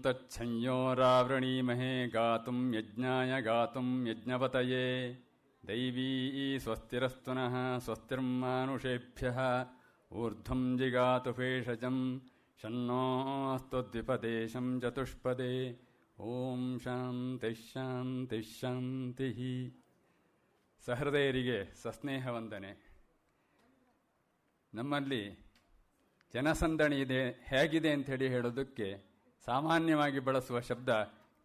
ತಚ್ಛಂಯೋರಾವೃಣೀಮಹೇ 0.00 2.06
ಗಾತುಂ 2.06 2.74
ಯಜ್ಞಾಯ 2.74 3.42
ಗಾತುಂ 3.42 4.08
ಯಜ್ಞಪತಯೇ 4.08 5.18
ದೈವೀ 5.62 6.58
ಸ್ವಸ್ತಿರಸ್ತು 6.58 7.32
ನಃ 7.32 7.78
ಸ್ವಸ್ತಿರ್ಮಾನುಷೇಭ್ಯಃ 7.78 9.66
ಊರ್ಧ್ವಂ 10.10 10.78
ಜಿಗಾತು 10.78 11.32
ಭೇಷಜಂ 11.32 12.22
ಶನ್ನೋಸ್ತು 12.60 13.92
ದ್ವಿಪದೇಶಂ 13.92 14.80
ಚತುಷ್ಪದೇ 14.80 15.78
ಓಂ 16.18 16.78
ಶಾಂತಿ 16.84 17.64
ಶಾಂತಿ 17.64 18.56
ಶಾಂತಿ 18.56 19.72
ಸಹೃದಯರಿಗೆ 20.84 21.72
ಸಸ್ನೇಹ 21.82 22.28
ವಂದನೆ 22.28 22.76
ನಮ್ಮಲ್ಲಿ 24.72 25.50
ಜನಸಂದಣಿ 26.34 27.00
ಇದೆ, 27.00 27.48
ಹೇಗಿದೆ 27.48 27.92
ಅಂತ 27.92 28.06
ಹೇಳಿ 28.06 28.28
ಹೇಳೋದಕ್ಕೆ 28.28 29.09
ಸಾಮಾನ್ಯವಾಗಿ 29.46 30.18
ಬಳಸುವ 30.18 30.60
ಶಬ್ದ 30.60 30.90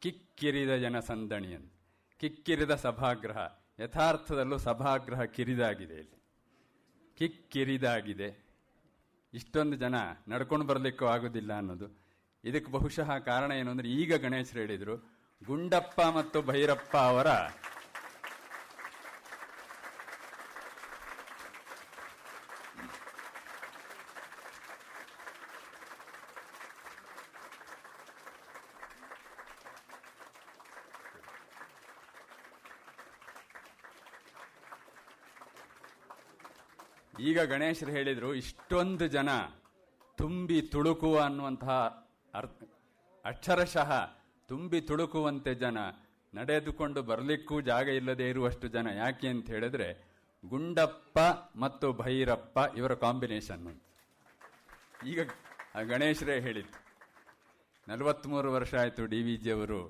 ಕಿಕ್ಕಿರಿದ 0.02 0.74
ಜನಸಂದಣಿ 0.76 1.52
ಅಂತ 1.56 1.72
ಕಿಕ್ಕಿರಿದ 2.20 2.74
ಸಭಾಗ್ರಹ. 2.76 3.38
ಯಥಾರ್ಥದಲ್ಲೂ 3.80 4.58
ಸಭಾಗ್ರಹ 4.58 5.22
ಕಿರಿದಾಗಿದೆ 5.36 5.96
ಇಲ್ಲಿ. 6.00 6.18
ಕಿಕ್ಕಿರಿದಾಗಿದೆ. 7.18 8.30
ಇಷ್ಟೊಂದು 9.34 9.76
ಜನ 9.76 9.96
ನಡ್ಕೊಂಡು 10.30 10.66
ಬರಲಿಕ್ಕೂ 10.66 11.06
ಆಗೋದಿಲ್ಲ 11.06 11.52
ಅನ್ನೋದು. 11.54 11.88
ಇದಕ್ಕೆ 12.44 12.72
ಬಹುಶಃ 12.72 13.10
ಕಾರಣ 13.18 13.52
ಏನು 13.52 13.72
ಅಂದರೆ 13.72 13.88
ಈಗ 13.90 14.16
ಗಣೇಶರು 14.16 14.60
ಹೇಳಿದರು, 14.60 14.96
ಗುಂಡಪ್ಪ 15.42 16.02
ಮತ್ತು 16.02 16.42
ಭೈರಪ್ಪ 16.42 16.98
ಅವರ 16.98 17.30
ಈಗ 37.30 37.40
ಗಣೇಶರು 37.52 37.92
ಹೇಳಿದರು, 37.98 38.30
ಇಷ್ಟೊಂದು 38.42 39.06
ಜನ 39.16 39.30
ತುಂಬಿ 40.18 40.58
ತುಳುಕುವ 40.74 41.16
ಅನ್ನುವಂತಹ 41.28 41.78
ಅರ್ಥ, 42.40 42.58
ಅಕ್ಷರಶಃ 43.26 43.92
ತುಂಬಿ 44.50 44.80
ತುಳುಕುವಂತೆ 44.90 45.54
ಜನ, 45.64 45.78
ನಡೆದುಕೊಂಡು 46.34 47.02
ಬರಲಿಕ್ಕೂ 47.10 47.56
ಜಾಗ 47.70 47.88
ಇಲ್ಲದೆ 48.00 48.26
ಇರುವಷ್ಟು 48.34 48.68
ಜನ 48.76 48.88
ಯಾಕೆ 49.02 49.28
ಅಂತ 49.34 49.48
ಹೇಳಿದ್ರೆ, 49.56 49.88
ಗುಂಡಪ್ಪ 50.44 51.18
ಮತ್ತು 51.64 51.88
ಭೈರಪ್ಪ 52.02 52.58
ಇವರ 52.80 52.94
ಕಾಂಬಿನೇಷನ್ 53.06 53.66
ಅಂತ 53.72 53.82
ಈಗ 55.12 55.20
ಗಣೇಶ್ರೇ 55.92 56.36
ಹೇಳಿದ್ದು, 56.48 56.78
ನಲವತ್ಮೂರು 57.88 58.50
ವರ್ಷ 58.58 58.74
ಆಯಿತು 58.84 59.04
ಡಿ 59.14 59.22
ವಿ 59.28 59.36
ಜಿ 59.46 59.52
ಅವರು 59.58 59.82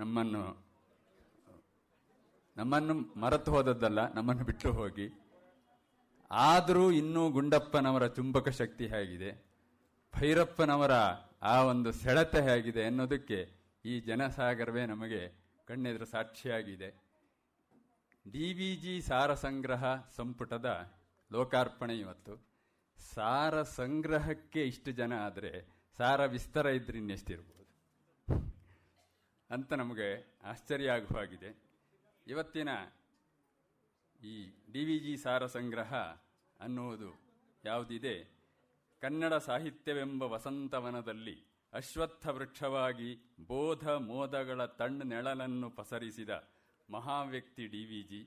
ನಮ್ಮನ್ನು 0.00 0.42
ನಮ್ಮನ್ನು 2.56 2.94
ಮರೆತು 3.22 3.50
ಹೋದದ್ದಲ್ಲ, 3.54 4.00
ನಮ್ಮನ್ನು 4.16 4.44
ಬಿಟ್ಟು 4.48 4.70
ಹೋಗಿ. 4.78 5.06
ಆದರೂ 6.30 6.90
ಇನ್ನೂ 6.90 7.30
ಗುಂಡಪ್ಪನವರ 7.30 8.06
ಚುಂಬಕ 8.06 8.48
ಶಕ್ತಿ 8.48 8.86
ಹೇಗಿದೆ? 8.86 9.46
ಭೈರಪ್ಪನವರ 10.18 10.92
ಆ 11.42 11.62
ಒಂದು 11.62 11.92
ಸೆಳೆತ 11.92 12.36
ಹೇಗಿದೆ 12.36 12.84
ಅನ್ನೋದಕ್ಕೆ 12.84 13.48
ಈ 13.84 14.00
ಜನಸಾಗರವೇ 14.00 14.86
ನಮಗೆ 14.86 15.32
ಕಣ್ಣೆದುರು 15.66 16.04
ಸಾಕ್ಷಿಯಾಗಿದೆ. 16.04 16.88
ಡಿ 18.30 18.52
ವಿ 18.52 18.76
ಜಿ 18.76 19.02
ಸಾರ 19.02 19.34
ಸಂಗ್ರಹ 19.34 19.84
ಸಂಪುಟದ 20.16 20.98
ಲೋಕಾರ್ಪಣೆ 21.32 21.98
ಇವತ್ತು. 21.98 22.46
ಸಾರ 23.14 23.62
ಸಂಗ್ರಹಕ್ಕೆ 23.62 24.66
ಇಷ್ಟು 24.66 24.90
ಜನ 24.90 25.12
ಆದರೆ 25.24 25.68
ಸಾರ 25.96 26.26
ವಿಸ್ತಾರ 26.26 26.66
ಇದ್ರೆ 26.66 26.98
ಇನ್ನೆಷ್ಟಿರ್ಬೋದು? 26.98 27.60
ಅಂತ 29.50 29.72
ನಮಗೆ 29.72 30.38
ಆಶ್ಚರ್ಯ 30.44 30.90
ಆಗುವಾಗಿದೆ 30.90 31.62
ಇವತ್ತಿನ 32.26 32.68
ಈ 34.22 34.50
ಡಿ 34.72 34.84
ವಿ 34.84 34.98
ಜಿ 34.98 35.16
ಸಾರ 35.16 35.46
ಸಂಗ್ರಹ 35.46 35.94
ಅನ್ನುವುದು 36.60 37.10
ಯಾವುದಿದೆ? 37.64 38.14
ಕನ್ನಡ 39.00 39.34
ಸಾಹಿತ್ಯವೆಂಬ 39.34 40.22
ವಸಂತವನದಲ್ಲಿ 40.22 41.36
ಅಶ್ವತ್ಥ 41.72 42.26
ವೃಕ್ಷವಾಗಿ 42.26 43.10
ಬೋಧ 43.46 43.88
ಮೋದಗಳ 43.88 44.64
ತಣ್ಣ 44.64 45.02
ನೆಳಲನ್ನು 45.02 45.70
ಪಸರಿಸಿದ 45.70 46.30
ಮಹಾವ್ಯಕ್ತಿ 46.90 47.66
ಡಿ 47.66 47.84
ವಿ 47.84 48.02
ಜಿ, 48.02 48.20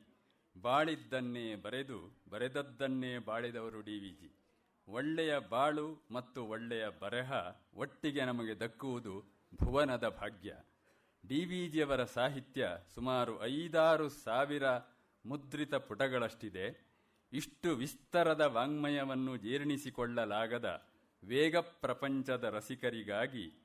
ಬಾಳಿದ್ದನ್ನೇ 0.61 1.55
ಬರೆದು 1.55 2.23
ಬರೆದದ್ದನ್ನೇ 2.29 3.17
ಬಾಳಿದವರು 3.17 3.81
ಡಿ 3.81 3.99
ವಿ 3.99 4.17
ಜಿ. 4.21 4.31
ಒಳ್ಳೆಯ 4.87 5.39
ಬಾಳು 5.39 5.87
ಮತ್ತು 6.11 6.45
ಒಳ್ಳೆಯ 6.45 6.87
ಬರೆಹ 7.01 7.31
ಒಟ್ಟಿಗೆ 7.75 8.25
ನಮಗೆ 8.25 8.59
ದಕ್ಕುವುದು 8.59 9.23
ಭುವನದ 9.63 10.07
ಭಾಗ್ಯ. 10.09 10.55
ಡಿ 11.27 11.45
ವಿ 11.45 11.67
ಜಿಯವರ 11.67 12.03
ಸಾಹಿತ್ಯ 12.03 12.69
ಸುಮಾರು 12.93 13.43
ಐದಾರು 13.43 14.09
ಸಾವಿರ 14.09 14.63
ಮುದ್ರಿತ 15.25 15.75
ಪುಟಗಳಷ್ಟಿದೆ. 15.75 16.93
ಇಷ್ಟು 17.33 17.75
ವಿಸ್ತರದ 17.75 18.41
ವಾಂಗ್ಮಯವನ್ನು 18.41 19.37
ಜೀರ್ಣಿಸಿಕೊಳ್ಳಲಾಗದ 19.37 20.87
ವೇಗ 21.23 21.57
ಪ್ರಪಂಚದ 21.57 22.43
ರಸಿಕರಿಗಾಗಿ 22.43 23.59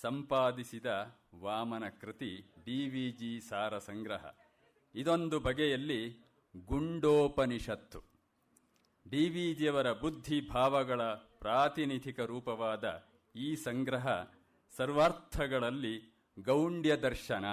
ಸಂಪಾದಿಸಿದ 0.00 0.86
ವಾಮನ 1.34 1.88
ಕೃತಿ 1.88 2.52
ಡಿವಿಜಿ 2.64 3.40
ಸಾರ 3.40 3.78
ಸಂಗ್ರಹ. 3.78 4.26
ಇದೊಂದು 4.94 5.40
ಬಗೆಯಲ್ಲಿ 5.40 6.16
ಗುಂಡೋಪನಿಷತ್ತು. 6.66 8.00
ಡಿವಿಜಿಯವರ 9.10 9.92
ಬುದ್ಧಿ 9.92 10.48
ಭಾವಗಳ 10.48 11.02
ಪ್ರಾತಿನಿಧಿಕ 11.12 12.20
ರೂಪವಾದ 12.20 13.06
ಈ 13.36 13.56
ಸಂಗ್ರಹ 13.56 14.24
ಸರ್ವಾರ್ಥಗಳಲ್ಲಿ 14.76 16.24
ಗೌಂಡ್ಯ 16.42 16.96
ದರ್ಶನ 16.96 17.44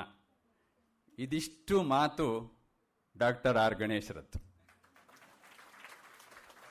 ಇದಿಷ್ಟು 1.19 1.83
ಮಾತು 1.83 2.58
ಡಾಕ್ಟರ್ 3.19 3.57
ಆರ್ 3.57 3.75
ಗಣೇಶರತ್ 3.75 4.37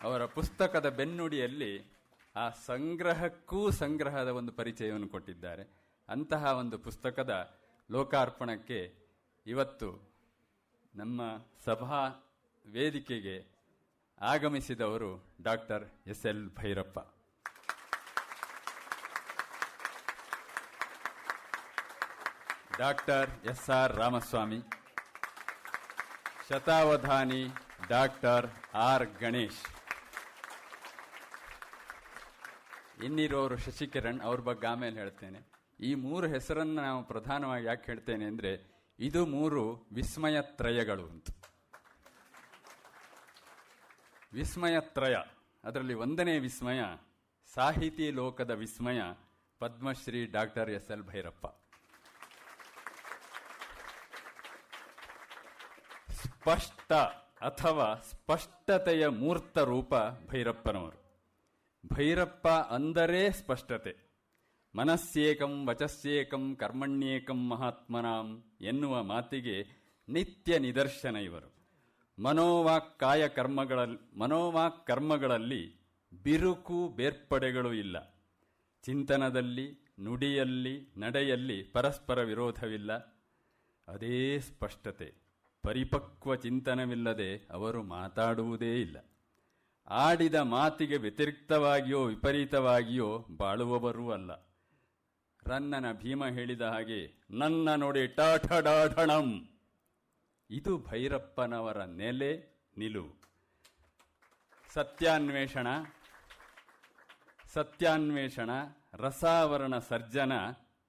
ಅವರ 0.03 0.25
ಪುಸ್ತಕದ 0.25 0.89
ಬೆನ್ನುಡಿಯಲ್ಲಿ 0.89 1.73
ಆ 2.37 2.51
ಸಂಗ್ರಹಕ್ಕೂ 2.51 3.71
ಸಂಗ್ರಹದ 3.71 4.29
ಒಂದು 4.29 4.53
ಪರಿಚಯವನ್ನು 4.53 5.09
ಕೊಟ್ಟಿದ್ದಾರೆ. 5.09 5.65
ಅಂತಹ 6.09 6.45
ಒಂದು 6.59 6.79
ಪುಸ್ತಕದ 6.79 7.59
ಲೋಕಾರ್ಪಣಕ್ಕೆ 7.91 8.95
ಇವತ್ತು 9.47 9.89
ನಮ್ಮ 10.95 11.23
ಸಭಾ 11.65 12.01
ವೇದಿಕೆಗೆ 12.67 13.37
ಆಗಮಿಸಿದವರು 14.21 15.11
doctor 15.43 15.85
S 16.07 16.27
L 16.27 16.49
Bhyrappa. 16.49 16.99
Doctor 22.79 23.31
S 23.45 23.71
R 23.71 23.93
Ramaswamy. 23.97 24.61
ಶತಾವಧಾನಿ 26.49 27.47
doctor 27.89 28.75
R 28.75 29.09
Ganesh. 29.21 29.61
ಇನ್ನಿರೋರು 33.05 33.57
ಶಶಿಕಿರಣ್ 33.57 34.21
ಅವ್ರ 34.21 34.41
ಬಗ್ಗೆ 34.41 34.67
ಆಮೇಲೆ 34.67 34.97
ಹೇಳ್ತೇನೆ. 34.97 35.41
ಈ 35.81 35.95
ಮೂರು 35.95 36.27
ಹೆಸರನ್ನು 36.27 36.75
ನಾವು 36.75 37.05
ಪ್ರಧಾನವಾಗಿ 37.05 37.67
ಯಾಕೆ 37.67 37.93
ಹೇಳ್ತೇನೆ 37.93 38.25
ಅಂದ್ರೆ, 38.25 38.83
ಇದು 38.99 39.27
ಮೂರು 39.27 39.87
ವಿಸ್ಮಯ 39.93 40.37
ತ್ರಯಗಳು 40.43 41.07
ಅಂತ. 41.07 41.27
ವಿಸ್ಮಯತ್ರಯ, 44.33 45.17
ಅದರಲ್ಲಿ 45.65 45.95
ಒಂದನೇ 45.95 46.39
ವಿಸ್ಮಯ 46.39 46.81
ಸಾಹಿತಿ 47.55 48.11
ಲೋಕದ 48.11 48.51
ವಿಸ್ಮಯ 48.51 49.01
Padmashri 49.59 50.27
doctor 50.27 50.71
S 50.71 50.91
L 50.91 51.03
Bhyrappa. 51.03 51.68
ಸ್ಪಷ್ಟ 56.49 56.93
ಅಥವಾ 57.41 57.95
ಸ್ಪಷ್ಟತೆಯ 57.95 59.09
ಮೂರ್ತ 59.09 59.59
ರೂಪ 59.59 59.95
ಭೈರಪ್ಪನವರು. 60.31 61.27
ಭೈರಪ್ಪ 61.95 62.49
ಅಂದರೆ 62.49 63.33
ಸ್ಪಷ್ಟತೆ. 63.33 63.97
ಮನಸ್ಸೇಕಂ 64.75 65.67
ವಚಸ್ಸೇಕಂ 65.67 66.57
ಕರ್ಮಣ್ಯೇಕಂ 66.57 67.49
ಮಹಾತ್ಮನಾಂ 67.49 68.45
ಎನ್ನುವ 68.61 69.03
ಮಾತಿಗೆ 69.03 69.67
ನಿತ್ಯ 70.09 70.59
ನಿದರ್ಶನ 70.59 71.17
ಇವರು. 71.17 71.55
ಮನೋವಾಕ್ಕಾಯ 72.23 73.29
ಕರ್ಮಗಳಲ್ಲಿ 73.29 74.19
ಮನೋವಾಕ್ 74.19 74.87
ಕರ್ಮಗಳಲ್ಲಿ 74.87 75.77
ಬಿರುಕು 76.23 76.89
ಬೇರ್ಪಡೆಗಳು 76.89 77.75
ಇಲ್ಲ. 77.75 78.25
ಚಿಂತನದಲ್ಲಿ, 78.83 79.97
ನುಡಿಯಲ್ಲಿ, 80.01 80.93
ನಡೆಯಲ್ಲಿ 80.97 81.63
ಪರಸ್ಪರ 81.63 82.23
ವಿರೋಧವಿಲ್ಲ. 82.23 82.93
ಅದೇ 83.89 84.39
ಸ್ಪಷ್ಟತೆ. 84.39 85.28
ಪರಿಪಕ್ವ 85.63 86.35
ಚಿಂತನವಿಲ್ಲದೆ 86.35 87.37
ಅವರು 87.37 87.83
ಮಾತಾಡುವುದೇ 87.83 88.81
ಇಲ್ಲ. 88.81 88.97
ಆಡಿದ 89.89 90.35
ಮಾತಿಗೆ 90.35 90.97
ವ್ಯತಿರಿಕ್ತವಾಗಿಯೋ 90.97 92.05
ವಿಪರೀತವಾಗಿಯೋ 92.05 93.27
ಬಾಳುವವರೂ 93.37 94.11
ಅಲ್ಲ. 94.11 94.31
ರನ್ನನ 95.47 95.93
ಭೀಮ 95.93 96.27
ಹೇಳಿದ 96.27 96.63
ಹಾಗೆ, 96.63 97.25
ನನ್ನ 97.31 97.75
ನೋಡಿ 97.75 98.07
ಟಾಠಡಾಢಣಂ. 98.07 99.49
ಇದು 100.51 100.79
ಭೈರಪ್ಪನವರ 100.79 101.85
ನೆಲೆ, 101.85 102.63
ನಿಲುವು. 102.77 103.21
ಸತ್ಯಾನ್ವೇಷಣ 104.75 105.67
ಸತ್ಯಾನ್ವೇಷಣ, 107.55 108.51
ರಸಾವರಣ 108.95 109.79
ಸರ್ಜನ 109.79 110.33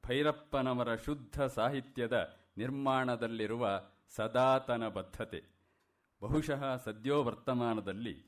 ಭೈರಪ್ಪನವರ 0.07 0.95
ಶುದ್ಧ 0.95 1.41
ಸಾಹಿತ್ಯದ 1.41 2.37
ನಿರ್ಮಾಣದಲ್ಲಿರುವ 2.57 3.81
ಸದಾತನ 4.15 4.87
ಬದ್ಧತೆ. 4.87 5.43
ಬಹುಶಃ 6.21 6.77
ಸದ್ಯೋ 6.77 7.23
ವರ್ತಮಾನದಲ್ಲಿ 7.23 8.25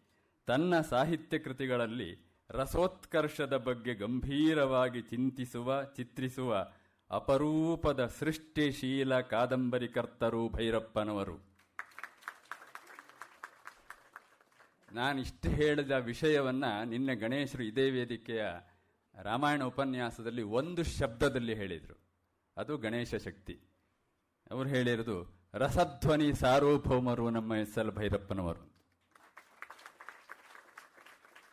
ತನ್ನ 0.48 0.82
ಸಾಹಿತ್ಯ 0.82 1.40
ಕೃತಿಗಳಲ್ಲಿ 1.40 2.40
ರಸೋತ್ಕರ್ಷದ 2.50 3.58
ಬಗ್ಗೆ 3.58 3.94
ಗಂಭೀರವಾಗಿ 3.94 5.02
ಚಿಂತಿಸುವ, 5.02 5.84
ಚಿತ್ರಿಸುವ 5.84 6.72
ಅಪರೂಪದ 7.10 8.06
ಸೃಷ್ಟಿಶೀಲ 8.06 9.20
ಕಾದಂಬರಿಕರ್ತರು 9.20 10.50
ಭೈರಪ್ಪನವರು. 10.50 11.52
ನಾನಿಷ್ಟು 14.92 15.50
ಹೇಳಿದ 15.50 15.92
ವಿಷಯವನ್ನು 15.92 16.84
ನಿನ್ನೆ 16.84 17.16
ಗಣೇಶರು 17.16 17.64
ಇದೇ 17.64 17.90
ವೇದಿಕೆಯ 17.90 18.46
ರಾಮಾಯಣ 19.22 19.64
ಉಪನ್ಯಾಸದಲ್ಲಿ 19.64 20.42
ಒಂದು 20.42 20.84
ಶಬ್ದದಲ್ಲಿ 20.84 21.54
ಹೇಳಿದರು. 21.54 22.00
ಅದು 22.58 22.78
ಗಣೇಶ 22.78 23.16
ಶಕ್ತಿ. 23.16 23.60
ಅವರು 24.52 24.70
ಹೇಳಿರೋದು 24.70 25.41
ರಸಧ್ವನಿ 25.54 26.34
ಸಾರ್ವಭೌಮರು 26.34 27.30
ನಮ್ಮ 27.30 27.54
ಎಸ್ 27.54 27.78
ಎಲ್ 27.78 27.92
ಭೈರಪ್ಪನವರು. 27.92 28.62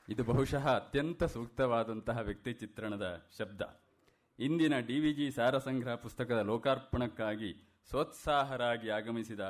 ಇದು 0.09 0.25
ಬಹುಶಃ 0.25 0.69
ಅತ್ಯಂತ 0.75 1.25
ಸೂಕ್ತವಾದಂತಹ 1.25 2.19
ವ್ಯಕ್ತಿ 2.19 2.53
ಚಿತ್ರಣದ 2.53 3.29
ಶಬ್ದ. 3.39 3.63
ಇಂದಿನ 4.39 4.79
ಡಿವಿಜಿ 4.79 5.31
ಸಾರಸಂಗ್ರಹ 5.31 5.95
ಪುಸ್ತಕದ 5.95 6.39
ಲೋಕಾರ್ಪಣಕ್ಕಾಗಿ 6.39 7.51
ಸೋತ್ಸಾಹರಾಗಿ 7.91 8.91
ಆಗಮಿಸಿದ 8.91 9.41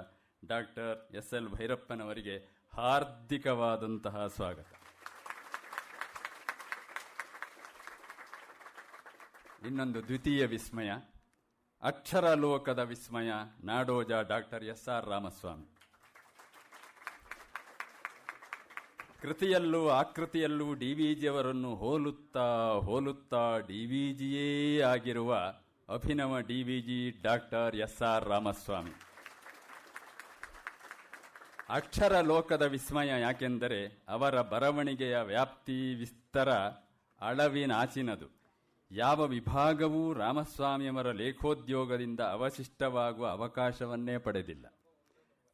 ಡಾಕ್ಟರ್ 0.44 1.14
ಎಸ್ 1.14 1.34
ಎಲ್ 1.34 1.48
ಭೈರಪ್ಪನವರಿಗೆ 1.48 2.38
ಹಾರ್ದಿಕವಾದಂತಹ 2.72 4.26
ಸ್ವಾಗತ. 4.26 4.66
ಇನ್ನೊಂದು 9.66 10.02
ದ್ವಿತೀಯ 10.02 10.46
ವಿಸ್ಮಯ. 10.46 10.90
ಅಕ್ಷರ 11.82 12.34
ಲೋಕದ 12.34 12.78
ವಿಸ್ಮಯ, 12.78 13.32
Nadoja 13.64 14.10
doctor 14.28 14.64
S 14.64 14.88
R 14.88 15.06
Ramaswamy. 15.06 15.74
ಕೃತಿಯಲ್ಲೂ 19.20 19.88
ಆಕೃತಿಯಲ್ಲೂ 19.88 20.74
ಡಿ 20.74 20.86
ವಿ 20.86 20.94
ಡಿವಿಜಿಯವರನ್ನು 20.94 21.74
ಹೋಲುತ್ತಾ 21.74 22.72
ಹೋಲುತ್ತಾ 22.72 23.58
ಡಿ 23.58 23.86
ವಿ 23.86 24.14
ಜಿಯೇ 24.14 24.80
ಆಗಿರುವ 24.80 25.34
Abhinava 25.88 26.40
D 26.40 26.62
V 26.62 26.80
G 26.80 27.10
doctor 27.22 27.76
S 27.76 28.02
R 28.02 28.24
Ramaswamy. 28.24 28.90
ಅಕ್ಷರ 31.68 32.20
ಲೋಕದ 32.20 32.62
ವಿಸ್ಮಯ 32.62 33.20
ಯಾಕೆಂದರೆ 33.20 34.04
ಅವರ 34.08 34.42
ಬರವಣಿಗೆಯ 34.42 35.20
ವ್ಯಾಪ್ತಿ 35.20 35.94
ವಿಸ್ತರ 35.94 36.48
ಅಳವಿನಾಚಿನದು. 37.20 38.37
ಯಾವ 38.90 39.26
ವಿಭಾಗವೂ 39.26 40.12
ರಾಮಸ್ವಾಮಿಯವರ 40.12 41.12
ಲೇಖೋದ್ಯೋಗದಿಂದ 41.12 42.20
ಅವಶಿಷ್ಟವಾಗುವ 42.20 43.28
ಅವಕಾಶವನ್ನೇ 43.28 44.18
ಪಡೆದಿಲ್ಲ. 44.18 44.66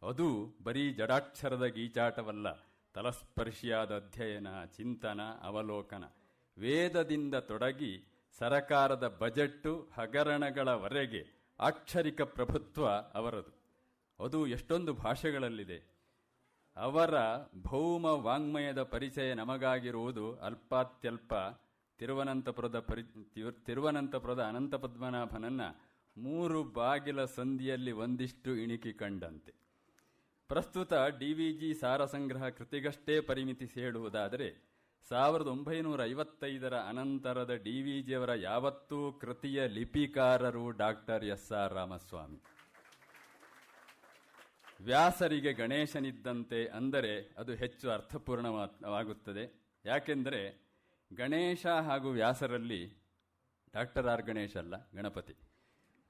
ಅದು 0.02 0.56
ಬರೀ 0.64 0.92
ಜಡಾಕ್ಷರದ 0.92 1.64
ಗೀಚಾಟವಲ್ಲ, 1.64 2.52
ತಲಸ್ಪರ್ಶಿಯಾದ 2.94 3.96
ಅಧ್ಯಯನ, 3.96 4.64
ಚಿಂತನ, 4.64 5.20
ಅವಲೋಕನ. 5.42 6.04
ವೇದದಿಂದ 6.58 7.34
ತೊಡಗಿ 7.34 8.04
ಸರಕಾರದ 8.38 9.16
ಬಜೆಟ್ಟು 9.20 9.88
ಹಗರಣಗಳವರೆಗೆ 9.98 11.54
ಅಕ್ಷರಿಕ 11.60 12.22
ಪ್ರಭುತ್ವ 12.22 12.88
ಅವರದು. 12.88 13.52
ಅದು 14.24 14.46
ಎಷ್ಟೊಂದು 14.46 14.92
ಭಾಷೆಗಳಲ್ಲಿದೆ. 14.92 15.94
ಅವರ 16.76 17.14
ಭೌಮ 17.62 18.04
ವಾಂಗ್ಮಯದ 18.04 18.82
ಪರಿಚಯ 18.82 19.34
ನಮಗಾಗಿರುವುದು 19.34 20.36
ಅಲ್ಪಾತ್ಯಲ್ಪ 20.36 21.34
ತಿರುವನಂತಪುರದ 21.98 22.78
ಪರಿ, 22.78 23.02
ತಿರು- 23.02 23.64
ತಿರುವನಂತಪುರದ 23.66 24.42
ಅನಂತ 24.42 24.74
ಪದ್ಮನಾಭನನ್ನ 24.74 25.60
ಮೂರು 26.16 26.64
ಬಾಗಿಲ 26.64 27.24
ಸಂಧಿಯಲ್ಲಿ 27.24 27.92
ಒಂದಿಷ್ಟು 27.92 28.56
ಇಣಿಕಿ 28.56 28.92
ಕಂಡಂತೆ. 28.92 29.54
ಪ್ರಸ್ತುತ 30.48 30.94
D 30.94 31.26
V 31.26 31.34
D V G 31.34 31.74
ಸಾರಸಂಗ್ರಹ 31.74 32.48
ಕೃತಿಗಷ್ಟೇ 32.48 33.20
ಪರಿಮಿತಿ 33.20 33.66
ಹೇಳುವುದಾದರೆ, 33.66 34.74
ಸಾವಿರದ 35.08 35.46
ಒಂಬೈನೂರ 35.46 36.04
ಐವತ್ತೈದರ 36.04 36.74
ಅನಂತರದ 36.76 37.54
ಡಿ 37.54 37.82
ವಿ 37.82 38.02
ಜಿಯವರ 38.02 38.30
ಯಾವತ್ತೂ 38.34 39.12
ಕೃತಿಯ 39.12 39.66
ಲಿಪಿಕಾರರು 39.66 40.70
ಡಾಕ್ಟರ್ 40.70 41.24
ಎಸ್ 41.24 41.52
ಆರ್ 41.52 41.74
ರಾಮಸ್ವಾಮಿ. 41.74 42.42
ವ್ಯಾಸರಿಗೆ 44.80 45.52
ಗಣೇಶನಿದ್ದಂತೆ 45.52 46.66
ಅಂದರೆ 46.66 47.34
ಅದು 47.38 47.54
ಹೆಚ್ಚು 47.54 47.90
ಅರ್ಥಪೂರ್ಣವಾಗುತ್ತದೆ. 47.90 49.62
ಯಾಕೆಂದರೆ 49.84 50.63
ಗಣೇಶ 51.14 51.66
ಹಾಗೂ 51.66 52.10
ವ್ಯಾಸರಲ್ಲಿ 52.10 52.92
ಡಾಕ್ಟರ್ 53.74 54.06
ಆರ್ 54.06 54.22
ಗಣೇಶ್ 54.22 54.56
ಅಲ್ಲ, 54.56 54.90
ಗಣಪತಿ. 54.94 55.34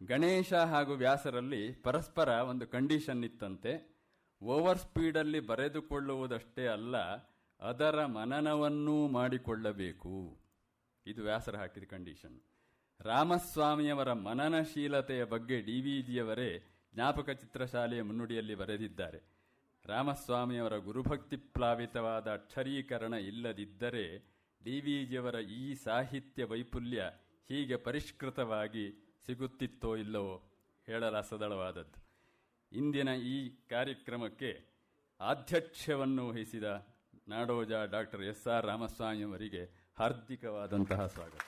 ಗಣೇಶ 0.06 0.52
ಹಾಗೂ 0.54 0.94
ವ್ಯಾಸರಲ್ಲಿ 0.94 1.72
ಪರಸ್ಪರ 1.72 2.28
ಒಂದು 2.28 2.66
ಕಂಡೀಷನ್ 2.66 3.24
ಇತ್ತಂತೆ. 3.24 3.96
ಓವರ್ 4.42 4.78
ಸ್ಪೀಡಲ್ಲಿ 4.78 5.40
ಬರೆದುಕೊಳ್ಳುವುದಷ್ಟೇ 5.40 6.66
ಅಲ್ಲ, 6.66 6.96
ಅದರ 7.60 8.04
ಮನನವನ್ನೂ 8.06 9.08
ಮಾಡಿಕೊಳ್ಳಬೇಕು. 9.08 10.36
ಇದು 11.06 11.22
ವ್ಯಾಸರ 11.22 11.56
ಹಾಕಿದ 11.56 11.82
ಕಂಡೀಷನ್. 11.82 12.40
ರಾಮಸ್ವಾಮಿಯವರ 13.00 14.12
ಮನನಶೀಲತೆಯ 14.12 15.24
ಬಗ್ಗೆ 15.24 15.60
ಡಿ 15.60 15.80
ವಿ 15.80 16.02
ಜಿಯವರೇ 16.02 16.64
ಜ್ಞಾಪಕ 16.94 17.30
ಚಿತ್ರಶಾಲೆಯ 17.30 18.02
ಮುನ್ನುಡಿಯಲ್ಲಿ 18.02 18.54
ಬರೆದಿದ್ದಾರೆ. 18.54 19.22
ರಾಮಸ್ವಾಮಿಯವರ 19.86 20.76
ಗುರುಭಕ್ತಿ 20.76 21.36
ಪ್ಲಾವಿತವಾದ 21.36 22.32
ಅಕ್ಷರೀಕರಣ 22.32 23.14
ಇಲ್ಲದಿದ್ದರೆ 23.14 24.33
ಡಿ 24.64 24.81
ವಿ 24.81 25.06
ಜಿಯವರ 25.06 25.40
ಈ 25.40 25.75
ಸಾಹಿತ್ಯ 25.75 26.44
ವೈಪುಲ್ಯ 26.44 27.11
ಹೀಗೆ 27.49 27.76
ಪರಿಷ್ಕೃತವಾಗಿ 27.76 28.84
ಸಿಗುತ್ತಿತ್ತೋ 29.26 29.96
ಇಲ್ಲವೋ 29.96 30.37
ಹೇಳಲಾಸದಳವಾದದ್ದು 30.87 32.00
ಇಂದಿನ 32.72 33.08
ಈ 33.08 33.50
ಕಾರ್ಯಕ್ರಮಕ್ಕೆ 33.69 34.50
ಆಧ್ಯಕ್ಷವನ್ನು 35.20 36.28
ವಹಿಸಿದ 36.28 36.64
ನಾಡೋಜ 37.28 37.72
ಡಾಕ್ಟರ್ 37.90 38.22
ಎಸ್ 38.22 38.46
ಆರ್ 38.46 38.66
ರಾಮಸ್ವಾಮಿಯವರಿಗೆ 38.66 39.94
ಹಾರ್ದಿಕವಾದಂತಹ 39.99 41.06
ಸ್ವಾಗತ. 41.06 41.46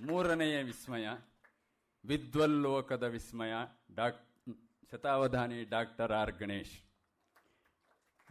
ಮೂರನೆಯ 0.00 0.62
ವಿಸ್ಮಯ, 0.62 1.08
ವಿದ್ವಲ್ಲೋಕದ 2.04 3.02
ವಿಸ್ಮಯ 3.02 3.54
ಡಾಕ್ 3.94 4.20
ಶತಾವಧಾನಿ 4.90 5.64
ಡಾಕ್ಟರ್ 5.64 6.12
ಆರ್ 6.12 6.32
ಗಣೇಶ್. 6.32 6.89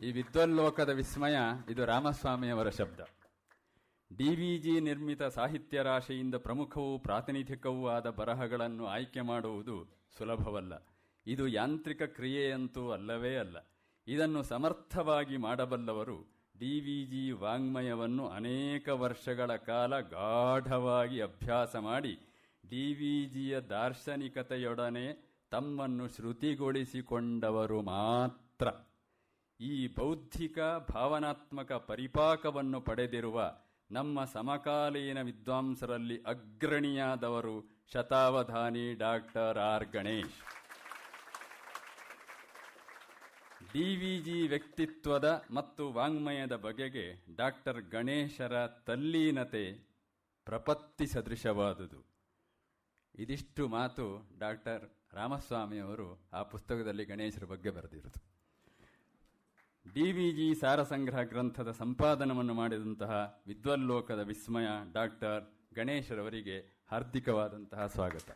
ಈ 0.04 0.12
ವಿದ್ವಲ್ಲೋಕದ 0.12 0.90
ವಿಸ್ಮಯ, 0.90 1.38
ಇದು 1.70 1.86
ರಾಮಸ್ವಾಮಿಯವರ 1.86 2.70
ಶಬ್ದ. 2.70 3.00
ಡಿವಿಜಿ 4.18 4.80
ನಿರ್ಮಿತ 4.80 5.24
ಸಾಹಿತ್ಯ 5.24 5.82
ರಾಶಿಯಿಂದ 5.82 6.36
ಪ್ರಮುಖವೂ 6.36 7.00
ಪ್ರಾತಿನಿಧಿಕವೂ 7.00 7.88
ಆದ 7.88 8.10
ಬರಹಗಳನ್ನು 8.10 8.88
ಆಯ್ಕೆ 8.88 9.22
ಮಾಡುವುದು 9.22 9.98
ಸುಲಭವಲ್ಲ. 10.18 10.74
ಇದು 11.28 11.48
ಯಾಂತ್ರಿಕ 11.48 12.02
ಕ್ರಿಯೆಯಂತೂ 12.02 12.92
ಅಲ್ಲವೇ 12.92 13.36
ಅಲ್ಲ. 13.36 13.58
ಇದನ್ನು 14.08 14.44
ಸಮರ್ಥವಾಗಿ 14.44 15.38
ಮಾಡಬಲ್ಲವರು 15.38 16.18
ಡಿವಿಜಿ 16.60 17.32
ವಾಂಗ್ಮಯವನ್ನು 17.32 18.28
ಅನೇಕ 18.28 18.90
ವರ್ಷಗಳ 18.90 19.56
ಕಾಲ 19.56 20.00
ಗಾಢವಾಗಿ 20.00 21.22
ಅಭ್ಯಾಸ 21.22 21.76
ಮಾಡಿ 21.76 22.20
ಡಿವಿಜಿಯ 22.70 23.60
ದಾರ್ಶನಿಕತೆಯೊಡನೆ 23.60 25.38
ತಮ್ಮನ್ನು 25.52 26.08
ಶ್ರುತಿಗೊಳಿಸಿಕೊಂಡವರು 26.08 27.82
ಮಾತ್ರ. 27.82 28.68
ಈ 29.62 29.88
ಬೌದ್ಧಿಕ, 29.88 30.60
ಭಾವನಾತ್ಮಕ 30.94 31.72
ಪರಿಪಾಕವನ್ನು 31.72 32.82
ಪಡೆದಿರುವ 32.82 33.56
ನಮ್ಮ 33.92 34.26
ಸಮಕಾಲೀನ 34.26 35.22
ವಿದ್ವಾಂಸರಲ್ಲಿ 35.22 36.24
ಅಗ್ರಣಿಯಾದವರು 36.24 37.70
ಶತಾವಧಾನಿ 37.94 38.94
ಡಾಕ್ಟರ್ 38.94 39.58
ಆರ್. 39.58 39.86
ಗಣೇಶ್. 39.86 40.40
ಡಿವಿಜಿ 43.74 44.48
ವ್ಯಕ್ತಿತ್ವದ 44.48 45.46
ಮತ್ತು 45.52 45.94
ವಾಂಗ್ಮಯದ 45.94 46.56
ಬಗೆಗೆ 46.56 47.36
ಡಾಕ್ಟರ್ 47.36 47.82
ಗಣೇಶರ 47.82 48.68
ತಲ್ಲೀನತೆ 48.68 49.90
ಪ್ರಪತ್ತಿ 50.46 51.08
ಸದೃಶವಾದುದು. 51.08 52.06
ಇದಿಷ್ಟು 53.16 53.68
ಮಾತು 53.68 54.30
ಡಾಕ್ಟರ್ 54.40 55.14
ರಾಮಸ್ವಾಮಿಯವರು 55.14 56.30
ಆ 56.34 56.44
ಪುಸ್ತಕದಲ್ಲಿ 56.44 57.06
ಗಣೇಶರ 57.06 57.44
ಬಗ್ಗೆ 57.44 57.70
ಡಿವಿಜಿ 59.86 60.56
ಸಾರಸಂಗ್ರಹ 60.56 61.22
ಗ್ರಂಥದ 61.22 61.72
ಸಂಪಾದನವನ್ನು 61.72 62.54
ಮಾಡಿದಂತಹ 62.54 63.44
ವಿದ್ವಲ್ಲೋಕದ 63.48 64.20
ವಿಸ್ಮಯ 64.20 64.68
ಡಾಕ್ಟರ್ 64.94 65.44
ಗಣೇಶರವರಿಗೆ 65.76 66.86
ಹಾರ್ದಿಕವಾದಂತಹ 66.88 67.88
ಸ್ವಾಗತ. 67.88 68.30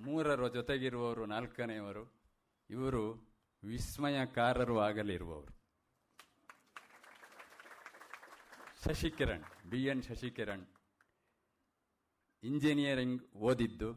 ಮೂರರ 0.00 0.48
ಜೊತೆಗಿರುವವರು 0.48 1.26
ನಾಲ್ಕನೆಯವರು, 1.26 2.04
ಇವರು 2.70 3.04
ವಿಸ್ಮಯಕಾರರು 3.62 4.78
ಆಗಲಿರುವವರು. 4.78 5.52
Shashikiran 8.84 9.44
B 9.70 9.84
N 9.84 10.02
Shashikiran, 10.02 10.66
engineering 12.42 13.22
ಓದಿದ್ದು, 13.34 13.92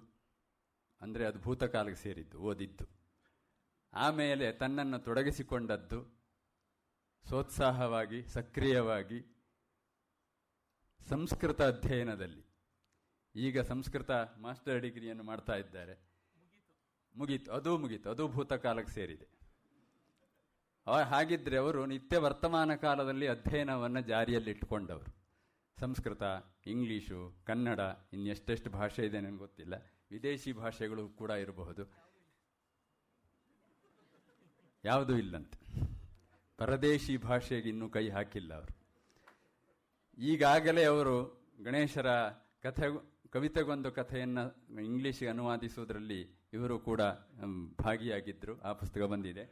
ಅಂದರೆ 1.01 1.25
ಅದು 1.25 1.39
ಭೂತಕಾಲಕ್ಕೆ 1.39 2.03
ಸೇರಿದ್ದು, 2.03 2.39
ಓದಿದ್ದು. 2.39 2.96
ಆಮೇಲೆ 3.97 4.51
ತನ್ನನ್ನು 4.51 4.99
ತೊಡಗಿಸಿಕೊಂಡದ್ದು 4.99 6.17
ಸೋತ್ಸಾಹವಾಗಿ, 7.29 8.23
ಸಕ್ರಿಯವಾಗಿ 8.23 9.33
ಸಂಸ್ಕೃತ 11.09 11.61
ಅಧ್ಯಯನದಲ್ಲಿ. 11.61 12.43
ಈಗ 13.35 13.59
ಸಂಸ್ಕೃತ 13.59 14.11
ಮಾಸ್ಟರ್ 14.11 14.81
ಡಿಗ್ರಿಯನ್ನು 14.81 15.23
ಮಾಡ್ತಾ 15.23 15.53
ಇದ್ದಾರೆ. 15.53 16.09
ಮುಗೀತು. 17.15 17.51
ಅದು 17.51 17.77
ಮುಗೀತು. 17.77 18.09
ಅದು 18.09 18.27
ಭೂತಕಾಲಕ್ಕೆ 18.27 18.93
ಸೇರಿದೆ. 18.93 19.27
ಹಾಗಿದ್ರೆ 20.91 21.57
ಅವರು 21.57 21.85
ನಿತ್ಯ 21.85 22.17
ವರ್ತಮಾನ 22.17 22.75
ಕಾಲದಲ್ಲಿ 22.75 23.27
ಅಧ್ಯಯನವನ್ನು 23.27 24.01
ಜಾರಿಯಲ್ಲಿಟ್ಟುಕೊಂಡವರು 24.01 25.15
ಸಂಸ್ಕೃತ, 25.79 26.23
ಇಂಗ್ಲೀಷು, 26.65 27.43
ಕನ್ನಡ 27.45 27.79
ಇನ್ನೆಷ್ಟೆಷ್ಟು 28.13 28.69
ಭಾಷೆ 28.69 29.05
ಇದೆ 29.05 29.21
ನನಗೆ 29.21 29.37
ಗೊತ್ತಿಲ್ಲ. 29.37 29.73
ವಿದೇಶಿ 30.11 30.53
ಭಾಷೆಗಳು 30.53 31.09
ಕೂಡ 31.09 31.31
ಇರಬಹುದು. 31.31 32.06
ಯಾವುದೂ 34.85 35.17
ಇಲ್ಲಂತೆ. 35.17 35.57
ಪರದೇಶಿ 36.57 37.17
ಭಾಷೆಗೆ 37.17 37.69
ಇನ್ನೂ 37.69 37.89
ಕೈ 37.89 38.09
ಹಾಕಿಲ್ಲ 38.09 38.53
ಅವರು. 38.53 38.77
ಈಗಾಗಲೇ 40.17 40.83
ಅವರು 40.83 41.45
ಗಣೇಶರ 41.63 42.07
ಕಥೆ 42.63 42.83
ಕವಿತೆಗೊಂದು 43.29 43.91
ಕಥೆಯನ್ನು 43.91 44.65
ಇಂಗ್ಲಿಷ್ಗೆ 44.83 45.27
ಅನುವಾದಿಸುವುದರಲ್ಲಿ 45.27 46.49
ಇವರು 46.53 46.79
ಕೂಡ 46.79 47.01
ಭಾಗಿಯಾಗಿದ್ದರು 47.79 48.61
ಆ 48.61 48.73
ಪುಸ್ತಕ 48.73 49.01
ಬಂದಿದೆ. 49.01 49.45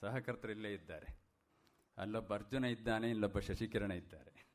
ಸಹಕರ್ತರು 0.00 0.52
ಇಲ್ಲೇ 0.52 0.72
ಇದ್ದಾರೆ. 0.72 1.24
ಅಲ್ಲೊಬ್ಬ 1.98 2.34
ಅರ್ಜುನ 2.34 2.64
ಇದ್ದಾನೆ 2.64 3.10
ಇಲ್ಲೊಬ್ಬ 3.10 3.38
ಶಶಿಕಿರಣ 3.38 3.92
ಇದ್ದಾರೆ. 3.92 4.46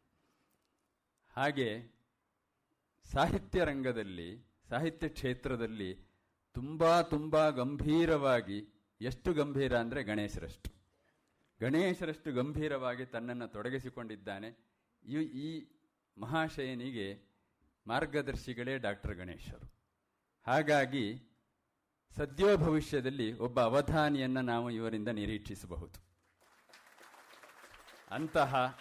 ಹಾಗೆ 1.37 1.99
ಸಾಹಿತ್ಯ 3.03 3.63
ರಂಗದಲ್ಲಿ 3.63 4.45
ಸಾಹಿತ್ಯ 4.69 5.09
ಕ್ಷೇತ್ರದಲ್ಲಿ 5.09 6.08
ತುಂಬ 6.53 7.01
ತುಂಬ 7.01 7.49
ಗಂಭೀರವಾಗಿ, 7.49 8.67
ಎಷ್ಟು 9.01 9.33
ಗಂಭೀರ 9.33 9.77
ಅಂದರೆ 9.77 10.03
ಗಣೇಶರಷ್ಟು. 10.03 10.71
ಗಣೇಶರಷ್ಟು 11.61 12.33
ಗಂಭೀರವಾಗಿ 12.33 13.05
ತನ್ನನ್ನು 13.05 13.47
ತೊಡಗಿಸಿಕೊಂಡಿದ್ದಾನೆ. 13.47 14.69
ಈ 15.21 15.67
ಮಹಾಶಯನಿಗೆ 16.17 17.29
ಮಾರ್ಗದರ್ಶಿಗಳೇ 17.87 18.77
ಡಾಕ್ಟರ್ 18.77 19.15
ಗಣೇಶರು. 19.15 19.73
ಹಾಗಾಗಿ 20.47 21.23
ಸದ್ಯೋ 22.15 22.57
ಭವಿಷ್ಯದಲ್ಲಿ 22.57 23.33
ಒಬ್ಬ 23.33 23.61
ಅವಧಾನಿಯನ್ನು 23.61 24.41
ನಾವು 24.41 24.71
ಇವರಿಂದ 24.71 25.07
ನಿರೀಕ್ಷಿಸಬಹುದು. 25.07 26.09
ಅಂತಹ 28.11 28.79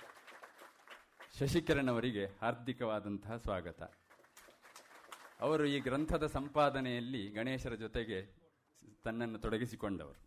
ಶಶಿಕಿರಣ್ 1.39 1.89
ಅವರಿಗೆ 1.89 2.27
ಹಾರ್ದಿಕವಾದಂತಹ 2.27 3.37
ಸ್ವಾಗತ. 3.37 3.98
ಅವರು 5.41 5.65
ಈ 5.65 5.81
ಗ್ರಂಥದ 5.81 6.27
ಸಂಪಾದನೆಯಲ್ಲಿ 6.27 7.31
ಗಣೇಶರ 7.31 7.75
ಜೊತೆಗೆ 7.75 8.19
ತನ್ನನ್ನು 9.05 9.39
ತೊಡಗಿಸಿಕೊಂಡವರು. 9.39 10.21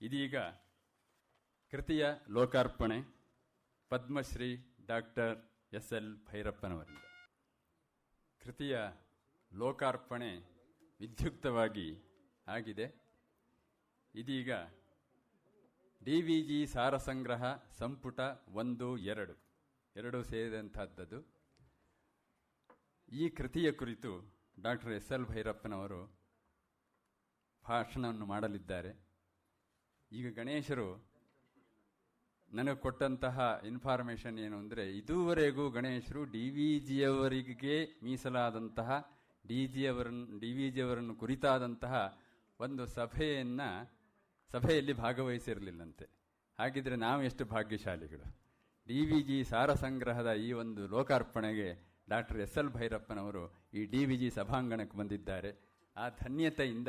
ಇದೀಗ 0.00 0.36
ಕೃತಿಯ 1.70 2.06
ಲೋಕಾರ್ಪಣೆ 2.30 2.98
ಪದ್ಮಶ್ರೀ 3.88 4.76
ಡಾಕ್ಟರ್ 4.86 5.38
ಎಸ್ 5.72 5.92
ಎಲ್ 5.92 6.16
ಭೈರಪ್ಪನವರಿಂದ. 6.26 6.98
ಕೃತಿಯ 8.42 8.78
ಲೋಕಾರ್ಪಣೆ 9.54 10.36
ವಿದ್ಯುಕ್ತವಾಗಿ 11.00 11.88
ಆಗಿದೆ. 12.48 12.86
ಇದೀಗ 14.14 14.52
ಡಿ 16.04 16.22
ವಿ 16.22 16.42
ಜಿ 16.42 16.66
ಸಾರಸಂಗ್ರಹ 16.66 17.56
ಸಂಪುಟ 17.78 18.20
ಒಂದು 18.48 18.98
ಎರಡು 18.98 19.34
ಎರಡು 19.96 20.22
ಸೇರಿದಂತಹದ್ದು 20.22 21.37
ಈ 23.12 23.28
ಕೃತಿಯ 23.28 23.72
ಕುರಿತು 23.72 24.38
ಡಾಕ್ಟರ್ 24.60 24.92
ಎಸ್ 24.92 25.12
ಎಲ್ 25.12 25.24
ಭೈರಪ್ಪನವರು 25.24 26.18
ಭಾಷಣವನ್ನು 27.68 28.26
ಮಾಡಲಿದ್ದಾರೆ. 28.26 29.08
ಈಗ 30.12 30.32
ಗಣೇಶರು 30.34 31.08
ನನಗೆ 32.52 32.76
ಕೊಟ್ಟಂತಹ 32.76 33.62
ಇನ್ಫಾರ್ಮೇಷನ್ 33.64 34.38
ಏನು 34.38 34.58
ಅಂದರೆ, 34.58 34.92
ಇದುವರೆಗೂ 34.92 35.70
ಗಣೇಶರು 35.70 36.24
ಡಿ 36.24 36.50
ವಿ 36.50 36.80
ಜಿಯವರಿಗೆ 36.80 38.00
ಮೀಸಲಾದಂತಹ, 38.02 39.18
ಡಿ 39.46 39.66
ಜಿ 39.66 39.86
ಅವರನ್ನು 39.86 40.38
ಡಿ 40.38 40.52
ವಿ 40.52 40.70
ಜಿಯವರನ್ನು 40.70 41.14
ಕುರಿತಾದಂತಹ 41.14 42.18
ಒಂದು 42.60 42.86
ಸಭೆಯನ್ನು, 42.86 43.98
ಸಭೆಯಲ್ಲಿ 44.52 44.92
ಭಾಗವಹಿಸಿರಲಿಲ್ಲಂತೆ. 44.92 46.04
ಹಾಗಿದ್ರೆ 46.58 46.96
ನಾವು 46.96 47.22
ಎಷ್ಟು 47.22 47.44
ಭಾಗ್ಯಶಾಲಿಗಳು? 47.44 48.40
ಡಿ 48.86 49.06
ವಿ 49.06 49.22
ಜಿ 49.22 49.44
ಸಾರ 49.44 49.74
ಸಂಗ್ರಹದ 49.74 50.32
ಈ 50.32 50.52
ಒಂದು 50.52 50.86
ಲೋಕಾರ್ಪಣೆಗೆ 50.86 51.87
ಡಾಕ್ಟರ್ 52.08 52.40
ಎಸ್ 52.40 52.58
ಎಲ್ 52.58 52.68
ಭೈರಪ್ಪನವರು 52.68 53.68
ಈ 53.74 53.84
ಡಿ 53.84 54.04
ವಿ 54.04 54.16
ಜಿ 54.16 54.30
ಸಭಾಂಗಣಕ್ಕೆ 54.30 54.98
ಬಂದಿದ್ದಾರೆ. 54.98 55.50
ಆ 55.96 56.08
ಧನ್ಯತೆಯಿಂದ 56.08 56.88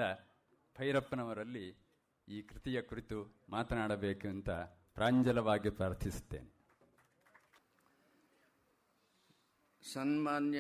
ಭೈರಪ್ಪನವರಲ್ಲಿ 0.77 1.75
ಈ 2.27 2.41
ಕೃತಿಯ 2.41 2.81
ಕುರಿತು 2.81 3.41
ಮಾತನಾಡಬೇಕು 3.49 4.27
ಅಂತ 4.27 4.49
ಪ್ರಾಂಜಲವಾಗಿ 4.95 5.69
ಪ್ರಾರ್ಥಿಸುತ್ತೇನೆ. 5.69 6.59
ಸನ್ಮಾನ್ಯ 9.93 10.59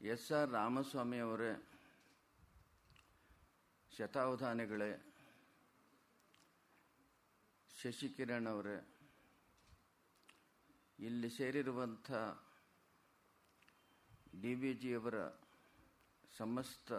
ಎಸ್ 0.00 0.32
ಆರ್ 0.32 0.50
ರಾಮಸ್ವಾಮಿ 0.50 1.18
ಅವರೇ, 1.18 1.68
ಶತಾವಧಾನಿಗಳೇ, 3.98 5.12
ಶಶಿಕಿರಣ್ 7.82 8.46
ಅವರೇ 8.46 8.91
ಇಲ್ಲಿ 11.06 11.28
ಸೇರಿರುವಂಥ 11.36 12.10
ಡಿ 14.42 14.54
ವಿ 14.54 14.74
ಜಿಯವರ 14.74 15.16
ಸಮಸ್ತ 16.38 16.92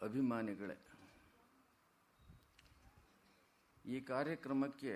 ಅಭಿಮಾನಿಗಳೇ, 0.00 0.76
ಈ 3.84 4.00
ಕಾರ್ಯಕ್ರಮಕ್ಕೆ 4.00 4.94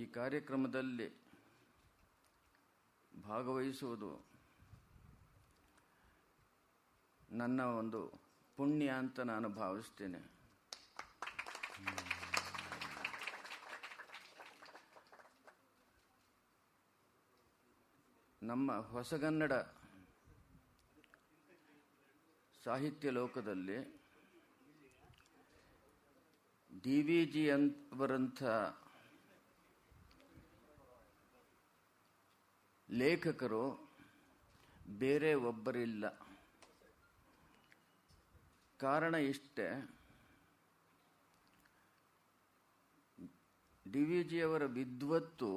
ಈ 0.00 0.06
ಕಾರ್ಯಕ್ರಮದಲ್ಲಿ 0.18 1.08
ಭಾಗವಹಿಸುವುದು 3.12 4.12
ನನ್ನ 7.30 7.60
ಒಂದು 7.80 8.00
ಪುಣ್ಯ 8.56 8.88
ಅಂತ 8.90 9.20
ನಾನು 9.20 9.48
ಭಾವಿಸ್ತೇನೆ. 9.48 10.35
ನಮ್ಮ 18.46 18.72
ಹೊಸಗನ್ನಡ 18.88 19.52
ಸಾಹಿತ್ಯ 22.64 23.10
ಲೋಕದಲ್ಲಿ 23.10 23.78
ಡಿ 26.84 27.02
ವಿ 27.02 27.24
ಜಿ 27.24 27.50
ಅಂತವರಂಥ 27.50 28.42
ಲೇಖಕರು 32.90 33.64
ಬೇರೆ 34.98 35.34
ಒಬ್ಬರಿಲ್ಲ. 35.34 36.04
ಕಾರಣ 38.80 39.14
ಇಷ್ಟೇ, 39.14 39.66
ಡಿ 43.92 44.04
ವಿ 44.04 44.22
ಜಿಯವರ 44.24 44.64
ವಿದ್ವತ್ತು 44.66 45.50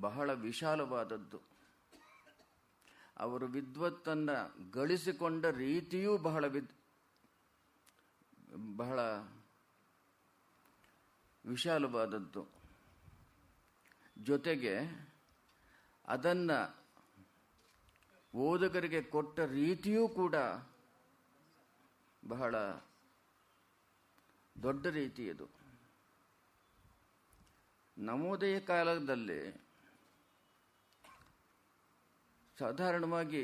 ಬಹಳ 0.00 0.32
ವಿಶಾಲವಾದದ್ದು. 0.32 1.40
ಅವರು 3.16 3.46
ವಿದ್ವತ್ತನ್ನು 3.46 4.70
ಗಳಿಸಿಕೊಂಡ 4.70 5.46
ರೀತಿಯೂ 5.46 6.18
ಬಹಳ 6.18 6.46
ವಿದ್, 6.46 6.72
ಬಹಳ 8.76 9.00
ವಿಶಾಲವಾದದ್ದು. 11.46 12.46
ಜೊತೆಗೆ 14.18 14.74
ಅದನ್ನು 16.06 16.58
ಓದುಗರಿಗೆ 18.34 19.02
ಕೊಟ್ಟ 19.02 19.40
ರೀತಿಯೂ 19.40 20.08
ಕೂಡ 20.08 20.34
ಬಹಳ 22.28 22.56
ದೊಡ್ಡ 24.62 24.86
ರೀತಿಯದು 24.86 25.46
ನವೋದಯ 27.98 28.60
ಕಾಲದಲ್ಲಿ 28.60 29.69
ಸಾಧಾರಣವಾಗಿ 32.60 33.42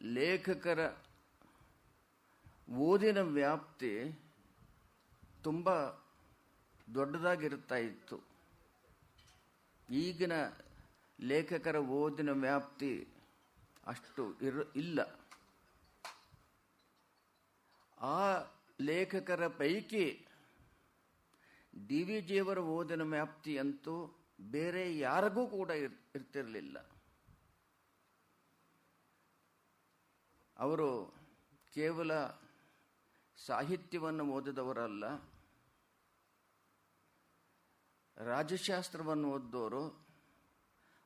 ಲೇಖಕರ 0.00 0.80
ಓದಿನ 2.88 3.20
ವ್ಯಾಪ್ತಿ 3.38 3.92
ತುಂಬ 5.42 5.68
ದೊಡ್ಡದಾಗಿರುತ್ತಾ 6.94 7.76
ಇತ್ತು 7.76 8.16
ಈಗಿನ 9.88 10.34
ಲೇಖಕರ 11.18 11.76
ಓದಿನ 11.78 12.30
ವ್ಯಾಪ್ತಿ 12.44 12.92
ಅಷ್ಟು 13.86 14.22
ಇರ, 14.46 14.54
ಇಲ್ಲ. 14.76 15.00
ಆ 17.98 18.20
ಲೇಖಕರ 18.80 19.48
ಪೈಕಿ 19.48 20.04
ಡಿ 21.88 22.00
ವಿ 22.02 22.20
ಜಿಯವರ 22.20 22.60
ಓದಿನ 22.76 23.02
ವ್ಯಾಪ್ತಿ 23.02 23.58
ಅಂತೂ 23.58 23.94
ಬೇರೆ 24.50 24.98
ಯಾರಿಗೂ 24.98 25.46
ಕೂಡ 25.46 25.70
ಇರ್, 25.84 25.96
ಇರ್ತಿರಲಿಲ್ಲ. 26.14 26.76
ಅವರು 30.56 30.88
ಕೇವಲ 31.76 32.12
ಸಾಹಿತ್ಯವನ್ನು 33.38 34.24
ಓದಿದವರಲ್ಲ, 34.36 35.04
ರಾಜಶಾಸ್ತ್ರವನ್ನು 38.16 39.28
ಓದಿದವರು 39.36 39.82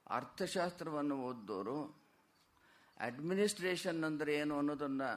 ಅರ್ಥಶಾಸ್ತ್ರವನ್ನು 0.07 1.17
ಓದಿದವರು 1.29 1.79
ಅಡ್ಮಿನಿಸ್ಟ್ರೇಷನ್ 3.07 4.05
ಅಂದರೆ 4.05 4.33
ಏನು 4.35 4.55
ಅನ್ನೋದನ್ನು 4.59 5.11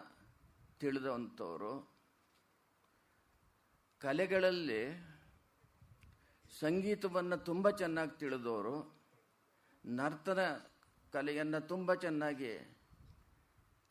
ತಿಳಿದಂಥವರು. 0.82 1.74
ಕಲೆಗಳಲ್ಲಿ 4.02 4.82
ಸಂಗೀತವನ್ನು 6.60 7.38
ತುಂಬ 7.50 7.70
ಚೆನ್ನಾಗಿ 7.82 8.14
ತಿಳಿದವರು 8.20 8.76
ನರ್ತನ 9.84 10.42
ಕಲೆಯನ್ನು 11.14 11.60
ತುಂಬ 11.68 11.94
ಚೆನ್ನಾಗಿ 12.06 12.54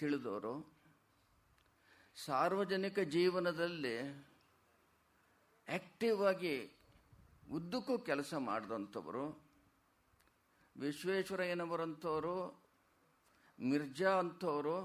ತಿಳಿದವರು, 0.00 0.54
ಸಾರ್ವಜನಿಕ 2.24 2.98
ಜೀವನದಲ್ಲಿ 2.98 3.96
ಆಕ್ಟಿವ್ 5.68 6.20
ಆಗಿ 6.26 6.54
ಉದ್ದಕ್ಕೂ 7.52 7.98
ಕೆಲಸ 7.98 8.34
ಮಾಡಿದಂಥವರು, 8.34 9.24
ವಿಶ್ವೇಶ್ವರಯ್ಯನವರಂಥವರು, 10.76 12.36
ಮಿರ್ಜಾ 13.60 14.10
ಅಂಥವರು, 14.10 14.78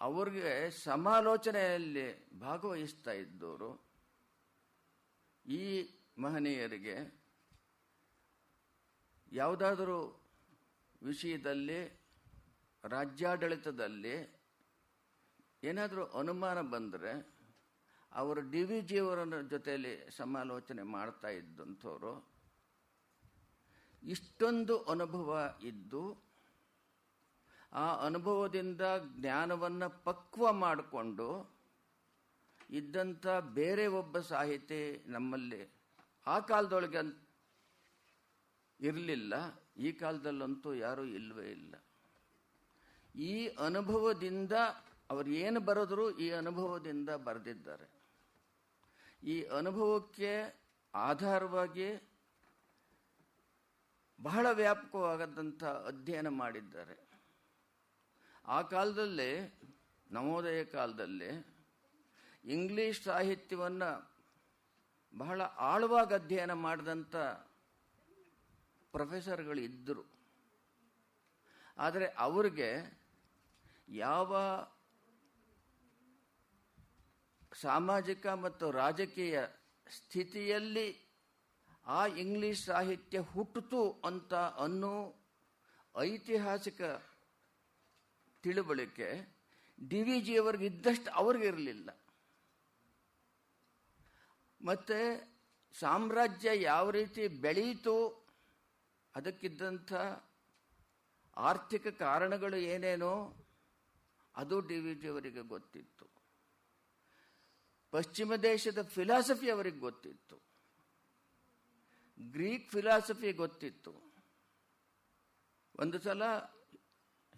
ಅವ್ರಿಗೆ 0.00 0.70
ಸಮಾಲೋಚನೆಯಲ್ಲಿ 0.84 2.06
ಭಾಗವಹಿಸ್ತಾ 2.40 3.12
ಇದ್ದವರು. 3.12 3.70
ಈ 5.46 5.62
ಮಹನೀಯರಿಗೆ 6.18 6.96
ಯಾವುದಾದರೂ 9.32 9.98
ವಿಷಯದಲ್ಲಿ 11.02 12.03
ರಾಜ್ಯಾಡಳಿತದಲ್ಲಿ 12.84 14.16
ಏನಾದರೂ 15.62 16.02
ಅನುಮಾನ 16.20 16.58
ಬಂದರೆ 16.74 17.12
ಅವರು 18.12 18.40
ಡಿ 18.52 18.62
ವಿ 18.68 18.78
ಜಿಯವರ 18.88 19.20
ಜೊತೆಯಲ್ಲಿ 19.52 19.94
ಸಮಾಲೋಚನೆ 20.16 20.82
ಮಾಡ್ತಾ 20.96 21.28
ಇದ್ದಂಥವ್ರು, 21.28 22.12
ಇಷ್ಟೊಂದು 24.02 24.74
ಅನುಭವ 24.92 25.30
ಇದ್ದು 25.70 26.02
ಆ 27.72 27.86
ಅನುಭವದಿಂದ 28.06 28.82
ಜ್ಞಾನವನ್ನು 29.16 29.88
ಪಕ್ವ 30.04 30.52
ಮಾಡಿಕೊಂಡು 30.64 31.28
ಇದ್ದಂಥ 32.70 33.26
ಬೇರೆ 33.58 33.86
ಒಬ್ಬ 34.00 34.20
ಸಾಹಿತಿ 34.32 34.82
ನಮ್ಮಲ್ಲಿ 35.06 35.62
ಆ 36.26 36.36
ಕಾಲದೊಳಗೆ 36.50 37.02
ಇರಲಿಲ್ಲ, 38.80 39.34
ಈ 39.76 39.90
ಕಾಲದಲ್ಲಂತೂ 40.02 40.70
ಯಾರೂ 40.74 41.04
ಇಲ್ಲವೇ 41.18 41.48
ಇಲ್ಲ. 41.50 41.74
ಈ 43.16 43.48
ಅನುಭವದಿಂದ 43.48 44.52
ಅವರು 45.10 45.30
ಏನು 45.30 45.60
ಬರೆದ್ರು 45.60 46.18
ಈ 46.18 46.30
ಅನುಭವದಿಂದ 46.30 47.10
ಬರೆದಿದ್ದಾರೆ. 47.10 47.90
ಈ 49.22 49.42
ಅನುಭವಕ್ಕೆ 49.42 50.60
ಆಧಾರವಾಗಿ 50.94 52.10
ಬಹಳ 54.22 54.46
ವ್ಯಾಪಕವಾಗದಂಥ 54.50 55.64
ಅಧ್ಯಯನ 55.64 56.28
ಮಾಡಿದ್ದಾರೆ. 56.28 57.08
ಆ 58.46 58.62
ಕಾಲದಲ್ಲಿ, 58.62 59.54
ನವೋದಯ 60.10 60.64
ಕಾಲದಲ್ಲಿ 60.64 61.46
ಇಂಗ್ಲಿಷ್ 62.44 63.02
ಸಾಹಿತ್ಯವನ್ನು 63.02 64.14
ಬಹಳ 65.18 65.42
ಆಳವಾಗಿ 65.42 66.14
ಅಧ್ಯಯನ 66.14 66.52
ಮಾಡಿದಂಥ 66.52 67.16
ಪ್ರೊಫೆಸರ್ಗಳು 68.92 69.60
ಇದ್ದರು. 69.60 70.04
ಆದರೆ 71.78 72.06
ಅವ್ರಿಗೆ 72.06 73.03
ಯಾವ 73.88 74.36
ಸಾಮಾಜಿಕ 77.54 78.26
ಮತ್ತು 78.26 78.70
ರಾಜಕೀಯ 78.70 79.40
ಸ್ಥಿತಿಯಲ್ಲಿ 79.86 80.88
ಆ 81.86 82.06
ಇಂಗ್ಲಿಷ್ 82.06 82.64
ಸಾಹಿತ್ಯ 82.64 83.18
ಹುಟ್ಟಿತು 83.18 84.00
ಅಂತ 84.04 84.34
ಅನ್ನೋ 84.34 84.94
ಐತಿಹಾಸಿಕ 85.96 86.82
ತಿಳುವಳಿಕೆ 88.44 89.08
ಡಿ 89.90 90.02
ವಿ 90.02 90.20
ಜಿಯವರಿಗೆ 90.20 90.66
ಇದ್ದಷ್ಟು 90.66 91.10
ಅವ್ರಿಗಿರಲಿಲ್ಲ 91.10 91.90
ಮತ್ತು 94.60 94.98
ಸಾಮ್ರಾಜ್ಯ 95.74 96.50
ಯಾವ 96.62 96.90
ರೀತಿ 96.90 97.28
ಬೆಳೀತು, 97.28 97.96
ಅದಕ್ಕಿದ್ದಂಥ 99.14 99.92
ಆರ್ಥಿಕ 101.36 101.86
ಕಾರಣಗಳು 101.88 102.56
ಏನೇನೋ 102.56 103.14
ಅದು 104.36 104.60
ಡಿ 104.60 104.78
ವಿ 104.80 104.94
ಜಿ 104.94 105.08
ಅವರಿಗೆ 105.08 105.42
ಗೊತ್ತಿತ್ತು. 105.42 106.06
ಪಶ್ಚಿಮ 107.90 108.34
ದೇಶದ 108.34 108.82
ಫಿಲಾಸಫಿ 108.82 109.50
ಅವರಿಗೆ 109.50 109.78
ಗೊತ್ತಿತ್ತು. 109.78 110.36
ಗ್ರೀಕ್ 112.20 112.70
ಫಿಲಾಸಫಿ 112.70 113.32
ಗೊತ್ತಿತ್ತು. 113.32 113.92
ಒಂದು 115.78 115.98
ಸಲ 115.98 116.22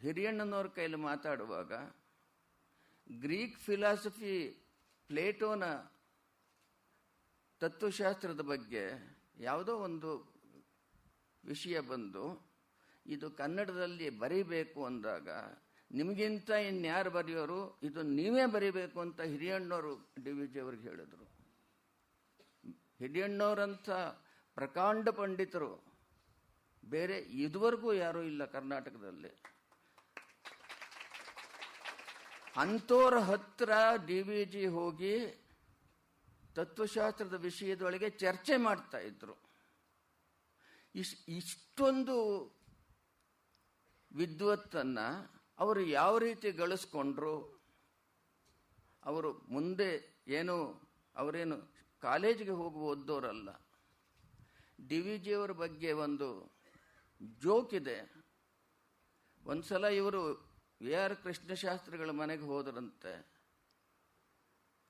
ಹಿರಿಯಣ್ಣನವ್ರ 0.00 0.66
ಕೈಯಲ್ಲಿ 0.66 0.96
ಮಾತಾಡುವಾಗ 0.96 1.72
ಗ್ರೀಕ್ 3.20 3.58
ಫಿಲಾಸಫಿ 3.60 4.32
ಪ್ಲೇಟೋನ 5.08 5.64
ತತ್ವಶಾಸ್ತ್ರದ 7.60 8.40
ಬಗ್ಗೆ 8.40 8.82
ಯಾವುದೋ 9.40 9.76
ಒಂದು 9.76 10.10
ವಿಷಯ 11.44 11.80
ಬಂದು, 11.80 12.24
ಇದು 13.06 13.30
ಕನ್ನಡದಲ್ಲಿ 13.30 14.10
ಬರೀಬೇಕು 14.10 14.86
ಅಂದಾಗ 14.86 15.28
ನಿಮಗಿಂತ 15.90 16.50
ಇನ್ಯಾರು 16.50 17.10
ಬರೆಯೋರು, 17.10 17.78
ಇದು 17.82 18.02
ನೀವೇ 18.02 18.46
ಬರೀಬೇಕು 18.46 19.00
ಅಂತ 19.00 19.20
ಹಿರಿಯಣ್ಣವರು 19.20 19.92
ಡಿ 20.24 20.32
ವಿ 20.32 20.46
ಜಿ 20.46 20.60
ಅವ್ರಿಗೆ 20.60 20.82
ಹೇಳಿದರು. 20.82 21.26
ಹಿರಿಯಣ್ಣವರಂಥ 22.98 23.88
ಪ್ರಕಾಂಡ 24.54 25.08
ಪಂಡಿತರು 25.08 25.72
ಬೇರೆ 26.84 27.16
ಇದುವರೆಗೂ 27.18 27.92
ಯಾರೂ 27.92 28.22
ಇಲ್ಲ 28.22 28.44
ಕರ್ನಾಟಕದಲ್ಲಿ. 28.44 29.32
ಅಂಥವ್ರ 32.56 33.18
ಹತ್ರ 33.18 33.70
ಡಿ 34.06 34.22
ವಿ 34.22 34.44
ಜಿ 34.44 34.66
ಹೋಗಿ 34.66 35.16
ತತ್ವಶಾಸ್ತ್ರದ 36.54 37.34
ವಿಷಯದೊಳಗೆ 37.34 38.10
ಚರ್ಚೆ 38.10 38.56
ಮಾಡ್ತಾ 38.56 38.98
ಇದ್ರು. 38.98 39.34
ಇಷ್ಟೊಂದು 41.28 42.16
ವಿದ್ವತ್ತನ್ನು 44.14 45.35
ಅವರು 45.58 45.80
ಯಾವ 45.80 46.18
ರೀತಿ 46.18 46.52
ಗಳಿಸ್ಕೊಂಡ್ರು, 46.52 47.56
ಅವರು 49.04 49.32
ಮುಂದೆ 49.32 50.16
ಏನು, 50.28 50.88
ಅವರೇನು 51.16 51.56
ಕಾಲೇಜಿಗೆ 52.00 52.50
ಹೋಗಿ 52.50 52.76
ಓದ್ದೋರಲ್ಲ 52.76 53.48
ಡಿ 54.88 55.00
ವಿ 55.00 55.18
ಜಿಯವರ 55.18 55.50
ಬಗ್ಗೆ 55.50 55.92
ಒಂದು 55.92 56.58
ಜೋಕ್ 57.42 57.74
ಇದೆ. 57.74 58.24
ಒಂದ್ಸಲ 59.44 59.84
ಇವರು 59.84 60.50
ವಿ 60.82 60.94
ಆರ್ 60.94 61.16
ಕೃಷ್ಣಶಾಸ್ತ್ರಿಗಳ 61.16 62.10
ಮನೆಗೆ 62.10 62.42
ಹೋದರಂತೆ. 62.42 63.36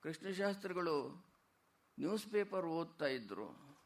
ಕೃಷ್ಣಶಾಸ್ತ್ರಿಗಳು 0.01 1.27
ನ್ಯೂಸ್ 1.99 2.27
ಪೇಪರ್ 2.27 2.67
ಓದ್ತಾ 2.67 3.07
ಇದ್ರು. 3.07 3.79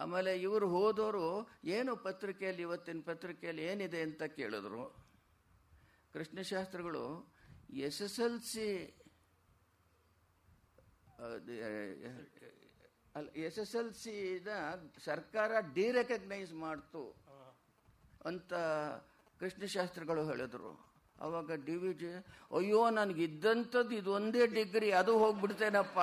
ಆಮೇಲೆ 0.00 0.40
ಇವರು 0.40 0.68
ಹೋದವರು, 0.68 1.48
ಏನು 1.64 1.96
ಪತ್ರಿಕೆಯಲ್ಲಿ 1.96 2.62
ಇವತ್ತಿನ 2.62 3.00
ಪತ್ರಿಕೆಯಲ್ಲಿ 3.04 3.64
ಏನಿದೆ? 3.64 4.02
ಅಂತ 4.02 4.22
ಕೇಳಿದ್ರು. 4.22 5.09
ಕೃಷ್ಣಶಾಸ್ತ್ರಿಗಳು 6.14 7.04
ಎಸ್ 7.88 8.00
ಎಸ್ 8.06 8.18
ಎಲ್ 8.26 8.38
ಸಿ 8.50 8.68
ಅಲ್ಲ 13.16 13.28
ಎಸ್ 13.46 13.58
ಎಸ್ 13.62 13.74
ಎಲ್ 13.80 13.92
ಸಿದ 14.02 14.48
ಸರ್ಕಾರ 15.08 15.60
ಡಿರೆಕಗ್ನೈಸ್ 15.78 16.52
ಮಾಡ್ತು 16.64 17.02
ಅಂತ 18.30 18.52
ಕೃಷ್ಣಶಾಸ್ತ್ರಗಳು 19.40 20.22
ಹೇಳಿದ್ರು. 20.30 20.70
ಅವಾಗ 21.26 21.50
ಡಿ 21.66 21.76
ವಿ 21.82 21.92
ಜಿ, 22.00 22.10
ಅಯ್ಯೋ 22.58 22.82
ನನಗೆ 22.98 23.22
ಇದ್ದಂಥದ್ದು 23.28 23.94
ಇದೊಂದೇ 24.00 24.42
ಡಿಗ್ರಿ, 24.58 24.88
ಅದು 25.00 25.12
ಹೋಗ್ಬಿಡ್ತೇನಪ್ಪ. 25.22 25.98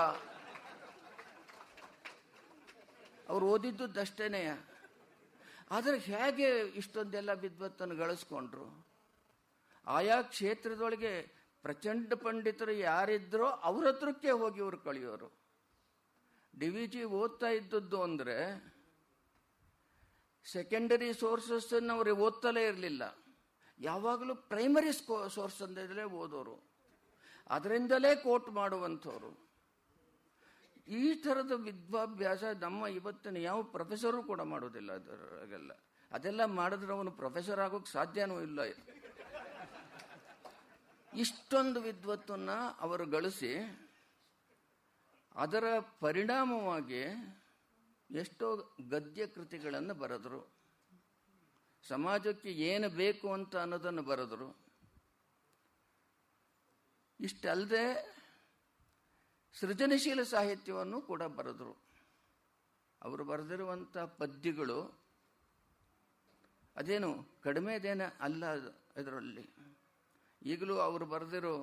ಅವ್ರು 3.31 3.45
ಓದಿದ್ದಷ್ಟೇನೆ 3.53 4.41
ಆದರೆ 5.75 5.97
ಹೇಗೆ 6.09 6.49
ಇಷ್ಟೊಂದೆಲ್ಲ 6.81 7.31
ವಿದ್ವತ್ತನ್ನು 7.45 7.95
ಗಳಿಸ್ಕೊಂಡ್ರು? 8.03 8.67
ಆಯಾ 9.87 10.21
ಕ್ಷೇತ್ರದೊಳಗೆ 10.21 11.37
ಪ್ರಚಂಡ 11.61 12.13
ಪಂಡಿತರು 12.13 12.71
ಯಾರಿದ್ರೋ 12.71 13.47
ಅವ್ರ 13.47 13.87
ಹತ್ರಕ್ಕೆ 13.87 14.31
ಹೋಗಿ 14.31 14.59
ಇವರು 14.59 14.77
ಕಳೆಯೋರು. 14.77 15.31
ಡಿ 16.59 16.69
ವಿ 16.69 16.87
ಜಿ 16.87 17.03
ಓದ್ತಾ 17.03 17.47
ಇದ್ದದ್ದು 17.47 18.03
ಅಂದರೆ 18.03 18.35
ಸೆಕೆಂಡರಿ 20.45 21.13
ಸೋರ್ಸಸ್ 21.13 21.73
ಅವ್ರಿಗೆ 21.73 22.17
ಓದ್ತಲೇ 22.17 22.67
ಇರಲಿಲ್ಲ. 22.67 23.17
ಯಾವಾಗಲೂ 23.79 24.35
ಪ್ರೈಮರಿ 24.35 24.91
ಸ್ಕೋ 24.93 25.27
ಸೋರ್ಸ್ 25.27 25.61
ಅಂದಲೇ 25.61 26.03
ಓದೋರು. 26.03 26.69
ಅದರಿಂದಲೇ 27.49 28.15
ಕೋಟ್ 28.15 28.49
ಮಾಡುವಂಥವ್ರು. 28.49 29.47
ಈ 30.87 31.13
ಥರದ 31.13 31.51
ವಿದ್ವಾಭ್ಯಾಸ 31.51 32.43
ನಮ್ಮ 32.43 32.87
ಇವತ್ತಿನ 32.87 33.37
ಯಾವ 33.37 33.63
ಪ್ರೊಫೆಸರು 33.63 34.23
ಕೂಡ 34.23 34.41
ಮಾಡೋದಿಲ್ಲ 34.41 34.91
ಅದರಾಗೆಲ್ಲ. 34.91 35.71
ಅದೆಲ್ಲ 36.11 36.45
ಮಾಡಿದ್ರೆ 36.45 36.93
ಅವನು 36.93 37.11
ಪ್ರೊಫೆಸರ್ 37.11 37.59
ಆಗೋಕೆ 37.59 37.91
ಸಾಧ್ಯನೂ 37.91 38.41
ಇಲ್ಲ. 38.41 38.59
ಇಷ್ಟೊಂದು 41.17 41.81
ವಿದ್ವತ್ತನ್ನು 41.81 42.57
ಅವರು 42.79 43.05
ಗಳಿಸಿ 43.05 43.51
ಅದರ 45.35 45.63
ಪರಿಣಾಮವಾಗಿ 45.79 47.01
ಎಷ್ಟೋ 48.11 48.75
ಗದ್ಯ 48.89 49.27
ಕೃತಿಗಳನ್ನು 49.27 49.93
ಬರೆದರು. 49.93 50.39
ಸಮಾಜಕ್ಕೆ 51.87 52.49
ಏನು 52.49 52.89
ಬೇಕು 52.89 53.33
ಅಂತ 53.33 53.55
ಅನ್ನೋದನ್ನು 53.55 54.03
ಬರೆದರು. 54.03 54.47
ಇಷ್ಟಲ್ಲದೆ 57.19 57.83
ಸೃಜನಶೀಲ 59.59 60.23
ಸಾಹಿತ್ಯವನ್ನು 60.23 61.01
ಕೂಡ 61.01 61.23
ಬರೆದರು. 61.23 61.73
ಅವರು 63.01 63.23
ಬರೆದಿರುವಂಥ 63.23 63.97
ಪದ್ಯಗಳು 63.97 64.79
ಅದೇನು 66.75 67.09
ಕಡಿಮೆದೇನ 67.43 68.01
ಅಲ್ಲ 68.21 68.43
ಇದರಲ್ಲಿ. 69.01 69.45
ಈಗಲೂ 70.41 70.77
ಅವರು 70.77 71.05
ಬರೆದಿರೋ 71.05 71.55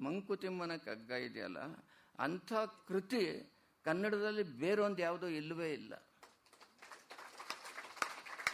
ಮಂಕುತಿಮ್ಮನ 0.00 0.76
ಕಗ್ಗ 0.76 1.10
ಇದೆಯಲ್ಲ, 1.10 1.58
ಅಂಥ 2.18 2.52
ಕೃತಿ 2.88 3.22
ಕನ್ನಡದಲ್ಲಿ 3.84 4.42
ಬೇರೊಂದು 4.42 5.00
ಯಾವುದೋ 5.02 5.26
ಇಲ್ಲವೇ 5.26 5.72
ಇಲ್ಲ. 5.72 5.94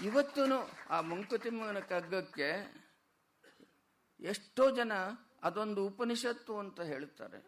ಇವತ್ತೂ 0.03 0.45
ಆ 0.91 1.01
ಮಂಕುತಿಮ್ಮನ 1.01 1.79
ಕಗ್ಗಕ್ಕೆ 1.79 2.49
ಎಷ್ಟೋ 4.21 4.71
ಜನ 4.71 4.93
ಅದೊಂದು 5.43 5.87
ಉಪನಿಷತ್ತು 5.87 6.59
ಅಂತ 6.59 6.81
ಹೇಳ್ತಾರೆ. 6.81 7.41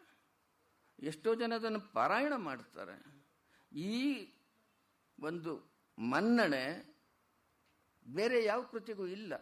ಎಷ್ಟೋ 0.98 1.34
ಜನ 1.34 1.54
ಅದನ್ನು 1.54 1.80
ಪಾರಾಯಣ 1.92 2.34
ಮಾಡ್ತಾರೆ. 2.36 2.96
ಈ 3.72 3.96
ಒಂದು 5.18 5.52
ಮನ್ನಣೆ 5.98 6.64
ಬೇರೆ 8.06 8.44
ಯಾವ 8.44 8.62
ಕೃತಿಗೂ 8.62 9.06
ಇಲ್ಲ. 9.06 9.34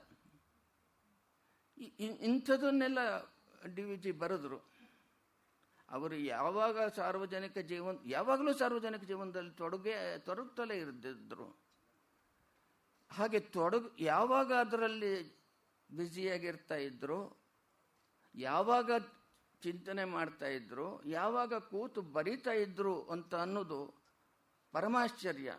ಇಂಥದನ್ನೆಲ್ಲ 2.20 2.98
ಡಿ 3.74 3.82
ವಿ 3.82 3.96
ಜಿ 3.96 4.12
ಬರೆದ್ರು. 4.12 4.74
ಅವರು 5.90 6.14
ಯಾವಾಗ 6.16 6.82
ಸಾರ್ವಜನಿಕ 6.82 7.58
ಜೀವನ, 7.58 7.96
ಯಾವಾಗಲೂ 8.06 8.52
ಸಾರ್ವಜನಿಕ 8.52 9.02
ಜೀವನದಲ್ಲಿ 9.02 9.50
ತೊಡಗೆ, 9.50 10.18
ತೊಡಗ್ತಲೇ 10.18 10.78
ಇರ್ದಿದ್ರು. 10.78 11.64
ಹಾಗೆ 13.10 13.40
ತೊಡಗು, 13.40 13.90
ಯಾವಾಗ 13.98 14.52
ಅದರಲ್ಲಿ 14.52 15.44
ಬ್ಯುಸಿಯಾಗಿರ್ತಾ 15.92 16.74
ಇದ್ರು, 16.74 17.44
ಯಾವಾಗ 18.34 18.90
ಚಿಂತನೆ 19.62 20.04
ಮಾಡ್ತಾ 20.04 20.46
ಇದ್ರು, 20.46 21.04
ಯಾವಾಗ 21.04 21.54
ಕೂತು 21.54 22.02
ಬರಿತಾ 22.02 22.52
ಇದ್ರು 22.52 23.02
ಅಂತ 23.02 23.34
ಅನ್ನೋದು 23.34 23.94
ಪರಮಾಶ್ಚರ್ಯ. 24.72 25.52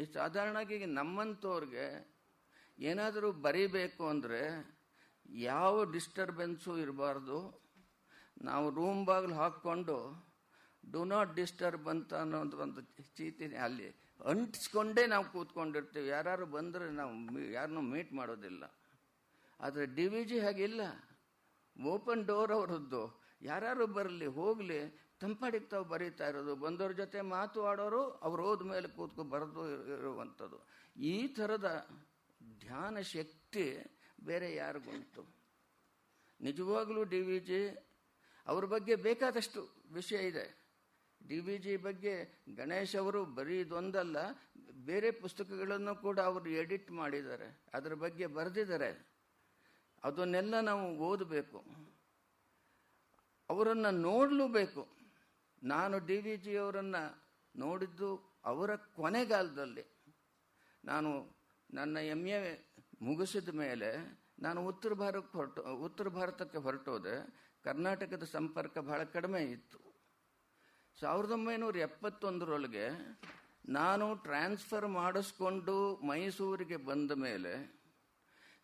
ಈ 0.00 0.04
ಸಾಧಾರಣವಾಗಿ 0.04 0.86
ನಮ್ಮಂಥವ್ರಿಗೆ 0.86 2.16
ಏನಾದರೂ 2.78 3.32
ಬರೀಬೇಕು 3.32 4.08
ಅಂದರೆ 4.08 4.79
ಯಾವ 5.30 5.84
ಡಿಸ್ಟರ್ಬೆನ್ಸು 5.84 6.78
ಇರಬಾರ್ದು. 6.78 7.68
ನಾವು 8.42 8.70
ರೂಮ್ 8.70 9.06
ಬಾಗಿಲು 9.06 9.34
ಹಾಕ್ಕೊಂಡು 9.34 10.30
ಡು 10.92 11.04
ನಾಟ್ 11.04 11.34
ಡಿಸ್ಟರ್ಬ್ 11.34 11.88
ಅಂತ 11.88 12.14
ಅನ್ನೋದು 12.14 12.58
ಒಂದು 12.58 12.80
ಚೀಟಿನೇ 13.16 13.56
ಅಲ್ಲಿ 13.56 13.88
ಅಂಟಿಸ್ಕೊಂಡೇ 14.26 15.06
ನಾವು 15.06 15.24
ಕೂತ್ಕೊಂಡಿರ್ತೀವಿ. 15.24 16.08
ಯಾರು 16.08 16.46
ಬಂದರೆ 16.46 16.90
ನಾವು 16.90 17.40
ಯಾರನ್ನೂ 17.52 17.80
ಮೀಟ್ 17.80 18.12
ಮಾಡೋದಿಲ್ಲ. 18.12 18.64
ಆದರೆ 19.60 19.86
ಡಿ 19.86 20.06
ವಿ 20.06 20.24
ಜಿ 20.24 20.40
ಹಾಗಿಲ್ಲ. 20.40 20.80
ಓಪನ್ 21.86 22.26
ಡೋರ್ 22.26 22.52
ಅವರದ್ದು. 22.52 23.20
ಯಾರು 23.42 23.86
ಬರಲಿ, 23.86 24.26
ಹೋಗಲಿ, 24.26 25.10
ತಂಪಾಡಿಗೆ 25.20 25.64
ತಾವು 25.64 25.84
ಬರೀತಾ 25.84 26.28
ಇರೋದು. 26.28 26.56
ಬಂದವ್ರ 26.56 26.92
ಜೊತೆ 26.92 27.20
ಮಾತು 27.20 27.64
ಆಡೋರು, 27.64 28.10
ಅವ್ರು 28.10 28.42
ಹೋದ 28.42 28.62
ಮೇಲೆ 28.62 28.88
ಕೂತ್ಕೊ 28.88 29.22
ಬರೆದು 29.22 29.94
ಇರುವಂಥದ್ದು. 29.96 30.66
ಈ 31.00 31.26
ಥರದ 31.26 31.88
ಧ್ಯಾನ 32.60 33.00
ಶಕ್ತಿ 33.00 33.78
ಬೇರೆ 34.24 34.54
ಯಾರಿಗುಂಟು? 34.54 35.26
ನಿಜವಾಗಲೂ 36.40 37.04
ಡಿ 37.04 37.20
ವಿ 37.20 37.38
ಜಿ 37.38 37.90
ಅವ್ರ 38.46 38.64
ಬಗ್ಗೆ 38.64 38.94
ಬೇಕಾದಷ್ಟು 38.94 39.68
ವಿಷಯ 39.92 40.16
ಇದೆ. 40.16 40.60
ಡಿ 41.28 41.40
ವಿ 41.40 41.58
ಜಿ 41.58 41.76
ಬಗ್ಗೆ 41.76 42.42
ಗಣೇಶ್ 42.56 42.96
ಅವರು 42.96 43.24
ಬರೀ 43.24 43.60
ಇದೊಂದಲ್ಲ, 43.60 44.16
ಬೇರೆ 44.86 45.10
ಪುಸ್ತಕಗಳನ್ನು 45.10 45.94
ಕೂಡ 45.94 46.20
ಅವರು 46.20 46.50
ಎಡಿಟ್ 46.50 46.90
ಮಾಡಿದ್ದಾರೆ. 46.90 47.60
ಅದರ 47.74 47.94
ಬಗ್ಗೆ 47.94 48.26
ಬರೆದಿದ್ದಾರೆ. 48.26 49.10
ಅದನ್ನೆಲ್ಲ 50.04 50.60
ನಾವು 50.60 50.96
ಓದಬೇಕು. 50.96 51.64
ಅವರನ್ನು 53.50 53.90
ನೋಡಲೂಬೇಕು 53.90 54.88
ನಾನು 55.62 55.98
ಡಿ 55.98 56.16
ವಿ 56.16 56.36
ಜಿ 56.36 56.56
ಅವರನ್ನು 56.56 57.22
ನೋಡಿದ್ದು 57.56 58.40
ಅವರ 58.44 58.76
ಕೊನೆಗಾಲದಲ್ಲಿ. 58.76 59.84
ನಾನು 60.84 61.10
ನನ್ನ 61.74 61.96
ಎಂ 61.96 62.26
ಎ 62.26 62.69
ಮುಗಿಸಿದ 63.00 63.48
ಮೇಲೆ 63.48 63.90
ನಾನು 64.40 64.66
ಉತ್ತರ 64.66 64.92
ಭಾರತಕ್ಕೆ 64.92 65.38
ಹೊರಟು, 65.38 65.62
ಉತ್ತರ 65.62 66.08
ಭಾರತಕ್ಕೆ 66.08 66.58
ಹೊರಟೋದೆ. 66.58 67.14
ಕರ್ನಾಟಕದ 67.64 68.22
ಸಂಪರ್ಕ 68.22 68.78
ಬಹಳ 68.78 69.02
ಕಡಿಮೆ 69.02 69.42
ಇತ್ತು. 69.42 69.78
ಸಾವಿರದ 71.00 71.30
ಒಂಬೈನೂರ 71.30 71.76
ಎಪ್ಪತ್ತೊಂದರೊಳಗೆ 71.76 72.86
ನಾನು 73.68 74.14
ಟ್ರಾನ್ಸ್ಫರ್ 74.14 74.88
ಮಾಡಿಸ್ಕೊಂಡು 74.88 75.96
ಮೈಸೂರಿಗೆ 75.96 76.76
ಬಂದ 76.76 77.12
ಮೇಲೆ 77.12 77.52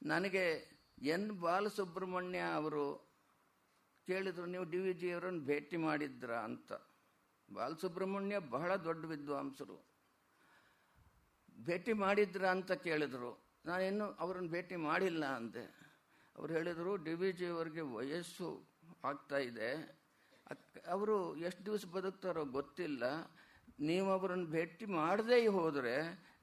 ನನಗೆ 0.03 0.45
ಎನ್ 1.03 1.31
ಬಾಲಸುಬ್ರಹ್ಮಣ್ಯ 1.41 2.39
ಅವರು 2.39 2.85
ಕೇಳಿದ್ರು, 4.07 4.47
ನೀವು 4.47 4.65
ಡಿ 4.65 4.79
ವಿ 4.79 4.93
ಜಿ 4.93 5.13
ಅವರನ್ನು 5.13 5.41
ಭೇಟಿ 5.41 5.77
ಮಾಡಿದ್ರ 5.77 6.37
ಅಂತ. 6.37 6.73
ಬಾಲಸುಬ್ರಹ್ಮಣ್ಯ 7.53 8.39
ಬಹಳ 8.39 8.77
ದೊಡ್ಡ 8.77 9.05
ವಿದ್ವಾಂಸರು. 9.05 9.77
ಭೇಟಿ 11.65 11.93
ಮಾಡಿದ್ರ 11.93 12.47
ಅಂತ 12.47 12.73
ಕೇಳಿದ್ರು. 12.73 13.46
ನಾನಿನ್ನು 13.67 14.07
ಅವರನ್ನು 14.13 14.51
ಭೇಟಿ 14.51 14.77
ಮಾಡಿಲ್ಲ 14.77 15.25
ಅಂದೆ. 15.25 15.87
ಅವ್ರು 16.37 16.55
ಹೇಳಿದರು, 16.55 16.97
ಡಿ 16.97 17.15
ವಿ 17.15 17.33
ಜಿ 17.33 17.47
ಅವರಿಗೆ 17.47 17.81
ವಯಸ್ಸು 17.81 18.69
ಆಗ್ತಾ 19.05 19.37
ಇದೆ. 19.37 19.71
ಅವರು 20.87 21.37
ಎಷ್ಟು 21.37 21.65
ದಿವಸ 21.67 21.85
ಬದುಕ್ತಾರೋ 21.93 22.45
ಗೊತ್ತಿಲ್ಲ. 22.45 23.05
ನೀವು 23.81 24.11
ಅವರನ್ನು 24.11 24.47
ಭೇಟಿ 24.47 24.85
ಮಾಡದೇ 24.85 25.47
ಹೋದರೆ 25.47 25.97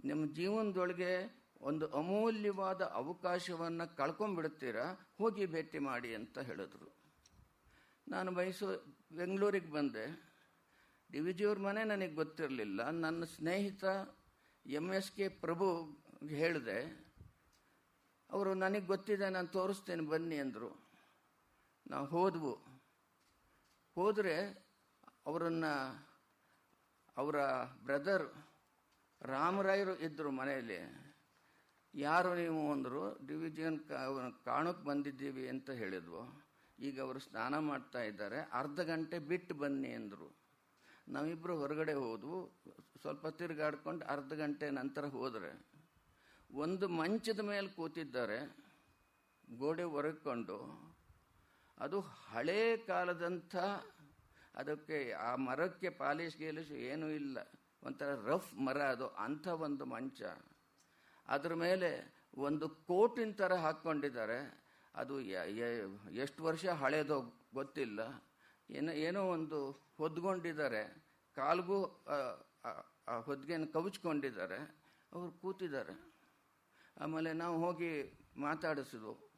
ನಿಮ್ಮ 0.06 0.34
ಜೀವನದೊಳಗೆ 0.34 1.44
ಒಂದು 1.62 1.88
ಅಮೂಲ್ಯವಾದ 1.88 2.82
ಅವಕಾಶವನ್ನು 2.82 3.98
ಕಳ್ಕೊಂಡ್ಬಿಡ್ತೀರಾ? 3.98 5.14
ಹೋಗಿ 5.18 5.46
ಭೇಟಿ 5.46 5.80
ಮಾಡಿ 5.80 6.16
ಅಂತ 6.16 6.40
ಹೇಳಿದ್ರು. 6.40 7.00
ನಾನು 8.08 8.32
ಮೈಸೂರು 8.32 8.98
ಬೆಂಗಳೂರಿಗೆ 9.16 9.72
ಬಂದೆ. 9.72 10.06
ಡಿ 11.12 11.20
ವಿ 11.20 11.34
ಜಿಯವ್ರ 11.34 11.60
ಮನೆ 11.60 11.84
ನನಗೆ 11.84 12.14
ಗೊತ್ತಿರಲಿಲ್ಲ. 12.14 12.90
ನನ್ನ 12.90 13.24
ಸ್ನೇಹಿತ 13.24 13.84
ಎಂ 14.66 14.94
ಎಸ್ 14.94 15.12
ಕೆ 15.12 15.30
ಪ್ರಭು 15.30 15.68
ಹೇಳಿದೆ. 16.28 17.03
ಅವರು 18.34 18.54
ನನಗೆ 18.54 18.86
ಗೊತ್ತಿದೆ, 18.86 19.30
ನಾನು 19.30 19.48
ತೋರಿಸ್ತೇನೆ, 19.48 20.02
ಬನ್ನಿ 20.02 20.38
ಅಂದರು. 20.38 20.80
ನಾವು 21.88 22.06
ಹೋದವು. 22.08 22.54
ಹೋದರೆ 23.96 24.66
ಅವರನ್ನು, 25.26 26.08
ಅವರ 27.18 27.36
ಬ್ರದರ್ 27.86 28.48
ರಾಮರಾಯರು 29.22 29.98
ಇದ್ದರು 30.00 30.32
ಮನೆಯಲ್ಲಿ. 30.32 31.04
ಯಾರು 31.96 32.36
ನೀವು 32.36 32.72
ಅಂದರು, 32.72 33.28
ಡಿವಿಜನ್ 33.28 33.80
ಕಾಣೋಕ್ಕೆ 34.46 34.86
ಬಂದಿದ್ದೀವಿ 34.86 35.50
ಅಂತ 35.50 35.70
ಹೇಳಿದ್ವು. 35.70 36.44
ಈಗ 36.80 37.02
ಅವರು 37.02 37.20
ಸ್ನಾನ 37.20 37.58
ಮಾಡ್ತಾ 37.58 38.02
ಇದ್ದಾರೆ. 38.02 38.50
ಅರ್ಧ 38.54 38.80
ಗಂಟೆ 38.80 39.20
ಬಿಟ್ಟು 39.20 39.56
ಬನ್ನಿ 39.56 39.92
ಅಂದರು. 39.92 40.36
ನಾವಿಬ್ಬರು 41.08 41.60
ಹೊರಗಡೆ 41.60 41.94
ಹೋದ್ವು. 41.94 42.64
ಸ್ವಲ್ಪ 43.02 43.28
ತಿರುಗಾಡ್ಕೊಂಡು 43.28 44.06
ಅರ್ಧ 44.06 44.34
ಗಂಟೆ 44.34 44.70
ನಂತರ 44.70 45.06
ಹೋದರೆ. 45.06 45.73
ಒಂದು 46.54 46.88
ಮಂಚದ 46.88 47.40
ಮೇಲೆ 47.40 47.68
ಕೂತಿದ್ದಾರೆ, 47.68 48.40
ಗೋಡೆ 49.58 49.84
ಒರಕೊಂಡು. 49.84 50.58
ಅದು 51.80 52.00
ಹಳೇ 52.00 52.78
ಕಾಲದಂಥ, 52.78 53.56
ಅದಕ್ಕೆ 54.56 55.12
ಆ 55.12 55.36
ಮರಕ್ಕೆ 55.36 55.90
ಪಾಲಿಶ್ 55.90 56.38
ಗೀಲಿಶ್ 56.38 56.72
ಏನೂ 56.72 57.08
ಇಲ್ಲ. 57.08 57.38
ಒಂಥರ 57.84 58.16
ರಫ್ 58.26 58.54
ಮರ 58.54 58.78
ಅದು, 58.78 59.08
ಅಂಥ 59.08 59.48
ಒಂದು 59.48 59.86
ಮಂಚ. 59.86 60.22
ಅದರ 61.28 61.54
ಮೇಲೆ 61.54 61.90
ಒಂದು 62.38 62.70
ಕೋಟಿನ 62.70 63.32
ಥರ 63.32 63.54
ಹಾಕ್ಕೊಂಡಿದ್ದಾರೆ. 63.54 64.40
ಅದು 64.96 65.22
ಎಷ್ಟು 66.24 66.44
ವರ್ಷ 66.44 66.66
ಹಳೇದೋ 66.66 67.18
ಗೊತ್ತಿಲ್ಲ. 67.54 68.00
ಏನೋ 68.70 68.92
ಏನೋ 68.92 69.22
ಒಂದು 69.24 69.60
ಹೊದ್ಕೊಂಡಿದ್ದಾರೆ. 69.98 70.82
ಕಾಲ್ಗೂ 71.36 71.80
ಹೊದ್ಗೆನ 73.24 73.66
ಕವಚ್ಕೊಂಡಿದ್ದಾರೆ. 73.74 74.60
ಅವರು 75.14 75.32
ಕೂತಿದ್ದಾರೆ. 75.32 76.13
ಆಮೇಲೆ 77.02 77.34
ನಾವು 77.34 77.66
ಹೋಗಿ 77.66 78.20
ಮಾತಾಡಿಸಿದ್ವು. 78.38 79.32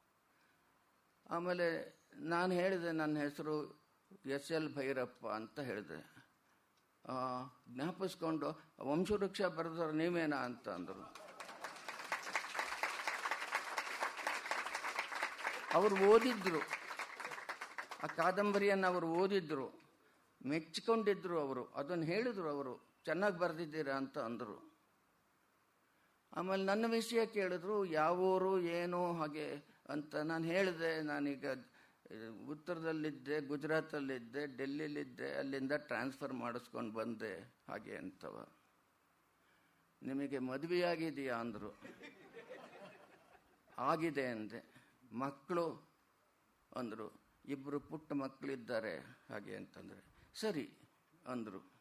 ಆಮೇಲೆ 1.30 1.96
ನಾನು 2.15 2.54
ಹೇಳಿದೆ, 2.54 2.91
ನನ್ನ 2.91 3.18
ಹೆಸರು 3.20 3.86
ಎಸ್ 4.26 4.52
ಎಲ್ 4.52 4.76
ಭೈರಪ್ಪ 4.76 5.28
ಅಂತ 5.28 5.60
ಹೇಳಿದೆ. 5.60 6.15
ಜ್ಞಾಪಿಸ್ಕೊಂಡು 7.70 8.62
ವಂಶವೃಕ್ಷ 8.82 9.41
ಬರೆದವ್ರು 9.41 9.91
ನೀವೇನಾ 9.91 10.38
ಅಂತ 10.38 10.70
ಅಂದರು. 10.70 11.15
ಅವರು 15.74 15.96
ಓದಿದ್ರು. 15.96 16.60
ಆ 18.04 18.08
ಕಾದಂಬರಿಯನ್ನು 18.08 18.88
ಅವರು 18.88 19.08
ಓದಿದ್ರು. 19.08 19.68
ಮೆಚ್ಚಿಕೊಂಡಿದ್ರು 20.46 21.39
ಅವರು. 21.39 21.65
ಅದನ್ನು 21.65 22.04
ಹೇಳಿದ್ರು 22.04 22.50
ಅವರು. 22.50 23.02
ಚೆನ್ನಾಗಿ 23.06 23.38
ಬರೆದಿದ್ದೀರಾ 23.38 23.96
ಅಂತ 23.96 24.18
ಅಂದರು. 24.18 24.75
ಆಮೇಲೆ 26.34 26.64
ನನ್ನ 26.64 26.88
ವಿಷಯ 26.88 27.26
ಕೇಳಿದ್ರು, 27.26 27.86
ಯಾವೂರು, 27.86 28.60
ಏನು, 28.60 29.14
ಹಾಗೆ 29.14 29.66
ಅಂತ 29.90 30.16
ನಾನು 30.16 30.44
ಹೇಳಿದೆ. 30.44 31.02
ನಾನೀಗ 31.02 31.46
ಉತ್ತರದಲ್ಲಿದ್ದೆ, 32.48 33.42
ಗುಜರಾತಲ್ಲಿದ್ದೆ, 33.42 34.58
ಡೆಲ್ಲಿಲಿದ್ದೆ, 34.58 35.34
ಅಲ್ಲಿಂದ 35.34 35.72
ಟ್ರಾನ್ಸ್ಫರ್ 35.72 36.34
ಮಾಡಿಸ್ಕೊಂಡು 36.34 36.94
ಬಂದೆ, 36.94 37.56
ಹಾಗೆ 37.68 37.98
ಅಂತವ. 37.98 38.48
ನಿಮಗೆ 40.04 40.40
ಮದುವೆಯಾಗಿದೆಯಾ? 40.40 41.36
ಅಂದರು. 41.36 41.78
ಆಗಿದೆ, 43.78 44.28
ಅಂದೆ. 44.28 44.76
ಮಕ್ಕಳು 45.12 45.92
ಅಂದರು. 46.76 47.22
ಇಬ್ಬರು 47.46 47.80
ಪುಟ್ಟ 47.80 48.14
ಮಕ್ಕಳಿದ್ದಾರೆ 48.14 48.98
ಹಾಗೆ 49.30 49.56
ಅಂತಂದರೆ. 49.56 50.06
ಸರಿ, 50.34 50.70
ಅಂದರು. 51.28 51.72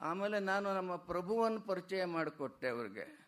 ಆಮೇಲೆ 0.00 0.38
ನಾನು 0.38 0.74
ನಮ್ಮ 0.74 0.96
ಪ್ರಭುವನ್ನು 0.96 1.60
ಪರಿಚಯ 1.60 2.04
ಮಾಡಿಕೊಟ್ಟೆ 2.04 2.68
ಅವ್ರಿಗೆ. 2.68 3.23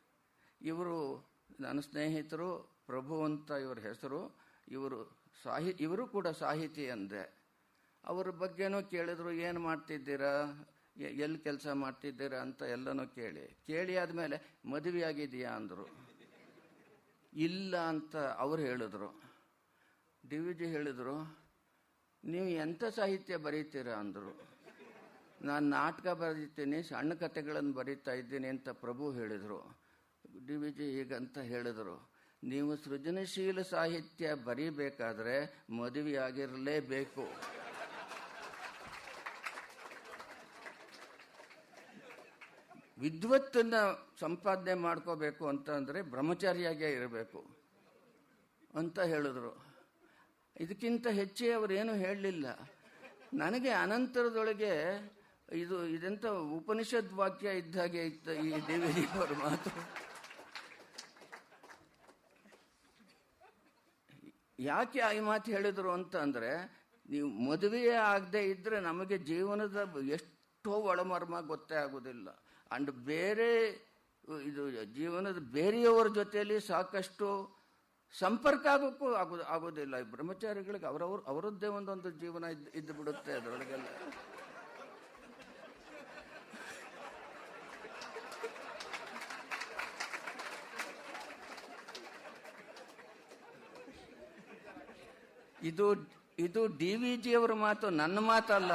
ಇವರು 0.63 1.29
ನನ್ನ 1.61 1.81
ಸ್ನೇಹಿತರು, 1.81 2.77
ಪ್ರಭು 2.87 3.25
ಅಂತ 3.25 3.51
ಇವ್ರ 3.51 3.79
ಹೆಸರು. 3.79 4.37
ಇವರು 4.69 5.19
ಸಾಹಿ, 5.43 5.71
ಇವರು 5.71 6.07
ಕೂಡ 6.07 6.29
ಸಾಹಿತಿ 6.29 6.91
ಅಂದೆ. 6.91 7.37
ಅವ್ರ 8.05 8.31
ಬಗ್ಗೆನೂ 8.31 8.83
ಕೇಳಿದ್ರು, 8.83 9.33
ಏನು 9.33 9.61
ಮಾಡ್ತಿದ್ದೀರಾ? 9.61 10.67
ಎಲ್ಲಿ 10.99 11.39
ಕೆಲಸ 11.39 11.67
ಮಾಡ್ತಿದ್ದೀರಾ? 11.67 12.39
ಅಂತ 12.39 12.63
ಎಲ್ಲನೂ 12.63 13.07
ಕೇಳಿ. 13.07 13.57
ಕೇಳಿ 13.67 13.97
ಆದಮೇಲೆ 13.97 14.57
ಮದುವೆಯಾಗಿದೆಯಾ 14.65 15.51
ಅಂದರು. 15.51 16.07
ಇಲ್ಲ 17.33 17.77
ಅಂತ 17.77 18.17
ಅವರು 18.17 18.63
ಹೇಳಿದ್ರು. 18.63 19.23
ಡಿ 20.29 20.39
ವಿ 20.39 20.55
ಜಿ 20.55 20.67
ಹೇಳಿದರು, 20.67 21.39
ನೀವು 22.25 22.49
ಎಂಥ 22.49 22.85
ಸಾಹಿತ್ಯ 22.85 23.37
ಬರೀತೀರಾ? 23.37 23.95
ಅಂದರು. 23.95 24.49
ನಾನು 25.43 25.69
ನಾಟಕ 25.69 26.09
ಬರೀತೀನಿ, 26.09 26.83
ಸಣ್ಣ 26.83 27.15
ಕಥೆಗಳನ್ನು 27.15 27.73
ಬರೀತಾ 27.73 28.13
ಇದ್ದೀನಿ 28.13 28.49
ಅಂತ 28.49 28.69
ಪ್ರಭು 28.69 29.13
ಹೇಳಿದರು. 29.13 29.76
ಡಿ 30.47 30.57
ಜಿ 30.79 30.87
ಹೀಗಂತ 30.97 31.37
ಹೇಳಿದರು, 31.51 31.97
ನೀವು 32.43 32.71
ಸೃಜನಶೀಲ 32.85 33.59
ಸಾಹಿತ್ಯ 33.73 34.35
ಬರೀಬೇಕಾದ್ರೆ 34.49 35.37
ಮದುವೆಯಾಗಿರಲೇಬೇಕು. 35.79 37.25
ವಿದ್ವತ್ತನ್ನ 43.01 43.75
ಸಂಪಾದನೆ 44.21 44.75
ಮಾಡ್ಕೋಬೇಕು 44.87 45.45
ಅಂತ 45.53 45.69
ಅಂದರೆ 45.79 45.99
ಬ್ರಹ್ಮಚಾರಿಯಾಗೇ 46.13 46.89
ಇರಬೇಕು 46.99 47.41
ಅಂತ 48.81 48.99
ಹೇಳಿದ್ರು. 49.13 49.53
ಇದಕ್ಕಿಂತ 50.65 51.07
ಹೆಚ್ಚೇ 51.19 51.49
ಅವರೇನು 51.53 51.95
ಹೇಳಲಿಲ್ಲ. 52.05 52.47
ನನಗೆ 53.43 53.71
ಅನಂತರದೊಳಗೆ 53.85 54.73
ಇದು 55.63 55.77
ಇದೆಂತ 55.87 56.27
ಉಪನಿಷದ್ 56.59 57.13
ವಾಕ್ಯ 57.19 57.49
ಇದ್ದಾಗೆ 57.59 58.01
ಇತ್ತು 58.07 58.33
ಈ 58.47 58.51
ದೇವಿ 58.69 59.05
ಅವರ 59.17 59.33
ಮಾತು. 59.45 59.71
ಯಾಕೆ 64.59 65.01
ಈ 65.17 65.21
ಮಾತು 65.21 65.51
ಹೇಳಿದರು 65.51 65.91
ಅಂತ 65.93 66.17
ಅಂದರೆ 66.17 66.51
ನೀವು 67.11 67.29
ಮದುವೆಯೇ 67.51 67.95
ಆಗದೆ 67.95 68.43
ಇದ್ದರೆ 68.43 68.81
ನಮಗೆ 68.81 69.19
ಜೀವನದ 69.19 69.77
ಎಷ್ಟೋ 70.09 70.71
ಒಳಮರ್ಮ 70.71 71.41
ಗೊತ್ತೇ 71.41 71.75
ಆಗೋದಿಲ್ಲ. 71.75 72.29
ಅಂಡ್ 72.73 72.91
ಬೇರೆ, 72.91 73.51
ಇದು 74.45 74.71
ಜೀವನದ 74.71 75.39
ಬೇರೆಯವರ 75.39 76.07
ಜೊತೆಯಲ್ಲಿ 76.09 76.61
ಸಾಕಷ್ಟು 76.61 77.27
ಸಂಪರ್ಕ 78.13 78.67
ಆಗೋಕ್ಕೂ 78.67 79.13
ಆಗೋ 79.13 79.37
ಆಗೋದಿಲ್ಲ. 79.39 80.03
ಬ್ರಹ್ಮಚಾರಿಗಳಿಗೆ 80.03 80.87
ಅವರವ್ರ, 80.87 81.21
ಅವರದ್ದೇ 81.27 81.67
ಒಂದೊಂದು 81.67 82.11
ಜೀವನ 82.11 82.45
ಇದ್ದು 82.45 82.71
ಇದ್ದು 82.71 82.95
ಬಿಡುತ್ತೆ 82.95 83.33
ಅದರೊಳಗೆಲ್ಲ. 83.33 83.87
ಇದು 95.71 95.87
ಇದು 96.47 96.63
ಡಿ 96.81 96.91
ವಿ 97.03 97.13
ಜಿ 97.25 97.31
ಅವರ 97.39 97.53
ಮಾತು 97.67 97.87
ನನ್ನ 98.01 98.19
ಮಾತಲ್ಲ. 98.33 98.73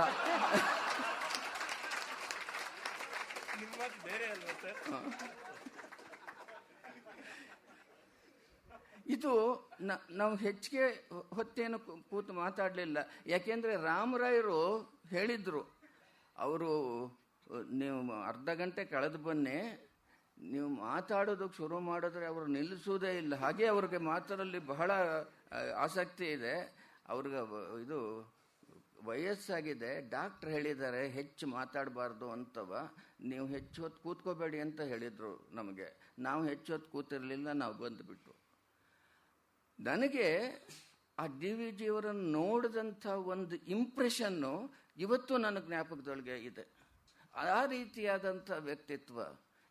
ಇದು 9.15 9.31
ನಾವು 10.19 10.33
ಹೆಚ್ಚಿಗೆ 10.45 10.85
ಹೊತ್ತೇನು 11.37 11.77
ಕೂತು 12.09 12.33
ಮಾತಾಡಲಿಲ್ಲ. 12.41 12.97
ಯಾಕೆಂದ್ರೆ 13.33 13.73
ರಾಮರಾಯರು 13.89 14.59
ಹೇಳಿದ್ರು 15.13 15.61
ಅವರು 16.35 16.71
ನೀವು 17.81 17.97
ಅರ್ಧ 18.31 18.49
ಗಂಟೆ 18.61 18.83
ಕಳೆದು 18.93 19.19
ಬನ್ನಿ 19.27 19.57
ನೀವು 20.37 20.67
ಮಾತಾಡೋದಕ್ಕೆ 20.85 21.57
ಶುರು 21.57 21.79
ಮಾಡಿದ್ರೆ 21.89 22.25
ಅವರು 22.33 22.45
ನಿಲ್ಲಿಸುವುದೇ 22.57 23.11
ಇಲ್ಲ. 23.21 23.33
ಹಾಗೆ 23.43 23.65
ಅವ್ರಿಗೆ 23.73 23.99
ಮಾತರಲ್ಲಿ 24.11 24.59
ಬಹಳ 24.73 24.91
ಆಸಕ್ತಿ 25.85 26.27
ಇದೆ. 26.37 26.55
ಅವ್ರಿಗೆ 27.09 27.41
ಇದು 27.83 27.99
ವಯಸ್ಸಾಗಿದೆ, 29.09 29.91
ಡಾಕ್ಟರ್ 30.15 30.49
ಹೇಳಿದ್ದಾರೆ, 30.55 31.01
ಹೆಚ್ಚು 31.17 31.45
ಮಾತಾಡಬಾರ್ದು 31.57 32.27
ಅಂತವ, 32.31 32.73
ನೀವು 33.29 33.45
ಹೆಚ್ಚು 33.55 33.79
ಹೊತ್ತು 33.83 33.99
ಕೂತ್ಕೋಬೇಡಿ 34.03 34.59
ಅಂತ 34.65 34.81
ಹೇಳಿದರು 34.91 35.31
ನಮಗೆ. 35.59 35.87
ನಾವು 36.27 36.41
ಹೆಚ್ಚು 36.49 36.69
ಹೊತ್ತು 36.73 36.89
ಕೂತಿರಲಿಲ್ಲ, 36.95 37.47
ನಾವು 37.61 37.75
ಬಂದುಬಿಟ್ಟು 37.83 38.33
ನನಗೆ 39.79 40.27
ಆ 41.17 41.25
ಡಿ 41.39 41.51
ವಿ 41.53 41.67
ಜಿಯವರನ್ನು 41.79 42.27
ನೋಡಿದಂಥ 42.39 43.05
ಒಂದು 43.33 43.55
ಇಂಪ್ರೆಷನ್ನು 43.75 44.51
ಇವತ್ತು 45.03 45.33
ನನ್ನ 45.45 45.59
ಜ್ಞಾಪಕದೊಳಗೆ 45.67 46.35
ಇದೆ. 46.49 46.65
ಆ 47.55 47.65
ರೀತಿಯಾದಂಥ 47.65 48.51
ವ್ಯಕ್ತಿತ್ವ 48.67 49.19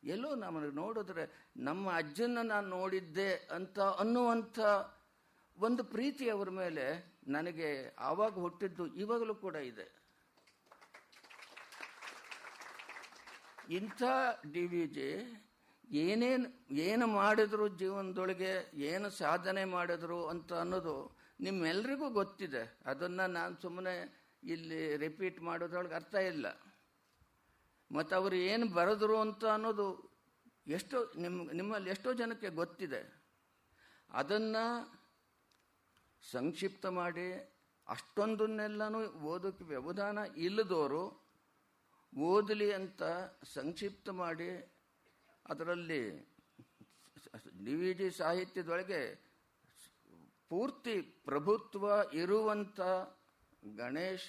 ಎಲ್ಲೋ 0.02 0.30
ನಮಗೆ 0.44 0.70
ನೋಡಿದ್ರೆ 0.82 1.24
ನಮ್ಮ 1.68 1.84
ಅಜ್ಜನ 2.00 2.42
ನಾನು 2.52 2.68
ನೋಡಿದ್ದೆ 2.78 3.30
ಅಂತ 3.56 3.78
ಅನ್ನುವಂಥ 4.02 4.58
ಒಂದು 5.58 5.82
ಪ್ರೀತಿ 5.94 6.26
ಅವರ 6.34 6.50
ಮೇಲೆ 6.62 6.84
ನನಗೆ 7.28 7.96
ಆವಾಗ 7.98 8.32
ಹುಟ್ಟಿದ್ದು 8.32 8.86
ಇವಾಗಲೂ 8.86 9.34
ಕೂಡ 9.34 9.54
ಇದೆ. 9.54 10.00
ಇಂಥ 13.68 14.02
ಡಿ 14.52 14.66
ವಿ 14.66 14.86
ಜಿ 14.86 15.10
ಏನೇನು, 15.90 16.74
ಏನು 16.74 17.06
ಮಾಡಿದ್ರು 17.06 17.68
ಜೀವನದೊಳಗೆ, 17.68 18.70
ಏನು 18.74 19.10
ಸಾಧನೆ 19.10 19.64
ಮಾಡಿದ್ರು 19.64 20.26
ಅಂತ 20.26 20.52
ಅನ್ನೋದು 20.52 21.18
ನಿಮ್ಮೆಲ್ರಿಗೂ 21.40 22.10
ಗೊತ್ತಿದೆ. 22.10 22.78
ಅದನ್ನು 22.86 23.26
ನಾನು 23.30 23.60
ಸುಮ್ಮನೆ 23.62 24.20
ಇಲ್ಲಿ 24.44 24.96
ರಿಪೀಟ್ 24.96 25.40
ಮಾಡೋದ್ರೊಳಗೆ 25.40 25.94
ಅರ್ಥ 25.94 26.14
ಇಲ್ಲ. 26.14 26.46
ಮತ್ತು 27.92 28.16
ಅವರು 28.16 28.36
ಏನು 28.36 28.66
ಬರೆದ್ರು 28.66 29.20
ಅಂತ 29.20 29.44
ಅನ್ನೋದು 29.44 30.10
ಎಷ್ಟೋ 30.66 31.12
ನಿಮ್ಮ 31.16 31.50
ನಿಮ್ಮಲ್ಲಿ 31.50 31.90
ಎಷ್ಟೋ 31.90 32.12
ಜನಕ್ಕೆ 32.12 32.48
ಗೊತ್ತಿದೆ. 32.48 33.30
ಅದನ್ನು 34.10 34.99
ಸಂಕ್ಷಿಪ್ತ 36.24 36.86
ಮಾಡಿ 36.86 37.26
ಅಷ್ಟೊಂದನ್ನೆಲ್ಲನೂ 37.86 39.00
ಓದೋಕ್ಕೆ 39.24 39.64
ವ್ಯವಧಾನ 39.64 40.18
ಇಲ್ಲದವರು 40.36 41.02
ಓದಲಿ 42.12 42.72
ಅಂತ 42.72 43.02
ಸಂಕ್ಷಿಪ್ತ 43.54 44.08
ಮಾಡಿ 44.08 44.50
ಅದರಲ್ಲಿ 45.46 46.02
ಡಿ 47.64 47.74
ವಿ 47.74 47.94
ಜಿ 47.94 48.10
ಸಾಹಿತ್ಯದೊಳಗೆ 48.10 49.00
ಪೂರ್ತಿ 50.48 50.94
ಪ್ರಭುತ್ವ 51.24 51.84
ಇರುವಂಥ 52.12 52.78
ಗಣೇಶ್ 53.76 54.28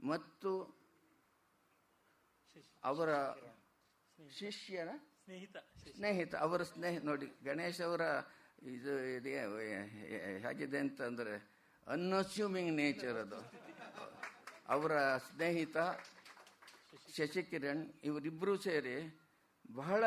ಮತ್ತು 0.00 0.52
ಅವರ 2.84 3.10
ಶಿಷ್ಯನ 4.30 4.90
ಸ್ನೇಹಿತ. 5.24 5.56
ಸ್ನೇಹಿತ 5.90 6.34
ಅವರ 6.36 6.62
ಸ್ನೇಹ 6.62 6.98
ನೋಡಿ 7.02 7.26
ಗಣೇಶ್ 7.44 7.80
ಅವರ 7.80 8.02
ಇದು 8.66 9.04
ಇದೆ 9.16 9.32
ಹೇಗಿದೆ 10.38 10.78
ಅಂತಂದರೆ 10.78 11.52
ಅನ್ಅಸ್ಯೂಮಿಂಗ್ 11.86 12.72
ನೇಚರ್ 12.72 13.16
ಅದು. 13.16 13.52
ಅವರ 14.68 15.16
ಸ್ನೇಹಿತ 15.16 15.76
ಶಶಿಕಿರಣ್ 17.16 17.92
ಇವರಿಬ್ಬರೂ 18.04 18.56
ಸೇರಿ 18.56 19.20
ಬಹಳ 19.74 20.04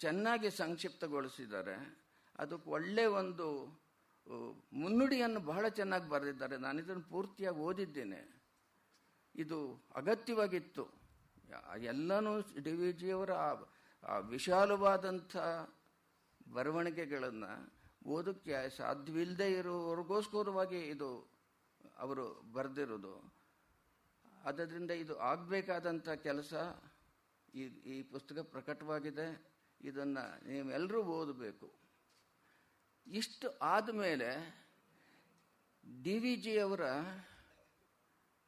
ಚೆನ್ನಾಗಿ 0.00 0.50
ಸಂಕ್ಷಿಪ್ತಗೊಳಿಸಿದ್ದಾರೆ. 0.50 1.98
ಅದಕ್ಕೆ 2.38 2.70
ಒಳ್ಳೆ 2.70 3.04
ಒಂದು 3.06 3.46
ಮುನ್ನುಡಿಯನ್ನು 4.72 5.40
ಬಹಳ 5.40 5.68
ಚೆನ್ನಾಗಿ 5.68 6.08
ಬರೆದಿದ್ದಾರೆ. 6.08 6.56
ನಾನು 6.56 6.78
ಇದನ್ನು 6.80 7.02
ಪೂರ್ತಿಯಾಗಿ 7.02 7.56
ಓದಿದ್ದೇನೆ. 7.56 8.20
ಇದು 9.36 9.88
ಅಗತ್ಯವಾಗಿತ್ತು. 9.96 10.84
ಎಲ್ಲನೂ 11.76 12.40
ಡಿ 12.40 12.72
ವಿ 12.72 12.92
ಜಿಯವರ 12.92 13.30
ವಿಶಾಲವಾದಂಥ 14.30 15.36
ಬರವಣಿಗೆಗಳನ್ನು 16.52 17.75
ಓದಕ್ಕೆ 18.06 18.76
ಸಾಧ್ಯವಿಲ್ಲದೆ 18.76 19.52
ಇರೋವರೆಗೋಸ್ಕರವಾಗಿ 19.52 20.78
ಇದು 20.78 21.30
ಅವರು 21.98 22.42
ಬರೆದಿರೋದು. 22.52 23.32
ಆದ್ದರಿಂದ 24.44 24.90
ಇದು 24.90 25.18
ಆಗಬೇಕಾದಂಥ 25.18 26.08
ಕೆಲಸ 26.08 26.54
ಈ 27.54 27.60
ಈ 27.62 28.02
ಪುಸ್ತಕ 28.02 28.38
ಪ್ರಕಟವಾಗಿದೆ. 28.38 29.56
ಇದನ್ನು 29.80 30.48
ನೀವೆಲ್ಲರೂ 30.48 31.02
ಓದಬೇಕು. 31.02 31.72
ಇಷ್ಟು 33.06 33.58
ಆದಮೇಲೆ 33.58 34.30
ಡಿ 36.02 36.18
ವಿ 36.18 36.36
ಜಿಯವರ 36.36 36.80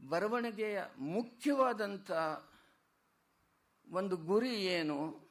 ಬರವಣಿಗೆಯ 0.09 0.83
ಮುಖ್ಯವಾದಂಥ 0.99 2.11
ಒಂದು 3.91 4.17
ಗುರಿ 4.17 4.57
ಏನು? 4.57 5.29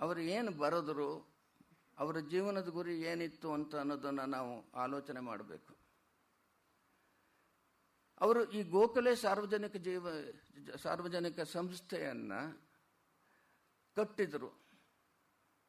ಅವರು 0.00 0.20
ಏನು 0.20 0.50
ಬರೆದರು? 0.50 1.33
ಅವರ 1.98 2.18
ಜೀವನದ 2.18 2.68
ಗುರಿ 2.68 2.94
ಏನಿತ್ತು 3.02 3.52
ಅಂತ 3.52 3.74
ಅನ್ನೋದನ್ನು 3.74 4.26
ನಾವು 4.26 4.70
ಆಲೋಚನೆ 4.72 5.20
ಮಾಡಬೇಕು. 5.20 5.72
ಅವರು 8.20 8.50
ಈ 8.50 8.62
ಗೋಖಲೆ 8.62 9.16
ಸಾರ್ವಜನಿಕ 9.16 9.76
ಜೀವ, 9.76 10.06
ಸಾರ್ವಜನಿಕ 10.82 11.40
ಸಂಸ್ಥೆಯನ್ನು 11.40 12.40
ಕಟ್ಟಿದರು. 13.96 14.50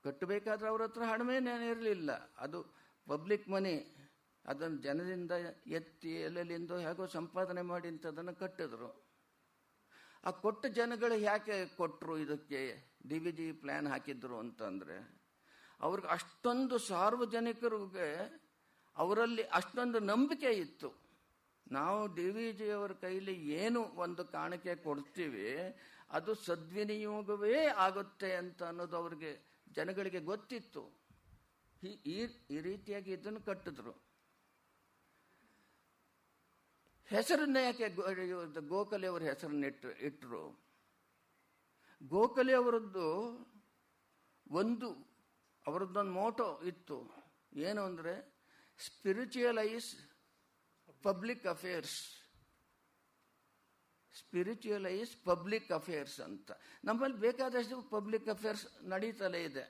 ಕಟ್ಟಬೇಕಾದ್ರೆ 0.03 0.67
ಅವ್ರ 0.69 0.83
ಹತ್ರ 0.83 1.01
ಹಣವೇನೇನು 1.01 1.65
ಇರಲಿಲ್ಲ. 1.69 2.11
ಅದು 2.37 2.59
ಪಬ್ಲಿಕ್ 3.07 3.49
ಮನಿ, 3.49 3.75
ಅದನ್ನು 4.45 4.77
ಜನರಿಂದ 4.77 5.31
ಎತ್ತಿ 5.67 6.11
ಎಲ್ಲೆಲ್ಲಿಂದೋ 6.21 6.77
ಹೇಗೋ 6.77 7.05
ಸಂಪಾದನೆ 7.07 7.61
ಮಾಡಿ 7.61 7.87
ಅಂತದನ್ನು 7.87 8.35
ಕಟ್ಟಿದ್ರು. 8.35 8.89
ಆ 10.23 10.31
ಕೊಟ್ಟ 10.31 10.65
ಜನಗಳು 10.65 11.15
ಯಾಕೆ 11.19 11.65
ಕೊಟ್ಟರು 11.65 12.17
ಇದಕ್ಕೆ? 12.17 12.61
ಡಿ 13.07 13.19
ವಿ 13.19 13.31
ಜಿ 13.31 13.51
ಪ್ಲ್ಯಾನ್ 13.51 13.87
ಹಾಕಿದ್ರು 13.87 14.39
ಅಂತಂದರೆ 14.39 15.24
ಅವ್ರಿಗೆ 15.81 16.07
ಅಷ್ಟೊಂದು 16.07 16.77
ಸಾರ್ವಜನಿಕರಿಗೆ 16.77 18.39
ಅವರಲ್ಲಿ 18.97 19.43
ಅಷ್ಟೊಂದು 19.43 19.99
ನಂಬಿಕೆ 19.99 20.51
ಇತ್ತು. 20.51 20.93
ನಾವು 21.71 22.15
ಡಿ 22.15 22.29
ವಿ 22.29 22.51
ಜಿಯವರ 22.51 22.91
ಕೈಲಿ 22.91 23.49
ಏನು 23.49 23.83
ಒಂದು 23.83 24.25
ಕಾಣಿಕೆ 24.25 24.75
ಕೊಡ್ತೀವಿ, 24.75 25.75
ಅದು 26.09 26.35
ಸದ್ವಿನಿಯೋಗವೇ 26.35 27.65
ಆಗುತ್ತೆ 27.65 28.35
ಅಂತ 28.35 28.63
ಅನ್ನೋದು 28.63 28.95
ಅವ್ರಿಗೆ 28.95 29.63
ಜನಗಳಿಗೆ 29.71 30.19
ಗೊತ್ತಿತ್ತು. 30.19 31.05
ಈ- 31.83 32.45
ಈ 32.49 32.59
ರೀತಿಯಾಗಿ 32.59 33.11
ಇದನ್ನು 33.11 33.41
ಕಟ್ಟಿದ್ರು. 33.41 34.05
ಹೆಸರನ್ನ 37.05 37.57
ಯಾಕೆ 37.57 37.89
ಗೋಖಲೆ 38.67 39.07
ಅವರ 39.07 39.21
ಹೆಸರನ್ನ 39.21 39.63
ಇಟ್ಟು 39.63 39.91
ಇಟ್ಟರು 39.91 40.65
ಗೋಖಲೆ 42.03 42.53
ಅವರದ್ದು 42.53 43.07
ಒಂದು 44.51 45.04
ಅವರದ್ದೊಂದು 45.67 46.13
ಮೋಟೋ 46.19 46.47
ಇತ್ತು. 46.71 46.97
ಏನು 47.67 47.81
ಅಂದರೆ 47.89 48.13
spiritualise 48.87 49.89
public 51.07 51.45
affairs 51.53 51.97
spiritualise 54.19 55.13
public 55.29 55.69
affairs 55.77 56.19
ಅಂತ. 56.27 56.51
ನಮ್ಮಲ್ಲಿ 56.89 57.17
ಬೇಕಾದಷ್ಟು 57.25 57.77
ಪಬ್ಲಿಕ್ 57.95 58.27
ಅಫೇರ್ಸ್ 58.35 58.65
ನಡೀತಲೇ 58.93 59.41
ಇದೆ. 59.49 59.65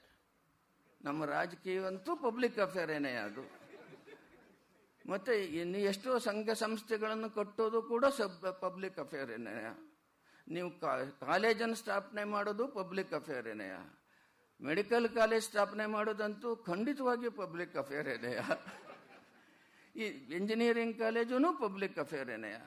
ನಮ್ಮ 1.01 1.25
ರಾಜಕೀಯವಂತೂ 1.36 2.12
ಪಬ್ಲಿಕ್ 2.25 2.60
ಅಫೇರೇನೇ 2.67 3.13
ಅದು. 3.27 3.43
ಮತ್ತೆ 5.05 5.34
ಇನ್ನು 5.62 5.79
ಎಷ್ಟೋ 5.89 6.12
ಸಂಘ 6.27 6.49
ಸಂಸ್ಥೆಗಳನ್ನು 6.62 7.29
ಕಟ್ಟೋದು 7.29 7.79
ಕೂಡ 7.91 8.05
ಸಬ್ 8.19 8.38
ಪಬ್ಲಿಕ್ 8.62 8.97
ಅಫೇರೇನೇ 9.03 9.53
ನೀವು 10.47 10.69
ಕಾಲೇಜನ್ನು 11.27 11.77
ಸ್ಥಾಪನೆ 11.81 12.23
ಮಾಡೋದು 12.36 12.65
ಪಬ್ಲಿಕ್ 12.79 13.13
ಅಫೇರೇನೆಯ 13.19 13.75
ಮೆಡಿಕಲ್ 14.60 15.08
ಕಾಲೇಜ್ 15.10 15.44
ಸ್ಥಾಪನೆ 15.44 15.86
ಮಾಡೋದಂತೂ 15.86 16.50
ಖಂಡಿತವಾಗಿ 16.70 17.30
ಪಬ್ಲಿಕ್ 17.41 17.76
ಅಫೇರ್ 17.78 18.10
ಅಫೇರೇನೆಯ 18.10 18.39
ಈ 19.96 20.06
ಇಂಜಿನಿಯರಿಂಗ್ 20.38 20.96
ಕಾಲೇಜೂ 21.00 21.38
ಪಬ್ಲಿಕ್ 21.60 21.98
ಅಫೇರ್ 22.00 22.22
ಅಫೇರೇನೆಯ 22.22 22.58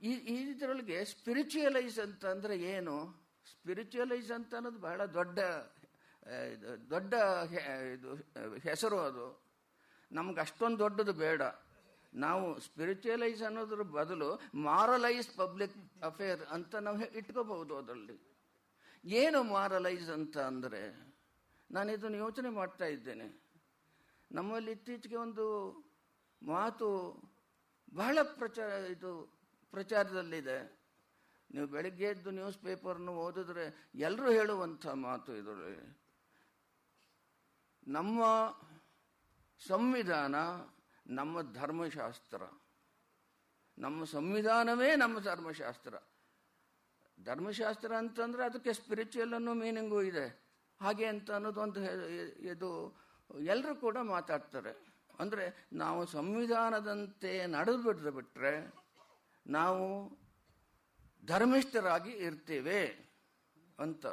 ಈ 0.00 0.12
ಇದರೊಳಗೆ 0.52 0.98
ಸ್ಪಿರಿಚುಯಲೈಸ್ 1.04 1.98
ಅಂತ 2.04 2.24
ಅಂದ್ರೆ 2.24 2.54
ಏನು? 2.74 2.94
ಸ್ಪಿರಿಚುಯಲೈಸ್ 3.52 4.30
ಅಂತ 4.36 4.54
ಅನ್ನೋದು 4.54 4.80
ಬಹಳ 4.86 5.00
ದೊಡ್ಡ 5.18 5.38
ದೊಡ್ಡ 6.90 7.12
ಇದು 7.94 8.10
ಹೆಸರು 8.68 8.98
ಅದು. 9.08 9.26
ನಮ್ಗೆ 10.10 10.40
ಅಷ್ಟೊಂದು 10.40 10.78
ದೊಡ್ಡದು 10.78 11.12
ಬೇಡ. 11.24 11.42
ನಾವು 12.12 12.46
ಸ್ಪಿರಿಚುಯಲೈಸ್ 12.60 13.42
ಅನ್ನೋದ್ರ 13.48 13.82
ಬದಲು 13.98 14.28
ಮಾರಲೈಸ್ 14.68 15.30
ಪಬ್ಲಿಕ್ 15.36 15.76
ಅಫೇರ್ 16.02 16.42
ಅಂತ 16.56 16.74
ನಾವು 16.86 16.98
ಇಟ್ಕೋಬಹುದು 17.20 17.74
ಅದರಲ್ಲಿ. 17.78 18.16
ಏನು 19.04 19.40
ಮಾರಲೈಸ್ 19.56 20.10
ಅಂತ 20.10 20.36
ಅಂದರೆ? 20.50 20.82
ನಾನು 21.70 21.92
ಇದನ್ನು 21.92 22.16
ಯೋಚನೆ 22.16 22.48
ಮಾಡ್ತಾ 22.48 22.84
ಇದ್ದೇನೆ. 22.84 23.42
ನಮ್ಮಲ್ಲಿ 24.32 24.70
ಇತ್ತೀಚೆಗೆ 24.70 25.16
ಒಂದು 25.16 25.72
ಮಾತು 26.42 26.88
ಬಹಳ 27.94 28.18
ಪ್ರಚಾರ, 28.22 28.68
ಇದು 28.68 29.40
ಪ್ರಚಾರದಲ್ಲಿದೆ. 29.70 30.80
ನೀವು 31.50 31.66
ಬೆಳಗ್ಗೆ 31.66 32.04
ಎದ್ದು 32.04 32.30
ನ್ಯೂಸ್ 32.30 32.58
ಪೇಪರ್ನು 32.58 33.12
ಓದಿದ್ರೆ 33.12 33.90
ಎಲ್ಲರೂ 33.94 34.30
ಹೇಳುವಂಥ 34.30 34.86
ಮಾತು 34.86 35.36
ಇದರಲ್ಲಿ 35.36 35.98
ನಮ್ಮ 37.88 38.22
ಸಂವಿಧಾನ 39.66 40.34
ನಮ್ಮ 41.06 41.52
ಧರ್ಮಶಾಸ್ತ್ರ. 41.52 42.42
ನಮ್ಮ 43.78 44.04
ಸಂವಿಧಾನವೇ 44.04 44.96
ನಮ್ಮ 44.96 45.20
ಧರ್ಮಶಾಸ್ತ್ರ. 45.20 45.94
ಧರ್ಮಶಾಸ್ತ್ರ 47.24 47.96
ಅಂತಂದ್ರೆ 47.96 48.44
ಅದಕ್ಕೆ 48.44 48.72
ಸ್ಪಿರಿಚುವಲ್ 48.72 49.34
ಅನ್ನೋ 49.34 49.54
ಮೀನಿಂಗು 49.54 50.02
ಇದೆ. 50.02 50.49
ಹಾಗೆ 50.80 51.06
ಅಂತ 51.06 51.30
ಅನ್ನೋದೊಂದು 51.30 51.80
ಇದು 52.46 52.70
ಎಲ್ಲರೂ 53.44 53.74
ಕೂಡ 53.74 53.96
ಮಾತಾಡ್ತಾರೆ. 53.98 54.72
ಅಂದರೆ 55.20 55.68
ನಾವು 55.72 56.06
ಸಂವಿಧಾನದಂತೆ 56.06 57.46
ನಡೆದು 57.46 57.82
ಬಿಡದೆ 57.82 58.10
ಬಿಟ್ಟರೆ 58.10 58.74
ನಾವು 59.46 59.84
ಧರ್ಮಿಷ್ಠರಾಗಿ 61.26 62.10
ಇರ್ತೇವೆ 62.10 62.80
ಅಂತ. 63.78 64.06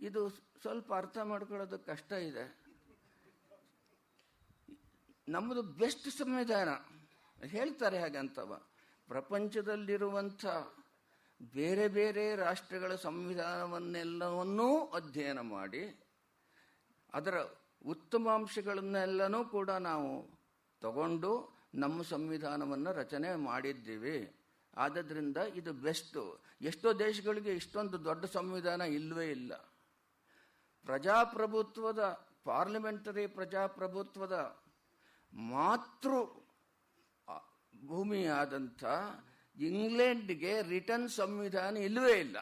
ಇದು 0.00 0.28
ಸ್ವಲ್ಪ 0.30 0.94
ಅರ್ಥ 0.94 1.18
ಮಾಡ್ಕೊಳ್ಳೋದು 1.18 1.78
ಕಷ್ಟ 1.78 2.12
ಇದೆ. 2.12 2.44
ನಮ್ಮದು 5.28 5.62
ಬೆಸ್ಟ್ 5.62 6.08
ಸಂವಿಧಾನ. 6.08 6.68
ಹೇಳ್ತಾರೆ 7.44 7.98
ಹಾಗಂತವ. 8.00 8.60
ಪ್ರಪಂಚದಲ್ಲಿರುವಂಥ 9.08 10.46
ಬೇರೆ 11.40 11.88
ಬೇರೆ 11.88 12.36
ರಾಷ್ಟ್ರಗಳ 12.36 12.94
ಸಂವಿಧಾನವನ್ನೆಲ್ಲವನ್ನೂ 12.94 14.86
ಅಧ್ಯಯನ 14.86 15.40
ಮಾಡಿ, 15.40 16.00
ಅದರ 17.14 17.38
ಉತ್ತಮಾಂಶಗಳನ್ನೆಲ್ಲನೂ 17.86 19.44
ಕೂಡ 19.44 19.70
ನಾವು 19.70 20.40
ತಗೊಂಡು 20.80 21.58
ನಮ್ಮ 21.74 22.02
ಸಂವಿಧಾನವನ್ನು 22.02 22.92
ರಚನೆ 22.92 23.34
ಮಾಡಿದ್ದೀವಿ. 23.34 24.34
ಆದ್ದರಿಂದ 24.76 25.36
ಇದು 25.36 25.72
ಬೆಸ್ಟು. 25.72 26.38
ಎಷ್ಟೋ 26.62 26.92
ದೇಶಗಳಿಗೆ 26.92 27.52
ಇಷ್ಟೊಂದು 27.52 28.04
ದೊಡ್ಡ 28.04 28.24
ಸಂವಿಧಾನ 28.24 28.80
ಇಲ್ಲವೇ 28.80 29.30
ಇಲ್ಲ. 29.30 29.54
ಪ್ರಜಾಪ್ರಭುತ್ವದ, 30.86 32.28
ಪಾರ್ಲಿಮೆಂಟರಿ 32.44 33.26
ಪ್ರಜಾಪ್ರಭುತ್ವದ 33.26 34.62
ಮಾತೃ 35.32 36.20
ಭೂಮಿಯಾದಂಥ 37.86 38.84
ಇಂಗ್ಲೆಂಡ್ಗೆ 39.58 40.62
ರಿಟರ್ನ್ 40.62 41.08
ಸಂವಿಧಾನ 41.08 41.76
ಇಲ್ಲವೇ 41.76 42.20
ಇಲ್ಲ. 42.20 42.36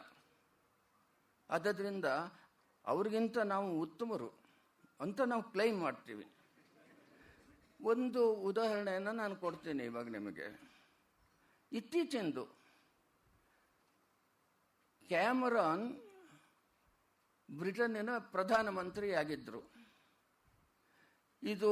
ಆದ್ದರಿಂದ 1.49 2.05
ಅವ್ರಿಗಿಂತ 2.85 3.37
ನಾವು 3.37 3.79
ಉತ್ತಮರು 3.79 4.29
ಅಂತ 4.99 5.21
ನಾವು 5.21 5.51
ಕ್ಲೈಮ್ 5.51 5.79
ಮಾಡ್ತೀವಿ. 5.79 6.25
ಒಂದು 7.79 8.33
ಉದಾಹರಣೆಯನ್ನು 8.33 9.11
ನಾನು 9.11 9.35
ಕೊಡ್ತೀನಿ 9.35 9.83
ಇವಾಗ 9.83 10.07
ನಿಮಗೆ. 10.07 10.47
ಇತ್ತೀಚೆಂದು 11.71 12.43
ಕ್ಯಾಮರಾನ್ 15.09 15.87
ಬ್ರಿಟನ್ನಿನ 17.49 18.17
ಪ್ರಧಾನಮಂತ್ರಿ 18.17 19.13
ಆಗಿದ್ದರು 19.13 19.61
ಇದು 21.43 21.71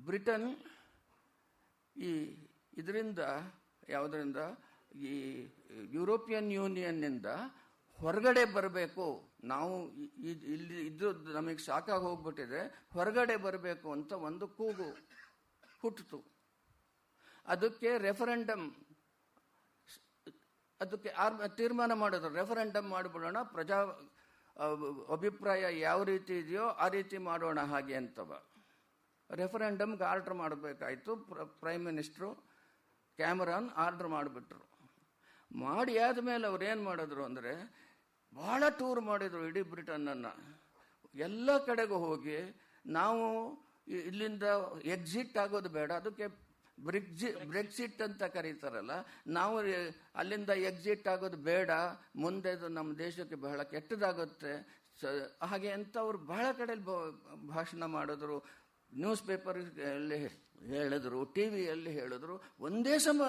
ಬ್ರಿಟನ್ 0.00 0.48
ಈ 1.96 2.10
ಇದರಿಂದ 2.80 3.20
ಯಾವುದರಿಂದ? 3.94 4.40
ಈ 5.08 5.12
ಯುರೋಪಿಯನ್ 5.96 6.50
ಯೂನಿಯನ್ನಿಂದ 6.52 7.28
ಹೊರಗಡೆ 7.98 8.44
ಬರಬೇಕು. 8.56 9.06
ನಾವು 9.52 9.74
ಇಲ್ಲಿ 10.52 10.78
ಇದ್ದು 10.86 11.06
ನಮಗೆ 11.36 11.62
ಸಾಕಾಗಿ 11.66 12.04
ಹೋಗ್ಬಿಟ್ಟಿದೆ. 12.08 12.62
ಹೊರಗಡೆ 12.96 13.36
ಬರಬೇಕು 13.46 13.88
ಅಂತ 13.96 14.12
ಒಂದು 14.28 14.46
ಕೂಗು 14.58 14.88
ಹುಟ್ಟಿತು 15.82 16.18
ಅದಕ್ಕೆ 17.46 17.90
ರೆಫರೆಂಡಮ್ 17.98 18.66
ಅದಕ್ಕೆ 20.80 21.10
ಆರ್, 21.24 21.36
ತೀರ್ಮಾನ 21.58 21.92
ಮಾಡೋದು. 22.02 22.28
ರೆಫರೆಂಡಮ್ 22.38 22.88
ಮಾಡಿಬಿಡೋಣ. 22.94 23.38
ಪ್ರಜಾ 23.54 23.78
ಅಭಿಪ್ರಾಯ 25.14 25.64
ಯಾವ 25.80 25.98
ರೀತಿ 26.10 26.34
ಇದೆಯೋ 26.38 26.66
ಆ 26.84 26.86
ರೀತಿ 26.96 27.16
ಮಾಡೋಣ 27.28 27.60
ಹಾಗೆ 27.72 27.94
ಅಂತವ. 28.02 28.32
ರೆಫರೆಂಡಮ್ಗೆ 29.30 30.04
ಆರ್ಡರ್ 30.04 30.36
ಮಾಡಬೇಕಾಯ್ತು. 30.42 31.12
ಪ್ರೈಮ್ 31.62 31.84
ಮಿನಿಸ್ಟ್ರು 31.84 32.30
ಕ್ಯಾಮರಾನ್ 33.18 33.68
ಆರ್ಡರ್ 33.84 34.10
ಮಾಡಿಬಿಟ್ರು. 34.16 34.62
ಮಾಡಿ 35.50 35.92
ಆದಮೇಲೆ 36.06 36.44
ಅವ್ರು 36.50 36.64
ಏನು 36.70 36.82
ಮಾಡಿದ್ರು 36.88 37.22
ಅಂದರೆ 37.28 37.52
ಭಾಳ 38.32 38.62
ಟೂರ್ 38.78 39.00
ಮಾಡಿದರು 39.10 39.42
ಇಡೀ 39.50 39.62
ಬ್ರಿಟನ್ನನ್ನು. 39.72 40.32
ಎಲ್ಲ 41.26 41.50
ಕಡೆಗೂ 41.68 41.98
ಹೋಗಿ 42.06 42.38
ನಾವು 42.98 43.24
ಇಲ್ಲಿಂದ 44.08 44.46
ಎಕ್ಸಿಟ್ 44.96 45.36
ಆಗೋದು 45.44 45.70
ಬೇಡ. 45.78 45.90
ಅದಕ್ಕೆ 46.00 46.26
ಬ್ರಿಕ್ಜಿ 46.78 47.28
ಬ್ರೆಕ್ಸಿಟ್ 47.50 48.00
ಅಂತ 48.06 48.22
ಕರೀತಾರಲ್ಲ, 48.34 48.94
ನಾವು 49.36 49.54
ಅಲ್ಲಿಂದ 50.20 50.52
ಎಕ್ಸಿಟ್ 50.70 51.06
ಆಗೋದು 51.12 51.38
ಬೇಡ. 51.50 51.70
ಮುಂದೆ 52.24 52.52
ನಮ್ಮ 52.78 52.90
ದೇಶಕ್ಕೆ 53.04 53.36
ಬಹಳ 53.46 53.60
ಕೆಟ್ಟದಾಗುತ್ತೆ. 53.72 54.52
ಹಾಗೆ 55.50 55.70
ಅಂತ 55.78 55.94
ಅವ್ರು 56.04 56.18
ಬಹಳ 56.32 56.46
ಕಡೆ 56.60 56.74
ಭಾಷಣ 57.54 57.84
ಮಾಡಿದ್ರು. 57.96 58.36
ನ್ಯೂಸ್ 58.92 59.22
ಪೇಪರ್ 59.22 59.58
ಅಲ್ಲಿ 59.90 60.18
ಹೇಳಿದ್ರು 60.66 61.24
ಟಿ 61.24 61.48
ವಿಯಲ್ಲಿ 61.48 61.90
ಹೇಳಿದ್ರು, 61.90 62.42
ಒಂದೇ 62.60 62.98
ಸಮ 62.98 63.22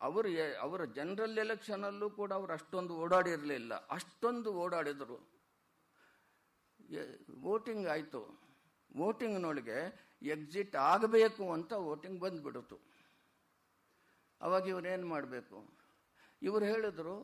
ಅವರು 0.00 0.28
ಅವರ 0.60 0.84
ಜನರಲ್ 0.84 1.38
ಎಲೆಕ್ಷನಲ್ಲೂ 1.38 2.10
ಕೂಡ 2.10 2.32
ಅವರು 2.32 2.52
ಅಷ್ಟೊಂದು 2.52 2.94
ಓಡಾಡಿರಲಿಲ್ಲ. 2.94 3.74
ಅಷ್ಟೊಂದು 3.74 4.54
ಓಡಾಡಿದರು. 4.54 5.18
ವೋಟಿಂಗ್ 7.40 7.86
ಆಯಿತು. 7.86 8.22
ವೋಟಿಂಗ್ನೊಳಗೆ 8.96 9.78
ಎಕ್ಸಿಟ್ 10.22 10.76
ಆಗಬೇಕು 10.76 11.52
ಅಂತ 11.52 11.72
ವೋಟಿಂಗ್ 11.72 12.20
ಬಂದ್ಬಿಡ್ತು. 12.20 12.76
ಅವಾಗ 14.40 14.66
ಇವರೇನು 14.66 15.06
ಮಾಡಬೇಕು? 15.06 15.58
ಇವರು 16.42 16.64
ಹೇಳಿದ್ರು, 16.64 17.16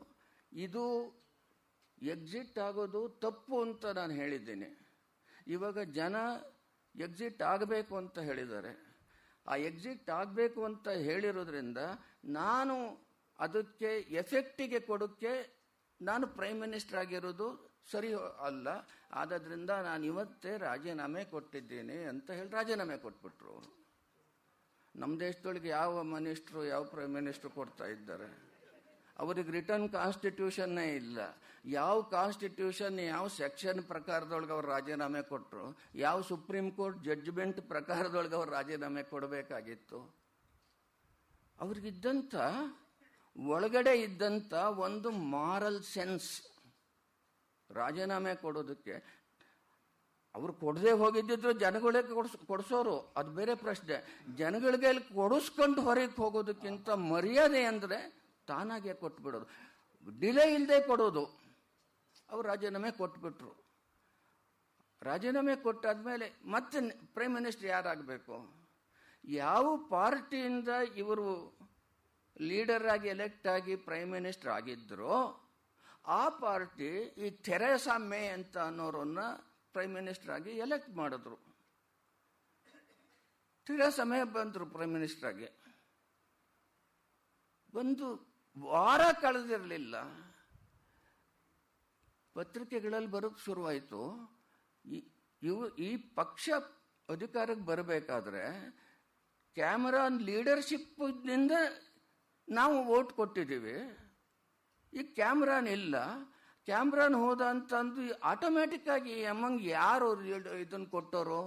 ಇದು 0.51 0.83
ಎಕ್ಸಿಟ್ 2.01 2.59
ಆಗೋದು 2.59 3.09
ತಪ್ಪು 3.09 3.61
ಅಂತ 3.61 3.85
ನಾನು 3.85 4.13
ಹೇಳಿದ್ದೀನಿ. 4.13 4.69
ಇವಾಗ 5.47 5.79
ಜನ 5.79 6.15
ಎಕ್ಸಿಟ್ 6.97 7.41
ಆಗಬೇಕು 7.41 7.97
ಅಂತ 7.97 8.19
ಹೇಳಿದ್ದಾರೆ. 8.19 8.71
ಆ 9.47 9.55
ಎಕ್ಸಿಟ್ 9.55 10.09
ಆಗಬೇಕು 10.09 10.65
ಅಂತ 10.65 10.87
ಹೇಳಿರೋದ್ರಿಂದ 10.87 11.77
ನಾನು 12.25 12.75
ಅದಕ್ಕೆ 13.39 13.99
ಎಫೆಕ್ಟಿಗೆ 13.99 14.79
ಕೊಡೋಕ್ಕೆ 14.79 15.33
ನಾನು 16.01 16.27
ಪ್ರೈಮ್ 16.27 16.59
ಮಿನಿಸ್ಟರ್ 16.59 16.97
ಆಗಿರೋದು 16.97 17.47
ಸರಿ 17.91 18.13
ಅಲ್ಲ. 18.47 18.67
ಆದ್ದರಿಂದ 19.13 19.69
ನಾನು 19.69 20.05
ಇವತ್ತೇ 20.05 20.57
ರಾಜೀನಾಮೆ 20.57 21.23
ಕೊಟ್ಟಿದ್ದೀನಿ 21.23 22.03
ಅಂತ 22.03 22.31
ಹೇಳಿ 22.31 22.51
ರಾಜೀನಾಮೆ 22.51 22.97
ಕೊಟ್ಬಿಟ್ರು. 22.97 23.55
ನಮ್ಮ 24.95 25.19
ದೇಶದೊಳಗೆ 25.19 25.69
ಯಾವ 25.69 26.03
ಮಿನಿಸ್ಟ್ರು, 26.03 26.65
ಯಾವ 26.65 26.83
ಪ್ರೈಮ್ 26.83 27.13
ಮಿನಿಸ್ಟ್ರು 27.13 27.49
ಕೊಡ್ತಾ 27.49 27.85
ಇದ್ದಾರೆ? 27.85 28.46
ಅವ್ರಿಗೆ 29.19 29.51
ರಿಟರ್ನ್ 29.51 29.87
ಕಾನ್ಸ್ಟಿಟ್ಯೂಷನ್ನೇ 29.89 30.87
ಇಲ್ಲ. 31.01 31.19
ಯಾವ 31.65 31.95
ಕಾನ್ಸ್ಟಿಟ್ಯೂಷನ್ 32.01 32.99
ಯಾವ 32.99 33.27
ಸೆಕ್ಷನ್ 33.37 33.79
ಪ್ರಕಾರದೊಳಗೆ 33.83 34.51
ಅವ್ರು 34.51 34.67
ರಾಜೀನಾಮೆ 34.67 35.21
ಕೊಟ್ಟರು 35.31 35.65
ಯಾವ 35.95 36.17
ಸುಪ್ರೀಂ 36.21 36.67
ಕೋರ್ಟ್ 36.77 36.99
ಜಡ್ಜ್ಮೆಂಟ್ 37.07 37.59
ಪ್ರಕಾರದೊಳಗೆ 37.73 38.35
ಅವ್ರು 38.39 38.51
ರಾಜೀನಾಮೆ 38.51 39.03
ಕೊಡಬೇಕಾಗಿತ್ತು. 39.13 39.99
ಅವ್ರಿಗಿದ್ದಂಥ 41.59 42.35
ಒಳಗಡೆ 43.35 43.93
ಇದ್ದಂಥ 44.01 44.53
ಒಂದು 44.87 45.09
ಮಾರಲ್ 45.35 45.81
ಸೆನ್ಸ್ 45.93 46.29
ರಾಜೀನಾಮೆ 47.69 48.33
ಕೊಡೋದಕ್ಕೆ. 48.35 48.95
ಅವ್ರು 50.35 50.53
ಕೊಡದೆ 50.53 50.91
ಹೋಗಿದ್ದಿದ್ರು 50.91 51.51
ಜನಗಳಿಗೆ 51.63 52.13
ಕೊಡ್ಸ್, 52.13 52.37
ಕೊಡಿಸೋರು. 52.51 52.95
ಅದು 53.17 53.29
ಬೇರೆ 53.39 53.55
ಪ್ರಶ್ನೆ. 53.55 53.95
ಜನಗಳಿಗೆ 54.41 54.87
ಅಲ್ಲಿ 54.87 55.03
ಕೊಡಿಸ್ಕೊಂಡು 55.15 55.81
ಹೊರಗೆ 55.81 56.15
ಹೋಗೋದಕ್ಕಿಂತ 56.21 56.89
ಮರ್ಯಾದೆ 57.11 57.63
ಅಂದರೆ 57.63 57.99
ತಾನಾಗೆ 58.47 58.93
ಕೊಟ್ಬಿಡೋದು. 58.93 59.47
ಡಿಲೇ 60.19 60.53
ಇಲ್ಲದೆ 60.53 60.81
ಕೊಡೋದು. 60.87 61.23
ಅವ್ರು 62.29 62.47
ರಾಜೀನಾಮೆ 62.47 62.91
ಕೊಟ್ಬಿಟ್ರು. 62.91 63.51
ರಾಜೀನಾಮೆ 65.01 65.55
ಕೊಟ್ಟಾದ್ಮೇಲೆ 65.55 66.27
ಮತ್ತೆ 66.45 66.77
ಪ್ರೈಮ್ 67.05 67.33
ಮಿನಿಸ್ಟರ್ 67.33 67.67
ಯಾರಾಗಬೇಕು? 67.67 68.35
ಯಾವ 69.23 69.65
ಪಾರ್ಟಿಯಿಂದ 69.89 70.69
ಇವರು 70.95 71.27
ಲೀಡರ್ 72.41 72.87
ಆಗಿ 72.87 73.07
ಎಲೆಕ್ಟ್ 73.07 73.47
ಆಗಿ 73.47 73.75
ಪ್ರೈಮ್ 73.75 74.11
ಮಿನಿಸ್ಟರ್ 74.11 74.51
ಆಗಿದ್ದರೋ 74.51 75.17
ಆ 76.05 76.29
ಪಾರ್ಟಿ 76.29 76.89
ಈ 77.25 77.29
ಥೆರೇಸಾ 77.29 77.97
ಮೇ 77.97 78.27
ಅಂತ 78.27 78.57
ಅನ್ನೋರನ್ನ 78.57 79.19
ಪ್ರೈಮ್ 79.73 79.93
ಮಿನಿಸ್ಟರ್ 79.93 80.31
ಆಗಿ 80.31 80.51
ಎಲೆಕ್ಟ್ 80.57 80.89
ಮಾಡಿದ್ರು. 80.89 81.37
ಥೆರೇಸಾ 83.67 84.03
ಮೇ 84.03 84.23
ಬಂದರು 84.23 84.65
ಪ್ರೈಮ್ 84.65 84.93
ಮಿನಿಸ್ಟರ್ 84.93 85.29
ಆಗಿ. 85.29 85.49
ಒಂದು 87.73 88.26
ವಾರ 88.65 89.01
ಕಳೆದಿರಲಿಲ್ಲ. 89.21 89.95
ಪತ್ರಿಕೆಗಳಲ್ಲಿ 92.33 93.09
ಬರೋಕ್ಕೆ 93.09 93.45
ಶುರುವಾಯಿತು. 93.45 94.01
ಇವು 95.43 95.75
ಈ 95.75 95.95
ಪಕ್ಷ 95.97 96.49
ಅಧಿಕಾರಕ್ಕೆ 97.09 97.65
ಬರಬೇಕಾದ್ರೆ 97.65 98.43
ಕ್ಯಾಮರಾನ್ 99.55 100.21
ಲೀಡರ್ಶಿಪ್ನಿಂದ 100.21 101.51
ನಾವು 102.49 102.85
ವೋಟ್ 102.85 103.13
ಕೊಟ್ಟಿದ್ದೀವಿ. 103.13 103.77
ಈ 104.93 105.03
ಕ್ಯಾಮ್ರಾನ್ 105.03 105.67
ಇಲ್ಲ. 105.67 105.95
ಕ್ಯಾಮ್ರಾನ್ 106.65 107.15
ಹೋದ 107.15 107.41
ಅಂತಂದು 107.41 108.19
ಆಟೋಮ್ಯಾಟಿಕ್ 108.19 108.89
ಆಗಿ 108.89 109.23
ಅಮ್ಮಂಗ್ 109.23 109.63
ಯಾರು 109.65 110.23
ಇದನ್ನು 110.59 110.85
ಕೊಟ್ಟೋರು? 110.85 111.41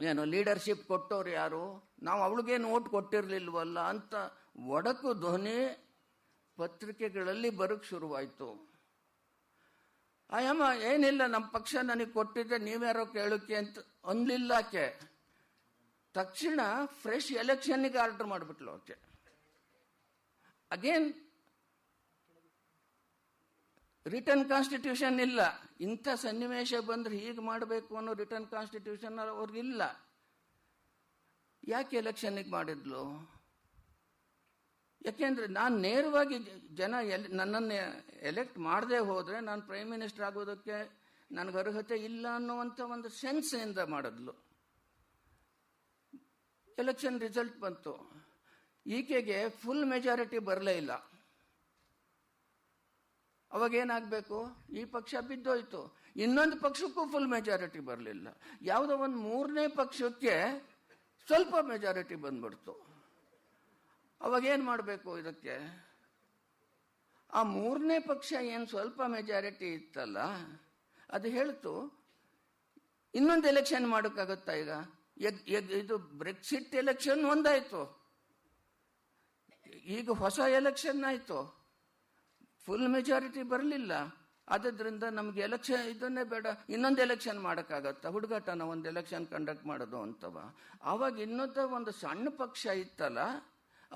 ಏನು 0.00 0.24
ಲೀಡರ್ಶಿಪ್ 0.24 0.86
ಕೊಟ್ಟೋರು 0.86 1.30
ಯಾರು? 1.30 1.94
ನಾವು 2.02 2.22
ಅವಳಿಗೇನು 2.22 2.68
ಓಟ್ 2.68 2.88
ಕೊಟ್ಟಿರಲಿಲ್ವಲ್ಲ 2.88 3.80
ಅಂತ 3.80 4.14
ಒಡಕು 4.56 5.14
ಧ್ವನಿ 5.14 5.84
ಪತ್ರಿಕೆಗಳಲ್ಲಿ 6.56 7.50
ಬರೋಕ್ಕೆ 7.50 7.88
ಶುರುವಾಯಿತು. 7.88 8.74
ಅಯ್ಯಮ್ಮ, 10.30 10.62
ಏನಿಲ್ಲ 10.82 11.26
ನಮ್ಮ 11.26 11.46
ಪಕ್ಷ 11.46 11.76
ನನಗೆ 11.82 12.10
ಕೊಟ್ಟಿದ್ದೆ, 12.10 12.58
ನೀವ್ಯಾರೋ 12.58 13.06
ಕೇಳೋಕ್ಕೆ 13.06 13.56
ಅಂತ 13.56 13.78
ಅನ್ಲಿಲ್ಲ 14.04 14.52
ಆಕೆ. 14.52 15.00
ತಕ್ಷಣ 16.14 16.60
ಫ್ರೆಶ್ 16.84 17.32
ಎಲೆಕ್ಷನ್ನಿಗೆ 17.32 17.98
ಆರ್ಡರ್ 17.98 18.26
ಮಾಡಿಬಿಟ್ಲು 18.26 18.72
ಆಕೆ. 18.72 18.96
ಅಗೇನ್ 20.70 21.14
ರಿಟರ್ನ್ 24.06 24.48
ಕಾನ್ಸ್ಟಿಟ್ಯೂಷನ್ 24.48 25.20
ಇಲ್ಲ. 25.20 25.40
ಇಂಥ 25.80 26.08
ಸನ್ನಿವೇಶ 26.14 26.74
ಬಂದ್ರೆ 26.74 27.16
ಹೀಗೆ 27.16 27.40
ಮಾಡಬೇಕು 27.40 27.96
ಅನ್ನೋ 27.96 28.14
ರಿಟರ್ನ್ 28.14 28.48
ಕಾನ್ಸ್ಟಿಟ್ಯೂಷನ್ 28.48 29.18
ಅವ್ರಿಗಿಲ್ಲ. 29.18 29.82
ಯಾಕೆ 31.68 31.96
ಎಲೆಕ್ಷನ್ನಿಗೆ 31.96 32.50
ಮಾಡಿದ್ಲು? 32.50 33.33
ಯಾಕೆಂದ್ರೆ 35.04 35.46
ನಾನು 35.46 35.78
ನೇರವಾಗಿ 35.78 36.38
ಜನ 36.74 36.94
ಎಲ್, 37.02 37.36
ನನ್ನನ್ನು 37.36 37.74
ಎಲೆಕ್ಟ್ 38.20 38.58
ಮಾಡದೆ 38.58 38.98
ಹೋದರೆ 38.98 39.40
ನಾನು 39.40 39.62
ಪ್ರೈಮ್ 39.62 39.90
ಮಿನಿಸ್ಟರ್ 39.90 40.24
ಆಗೋದಕ್ಕೆ 40.24 41.04
ನನಗೆ 41.30 41.58
ಅರ್ಹತೆ 41.58 41.96
ಇಲ್ಲ 41.96 42.26
ಅನ್ನುವಂಥ 42.34 42.80
ಒಂದು 42.80 43.08
ಸೆನ್ಸ್ನಿಂದ 43.08 43.78
ಮಾಡಿದ್ಲು. 43.78 44.32
ಎಲೆಕ್ಷನ್ 46.78 47.20
ರಿಸಲ್ಟ್ 47.20 47.60
ಬಂತು. 47.60 48.24
ಈಕೆಗೆ 48.86 49.48
ಫುಲ್ 49.48 49.84
ಮೆಜಾರಿಟಿ 49.84 50.38
ಬರಲೇ 50.38 50.76
ಇಲ್ಲ. 50.76 50.92
ಅವಾಗ 53.52 53.74
ಏನಾಗಬೇಕು? 53.74 54.38
ಈ 54.72 54.84
ಪಕ್ಷ 54.84 55.14
ಬಿದ್ದೋಯ್ತು. 55.28 55.96
ಇನ್ನೊಂದು 56.16 56.56
ಪಕ್ಷಕ್ಕೂ 56.60 57.06
ಫುಲ್ 57.06 57.28
ಮೆಜಾರಿಟಿ 57.28 57.78
ಬರಲಿಲ್ಲ. 57.78 58.28
ಯಾವುದೋ 58.62 58.96
ಒಂದು 58.96 59.16
ಮೂರನೇ 59.16 59.68
ಪಕ್ಷಕ್ಕೆ 59.68 60.34
ಸ್ವಲ್ಪ 61.26 61.54
ಮೆಜಾರಿಟಿ 61.62 62.14
ಬಂದ್ಬಿಡ್ತು. 62.14 62.93
ಅವಾಗ 64.24 64.44
ಏನು 64.54 64.64
ಮಾಡಬೇಕು 64.70 65.10
ಇದಕ್ಕೆ? 65.22 65.56
ಆ 67.30 67.40
ಮೂರನೇ 67.56 67.98
ಪಕ್ಷ 68.10 68.32
ಏನು 68.54 68.66
ಸ್ವಲ್ಪ 68.72 69.00
ಮೆಜಾರಿಟಿ 69.14 69.68
ಇತ್ತಲ್ಲ, 69.78 70.18
ಅದು 71.16 71.28
ಹೇಳ್ತು, 71.36 71.72
ಇನ್ನೊಂದು 73.14 73.46
ಎಲೆಕ್ಷನ್ 73.52 73.86
ಮಾಡೋಕ್ಕಾಗುತ್ತಾ 73.94 74.52
ಈಗ? 74.62 74.72
ಇದು 75.82 75.96
ಬ್ರೆಕ್ಸಿಟ್ 76.22 76.72
ಎಲೆಕ್ಷನ್ 76.82 77.22
ಒಂದಾಯ್ತು. 77.32 77.82
ಈಗ 79.96 80.10
ಹೊಸ 80.22 80.38
ಎಲೆಕ್ಷನ್ 80.58 81.02
ಆಯಿತು. 81.10 81.38
ಫುಲ್ 82.66 82.88
ಮೆಜಾರಿಟಿ 82.94 83.42
ಬರಲಿಲ್ಲ. 83.52 83.92
ಆದ್ದರಿಂದ 84.54 85.04
ನಮ್ಗೆ 85.18 85.40
ಎಲೆಕ್ಷನ್ 85.46 85.84
ಇದನ್ನೇ 85.92 86.24
ಬೇಡ, 86.32 86.46
ಇನ್ನೊಂದು 86.74 87.00
ಎಲೆಕ್ಷನ್ 87.06 87.40
ಮಾಡೋಕ್ಕಾಗತ್ತಾ? 87.46 88.08
ಹುಡುಗಾಟನ 88.14 88.62
ಒಂದು 88.74 88.86
ಎಲೆಕ್ಷನ್ 88.92 89.26
ಕಂಡಕ್ಟ್ 89.34 89.66
ಮಾಡೋದು 89.70 89.98
ಅಂತವ. 90.06 90.36
ಆವಾಗ 90.92 91.14
ಇನ್ನೊಂದು 91.26 91.62
ಒಂದು 91.78 91.92
ಸಣ್ಣ 92.02 92.32
ಪಕ್ಷ 92.42 92.64
ಇತ್ತಲ್ಲ 92.84 93.20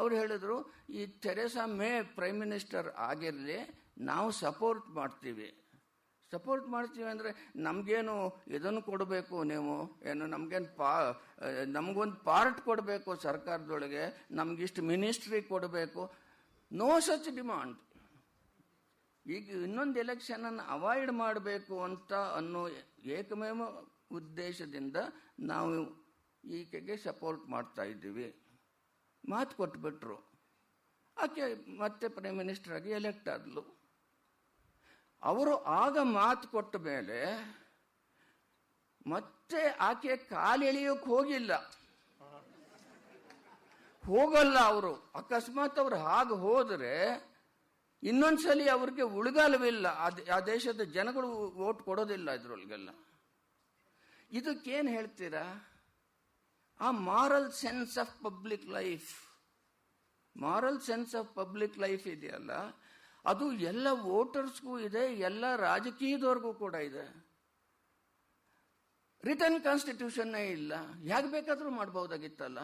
ಅವ್ರು 0.01 0.14
ಹೇಳಿದ್ರು, 0.20 0.57
ಈ 0.99 1.03
ಥೆರೆಸಾ 1.24 1.64
ಮೇ 1.80 1.90
ಪ್ರೈಮ್ 2.18 2.38
ಮಿನಿಸ್ಟರ್ 2.44 2.88
ಆಗಿರಲಿ, 3.11 3.59
ನಾವು 4.11 4.28
ಸಪೋರ್ಟ್ 4.44 4.86
ಮಾಡ್ತೀವಿ. 4.99 5.49
ಸಪೋರ್ಟ್ 6.32 6.66
ಮಾಡ್ತೀವಿ 6.74 7.09
ಅಂದರೆ 7.12 7.30
ನಮಗೇನು 7.66 8.14
ಇದನ್ನು 8.57 8.80
ಕೊಡಬೇಕು 8.88 9.36
ನೀವು? 9.53 9.76
ಏನು 10.11 10.24
ನಮಗೇನು 10.34 10.68
ಪಾ, 10.80 10.90
ನಮಗೊಂದು 11.76 12.16
ಪಾರ್ಟ್ 12.28 12.61
ಕೊಡಬೇಕು 12.68 13.11
ಸರ್ಕಾರದೊಳಗೆ, 13.26 14.03
ನಮಗಿಷ್ಟು 14.40 14.82
ಮಿನಿಸ್ಟ್ರಿ 14.90 15.40
ಕೊಡಬೇಕು. 15.53 16.03
No 16.70 16.90
such 17.07 17.30
demand. 17.38 17.76
ಈಗ 19.26 19.49
ಇನ್ನೊಂದು 19.68 19.96
ಎಲೆಕ್ಷನನ್ನು 20.03 20.64
ಅವಾಯ್ಡ್ 20.74 21.12
ಮಾಡಬೇಕು 21.22 21.76
ಅಂತ 21.88 22.12
ಅನ್ನೋ 22.40 22.61
ಏಕಮೇವ 23.16 23.62
ಉದ್ದೇಶದಿಂದ 24.18 24.96
ನಾವು 25.53 25.72
ಈಕೆಗೆ 26.44 26.94
ಸಪೋರ್ಟ್ 27.07 27.42
ಮಾಡ್ತಾ 27.55 27.84
ಇದ್ದೀವಿ. 27.92 28.28
ಮಾತು 29.29 29.57
ಕೊಟ್ಬಿಟ್ರು. 29.57 30.29
ಆಕೆ 31.19 31.79
ಮತ್ತೆ 31.79 32.09
ಪ್ರೈಮ್ 32.09 32.37
ಮಿನಿಸ್ಟರ್ 32.37 32.73
ಆಗಿ 32.73 32.91
ಎಲೆಕ್ಟ್ 32.91 33.29
ಆದ್ಲು. 33.29 33.79
ಅವರು 35.23 35.64
ಆಗ 35.64 35.99
ಮಾತು 36.03 36.49
ಕೊಟ್ಟ 36.49 36.77
ಮೇಲೆ 36.77 37.37
ಮತ್ತೆ 39.07 39.66
ಆಕೆ 39.66 40.16
ಕಾಲೆಳೆಯೋಕೆ 40.16 41.05
ಹೋಗಿಲ್ಲ. 41.05 41.57
ಹೋಗಲ್ಲ 44.07 44.59
ಅವರು. 44.59 45.12
ಅಕಸ್ಮಾತ್ 45.14 45.79
ಅವ್ರು 45.79 45.97
ಹಾಗೆ 45.97 46.35
ಹೋದರೆ 46.35 47.29
ಇನ್ನೊಂದ್ಸಲಿ 48.03 48.69
ಅವ್ರಿಗೆ 48.69 49.03
ಉಳಿಗಾಲವಿಲ್ಲ. 49.03 49.87
ಆ 50.33 50.41
ದೇಶದ 50.41 50.81
ಜನಗಳು 50.81 51.51
ವೋಟ್ 51.51 51.83
ಕೊಡೋದಿಲ್ಲ 51.83 52.31
ಇದ್ರೊಳಗೆಲ್ಲ. 52.31 52.91
ಇದಕ್ಕೇನು 54.31 54.89
ಹೇಳ್ತೀರಾ? 54.89 55.68
ಆ 56.81 56.91
moral 57.12 57.49
sense 57.62 57.95
of 58.03 58.14
public 58.26 58.66
life 58.79 59.09
moral 60.37 60.81
sense 60.89 61.14
of 61.20 61.31
public 61.39 61.76
life 61.85 62.05
ಇದೆಯಲ್ಲ? 62.12 62.53
ಅದು 63.31 63.47
ಎಲ್ಲ 63.70 63.87
ವೋಟರ್ಸ್ಗೂ 64.11 64.74
ಇದೆ, 64.89 65.03
ಎಲ್ಲ 65.29 65.45
ರಾಜಕೀಯದವ್ರಿಗೂ 65.68 66.53
ಕೂಡ 66.61 66.74
ಇದೆ. 66.91 67.07
ರಿಟರ್ನ್ 69.29 69.59
ಕಾನ್ಸ್ಟಿಟ್ಯೂಷನ್ನೇ 69.68 70.45
ಇಲ್ಲ. 70.59 70.72
ಹೇಗೆ 71.09 71.29
ಬೇಕಾದರೂ 71.35 71.70
ಮಾಡ್ಬೋದಾಗಿತ್ತಲ್ಲ? 71.81 72.61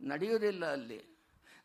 ನಡೆಯೋದಿಲ್ಲ 0.00 0.64
ಅಲ್ಲಿ. 0.78 1.00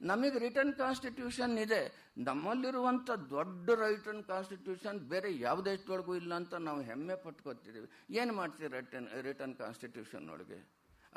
ನಮಗೆ 0.09 0.37
ರಿಟರ್ನ್ 0.45 0.73
ಕಾನ್ಸ್ಟಿಟ್ಯೂಷನ್ 0.83 1.53
ಇದೆ. 1.65 1.81
ನಮ್ಮಲ್ಲಿರುವಂಥ 2.27 3.09
ದೊಡ್ಡ 3.35 3.67
ರಿಟರ್ನ್ 3.83 4.23
ಕಾನ್ಸ್ಟಿಟ್ಯೂಷನ್ 4.31 4.99
ಬೇರೆ 5.11 5.29
ಯಾವ 5.45 5.57
ದೇಶದೊಳಗೂ 5.71 6.13
ಇಲ್ಲ 6.21 6.33
ಅಂತ 6.41 6.53
ನಾವು 6.67 6.81
ಹೆಮ್ಮೆ 6.89 7.15
ಪಟ್ಕೋತಿದ್ದೀವಿ 7.25 7.87
ಏನು 8.21 8.33
ಮಾಡ್ತೀವಿ 8.39 8.69
ರಿಟರ್ನ್ 8.77 9.07
ರಿಟರ್ನ್ 9.27 9.55
ಕಾನ್ಸ್ಟಿಟ್ಯೂಷನ್ 9.63 10.27
ಒಳಗೆ? 10.35 10.59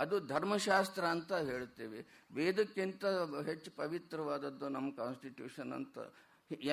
ಅದು 0.03 0.17
ಧರ್ಮಶಾಸ್ತ್ರ 0.33 1.05
ಅಂತ 1.17 1.33
ಹೇಳ್ತೀವಿ 1.51 2.01
ವೇದಕ್ಕಿಂತ 2.39 3.05
ಹೆಚ್ಚು 3.49 3.71
ಪವಿತ್ರವಾದದ್ದು 3.83 4.67
ನಮ್ಮ 4.77 4.89
ಕಾನ್ಸ್ಟಿಟ್ಯೂಷನ್ 5.03 5.73
ಅಂತ 5.79 5.99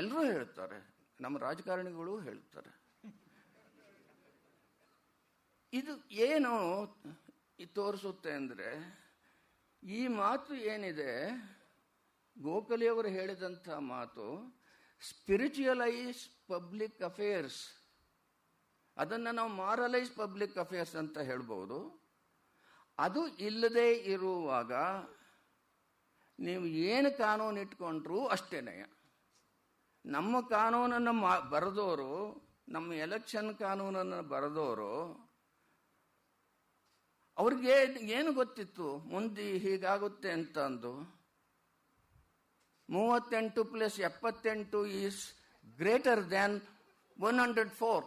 ಎಲ್ಲರೂ 0.02 0.24
ಹೇಳ್ತಾರೆ 0.36 0.80
ನಮ್ಮ 1.24 1.38
ರಾಜಕಾರಣಿಗಳು 1.48 2.14
ಹೇಳ್ತಾರೆ 2.28 2.72
ಇದು 5.74 5.94
ಏನು 6.28 6.54
ತೋರಿಸುತ್ತೆ 7.78 8.32
ಅಂದರೆ, 8.40 8.70
ಈ 9.84 10.02
ಮಾತು 10.22 10.54
ಏನಿದೆ 10.74 11.12
ಗೋಖಲೆಯವರು 12.38 13.10
ಹೇಳಿದಂಥ 13.18 13.68
ಮಾತು 13.94 14.26
ಸ್ಪಿರಿಚುಯಲೈಸ್ 15.02 16.24
ಪಬ್ಲಿಕ್ 16.52 17.02
ಅಫೇರ್ಸ್ 17.10 17.60
ಅದನ್ನು 18.98 19.32
ನಾವು 19.40 19.52
ಮಾರಲೈಸ್ 19.64 20.12
ಪಬ್ಲಿಕ್ 20.22 20.58
ಅಫೇರ್ಸ್ 20.64 20.96
ಅಂತ 21.04 21.18
ಹೇಳ್ಬೋದು. 21.30 21.80
ಅದು 23.00 23.28
ಇಲ್ಲದೆ 23.38 23.94
ಇರುವಾಗ 23.94 24.74
ನೀವು 26.40 26.66
ಏನು 26.66 27.18
ಕಾನೂನು 27.18 27.62
ಇಟ್ಕೊಂಡ್ರೂ 27.62 28.28
ಅಷ್ಟೇನೆ 28.28 28.76
ನಮ್ಮ 30.06 30.42
ಕಾನೂನನ್ನು 30.50 31.14
ಮಾ 31.14 31.40
ಬರೆದವರು 31.40 32.12
ನಮ್ಮ 32.68 32.94
ಎಲೆಕ್ಷನ್ 32.94 33.58
ಕಾನೂನನ್ನು 33.58 34.30
ಬರೆದವರು 34.30 34.94
ಅವ್ರಿಗೆ 37.38 37.74
ಏನು 38.14 38.34
ಗೊತ್ತಿತ್ತು? 38.34 38.98
ಮುಂದೆ 38.98 39.58
ಹೀಗಾಗುತ್ತೆ 39.58 40.32
ಅಂತ 40.32 40.58
ಅಂದು 40.60 40.92
ಮೂವತ್ತೆಂಟು 42.90 43.64
ಪ್ಲಸ್ 43.64 44.00
ಎಪ್ಪತ್ತೆಂಟು 44.00 44.86
is 44.86 45.22
greater 45.78 46.30
than 46.30 46.62
one 47.20 47.40
hundred 47.40 47.70
four 47.72 48.06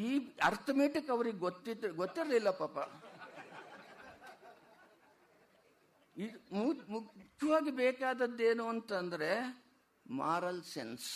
ಈ 0.00 0.10
ಅರ್ಥಮೆಟಿಕ್ 0.42 1.08
ಅವ್ರಿಗೆ 1.10 1.38
ಗೊತ್ತಿತ್ತು 1.38 1.88
ಗೊತ್ತಿರಲಿಲ್ಲ 2.02 2.50
ಪಾಪ. 2.62 2.78
ಮುಖ್ಯವಾಗಿ 6.94 7.70
ಬೇಕಾದದ್ದೇನು 7.82 8.64
ಅಂತಂದ್ರೆ 8.72 9.30
ಮಾರಲ್ 10.06 10.62
ಸೆನ್ಸ್ 10.74 11.08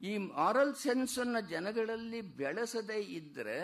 ಈ 0.00 0.12
ಮಾರಲ್ 0.16 0.74
ಸೆನ್ಸ್ 0.74 1.16
ಅನ್ನ 1.18 1.40
ಜನಗಳಲ್ಲಿ 1.54 2.20
ಬೆಳೆಸದೇ 2.40 2.98
ಇದ್ದರೆ 3.18 3.58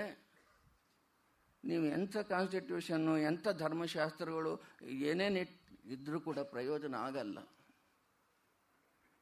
ನೀವು 1.64 1.84
ಎಂಥ 1.96 2.16
ಕಾನ್ಸ್ಟಿಟ್ಯೂಷನ್ನು 2.16 3.14
ಎಂಥ 3.30 3.48
ಧರ್ಮಶಾಸ್ತ್ರಗಳು, 3.62 4.52
ಏನೇನು 5.08 5.40
ಇದ್ರೂ 5.94 6.18
ಕೂಡ 6.20 6.38
ಪ್ರಯೋಜನ 6.52 6.94
ಆಗಲ್ಲ. 7.08 7.38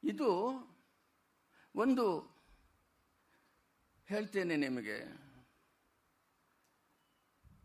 ಇದು 0.03 0.31
ಒಂದು 1.75 2.07
ಹೇಳ್ತೇನೆ 4.09 4.57
ನಿಮಗೆ. 4.57 5.27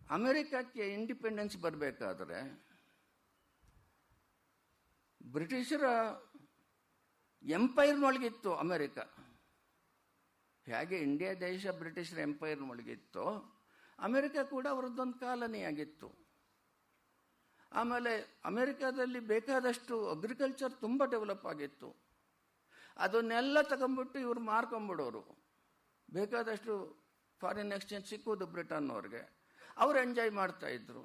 ಅಮೆರಿಕಕ್ಕೆ 0.10 0.94
ಇಂಡಿಪೆಂಡೆನ್ಸ್ 0.94 1.58
ಬರಬೇಕಾದ್ರೆ 1.58 2.72
ಬ್ರಿಟಿಷರ 5.24 5.84
ಎಂಪೈರ್ನೊಳಗಿತ್ತು 7.44 8.56
ಅಮೆರಿಕ. 8.56 8.98
ಹೇಗೆ 10.66 10.98
ಇಂಡಿಯಾ 10.98 11.34
ದೇಶ 11.34 11.68
ಬ್ರಿಟಿಷರ 11.68 12.18
ಎಂಪೈರ್ನೊಳಗಿತ್ತು, 12.18 13.26
ಅಮೆರಿಕ 14.00 14.36
ಕೂಡ 14.50 14.68
ಅವರದ್ದೊಂದು 14.68 15.20
ಕಾಲನಿಯಾಗಿತ್ತು. 15.20 16.22
ಆಮೇಲೆ 17.72 18.42
ಅಮೆರಿಕದಲ್ಲಿ 18.46 19.20
ಬೇಕಾದಷ್ಟು 19.20 20.10
ಅಗ್ರಿಕಲ್ಚರ್ 20.10 20.74
ತುಂಬ 20.80 21.06
ಡೆವಲಪ್ 21.06 21.46
ಆಗಿತ್ತು. 21.46 21.96
ಅದನ್ನೆಲ್ಲ 22.98 23.62
ತಗೊಂಬಿಟ್ಟು 23.62 24.20
ಇವ್ರು 24.20 24.40
ಮಾರ್ಕೊಂಬಿಡೋರು. 24.40 25.41
ಬೇಕಾದಷ್ಟು 26.14 26.74
ಫಾರಿನ್ 27.42 27.74
ಎಕ್ಸ್ಚೇಂಜ್ 27.78 28.10
ಸಿಕ್ಕುವುದು 28.10 28.46
ಬ್ರಿಟನ್ನವ್ರಿಗೆ 28.46 29.22
ಅವ್ರು 29.78 29.98
ಎಂಜಾಯ್ 30.00 30.32
ಮಾಡ್ತಾ 30.32 30.68
ಇದ್ರು. 30.68 31.04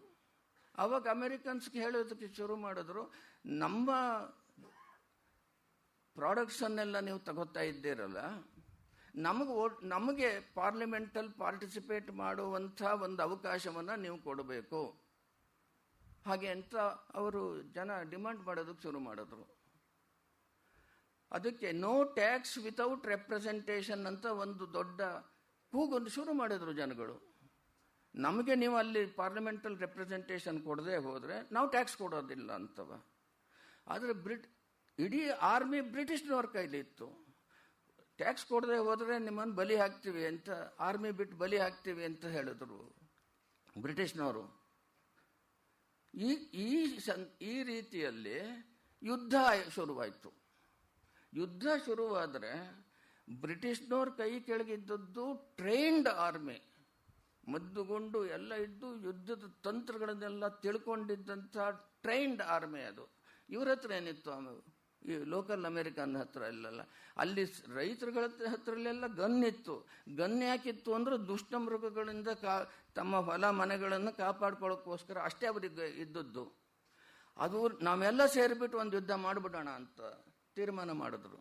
ಅವಾಗ 0.79 1.07
ಅಮೇರಿಕನ್ಸ್ಗೆ 1.11 1.79
ಹೇಳೋದಕ್ಕೆ 1.85 2.29
ಶುರು 2.39 2.57
ಮಾಡಿದ್ರು, 2.57 3.03
ನಮ್ಮ 3.65 3.91
ಪ್ರಾಡಕ್ಟ್ಸನ್ನೆಲ್ಲ 6.17 7.01
ನೀವು 7.09 7.19
ತಗೋತಾ 7.29 7.63
ಇದ್ದೀರಲ್ಲ, 7.71 8.21
ನಮಗೆ 9.27 9.53
ಓಟ್ 9.63 9.79
ನಮಗೆ 9.95 10.29
ಪಾರ್ಲಿಮೆಂಟಲ್ಲಿ 10.55 11.35
ಪಾರ್ಟಿಸಿಪೇಟ್ 11.39 12.11
ಮಾಡುವಂಥ 12.23 12.83
ಒಂದು 13.05 13.21
ಅವಕಾಶವನ್ನು 13.23 13.95
ನೀವು 14.05 14.19
ಕೊಡಬೇಕು. 14.29 14.83
ಹಾಗೆ 16.27 16.49
ಅಂತ 16.57 16.75
ಅವರು 17.21 17.43
ಜನ 17.77 17.91
ಡಿಮ್ಯಾಂಡ್ 18.13 18.43
ಮಾಡೋದಕ್ಕೆ 18.49 18.83
ಶುರು 18.83 19.01
ಮಾಡಿದ್ರು. 19.09 19.45
ಅದಕ್ಕೆ 21.33 21.73
ನೋ 21.73 22.05
ಟ್ಯಾಕ್ಸ್ 22.05 22.59
ವಿತೌಟ್ 22.59 23.07
ರೆಪ್ರೆಸೆಂಟೇಷನ್ 23.07 24.07
ಅಂತ 24.07 24.27
ಒಂದು 24.27 24.73
ದೊಡ್ಡ 24.73 25.01
ಕೂಗೊಂದು 25.73 26.11
ಶುರು 26.11 26.33
ಮಾಡಿದ್ರು 26.33 26.73
ಜನಗಳು. 26.73 27.37
ನಮಗೆ 28.15 28.55
ನೀವು 28.55 28.77
ಅಲ್ಲಿ 28.77 29.07
ಪಾರ್ಲಿಮೆಂಟಲ್ 29.07 29.79
ರೆಪ್ರೆಸೆಂಟೇಷನ್ 29.79 30.63
ಕೊಡದೆ 30.63 30.97
ಹೋದರೆ 30.97 31.53
ನಾವು 31.53 31.71
ಟ್ಯಾಕ್ಸ್ 31.71 31.97
ಕೊಡೋದಿಲ್ಲ 31.97 32.53
ಅಂತವ. 32.53 33.05
ಆದರೆ 33.87 34.13
ಬ್ರಿಟ್ 34.13 34.47
ಇಡೀ 34.99 35.29
ಆರ್ಮಿ 35.29 35.81
ಬ್ರಿಟಿಷ್ನವ್ರ 35.81 36.47
ಕೈಲಿ 36.47 36.79
ಇತ್ತು. 36.79 37.27
ಟ್ಯಾಕ್ಸ್ 38.17 38.47
ಕೊಡದೆ 38.47 38.77
ಹೋದರೆ 38.77 39.19
ನಿಮ್ಮನ್ನು 39.19 39.55
ಬಲಿ 39.55 39.77
ಹಾಕ್ತೀವಿ 39.77 40.27
ಅಂತ 40.27 40.51
ಆರ್ಮಿ 40.81 41.11
ಬಿಟ್ಟು 41.11 41.37
ಬಲಿ 41.37 41.59
ಹಾಕ್ತೀವಿ 41.59 42.05
ಅಂತ 42.05 42.25
ಹೇಳಿದ್ರು 42.25 42.79
ಬ್ರಿಟಿಷ್ನವರು. 43.79 44.45
ಈ 46.15 46.31
ಈ 46.65 46.99
ಈ 47.43 47.63
ರೀತಿಯಲ್ಲಿ 47.63 48.39
ಯುದ್ಧ 49.03 49.35
ಶುರುವಾಯಿತು. 49.75 50.46
ಯುದ್ಧ 51.35 51.67
ಶುರುವಾದರೆ 51.87 52.87
ಬ್ರಿಟಿಷ್ನವ್ರ 53.41 54.09
ಕೈ 54.09 54.41
ಕೆಳಗಿದ್ದದ್ದು 54.41 55.55
ಟ್ರೈನ್ಡ್ 55.57 56.09
ಆರ್ಮಿ 56.09 56.63
ಮದ್ದುಗೊಂಡು 57.49 58.27
ಎಲ್ಲ 58.27 58.55
ಇದ್ದು 58.55 59.01
ಯುದ್ಧದ 59.01 59.55
ತಂತ್ರಗಳನ್ನೆಲ್ಲ 59.63 60.49
ತಿಳ್ಕೊಂಡಿದ್ದಂಥ 60.49 61.57
ಟ್ರೈನ್ಡ್ 62.03 62.43
ಆರ್ಮಿ 62.43 62.81
ಅದು. 62.81 63.11
ಇವ್ರ 63.51 63.71
ಹತ್ರ 63.71 63.91
ಏನಿತ್ತು 63.91 64.33
ಆಮೇಲೆ 64.33 64.77
ಈ 65.15 65.25
ಲೋಕಲ್ 65.25 65.65
ಅಮೇರಿಕನ್ 65.65 66.17
ಹತ್ರ 66.17 66.43
ಇಲ್ಲಲ್ಲ. 66.43 66.81
ಅಲ್ಲಿ 67.17 67.45
ರೈತರುಗಳ 67.75 68.25
ಹತ್ರ- 68.25 68.49
ಹತ್ರಲೆಲ್ಲ 68.49 69.07
ಗನ್ 69.07 69.45
ಇತ್ತು. 69.45 69.87
ಗನ್ 70.17 70.43
ಯಾಕಿತ್ತು 70.43 70.95
ಅಂದ್ರೆ 70.95 71.19
ದುಷ್ಟ 71.19 71.55
ಮೃಗಗಳಿಂದ 71.55 72.29
ಕಾ 72.29 72.71
ತಮ್ಮ 72.95 73.17
ಹೊಲ 73.17 73.51
ಮನೆಗಳನ್ನು 73.51 74.17
ಕಾಪಾಡ್ಕೊಳ್ಳೋಕ್ಕೋಸ್ಕರ 74.17 75.19
ಅಷ್ಟೇ 75.19 75.47
ಅವರಿಗೆ 75.47 76.03
ಇದ್ದದ್ದು. 76.03 76.61
ಅದು 77.37 77.69
ನಾವೆಲ್ಲ 77.69 78.27
ಸೇರಿಬಿಟ್ಟು 78.27 78.79
ಒಂದು 78.79 78.97
ಯುದ್ಧ 78.97 79.11
ಮಾಡಿಬಿಡೋಣ 79.11 79.69
ಅಂತ. 79.69 80.01
ತೀರ್ಮಾನ 80.57 80.91
ಮಾಡಿದ್ರು. 81.03 81.39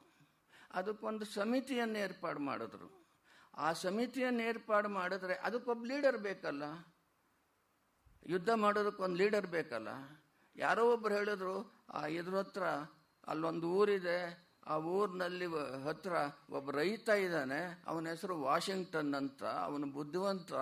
ಅದಕ್ಕೊಂದು 0.71 1.25
ಸಮಿತಿಯನ್ನು 1.25 1.99
ಏರ್ಪಾಡು 1.99 2.39
ಮಾಡಿದ್ರು. 2.39 2.87
ಆ 3.57 3.67
ಸಮಿತಿಯನ್ನು 3.73 4.43
ಏರ್ಪಾಡು 4.43 4.89
ಮಾಡಿದ್ರೆ 4.89 5.35
ಅದಕ್ಕೊಬ್ಬ 5.47 5.85
ಲೀಡರ್ 5.85 6.17
ಬೇಕಲ್ಲ? 6.17 6.63
ಯುದ್ಧ 8.25 8.49
ಮಾಡೋದಕ್ಕೊಂದು 8.49 9.15
ಲೀಡರ್ 9.15 9.47
ಬೇಕಲ್ಲ? 9.47 9.89
ಯಾರೋ 10.55 10.83
ಒಬ್ರು 10.93 11.13
ಹೇಳಿದ್ರು, 11.15 11.53
ಆ 11.89 12.01
ಇದ್ರ 12.05 12.35
ಹತ್ರ 12.35 12.63
ಅಲ್ಲೊಂದು 13.27 13.67
ಊರಿದೆ, 13.69 14.19
ಆ 14.67 14.75
ಊರಿನಲ್ಲಿ 14.77 15.47
ಹತ್ರ 15.85 16.13
ಒಬ್ಬ 16.49 16.71
ರೈತ 16.71 17.09
ಇದ್ದಾನೆ, 17.09 17.59
ಅವನ 17.87 18.07
ಹೆಸರು 18.07 18.35
ವಾಷಿಂಗ್ಟನ್ 18.41 19.13
ಅಂತ, 19.15 19.43
ಅವನು 19.43 19.87
ಬುದ್ಧಿವಂತ, 19.87 20.53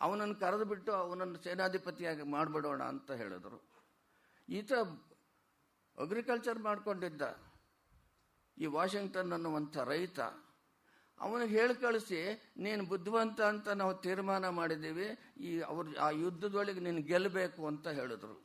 ಅವನನ್ನು 0.00 0.34
ಕರೆದುಬಿಟ್ಟು 0.34 0.92
ಅವನನ್ನು 0.92 1.38
ಸೇನಾಧಿಪತಿಯಾಗಿ 1.44 2.22
ಮಾಡಿಬಿಡೋಣ 2.22 2.82
ಅಂತ 2.82 3.10
ಹೇಳಿದ್ರು. 3.12 3.60
ಈತ 4.48 4.72
ಅಗ್ರಿಕಲ್ಚರ್ 5.98 6.58
ಮಾಡ್ಕೊಂಡಿದ್ದ. 6.58 7.22
ಈ 8.56 8.66
ವಾಷಿಂಗ್ಟನ್ 8.76 9.32
ಅನ್ನುವಂಥ 9.36 9.76
ರೈತ, 9.92 10.18
ಅವನಿಗೆ 11.18 11.52
ಹೇಳಿ 11.58 11.74
ಕಳಿಸಿ, 11.84 12.20
ನೀನು 12.64 12.82
ಬುದ್ಧಿವಂತ 12.90 13.40
ಅಂತ 13.52 13.68
ನಾವು 13.80 13.92
ತೀರ್ಮಾನ 14.04 14.48
ಮಾಡಿದ್ದೀವಿ, 14.58 15.08
ಈ 15.48 15.50
ಅವ್ರ, 15.70 15.84
ಆ 16.06 16.08
ಯುದ್ಧದೊಳಗೆ 16.24 16.80
ನೀನು 16.86 17.02
ಗೆಲ್ಲಬೇಕು 17.10 17.62
ಅಂತ 17.70 17.86
ಹೇಳಿದ್ರು. 17.98 18.36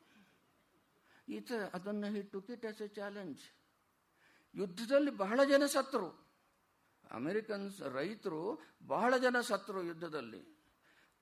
ಈತ 1.27 1.51
ಅದನ್ನು 1.77 2.07
he 2.15 2.21
took 2.33 2.51
it 2.55 2.65
as 2.69 2.81
a 2.85 2.89
challenge 2.99 3.41
ಯುದ್ಧದಲ್ಲಿ 4.55 5.11
ಬಹಳ 5.23 5.39
ಜನ 5.51 5.63
ಸತ್ರು, 5.75 6.09
ಅಮೆರಿಕನ್ಸ್ 7.19 7.77
ರೈತರು 7.97 8.41
ಬಹಳ 8.93 9.13
ಜನ 9.25 9.37
ಸತ್ರು 9.51 9.79
ಯುದ್ಧದಲ್ಲಿ. 9.89 10.41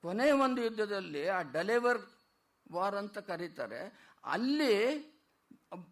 ಕೊನೆಯ 0.04 0.34
ಒಂದು 0.46 0.60
ಯುದ್ಧದಲ್ಲಿ 0.66 1.24
ಆ 1.38 1.40
ಡೆಲಿವರ್ 1.56 2.02
ವಾರ್ 2.76 2.98
ಅಂತ 3.02 3.18
ಕರೀತಾರೆ, 3.30 3.82
ಅಲ್ಲಿ 4.36 4.74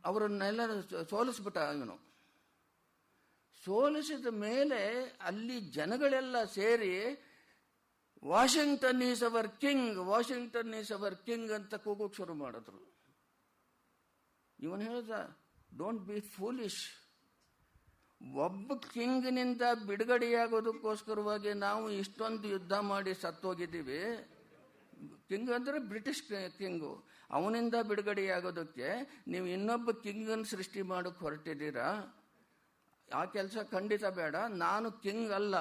ಅವರನ್ನೆಲ್ಲ 0.10 0.62
ಸೋಲಿಸ್ಬಿಟ್ಟ 1.14 1.58
ಇವನು. 1.78 1.96
ಸೋಲಿಸಿದ 3.68 4.28
ಮೇಲೆ 4.46 4.82
ಅಲ್ಲಿ 5.30 5.58
ಜನಗಳೆಲ್ಲ 5.78 6.38
ಸೇರಿ 6.58 6.94
Washington 8.24 9.02
is 9.08 9.24
our 9.30 9.50
king 9.64 9.98
Washington 10.12 10.72
is 10.78 10.92
our 10.98 11.16
king 11.28 11.52
ಅಂತ 11.58 11.76
ಕೂಗೋಕ್ 11.86 12.16
ಶುರು 12.20 12.36
ಮಾಡಿದ್ರು. 12.44 12.82
ಇವನು 14.60 14.84
ಹೇಳ್ದ 14.90 15.12
ಡೋಂಟ್ 15.80 16.04
ಬಿ 16.10 16.20
ಫೂಲಿಶ್ 16.36 16.82
ಒಬ್ಬ 18.44 18.76
ಕಿಂಗ್ನಿಂದ 18.94 19.64
ಬಿಡುಗಡೆಯಾಗೋದಕ್ಕೋಸ್ಕರವಾಗಿ 19.90 21.52
ನಾವು 21.66 21.84
ಇಷ್ಟೊಂದು 22.02 22.48
ಯುದ್ಧ 22.54 22.74
ಮಾಡಿ 22.92 23.12
ಸತ್ತೋಗಿದ್ದೀವಿ. 23.24 24.02
ಕಿಂಗ್ 25.30 25.52
ಅಂದರೆ 25.58 25.80
ಬ್ರಿಟಿಷ್ 25.92 26.24
ಕಿಂಗು. 26.60 26.94
ಅವನಿಂದ 27.38 27.76
ಬಿಡುಗಡೆಯಾಗೋದಕ್ಕೆ 27.90 28.90
ನೀವು 29.32 29.48
ಇನ್ನೊಬ್ಬ 29.56 29.92
ಕಿಂಗನ್ನು 30.06 30.48
ಸೃಷ್ಟಿ 30.54 30.82
ಮಾಡೋಕ್ಕೆ 30.92 31.22
ಹೊರಟಿದ್ದೀರಾ? 31.26 31.90
ಆ 33.14 33.26
ಕೆಲಸ 33.26 33.58
ಖಂಡಿತ 33.72 34.06
ಬೇಡ. 34.06 34.36
ನಾನು 34.36 34.92
ಕಿಂಗ್ 34.92 35.32
ಅಲ್ಲ. 35.32 35.56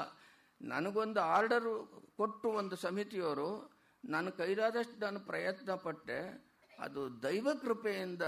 ನನಗೊಂದು 0.63 1.21
ಆರ್ಡರ್ 1.21 1.89
ಕೊಟ್ಟು 2.17 2.49
ಒಂದು 2.49 2.77
ಸಮಿತಿಯವರು 2.77 3.71
ನಾನು 4.05 4.33
ಕೈಲಾದಷ್ಟು 4.33 5.01
ನಾನು 5.01 5.21
ಪ್ರಯತ್ನ 5.21 5.73
ಪಟ್ಟೆ. 5.73 6.47
ಅದು 6.79 7.23
ದೈವ 7.23 7.49
ಕೃಪೆಯಿಂದ 7.63 8.23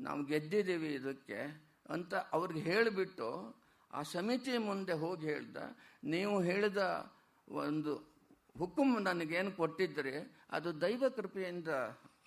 ನಾವು 0.00 0.24
ಗೆದ್ದಿದ್ದೀವಿ 0.24 0.94
ಇದಕ್ಕೆ 0.94 1.70
ಅಂತ 1.88 2.14
ಅವ್ರಿಗೆ 2.14 2.60
ಹೇಳಿಬಿಟ್ಟು 2.60 3.56
ಆ 3.92 4.02
ಸಮಿತಿ 4.02 4.58
ಮುಂದೆ 4.58 4.92
ಹೋಗಿ 4.92 5.26
ಹೇಳ್ದ. 5.26 5.56
ನೀವು 6.04 6.42
ಹೇಳಿದ 6.42 7.12
ಒಂದು 7.48 7.96
ಹುಕುಮ್ 8.58 9.04
ನನಗೇನು 9.04 9.52
ಕೊಟ್ಟಿದ್ದರೆ 9.52 10.44
ಅದು 10.50 10.80
ದೈವ 10.80 11.04
ಕೃಪೆಯಿಂದ 11.16 11.68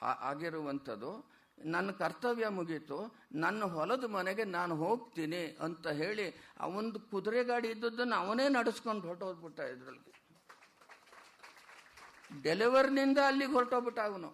ಆಗಿರುವಂಥದ್ದು. 0.01 1.34
ನನ್ನ 1.57 1.91
ಕರ್ತವ್ಯ 1.91 2.47
ಮುಗೀತು, 2.47 3.15
ನನ್ನ 3.33 3.63
ಹೊಲದ 3.63 4.03
ಮನೆಗೆ 4.03 4.43
ನಾನು 4.43 4.75
ಹೋಗ್ತೀನಿ 4.75 5.57
ಅಂತ 5.61 5.87
ಹೇಳಿ 5.87 6.53
ಅವನದು 6.59 6.99
ಕುದುರೆ 6.99 7.43
ಗಾಡಿ 7.43 7.67
ಇದ್ದದ್ದನ್ನು 7.67 8.15
ಅವನೇ 8.15 8.49
ನಡೆಸ್ಕೊಂಡು 8.49 9.07
ಹೊರಟೋಗ್ಬಿಟ್ಟ 9.07 9.59
ಇದ್ರಲ್ಲಿ. 9.59 10.11
ಡೆಲಿವರ್ನಿಂದ 12.43 13.17
ಅಲ್ಲಿಗೆ 13.17 13.51
ಹೊರಟೋಗ್ಬಿಟ್ಟ 13.51 13.99
ಅವನು. 13.99 14.29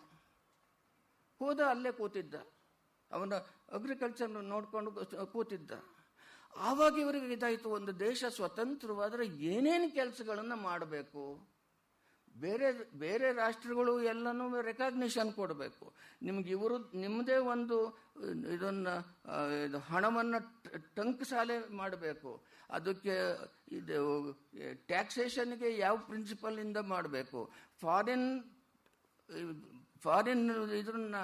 ಹೋದ 1.40 1.60
ಅಲ್ಲೇ 1.60 1.92
ಕೂತಿದ್ದ. 1.92 2.36
ಅವನ 3.12 3.34
ಅಗ್ರಿಕಲ್ಚರ್ 3.72 4.30
ನೋಡ್ಕೊಂಡು 4.30 4.92
ಕೂತಿದ್ದ. 5.26 5.72
ಆವಾಗ 6.56 6.98
ಇವರಿಗೆ 6.98 7.34
ಇದಾಯಿತು, 7.34 7.70
ಒಂದು 7.70 8.00
ದೇಶ 8.00 8.24
ಸ್ವತಂತ್ರವಾದರೆ 8.30 9.28
ಏನೇನು 9.28 9.94
ಕೆಲಸಗಳನ್ನು 9.94 10.56
ಮಾಡಬೇಕು? 10.56 11.51
ಬೇರೆ 12.40 12.98
ಬೇರೆ 12.98 13.34
ರಾಷ್ಟ್ರಗಳು 13.34 14.04
ಎಲ್ಲನೂ 14.04 14.62
ರೆಕಾಗ್ನಿಷನ್ 14.62 15.34
ಕೊಡಬೇಕು. 15.34 15.94
ನಿಮ್ಗೆ 16.22 16.50
ಇವರು 16.50 16.78
ನಿಮ್ಮದೇ 16.78 17.38
ಒಂದು, 17.38 17.78
ಇದನ್ನು 18.54 18.94
ಇದು 19.66 19.80
ಹಣವನ್ನು 19.80 20.40
ಟಂಕಸಾಲೆ 20.96 21.58
ಮಾಡಬೇಕು. 21.76 22.44
ಅದಕ್ಕೆ 22.70 23.16
ಇದು 23.72 24.00
ಟ್ಯಾಕ್ಸೇಷನ್ಗೆ 24.88 25.78
ಯಾವ 25.78 25.98
ಪ್ರಿನ್ಸಿಪಲಿಂದ 25.98 26.78
ಮಾಡಬೇಕು? 26.78 27.52
ಫಾರಿನ್ 27.82 28.44
ಫಾರಿನ್ 30.02 30.72
ಇದ್ರನ್ನ 30.72 31.16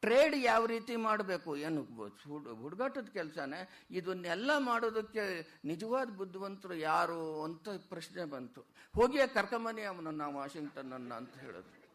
ಟ್ರೇಡ್ 0.00 0.36
ಯಾವ 0.36 0.66
ರೀತಿ 0.66 0.96
ಮಾಡಬೇಕು? 0.96 1.56
ಏನು 1.56 1.82
ಹುಡ್- 1.82 2.56
ಹುಡುಗಾಟದ 2.56 3.08
ಕೆಲಸನೇ? 3.12 3.86
ಇದನ್ನೆಲ್ಲ 3.90 4.50
ಮಾಡೋದಕ್ಕೆ 4.58 5.48
ನಿಜವಾದ 5.64 6.08
ಬುದ್ಧಿವಂತರು 6.08 6.74
ಯಾರು 6.74 7.42
ಅಂತ 7.42 7.68
ಪ್ರಶ್ನೆ 7.68 8.24
ಬಂತು. 8.24 8.60
ಹೋಗಿ 8.94 9.18
ಕರ್ಕೊಂಬನ್ನಿ 9.34 9.82
ಅವನನ್ನ 9.82 10.22
ವಾಷಿಂಗ್ಟನ್ 10.22 11.12
ಅಂತ 11.12 11.36
ಹೇಳಿದ್ರು. 11.36 11.86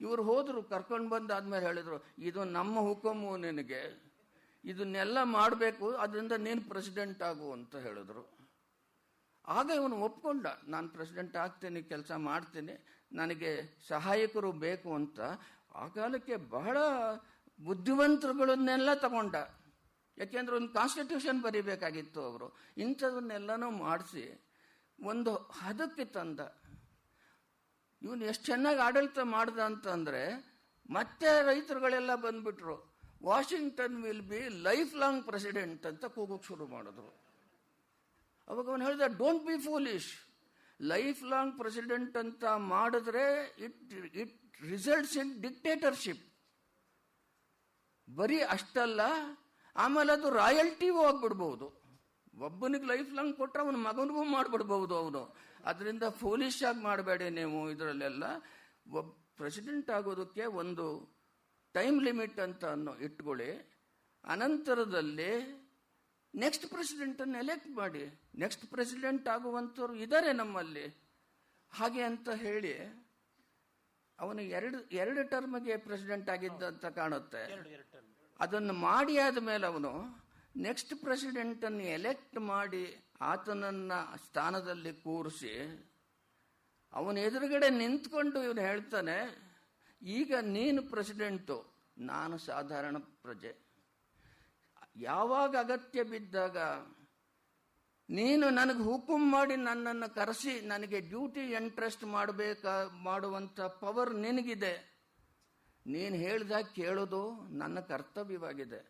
ಇವರು 0.00 0.22
ಹೋದ್ರು, 0.22 0.62
ಕರ್ಕೊಂಡು 0.62 1.10
ಬಂದಾದ್ಮೇಲೆ 1.10 1.66
ಹೇಳಿದರು, 1.66 2.04
ಇದು 2.18 2.44
ನಮ್ಮ 2.44 2.80
ಹುಕುಮು 2.80 3.36
ನಿನಗೆ. 3.36 4.12
ಇದನ್ನೆಲ್ಲ 4.64 5.18
ಮಾಡಬೇಕು, 5.22 5.90
ಅದರಿಂದ 5.90 6.32
ನೀನು 6.32 6.68
ಪ್ರೆಸಿಡೆಂಟ್ 6.68 7.22
ಆಗು 7.22 7.52
ಅಂತ 7.52 7.76
ಹೇಳಿದ್ರು. 7.76 8.38
ಆಗ 9.46 9.70
ಇವನು 9.74 9.96
ಒಪ್ಕೊಂಡ, 9.96 10.46
ನಾನು 10.66 10.88
ಪ್ರೆಸಿಡೆಂಟ್ 10.88 11.36
ಆಗ್ತೀನಿ, 11.36 11.82
ಕೆಲಸ 11.82 12.12
ಮಾಡ್ತೀನಿ, 12.12 12.84
ನನಗೆ 13.12 13.78
ಸಹಾಯಕರು 13.88 14.52
ಬೇಕು 14.52 14.94
ಅಂತ. 14.94 15.20
ಆ 15.74 15.88
ಕಾಲಕ್ಕೆ 15.88 16.36
ಬಹಳ 16.36 16.78
ಬುದ್ಧಿವಂತರುಗಳನ್ನೆಲ್ಲ 17.60 18.94
ತಗೊಂಡ. 18.94 19.34
ಯಾಕೆಂದ್ರೆ 20.18 20.56
ಒಂದು 20.56 20.68
ಕಾನ್ಸ್ಟಿಟ್ಯೂಷನ್ 20.68 21.42
ಬರೀಬೇಕಾಗಿತ್ತು 21.42 22.22
ಅವರು. 22.22 22.56
ಇಂಥದನ್ನೆಲ್ಲನೂ 22.76 23.70
ಮಾಡಿಸಿ 23.70 24.44
ಒಂದು 25.00 25.34
ಹದಕ್ಕೆ 25.34 26.04
ತಂದ. 26.04 26.40
ಇವನು 28.02 28.24
ಎಷ್ಟು 28.24 28.44
ಚೆನ್ನಾಗಿ 28.44 28.78
ಆಡಳಿತ 28.78 29.18
ಮಾಡ್ದ 29.22 29.58
ಅಂತಂದ್ರೆ 29.58 30.54
ಮತ್ತೆ 30.90 31.42
ರೈತರುಗಳೆಲ್ಲ 31.46 32.14
ಬಂದ್ಬಿಟ್ರು. 32.14 32.94
Washington 33.22 34.02
will 34.02 34.22
be 34.22 34.48
life 34.48 34.96
long 34.96 35.26
president 35.26 35.86
ಅಂತ 35.86 36.04
ಕೂಗೋಕೆ 36.04 36.46
ಶುರು 36.46 36.66
ಮಾಡಿದ್ರು. 36.66 37.24
ಅವಾಗ 38.48 38.68
ಅವನು 38.68 38.84
ಹೇಳಿದ 38.84 39.00
don't 39.00 39.44
be 39.44 39.60
foolish 39.60 40.14
life 40.82 41.24
long 41.24 41.58
president 41.58 42.16
ಅಂತ 42.16 42.44
ಮಾಡಿದ್ರೆ 42.44 43.56
it 43.58 43.92
it 44.16 44.62
results 44.62 45.16
in 45.16 45.42
dictatorship 45.42 46.33
ಬರೀ 48.08 48.38
ಅಷ್ಟಲ್ಲ, 48.54 49.00
ಆಮೇಲೆ 49.76 50.10
ಅದು 50.16 50.28
ರಾಯಲ್ಟಿ 50.42 50.88
ಹೋಗ್ಬಿಡ್ಬಹುದು 50.98 51.66
ಒಬ್ಬನಿಗೆ 52.46 52.86
ಲೈಫ್ 52.92 53.10
ಲಾಂಗ್ 53.16 53.34
ಕೊಟ್ಟರೆ 53.40 53.62
ಅವನ 53.64 53.78
ಮಗನಿಗೂ 53.88 54.22
ಮಾಡ್ಬಿಡ್ಬಹುದು 54.34 54.94
ಅವನು. 55.02 55.22
ಅದರಿಂದ 55.70 56.04
ಫೋಲಿಶ್ 56.22 56.62
ಆಗಿ 56.68 56.80
ಮಾಡಬೇಡಿ 56.88 57.26
ನೀವು 57.40 57.58
ಇದರಲ್ಲೆಲ್ಲ. 57.74 58.24
ಒಬ್ಬ 58.98 59.08
ಪ್ರೆಸಿಡೆಂಟ್ 59.38 59.90
ಆಗೋದಕ್ಕೆ 59.96 60.44
ಒಂದು 60.62 60.86
ಟೈಮ್ 61.74 61.98
ಲಿಮಿಟ್ 62.06 62.40
ಅಂತ 62.46 62.64
ಅನ್ನೋ 62.76 62.92
ಇಟ್ಕೊಳ್ಳಿ. 63.06 63.50
ಅನಂತರದಲ್ಲಿ 64.24 65.30
ನೆಕ್ಸ್ಟ್ 66.34 66.66
ಪ್ರೆಸಿಡೆಂಟನ್ನು 66.74 67.36
ಎಲೆಕ್ಟ್ 67.44 67.70
ಮಾಡಿ. 67.80 68.04
ನೆಕ್ಸ್ಟ್ 68.42 68.64
ಪ್ರೆಸಿಡೆಂಟ್ 68.74 69.26
ಆಗುವಂಥವ್ರು 69.34 69.94
ಇದ್ದಾರೆ 70.04 70.30
ನಮ್ಮಲ್ಲಿ. 70.42 70.86
ಹಾಗೆ 71.72 72.02
ಅಂತ 72.10 72.28
ಹೇಳಿ 72.44 72.74
ಅವನು 74.18 74.42
ಎರಡು 74.42 74.78
ಎರಡು 74.90 75.28
ಟರ್ಮ್ಗೆ 75.28 75.76
ಪ್ರೆಸಿಡೆಂಟ್ 75.76 76.30
ಆಗಿದ್ದ 76.30 76.62
ಅಂತ 76.62 76.86
ಕಾಣುತ್ತೆ. 76.86 77.42
ಅದನ್ನು 78.40 78.72
ಮಾಡಿ 78.72 79.18
ಆದ 79.18 79.38
ಮೇಲೆ 79.38 79.66
ಅವನು 79.66 79.92
ನೆಕ್ಸ್ಟ್ 80.56 80.94
ಪ್ರೆಸಿಡೆಂಟನ್ನು 81.00 81.84
ಎಲೆಕ್ಟ್ 81.98 82.38
ಮಾಡಿ 82.40 82.84
ಆತನನ್ನ 83.20 83.92
ಸ್ಥಾನದಲ್ಲಿ 84.26 84.92
ಕೂರಿಸಿ 84.92 85.54
ಅವನ 86.92 87.18
ಎದುರುಗಡೆ 87.18 87.70
ನಿಂತ್ಕೊಂಡು 87.70 88.42
ಇವನು 88.42 88.60
ಹೇಳ್ತಾನೆ 88.60 89.16
ಈಗ 90.02 90.34
ನೀನು 90.40 90.82
ಪ್ರೆಸಿಡೆಂಟು 90.82 91.56
ನಾನು 91.98 92.38
ಸಾಧಾರಣ 92.38 92.96
ಪ್ರಜೆ. 92.96 93.52
ಯಾವಾಗ 94.96 95.56
ಅಗತ್ಯ 95.56 96.02
ಬಿದ್ದಾಗ 96.02 96.58
ನೀನು 98.08 98.46
ನನಗೆ 98.58 98.82
ಹುಕುಂ 98.88 99.22
ಮಾಡಿ 99.34 99.54
ನನ್ನನ್ನು 99.68 100.08
ಕರೆಸಿ 100.16 100.54
ನನಗೆ 100.72 100.98
ಡ್ಯೂಟಿ 101.12 101.44
ಎಂಟ್ರೆಸ್ಟ್ 101.60 102.04
ಮಾಡಬೇಕ, 102.16 102.64
ಮಾಡುವಂಥ 103.06 103.60
ಪವರ್ 103.82 104.12
ನಿನಗಿದೆ. 104.24 104.74
ನೀನು 105.86 106.16
ಹೇಳ್ದಾಗ 106.24 106.66
ಕೇಳೋದು 106.80 107.22
ನನ್ನ 107.62 107.78
ಕರ್ತವ್ಯವಾಗಿದೆ. 107.92 108.80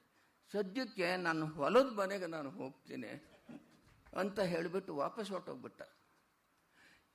ಸದ್ಯಕ್ಕೆ 0.52 1.08
ನಾನು 1.26 1.44
ಹೊಲದ 1.58 1.88
ಮನೆಗೆ 2.00 2.28
ನಾನು 2.34 2.50
ಹೋಗ್ತೀನಿ 2.58 3.12
ಅಂತ 4.22 4.38
ಹೇಳಿಬಿಟ್ಟು 4.52 4.92
ವಾಪಸ್ 5.04 5.30
ಹೊರಟೋಗ್ಬಿಟ್ಟ. 5.34 5.82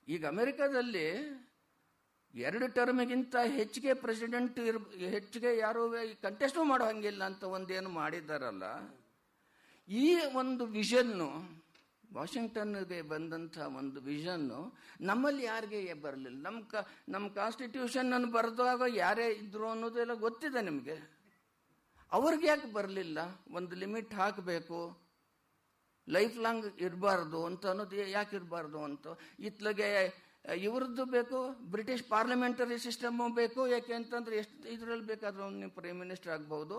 ಈಗ 0.07 0.23
ಅಮೆರಿಕದಲ್ಲಿ 0.33 1.07
ಎರಡು 2.33 2.65
ಟರ್ಮಿಗಿಂತ 2.77 3.35
ಹೆಚ್ಚಿಗೆ 3.59 3.91
ಪ್ರೆಸಿಡೆಂಟ್ 4.01 4.57
ಇರ್, 4.69 4.79
ಹೆಚ್ಚಿಗೆ 5.15 5.51
ಯಾರು 5.57 5.81
ಕಂಟೆಸ್ಟು 6.25 6.63
ಮಾಡೋ 6.71 6.85
ಹಂಗಿಲ್ಲ 6.89 7.21
ಅಂತ 7.31 7.43
ಒಂದೇನು 7.57 7.89
ಮಾಡಿದ್ದಾರಲ್ಲ, 8.01 8.65
ಈ 9.87 10.09
ಒಂದು 10.41 10.63
ವಿಷನ್ನು 10.79 11.29
ವಾಷಿಂಗ್ಟನ್ಗೆ 12.15 12.99
ಬಂದಂಥ 13.11 13.57
ಒಂದು 13.79 13.99
ವಿಷನ್ನು 14.09 14.59
ನಮ್ಮಲ್ಲಿ 15.09 15.43
ಯಾರಿಗೆ 15.51 15.79
ಬರಲಿಲ್ಲ? 16.05 16.37
ನಮ್ಮ 16.47 16.59
ಕ 16.71 16.83
ನಮ್ಮ 17.13 17.25
ಕಾನ್ಸ್ಟಿಟ್ಯೂಷನ್ 17.39 18.09
ಅನ್ನು 18.17 18.29
ಬರೆದಾಗ 18.37 18.81
ಯಾರೇ 18.95 19.27
ಇದ್ರು 19.43 19.67
ಅನ್ನೋದೆಲ್ಲ 19.73 20.15
ಗೊತ್ತಿದೆ 20.25 20.61
ನಿಮಗೆ? 20.69 20.97
ಅವ್ರಿಗೆ 22.11 22.47
ಯಾಕೆ 22.51 22.69
ಬರಲಿಲ್ಲ? 22.77 23.19
ಒಂದು 23.57 23.73
ಲಿಮಿಟ್ 23.81 24.13
ಹಾಕಬೇಕು, 24.21 24.79
ಲೈಫ್ 26.15 26.37
ಲಾಂಗ್ 26.45 26.67
ಇರಬಾರ್ದು 26.87 27.39
ಅಂತ 27.49 27.65
ಅನ್ನೋದು 27.73 27.97
ಯಾಕೆ 28.17 28.35
ಇರಬಾರ್ದು 28.39 28.79
ಅಂತ? 28.89 29.07
ಇತ್ಲಗೆ, 29.49 29.89
ಇವ್ರದ್ದು 30.67 31.03
ಬೇಕು, 31.15 31.39
ಬ್ರಿಟಿಷ್ 31.73 32.05
ಪಾರ್ಲಿಮೆಂಟರಿ 32.13 32.77
ಸಿಸ್ಟಮ್ 32.87 33.19
ಬೇಕು, 33.41 33.61
ಯಾಕೆ 33.75 33.93
ಅಂತಂದ್ರೆ 33.99 34.35
ಎಷ್ಟು 34.43 34.67
ಇದರಲ್ಲಿ 34.75 35.05
ಬೇಕಾದ್ರೂ 35.11 35.49
ನೀವು 35.61 35.73
ಪ್ರೈಮ್ 35.79 35.99
ಮಿನಿಸ್ಟರ್ 36.03 36.33
ಆಗ್ಬೋದು 36.37 36.77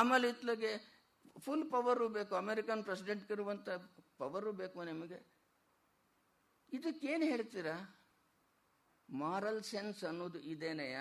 ಆಮೇಲೆ 0.00 0.26
ಇತ್ಲಗೆ 0.34 0.72
ಫುಲ್ 1.44 1.64
ಪವರು 1.72 2.06
ಬೇಕು 2.16 2.32
ಅಮೆರಿಕನ್ 2.44 2.82
ಪ್ರೆಸಿಡೆಂಟ್ 2.88 3.30
ಇರುವಂಥ 3.34 3.68
ಪವರು 4.20 4.50
ಬೇಕು 4.60 4.78
ನಿಮಗೆ? 4.90 5.18
ಇದಕ್ಕೇನು 6.72 7.24
ಹೇಳ್ತೀರಾ? 7.32 7.76
ಮಾರಲ್ 9.08 9.62
ಸೆನ್ಸ್ 9.70 10.02
ಅನ್ನೋದು 10.10 10.38
ಇದೇನೆಯ? 10.52 10.98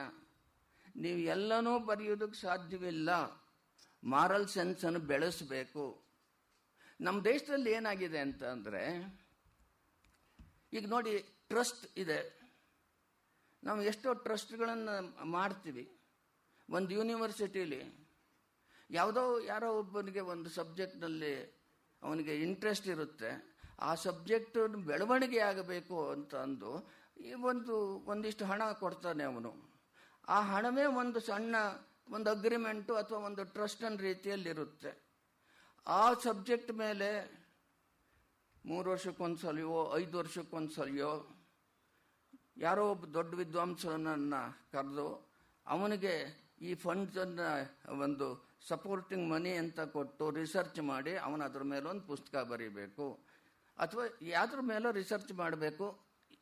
ನೀವು 0.96 1.20
ಎಲ್ಲನೂ 1.34 1.74
ಬರೆಯೋದಕ್ಕೆ 1.90 2.38
ಸಾಧ್ಯವಿಲ್ಲ. 2.42 3.10
ಮಾರಲ್ 4.04 4.48
ಸೆನ್ಸನ್ನು 4.56 5.02
ಬೆಳೆಸಬೇಕು. 5.12 5.86
ನಮ್ಮ 7.00 7.18
ದೇಶದಲ್ಲಿ 7.24 7.72
ಏನಾಗಿದೆ 7.72 8.20
ಅಂತ 8.20 8.42
ಅಂದರೆ, 8.56 8.84
ಈಗ 10.78 10.86
ನೋಡಿ 10.88 11.14
ಟ್ರಸ್ಟ್ 11.52 11.86
ಇದೆ. 12.00 12.20
ನಾವು 13.64 13.80
ಎಷ್ಟೋ 13.92 14.10
ಟ್ರಸ್ಟ್ಗಳನ್ನು 14.26 14.96
ಮಾಡ್ತೀವಿ. 15.38 15.86
ಒಂದು 16.70 16.92
ಯೂನಿವರ್ಸಿಟಿಲಿ 16.94 17.82
ಯಾವುದೋ 18.90 19.24
ಯಾರೋ 19.52 19.70
ಒಬ್ಬನಿಗೆ 19.80 20.22
ಒಂದು 20.34 20.50
ಸಬ್ಜೆಕ್ಟ್ನಲ್ಲಿ 20.50 21.34
ಅವನಿಗೆ 22.04 22.36
ಇಂಟ್ರೆಸ್ಟ್ 22.36 22.88
ಇರುತ್ತೆ. 22.88 23.32
ಆ 23.80 23.96
ಸಬ್ಜೆಕ್ಟ್ 23.96 24.58
ಬೆಳವಣಿಗೆ 24.76 25.40
ಆಗಬೇಕು 25.40 26.12
ಅಂತ 26.12 26.36
ಅಂದು 26.36 26.72
ಈ 27.20 27.34
ಒಂದು, 27.34 27.76
ಒಂದಿಷ್ಟು 28.06 28.46
ಹಣ 28.46 28.62
ಕೊಡ್ತಾನೆ 28.72 29.24
ಅವನು. 29.24 29.52
ಆ 30.28 30.42
ಹಣವೇ 30.42 30.86
ಒಂದು 30.86 31.20
ಸಣ್ಣ, 31.20 31.56
ಒಂದು 32.12 32.30
ಅಗ್ರಿಮೆಂಟು 32.30 32.96
ಅಥವಾ 32.96 33.20
ಒಂದು 33.20 33.44
ಟ್ರಸ್ಟನ್ 33.44 34.00
ರೀತಿಯಲ್ಲಿರುತ್ತೆ. 34.00 34.92
ಆ 35.88 36.14
ಸಬ್ಜೆಕ್ಟ್ 36.14 36.72
ಮೇಲೆ 36.72 37.10
ಮೂರು 38.66 38.92
ವರ್ಷಕ್ಕೊಂದ್ಸಲಿಯೋ, 38.92 39.98
ಐದು 39.98 40.18
ವರ್ಷಕ್ಕೊಂದು 40.18 40.74
ಸಲಿಯೋ 40.74 41.12
ಯಾರೋ 42.58 42.92
ಒಬ್ಬ 42.92 43.06
ದೊಡ್ಡ 43.06 43.34
ವಿದ್ವಾಂಸನನ್ನು 43.34 44.72
ಕರೆದು 44.72 45.34
ಅವನಿಗೆ 45.68 46.14
ಈ 46.62 46.74
ಫಂಡ್ಸನ್ನು 46.74 47.48
ಒಂದು 48.00 48.49
ಸಪೋರ್ಟಿಂಗ್ 48.68 49.30
ಮನಿ 49.30 49.52
ಅಂತ 49.52 49.80
ಕೊಟ್ಟು 49.80 50.32
ರಿಸರ್ಚ್ 50.32 50.80
ಮಾಡಿ 50.80 51.18
ಅವನು 51.18 51.44
ಅದ್ರ 51.44 51.64
ಮೇಲೆ 51.64 51.90
ಒಂದು 51.90 52.02
ಪುಸ್ತಕ 52.02 52.38
ಬರೀಬೇಕು. 52.38 53.20
ಅಥವಾ 53.78 54.04
ಯಾವ್ದ್ರ 54.22 54.60
ಮೇಲೆ 54.62 54.92
ರಿಸರ್ಚ್ 54.92 55.34
ಮಾಡಬೇಕು? 55.34 55.88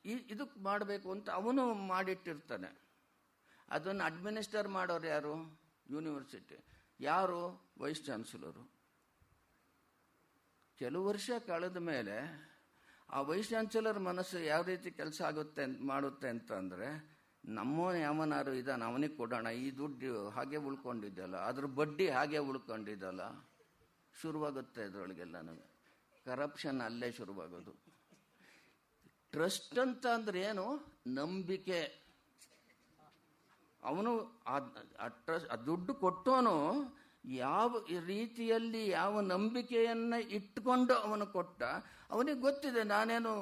ಈ 0.05 0.11
ಇದಕ್ಕೆ 0.11 0.59
ಮಾಡಬೇಕು 0.59 1.11
ಅಂತ 1.11 1.29
ಅವನು 1.29 1.73
ಮಾಡಿಟ್ಟಿರ್ತಾನೆ. 1.73 2.69
ಅದನ್ನು 3.69 4.03
ಅಡ್ಮಿನಿಸ್ಟರ್ 4.03 4.67
ಮಾಡೋರು 4.67 5.07
ಯಾರು? 5.07 5.35
ಯೂನಿವರ್ಸಿಟಿ 5.89 6.65
ಯಾರು? 6.99 7.73
ವೈಸ್ 7.77 8.03
ಚಾನ್ಸಲರು 8.05 8.77
ಕೆಲವು 10.79 11.05
ವರ್ಷ 11.05 11.31
ಕಳೆದ 11.47 11.77
ಮೇಲೆ 11.77 12.17
ಆ 13.09 13.21
ವೈಸ್ 13.21 13.49
ಚಾನ್ಸಲರ್ 13.49 13.99
ಮನಸ್ಸು 13.99 14.39
ಯಾವ 14.39 14.61
ರೀತಿ 14.61 14.91
ಕೆಲಸ 14.91 15.21
ಆಗುತ್ತೆ 15.21 15.65
ಮಾಡುತ್ತೆ 15.65 16.29
ಅಂತಂದರೆ 16.29 17.16
ನಮ್ಮವನು 17.47 17.97
ಯಾವನಾರು 17.97 18.53
ಇದ್ದಾನೆ, 18.53 18.85
ಅವನಿಗೆ 18.85 19.15
ಕೊಡೋಣ. 19.15 19.47
ಈ 19.47 19.71
ದುಡ್ಡು 19.71 20.29
ಹಾಗೆ 20.29 20.57
ಉಳ್ಕೊಂಡಿದ್ದಲ್ಲ, 20.57 21.35
ಅದ್ರ 21.35 21.65
ಬಡ್ಡಿ 21.65 22.09
ಹಾಗೆ 22.09 22.37
ಉಳ್ಕೊಂಡಿದ್ದಲ್ಲ, 22.37 23.21
ಶುರುವಾಗುತ್ತೆ 24.21 24.83
ಅದರೊಳಗೆಲ್ಲ 24.83 25.41
ನಮಗೆ. 25.41 25.67
ಕರಪ್ಷನ್ 26.25 26.81
ಅಲ್ಲೇ 26.81 27.11
ಶುರುವಾಗೋದು. 27.11 27.73
ಟ್ರಸ್ಟ್ 29.31 29.79
ಅಂತ 29.79 30.07
ಅಂದ್ರೆ 30.07 30.39
ಏನು? 30.39 30.65
ನಂಬಿಕೆ. 31.07 32.07
ಅವನು 33.83 34.11
ಆ 34.47 35.07
ಟ್ರಸ್ಟ್ 35.07 35.49
ಆ 35.49 35.55
ದುಡ್ಡು 35.55 35.93
ಕೊಟ್ಟೋನು 35.93 36.55
ಯಾವ 37.25 37.85
ರೀತಿಯಲ್ಲಿ 38.05 38.89
ಯಾವ 38.89 39.21
ನಂಬಿಕೆಯನ್ನ 39.21 40.13
ಇಟ್ಕೊಂಡು 40.13 40.93
ಅವನು 40.93 41.25
ಕೊಟ್ಟ, 41.25 41.63
ಅವನಿಗೆ 42.11 42.39
ಗೊತ್ತಿದೆ, 42.39 42.83
ನಾನೇನು 42.83 43.33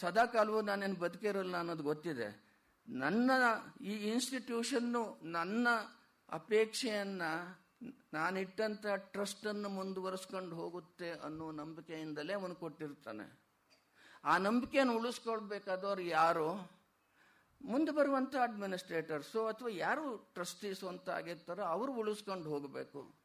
ಸದಾ 0.00 0.26
ಕಾಲವು 0.26 0.62
ನಾನೇನು 0.62 0.94
ಬದುಕಿರಲ್ಲ 0.94 1.56
ಅನ್ನೋದು 1.56 1.82
ಗೊತ್ತಿದೆ. 1.82 2.51
ನನ್ನ 2.88 3.30
ಈ 3.80 3.92
ಇನ್ಸ್ಟಿಟ್ಯೂಷನ್ನು 3.92 5.20
ನನ್ನ 5.22 5.68
ಅಪೇಕ್ಷೆಯನ್ನ 6.28 7.22
ನಾನಿಟ್ಟಂತ 8.12 8.86
ಟ್ರಸ್ಟನ್ನು 8.86 9.68
ಮುಂದುವರಿಸ್ಕೊಂಡು 9.68 10.56
ಹೋಗುತ್ತೆ 10.56 11.10
ಅನ್ನೋ 11.10 11.50
ನಂಬಿಕೆಯಿಂದಲೇ 11.50 12.32
ಅವನು 12.32 12.54
ಕೊಟ್ಟಿರ್ತಾನೆ. 12.54 13.42
ಆ 14.24 14.38
ನಂಬಿಕೆಯನ್ನು 14.38 14.96
ಉಳಿಸ್ಕೊಳ್ಬೇಕಾದವ್ರು 14.96 16.02
ಯಾರು? 16.02 16.82
ಮುಂದೆ 17.64 17.92
ಬರುವಂಥ 17.92 18.36
ಅಡ್ಮಿನಿಸ್ಟ್ರೇಟರ್ಸು 18.36 19.46
ಅಥವಾ 19.46 19.68
ಯಾರು 19.68 20.30
ಟ್ರಸ್ಟೀಸು 20.34 20.88
ಅಂತ 20.88 21.08
ಆಗಿರ್ತಾರೋ 21.08 21.62
ಅವರು 21.62 21.92
ಉಳಿಸ್ಕೊಂಡು 21.92 22.50
ಹೋಗಬೇಕು. 22.50 23.22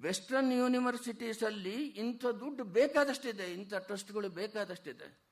ವೆಸ್ಟರ್ನ್ 0.00 0.52
ಯೂನಿವರ್ಸಿಟೀಸಲ್ಲಿ 0.52 1.86
ಇಂಥ 1.86 2.26
ದುಡ್ಡು 2.26 2.64
ಬೇಕಾದಷ್ಟಿದೆ, 2.64 3.52
ಇಂಥ 3.52 3.74
ಟ್ರಸ್ಟ್ಗಳು 3.74 4.28
ಬೇಕಾದಷ್ಟಿದೆ. 4.28 5.25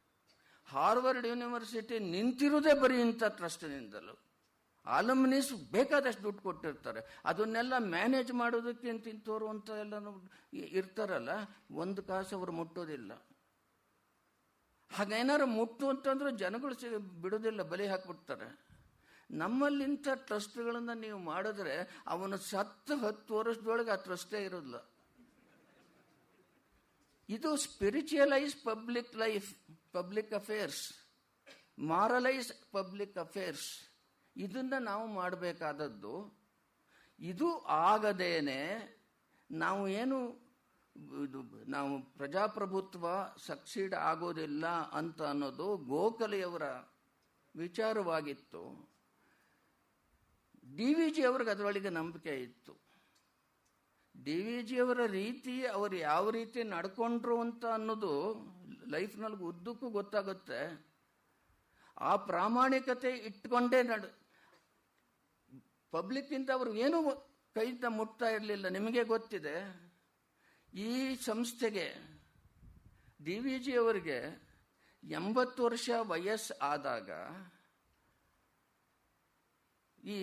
ಹಾರ್ವರ್ಡ್ 0.72 1.26
ಯೂನಿವರ್ಸಿಟಿ 1.32 1.96
ನಿಂತಿರುವುದೇ 2.14 2.72
ಬರೀ 2.82 2.96
ಇಂಥ 3.06 3.24
ಟ್ರಸ್ಟ್ನಿಂದಲೂ. 3.40 4.14
ಆಲಮ್ನೀಸ್ 4.86 5.50
ಬೇಕಾದಷ್ಟು 5.74 6.22
ದುಡ್ಡು 6.22 6.42
ಕೊಟ್ಟಿರ್ತಾರೆ. 6.46 7.00
ಅದನ್ನೆಲ್ಲ 7.30 7.74
ಮ್ಯಾನೇಜ್ 7.94 8.32
ಮಾಡೋದಕ್ಕೆ 8.40 8.88
ಅಂತ 8.94 9.06
ಇಂಥವ್ರು 9.12 9.46
ಅಂತ 9.52 9.68
ಎಲ್ಲ 9.84 9.94
ಇರ್ತಾರಲ್ಲ, 10.80 11.30
ಒಂದು 11.82 12.00
ಕಾಸು 12.08 12.32
ಅವರು 12.38 12.52
ಮುಟ್ಟೋದಿಲ್ಲ. 12.60 13.12
ಹಾಗೇನಾರು 14.90 15.46
ಮುಟ್ಟು 15.58 15.84
ಅಂತಂದ್ರೆ 15.92 16.30
ಜನಗಳು 16.42 16.74
ಬಿಡೋದಿಲ್ಲ, 17.22 17.62
ಬಲಿ 17.72 17.86
ಹಾಕ್ಬಿಡ್ತಾರೆ. 17.92 18.48
ನಮ್ಮಲ್ಲಿಂಥ 19.30 20.06
ಟ್ರಸ್ಟ್ಗಳನ್ನ 20.28 20.92
ನೀವು 21.04 21.18
ಮಾಡಿದ್ರೆ 21.30 21.76
ಅವನು 22.14 22.36
ಸತ್ತ 22.50 22.92
ಹತ್ತು 23.04 23.32
ವರ್ಷದೊಳಗೆ 23.38 23.92
ಆ 23.94 23.98
ಟ್ರಸ್ಟೇ 24.08 24.40
ಇರೋದಿಲ್ಲ. 24.48 24.78
ಇದು 27.28 27.50
spiritualise 27.66 28.54
public 28.68 29.12
life 29.24 29.48
public 29.96 30.32
affairs 30.40 30.84
moralise 31.92 32.50
public 32.76 33.18
affairs 33.24 33.68
ಇದನ್ನ 34.36 34.74
ನಾವು 34.90 35.04
ಮಾಡಬೇಕಾದದ್ದು, 35.20 36.14
ಇದು 37.18 37.48
ಆಗದೇನೆ 37.88 38.60
ನಾವು 39.50 39.82
ಏನು 40.00 40.18
ನಾವು 41.74 41.92
ಪ್ರಜಾಪ್ರಭುತ್ವ 42.18 43.06
ಸಕ್ಸೀಡ್ 43.46 43.94
ಆಗೋದಿಲ್ಲ 44.10 44.66
ಅಂತ 44.98 45.22
ಅನ್ನೋದು 45.32 45.66
ಗೋಖಲೆಯವರ 45.92 46.66
ವಿಚಾರವಾಗಿತ್ತು. 47.54 48.62
ಡಿ 50.76 50.88
ವಿ 50.98 51.06
ಜಿ 51.16 51.22
ಅವ್ರಿಗೆ 51.30 51.50
ಅದರೊಳಗೆ 51.54 51.90
ನಂಬಿಕೆ 51.98 52.34
ಇತ್ತು. 52.46 52.74
ಡಿ 54.26 54.36
ವಿ 54.46 54.56
ಜಿಯವರ 54.68 55.02
ರೀತಿ 55.20 55.54
ಅವರು 55.76 55.96
ಯಾವ 56.10 56.24
ರೀತಿ 56.36 56.60
ನಡ್ಕೊಂಡ್ರು 56.74 57.36
ಅಂತ 57.44 57.64
ಅನ್ನೋದು 57.76 58.12
ಲೈಫ್ನಲ್ಲಿ 58.94 59.38
ಉದ್ದಕ್ಕೂ 59.50 59.86
ಗೊತ್ತಾಗುತ್ತೆ. 59.96 60.60
ಆ 62.08 62.12
ಪ್ರಾಮಾಣಿಕತೆ 62.28 63.10
ಇಟ್ಕೊಂಡೇ 63.28 63.80
ನಡ್, 63.90 64.06
ಪಬ್ಲಿಕ್ಕಿಂತ 65.92 66.50
ಅವರು 66.58 66.70
ಏನೂ 66.84 66.98
ಕೈಯಿಂದ 67.56 67.86
ಮುಟ್ತಾ 67.98 68.28
ಇರಲಿಲ್ಲ, 68.36 68.66
ನಿಮಗೆ 68.78 69.02
ಗೊತ್ತಿದೆ. 69.14 69.56
ಈ 70.86 70.90
ಸಂಸ್ಥೆಗೆ 71.28 71.86
ಡಿ 73.24 73.36
ವಿ 73.44 73.56
ಜಿ 73.64 73.74
ಅವರಿಗೆ 73.82 74.18
ಎಂಬತ್ತು 75.02 75.60
ವರ್ಷ 75.66 75.88
ವಯಸ್ಸು 76.10 76.54
ಆದಾಗ 76.70 77.10
ಈ 80.14 80.16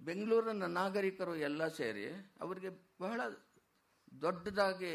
ಬೆಂಗಳೂರಿನ 0.00 0.66
ನಾಗರಿಕರು 0.66 1.36
ಎಲ್ಲ 1.36 1.68
ಸೇರಿ 1.68 2.04
ಅವರಿಗೆ 2.40 2.70
ಬಹಳ 3.00 3.20
ದೊಡ್ಡದಾಗಿ 4.22 4.92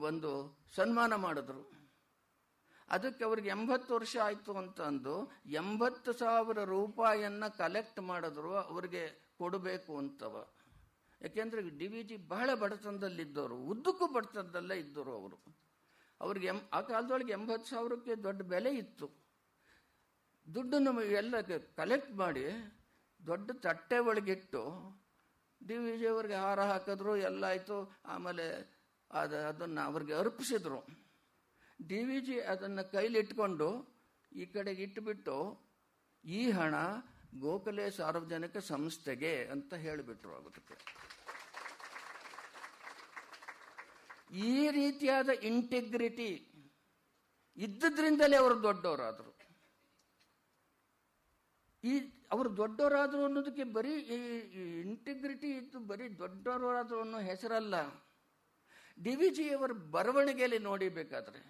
ಒಂದು 0.00 0.30
ಸನ್ಮಾನ 0.74 1.14
ಮಾಡಿದ್ರು. 1.14 1.62
ಅದಕ್ಕೆ 2.88 3.24
ಅವ್ರಿಗೆ 3.24 3.48
ಎಂಬತ್ತು 3.48 3.94
ವರ್ಷ 3.94 4.16
ಆಯಿತು 4.22 4.52
ಅಂತ 4.56 4.80
ಅಂದು 4.80 5.30
ಎಂಬತ್ತು 5.46 6.12
ಸಾವಿರ 6.12 6.64
ರೂಪಾಯಿಯನ್ನು 6.64 7.58
ಕಲೆಕ್ಟ್ 7.58 8.00
ಮಾಡಿದ್ರು, 8.00 8.54
ಅವ್ರಿಗೆ 8.54 9.04
ಕೊಡಬೇಕು 9.38 9.98
ಅಂತವ. 9.98 10.34
ಯಾಕೆಂದ್ರೆ 11.22 11.78
ಡಿ 11.78 11.86
ವಿ 11.86 12.02
ಜಿ 12.02 12.16
ಬಹಳ 12.16 12.54
ಬಡತನದಲ್ಲಿದ್ದವರು, 12.54 13.56
ಉದ್ದಕ್ಕೂ 13.56 14.06
ಬಡತನದಲ್ಲೇ 14.12 14.76
ಇದ್ದರು 14.76 15.12
ಅವರು. 15.12 15.38
ಅವ್ರಿಗೆ 16.20 16.46
ಎಂ, 16.46 16.60
ಆ 16.72 16.80
ಕಾಲದೊಳಗೆ 16.80 17.32
ಎಂಬತ್ತು 17.32 17.70
ಸಾವಿರಕ್ಕೆ 17.70 18.14
ದೊಡ್ಡ 18.22 18.42
ಬೆಲೆ 18.42 18.70
ಇತ್ತು. 18.74 19.06
ದುಡ್ಡನ್ನು 20.54 21.02
ಎಲ್ಲ 21.02 21.34
ಕಲೆಕ್ಟ್ 21.76 22.12
ಮಾಡಿ 22.12 22.44
ದೊಡ್ಡ 23.26 23.50
ತಟ್ಟೆ 23.64 23.98
ಒಳಗಿಟ್ಟು 24.08 24.62
ಡಿ 25.60 25.76
ವಿ 25.84 25.92
ಜಿ 26.00 26.06
ಅವ್ರಿಗೆ 26.06 26.36
ಹಾರ 26.44 26.60
ಹಾಕಿದ್ರು, 26.70 27.12
ಎಲ್ಲ 27.28 27.42
ಆಯಿತು. 27.44 27.76
ಆಮೇಲೆ 28.14 28.46
ಅದು 29.10 29.36
ಅದನ್ನು 29.48 29.80
ಅವ್ರಿಗೆ 29.88 30.14
ಅರ್ಪಿಸಿದ್ರು. 30.14 30.80
ಡಿ 31.80 32.00
ವಿ 32.08 32.18
ಜಿ 32.26 32.36
ಅದನ್ನು 32.52 32.82
ಕೈಲಿಟ್ಕೊಂಡು 32.92 33.68
ಈ 34.32 34.46
ಕಡೆಗೆ 34.54 34.82
ಇಟ್ಟುಬಿಟ್ಟು 34.82 35.36
ಈ 36.24 36.40
ಹಣ 36.58 36.74
ಗೋಖಲೆ 37.44 37.86
ಸಾರ್ವಜನಿಕ 37.90 38.56
ಸಂಸ್ಥೆಗೆ 38.72 39.32
ಅಂತ 39.54 39.74
ಹೇಳಿಬಿಟ್ರು 39.84 40.34
ಅದಕ್ಕೆ 40.40 40.76
ಈ 44.50 44.70
ರೀತಿಯಾದ 44.78 45.30
ಇಂಟಿಗ್ರಿಟಿ 45.50 46.30
ಇದ್ದದ್ರಿಂದಲೇ 47.56 48.36
ಅವರು 48.36 48.56
ದೊಡ್ಡವರಾದರು. 48.62 49.33
ಈ 51.84 51.92
ಅವರು 52.32 52.56
ದೊಡ್ಡವರಾದರು 52.56 53.24
ಅನ್ನೋದಕ್ಕೆ 53.24 53.64
ಬರೀ 53.64 53.92
ಈ 54.14 54.16
ಇಂಟಿಗ್ರಿಟಿ 54.80 55.48
ಇದ್ದು 55.56 55.78
ಬರೀ 55.80 56.08
ದೊಡ್ಡವರಾದರು 56.18 57.00
ಅನ್ನೋ 57.00 57.18
ಹೆಸರಲ್ಲ. 57.18 57.74
ಡಿ 59.02 59.14
ವಿ 59.16 59.28
ಜಿಯವರ 59.30 59.72
ಬರವಣಿಗೆಯಲ್ಲಿ 59.72 60.58
ನೋಡಿಬೇಕಾದ್ರೆ 60.58 61.40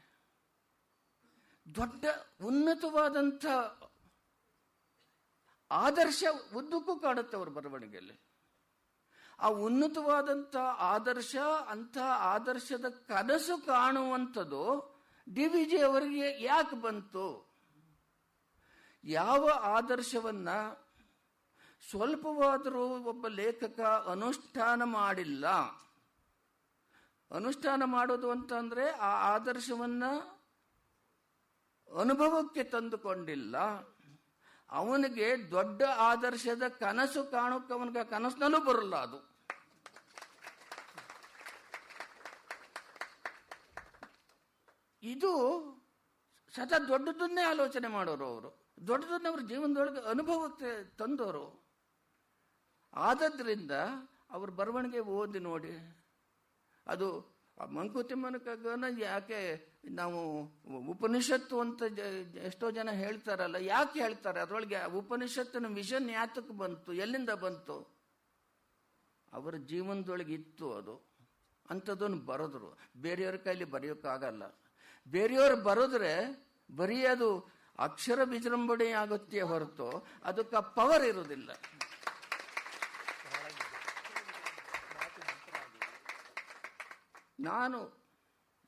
ದೊಡ್ಡ 1.74 2.05
ಉನ್ನತವಾದಂಥ 2.45 3.45
ಆದರ್ಶ 5.70 6.24
ಉದ್ದಕ್ಕೂ 6.57 6.97
ಕಾಣುತ್ತೆ 6.97 7.37
ಅವ್ರ 7.37 7.49
ಬರವಣಿಗೆಯಲ್ಲಿ. 7.49 8.16
ಆ 9.39 9.49
ಉನ್ನತವಾದಂಥ 9.49 10.57
ಆದರ್ಶ, 10.78 11.37
ಅಂಥ 11.68 11.97
ಆದರ್ಶದ 12.35 12.89
ಕನಸು 12.89 13.66
ಕಾಣುವಂಥದ್ದು 13.66 14.64
ಡಿ 15.35 15.47
ವಿ 15.47 15.64
ಜಿ 15.64 15.78
ಅವರಿಗೆ 15.78 16.45
ಯಾಕೆ 16.45 16.76
ಬಂತು? 16.76 17.53
ಯಾವ 19.07 19.50
ಆದರ್ಶವನ್ನ 19.62 20.48
ಸ್ವಲ್ಪವಾದರೂ 21.90 22.88
ಒಬ್ಬ 22.98 23.28
ಲೇಖಕ 23.28 23.80
ಅನುಷ್ಠಾನ 24.11 24.82
ಮಾಡಿಲ್ಲ. 24.84 25.48
ಅನುಷ್ಠಾನ 27.34 27.82
ಮಾಡೋದು 27.84 28.30
ಅಂತಂದ್ರೆ 28.30 28.90
ಆ 28.90 29.34
ಆದರ್ಶವನ್ನ 29.34 30.05
ಅನುಭವಕ್ಕೆ 32.00 32.64
ತಂದುಕೊಂಡಿಲ್ಲ. 32.64 33.57
ಅವನಿಗೆ 34.70 35.50
ದೊಡ್ಡ 35.50 35.82
ಆದರ್ಶದ 35.82 36.62
ಕನಸು 36.68 37.30
ಕಾಣಕ್ಕೆ 37.30 37.74
ಅವನಿಗೆ 37.74 38.05
ಕನಸಿನಲ್ಲೂ 38.05 38.61
ಬರಲ್ಲ 38.61 38.96
ಅದು. 38.96 39.34
ಇದು 45.02 45.61
ಸದಾ 46.55 46.78
ದೊಡ್ಡದನ್ನೇ 46.78 47.42
ಆಲೋಚನೆ 47.42 47.88
ಮಾಡೋರು 47.88 48.26
ಅವರು. 48.26 48.64
ದೊಡ್ಡದನ್ನ 48.87 49.27
ಅವ್ರ 49.29 49.41
ಜೀವನದೊಳಗೆ 49.41 50.09
ಅನುಭವಕ್ಕೆ 50.09 50.97
ತಂದವರು. 50.97 51.64
ಆದದ್ರಿಂದ 52.95 53.70
ಅವ್ರ 54.31 54.51
ಬರವಣಿಗೆ 54.51 54.99
ಓದಿ 54.99 55.39
ನೋಡಿ. 55.39 56.05
ಅದು 56.87 57.35
ಮಂಕುತಿಮ್ಮನ 57.68 58.37
ಕಗ್ಗನ 58.37 58.85
ಯಾಕೆ 58.99 59.68
ನಾವು 59.91 60.43
ಉಪನಿಷತ್ತು 60.91 61.61
ಅಂತ 61.61 61.83
ಎಷ್ಟೋ 62.45 62.70
ಜನ 62.70 62.91
ಹೇಳ್ತಾರಲ್ಲ, 62.91 63.57
ಯಾಕೆ 63.61 64.01
ಹೇಳ್ತಾರೆ? 64.01 64.41
ಅದರೊಳಗೆ 64.41 64.85
ಉಪನಿಷತ್ತಿನ 64.85 65.66
ವಿಷನ್ 65.66 66.11
ಯಾತಕ್ಕೆ 66.11 66.55
ಬಂತು? 66.55 66.93
ಎಲ್ಲಿಂದ 66.93 67.31
ಬಂತು? 67.31 67.95
ಅವರ 69.33 69.55
ಜೀವನದೊಳಗೆ 69.57 70.35
ಇತ್ತು 70.35 70.75
ಅದು. 70.75 71.14
ಅಂಥದ್ದನ್ನು 71.70 72.16
ಬರೆದ್ರು. 72.16 72.79
ಬೇರೆಯವ್ರ 72.97 73.37
ಕೈಲಿ 73.37 73.64
ಬರೆಯೋಕ್ಕಾಗಲ್ಲ. 73.64 74.43
ಬೇರೆಯವ್ರು 75.11 75.62
ಬರೆದ್ರೆ 75.62 76.45
ಬರೀ 76.77 77.05
ಅದು 77.05 77.55
ಅಕ್ಷರ 77.79 78.20
ವಿಜೃಂಭಣೆ 78.33 78.89
ಆಗುತ್ತೆ 79.03 79.41
ಹೊರತು 79.51 79.89
ಅದಕ್ಕೆ 80.31 80.59
ಪವರ್ 80.77 81.05
ಇರುವುದಿಲ್ಲ. 81.11 81.51
ನಾನು 87.49 87.79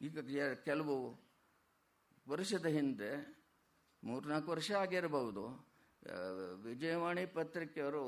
ಈಗ 0.01 0.19
ಕೆಲವು 0.69 0.97
ವರ್ಷದ 2.27 2.69
ಹಿಂದೆ, 2.77 3.11
ಮೂರ್ನಾಲ್ಕು 4.03 4.51
ವರ್ಷ 4.51 4.71
ಆಗಿರಬಹುದು 4.81 5.45
ವಿಜಯವಾಣಿ 6.65 7.25
ಪತ್ರಿಕೆಯವರು 7.39 8.05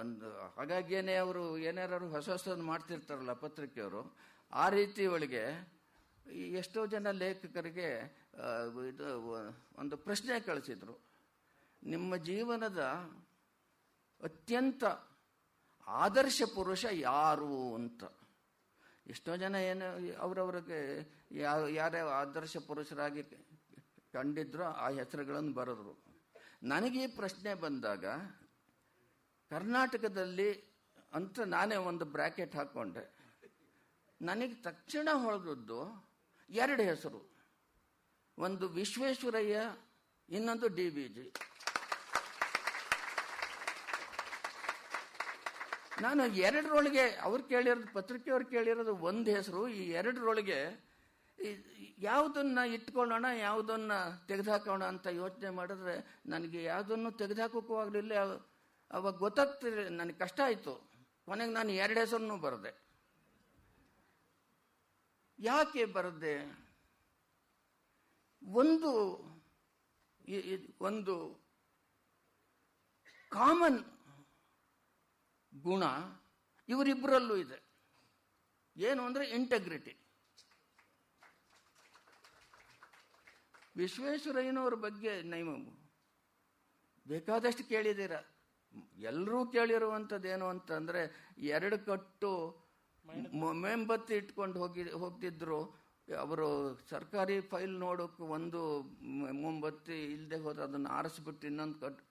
ಒಂದು 0.00 0.28
ಹಾಗಾಗಿಯೇ 0.56 1.14
ಅವರು 1.24 1.42
ಏನಾರು 1.68 2.06
ಹೊಸ 2.14 2.28
ಹೊಸದು 2.34 2.64
ಮಾಡ್ತಿರ್ತಾರಲ್ಲ 2.70 3.32
ಪತ್ರಿಕೆಯವರು, 3.46 4.02
ಆ 4.52 4.64
ರೀತಿ 4.76 5.04
ಒಳಗೆ 5.16 5.44
ಎಷ್ಟೋ 6.60 6.80
ಜನ 6.94 7.10
ಲೇಖಕರಿಗೆ 7.22 7.88
ಇದು, 8.88 9.22
ಒಂದು 9.78 9.96
ಪ್ರಶ್ನೆ 9.96 10.40
ಕಳಿಸಿದ್ರು. 10.40 11.00
ನಿಮ್ಮ 11.82 12.16
ಜೀವನದ 12.16 12.82
ಅತ್ಯಂತ 14.22 14.84
ಆದರ್ಶ 15.86 16.42
ಪುರುಷ 16.54 16.84
ಯಾರು 16.92 17.74
ಅಂತ. 17.74 18.04
ಎಷ್ಟೋ 19.06 19.36
ಜನ 19.36 19.54
ಏನು, 19.54 20.18
ಅವರವ್ರಿಗೆ 20.18 20.80
ಯಾವ 21.30 21.66
ಯಾರ್ಯಾವ 21.66 22.08
ಆದರ್ಶ 22.08 22.56
ಪುರುಷರಾಗಿ 22.56 23.22
ಕಂಡಿದ್ರೋ 24.12 24.64
ಆ 24.64 24.88
ಹೆಸರುಗಳನ್ನು 24.88 25.52
ಬರೆದ್ರು. 25.52 26.04
ನನಗೆ 26.62 27.04
ಈ 27.04 27.06
ಪ್ರಶ್ನೆ 27.06 27.54
ಬಂದಾಗ, 27.54 28.04
ಕರ್ನಾಟಕದಲ್ಲಿ 29.50 30.74
ಅಂತ 31.12 31.40
ನಾನೇ 31.40 31.76
ಒಂದು 31.76 32.04
ಬ್ರ್ಯಾಕೆಟ್ 32.04 32.56
ಹಾಕ್ಕೊಂಡೆ 32.56 33.14
ನನಗೆ 34.22 34.54
ತಕ್ಷಣ 34.54 35.08
ಹೊಳೆದದ್ದು 35.12 36.10
ಎರಡು 36.50 36.82
ಹೆಸರು. 36.82 37.33
ಒಂದು 38.38 38.68
ವಿಶ್ವೇಶ್ವರಯ್ಯ, 38.68 39.76
ಇನ್ನೊಂದು 40.28 40.68
ಡಿ 40.68 40.90
ಬಿ 40.90 41.08
ಜಿ. 41.08 41.32
ನಾನು 46.00 46.26
ಎರಡರೊಳಗೆ 46.26 47.14
ಅವ್ರು 47.14 47.44
ಕೇಳಿರೋದು, 47.44 47.92
ಪತ್ರಿಕೆಯವ್ರು 47.92 48.46
ಕೇಳಿರೋದು 48.46 48.96
ಒಂದು 48.96 49.30
ಹೆಸರು. 49.30 49.68
ಈ 49.68 49.90
ಎರಡರೊಳಗೆ 49.90 50.84
ಯಾವುದನ್ನ 51.98 52.58
ಇಟ್ಕೊಳ್ಳೋಣ, 52.58 53.24
ಯಾವುದನ್ನ 53.38 53.92
ತೆಗೆದುಹಾಕೋಣ 54.28 54.84
ಅಂತ 54.84 55.06
ಯೋಚನೆ 55.06 55.50
ಮಾಡಿದ್ರೆ 55.50 56.20
ನನಗೆ 56.26 56.64
ಯಾವುದನ್ನು 56.64 57.12
ತೆಗೆದುಹಾಕೋಕ್ಕೂ 57.12 57.76
ಆಗಲಿಲ್ಲ. 57.76 58.12
ಅವಾಗ 58.90 59.16
ಗೊತ್ತಾಗ್ತಿರಲಿಲ್ಲ 59.16 59.96
ನನಗೆ 60.00 60.18
ಕಷ್ಟ 60.18 60.40
ಆಯಿತು. 60.44 60.90
ಕೊನೆಗೆ 61.26 61.52
ನಾನು 61.52 61.72
ಎರಡು 61.72 62.00
ಹೆಸರನ್ನು 62.00 62.36
ಬರೆದೆ. 62.36 62.84
ಯಾಕೆ 65.38 65.84
ಬರೆದೆ? 65.84 66.63
ಒಂದು 68.44 68.90
ಒಂದು 70.80 71.14
ಕಾಮನ್ 73.28 73.78
ಗುಣ 75.52 75.82
ಇವರಿಬ್ಬರಲ್ಲೂ 76.68 77.36
ಇದೆ. 77.36 77.58
ಏನು 78.76 79.04
ಅಂದರೆ 79.04 79.24
ಇಂಟೆಗ್ರಿಟಿ 79.28 79.94
ವಿಶ್ವೇಶ್ವರಯ್ಯನವ್ರ 83.76 84.74
ಬಗ್ಗೆ 84.74 85.22
ನೈಮ 85.22 85.48
ಬೇಕಾದಷ್ಟು 87.06 87.64
ಕೇಳಿದ್ದೀರ. 87.68 88.12
ಎಲ್ಲರೂ 88.98 89.46
ಕೇಳಿರುವಂಥದ್ದೇನು 89.46 90.48
ಅಂತಂದ್ರೆ 90.48 91.02
ಎರಡು 91.38 91.78
ಕಟ್ಟು 91.86 92.30
ಮೊಮೆಂಬತ್ತಿ 93.34 93.60
ಮೇಂಬತ್ತಿ 93.62 94.14
ಇಟ್ಕೊಂಡು 94.14 94.58
ಹೋಗಿ 94.58 94.82
ಹೋಗ್ತಿದ್ರು. 94.90 95.83
ಅವರು 96.12 96.76
ಸರ್ಕಾರಿ 96.90 97.40
ಫೈಲ್ 97.40 97.72
ನೋಡೋಕೆ 97.72 98.22
ಒಂದು 98.22 98.82
ಮೊಂಬತ್ತಿ 99.32 100.04
ಇಲ್ಲದೆ 100.04 100.36
ಹೋದ್ರೆ 100.36 100.62
ಅದನ್ನು 100.62 100.88
ಆರಿಸ್ಬಿಟ್ಟು 100.88 101.46
ಇನ್ನೊಂದು 101.46 101.78
ಕಟ್ 101.80 102.02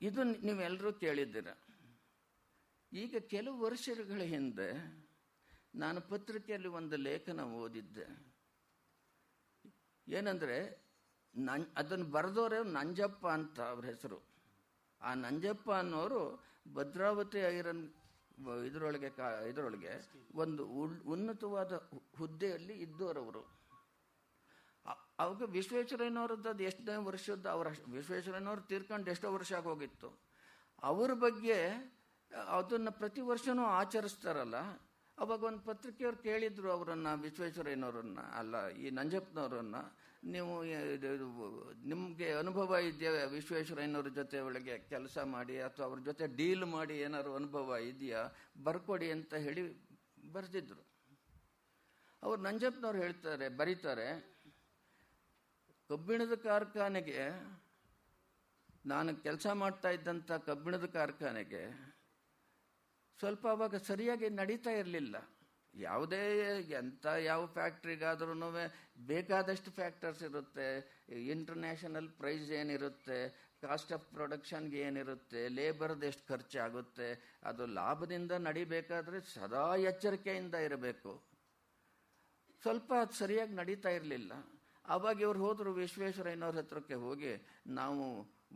ಇದು 0.00 0.22
ನೀವೆಲ್ಲರೂ 0.22 0.92
ಕೇಳಿದ್ದೀರ. 0.92 1.46
ಈಗ 2.92 3.16
ಕೆಲವು 3.18 3.60
ವರ್ಷಗಳ 3.60 4.20
ಹಿಂದೆ 4.20 4.68
ನಾನು 5.74 6.00
ಪತ್ರಿಕೆಯಲ್ಲಿ 6.00 6.68
ಒಂದು 6.68 6.96
ಲೇಖನ 6.96 7.40
ಓದಿದ್ದೆ. 7.40 8.36
ಏನಂದ್ರೆ 10.08 10.58
ನನ್ 11.36 11.64
ಅದನ್ನು 11.76 12.06
ಬರೆದವರೇ 12.06 12.62
ನಂಜಪ್ಪ 12.62 13.26
ಅಂತ 13.26 13.60
ಅವ್ರ 13.60 13.84
ಹೆಸರು. 13.84 14.18
ಆ 15.00 15.14
ನಂಜಪ್ಪ 15.14 15.70
ಅನ್ನೋರು 15.70 16.44
ಭದ್ರಾವತಿ 16.74 17.38
ಐರನ್ 17.38 17.94
ಇದರೊಳಗೆ 18.66 19.06
ಇದರೊಳಗೆ 19.48 20.10
ಒಂದು 20.34 20.66
ಉನ್ನತವಾದ 21.06 21.90
ಹುದ್ದೆಯಲ್ಲಿ 22.18 22.72
ಇದ್ದವರವರು. 22.72 23.58
ಅವಾಗ 25.18 25.42
ವಿಶ್ವೇಶ್ವರಯ್ಯನವರದ್ದು 25.42 26.48
ಅದು 26.48 26.62
ಎಷ್ಟನೇ 26.62 26.96
ವರ್ಷದ್ದು, 26.96 27.48
ಅವರ 27.48 27.66
ವಿಶ್ವೇಶ್ವರಯ್ಯನವ್ರು 27.68 28.62
ತೀರ್ಕೊಂಡು 28.62 29.10
ಎಷ್ಟೋ 29.10 29.32
ವರ್ಷ 29.32 29.52
ಆಗೋಗಿತ್ತು. 29.52 30.22
ಅವ್ರ 30.82 31.14
ಬಗ್ಗೆ, 31.14 31.62
ಅದನ್ನು 32.48 32.92
ಪ್ರತಿ 32.92 33.20
ವರ್ಷನೂ 33.20 33.64
ಆಚರಿಸ್ತಾರಲ್ಲ. 33.64 34.54
ಅವಾಗ 35.18 35.44
ಒಂದು 35.44 35.60
ಪತ್ರಿಕೆಯವ್ರು 35.60 36.18
ಕೇಳಿದ್ರು 36.18 36.72
ಅವರನ್ನ, 36.72 37.06
ವಿಶ್ವೇಶ್ವರಯ್ಯನವರನ್ನ, 37.14 38.18
ಅಲ್ಲ, 38.20 38.68
ಈ 38.68 38.90
ನಂಜಪ್ಪನವರನ್ನ. 38.90 39.76
ನೀವು 40.22 40.64
ನಿಮಗೆ 41.84 42.32
ಅನುಭವ 42.32 42.76
ಇದೆಯಾ 42.76 43.24
ವಿಶ್ವೇಶ್ವರಯ್ಯನವ್ರ 43.24 44.08
ಜೊತೆ 44.08 44.40
ಒಳಗೆ 44.40 44.78
ಕೆಲಸ 44.78 45.18
ಮಾಡಿ 45.18 45.60
ಅಥವಾ 45.60 45.86
ಅವ್ರ 45.86 46.00
ಜೊತೆ 46.00 46.26
ಡೀಲ್ 46.36 46.64
ಮಾಡಿ 46.64 46.98
ಏನಾದ್ರು 46.98 47.34
ಅನುಭವ 47.34 47.76
ಇದೆಯಾ? 47.76 48.22
ಬರ್ಕೊಡಿ 48.62 49.10
ಅಂತ 49.10 49.34
ಹೇಳಿ 49.34 49.62
ಬರೆದಿದ್ರು. 50.32 50.82
ಅವ್ರು 52.22 52.42
ನಂಜಪ್ಪನವ್ರು 52.42 52.98
ಹೇಳ್ತಾರೆ, 52.98 53.48
ಬರೀತಾರೆ, 53.48 54.38
ಕಬ್ಬಿಣದ 55.88 56.34
ಕಾರ್ಖಾನೆಗೆ 56.34 57.18
ನಾನು 58.86 59.16
ಕೆಲಸ 59.16 59.46
ಮಾಡ್ತಾ 59.46 59.90
ಇದ್ದಂಥ 59.90 60.32
ಕಬ್ಬಿಣದ 60.32 60.84
ಕಾರ್ಖಾನೆಗೆ 60.84 61.62
ಸ್ವಲ್ಪ 63.18 63.48
ಅವಾಗ 63.48 63.76
ಸರಿಯಾಗಿ 63.76 64.28
ನಡೀತಾ 64.28 64.70
ಇರಲಿಲ್ಲ. 64.70 65.16
ಯಾವುದೇ 65.74 66.22
ಎಂಥ 66.70 67.06
ಯಾವ 67.06 67.46
ಫ್ಯಾಕ್ಟ್ರಿಗಾದ್ರೂ 67.46 68.34
ಬೇಕಾದಷ್ಟು 69.06 69.70
ಫ್ಯಾಕ್ಟರ್ಸ್ 69.70 70.22
ಇರುತ್ತೆ. 70.22 70.68
ಇಂಟರ್ನ್ಯಾಷನಲ್ 71.12 72.08
ಪ್ರೈಸ್ 72.10 72.50
ಏನಿರುತ್ತೆ, 72.50 73.48
ಕಾಸ್ಟ್ 73.60 73.92
ಆಫ್ 73.92 74.10
ಪ್ರೊಡಕ್ಷನ್ಗೆ 74.14 74.78
ಏನಿರುತ್ತೆ, 74.78 75.48
ಲೇಬರ್ದು 75.48 76.06
ಎಷ್ಟು 76.06 76.28
ಖರ್ಚಾಗುತ್ತೆ, 76.28 77.38
ಅದು 77.44 77.66
ಲಾಭದಿಂದ 77.66 78.32
ನಡಿಬೇಕಾದ್ರೆ 78.32 79.20
ಸದಾ 79.20 79.76
ಎಚ್ಚರಿಕೆಯಿಂದ 79.76 80.54
ಇರಬೇಕು. 80.54 81.28
ಸ್ವಲ್ಪ 82.62 82.92
ಅದು 83.00 83.12
ಸರಿಯಾಗಿ 83.12 83.52
ನಡೀತಾ 83.52 83.88
ಇರಲಿಲ್ಲ. 83.88 84.32
ಅವಾಗ 84.84 85.20
ಇವ್ರು 85.20 85.38
ಹೋದರು 85.38 85.72
ವಿಶ್ವೇಶ್ವರಯ್ಯನವ್ರ 85.72 86.56
ಹತ್ರಕ್ಕೆ 86.56 86.94
ಹೋಗಿ, 86.94 87.46
ನಾವು 87.66 88.04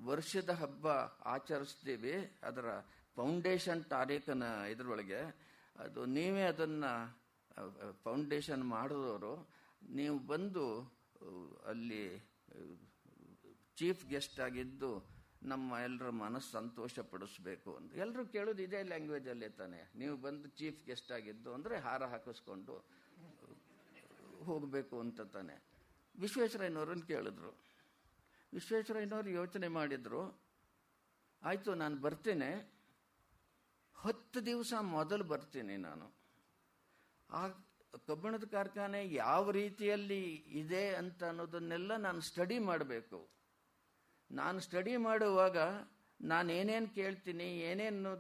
ವರ್ಷದ 0.07 0.51
ಹಬ್ಬ 0.51 0.89
ಆಚರಿಸ್ತೀವಿ, 1.25 2.41
ಅದರ 2.43 2.67
ಫೌಂಡೇಶನ್ 3.17 3.85
ತಾರೀಖನ 3.85 4.43
ಇದರೊಳಗೆ. 4.71 5.52
ಅದು 5.85 6.01
ನೀವೇ 6.17 6.45
ಅದನ್ನು 6.53 6.93
ಫೌಂಡೇಶನ್ 8.05 8.65
ಮಾಡಿದವರು, 8.75 9.35
ನೀವು 9.99 10.17
ಬಂದು 10.33 10.67
ಅಲ್ಲಿ 11.71 12.05
ಚೀಫ್ 13.79 14.03
ಗೆಸ್ಟ್ 14.13 14.39
ಆಗಿದ್ದು 14.47 14.91
ನಮ್ಮ 15.51 15.79
ಎಲ್ಲರ 15.87 16.09
ಮನಸ್ಸು 16.25 16.51
ಸಂತೋಷ 16.59 16.95
ಪಡಿಸ್ಬೇಕು 17.13 17.71
ಅಂತ. 17.79 17.91
ಎಲ್ಲರೂ 18.05 18.23
ಕೇಳೋದು 18.35 18.61
ಇದೇ 18.67 18.81
ಲ್ಯಾಂಗ್ವೇಜಲ್ಲೇ 18.91 19.49
ತಾನೆ. 19.61 19.81
ನೀವು 20.01 20.15
ಬಂದು 20.27 20.49
ಚೀಫ್ 20.59 20.81
ಗೆಸ್ಟ್ 20.89 21.11
ಆಗಿದ್ದು 21.17 21.51
ಅಂದರೆ 21.57 21.77
ಹಾರ 21.87 22.03
ಹಾಕಿಸ್ಕೊಂಡು 22.13 22.77
ಹೋಗಬೇಕು 24.49 24.97
ಅಂತ 25.05 25.21
ತಾನೆ. 25.37 25.57
ವಿಶ್ವೇಶ್ವರಯ್ಯನವ್ರನ್ನ 26.15 27.05
ಕೇಳಿದ್ರು. 27.13 27.51
ವಿಶ್ವೇಶ್ವರಯ್ಯನವರು 28.53 29.31
ಯೋಚನೆ 29.41 29.69
ಮಾಡಿದ್ರು, 29.79 30.23
ಆಯಿತು, 31.43 31.71
ನಾನು 31.83 31.97
ಬರ್ತೇನೆ. 32.07 32.51
ಹತ್ತು 34.05 34.47
ದಿವಸ 34.47 34.73
ಮೊದಲು 34.81 35.25
ಬರ್ತೀನಿ 35.25 35.77
ನಾನು. 35.77 36.07
ಆ 37.31 37.49
ಕಬ್ಬಿಣದ 38.07 38.45
ಕಾರ್ಖಾನೆ 38.45 39.13
ಯಾವ 39.15 39.51
ರೀತಿಯಲ್ಲಿ 39.51 40.23
ಇದೆ 40.63 40.95
ಅಂತ 40.95 41.25
ಅನ್ನೋದನ್ನೆಲ್ಲ 41.25 41.97
ನಾನು 41.97 42.21
ಸ್ಟಡಿ 42.21 42.59
ಮಾಡಬೇಕು. 42.59 43.29
ನಾನು 44.31 44.61
ಸ್ಟಡಿ 44.61 44.97
ಮಾಡುವಾಗ 44.97 45.59
ನಾನು 46.21 46.53
ಏನೇನು 46.53 46.95
ಕೇಳ್ತೀನಿ, 46.95 47.45
ಏನೇನು 47.45 48.13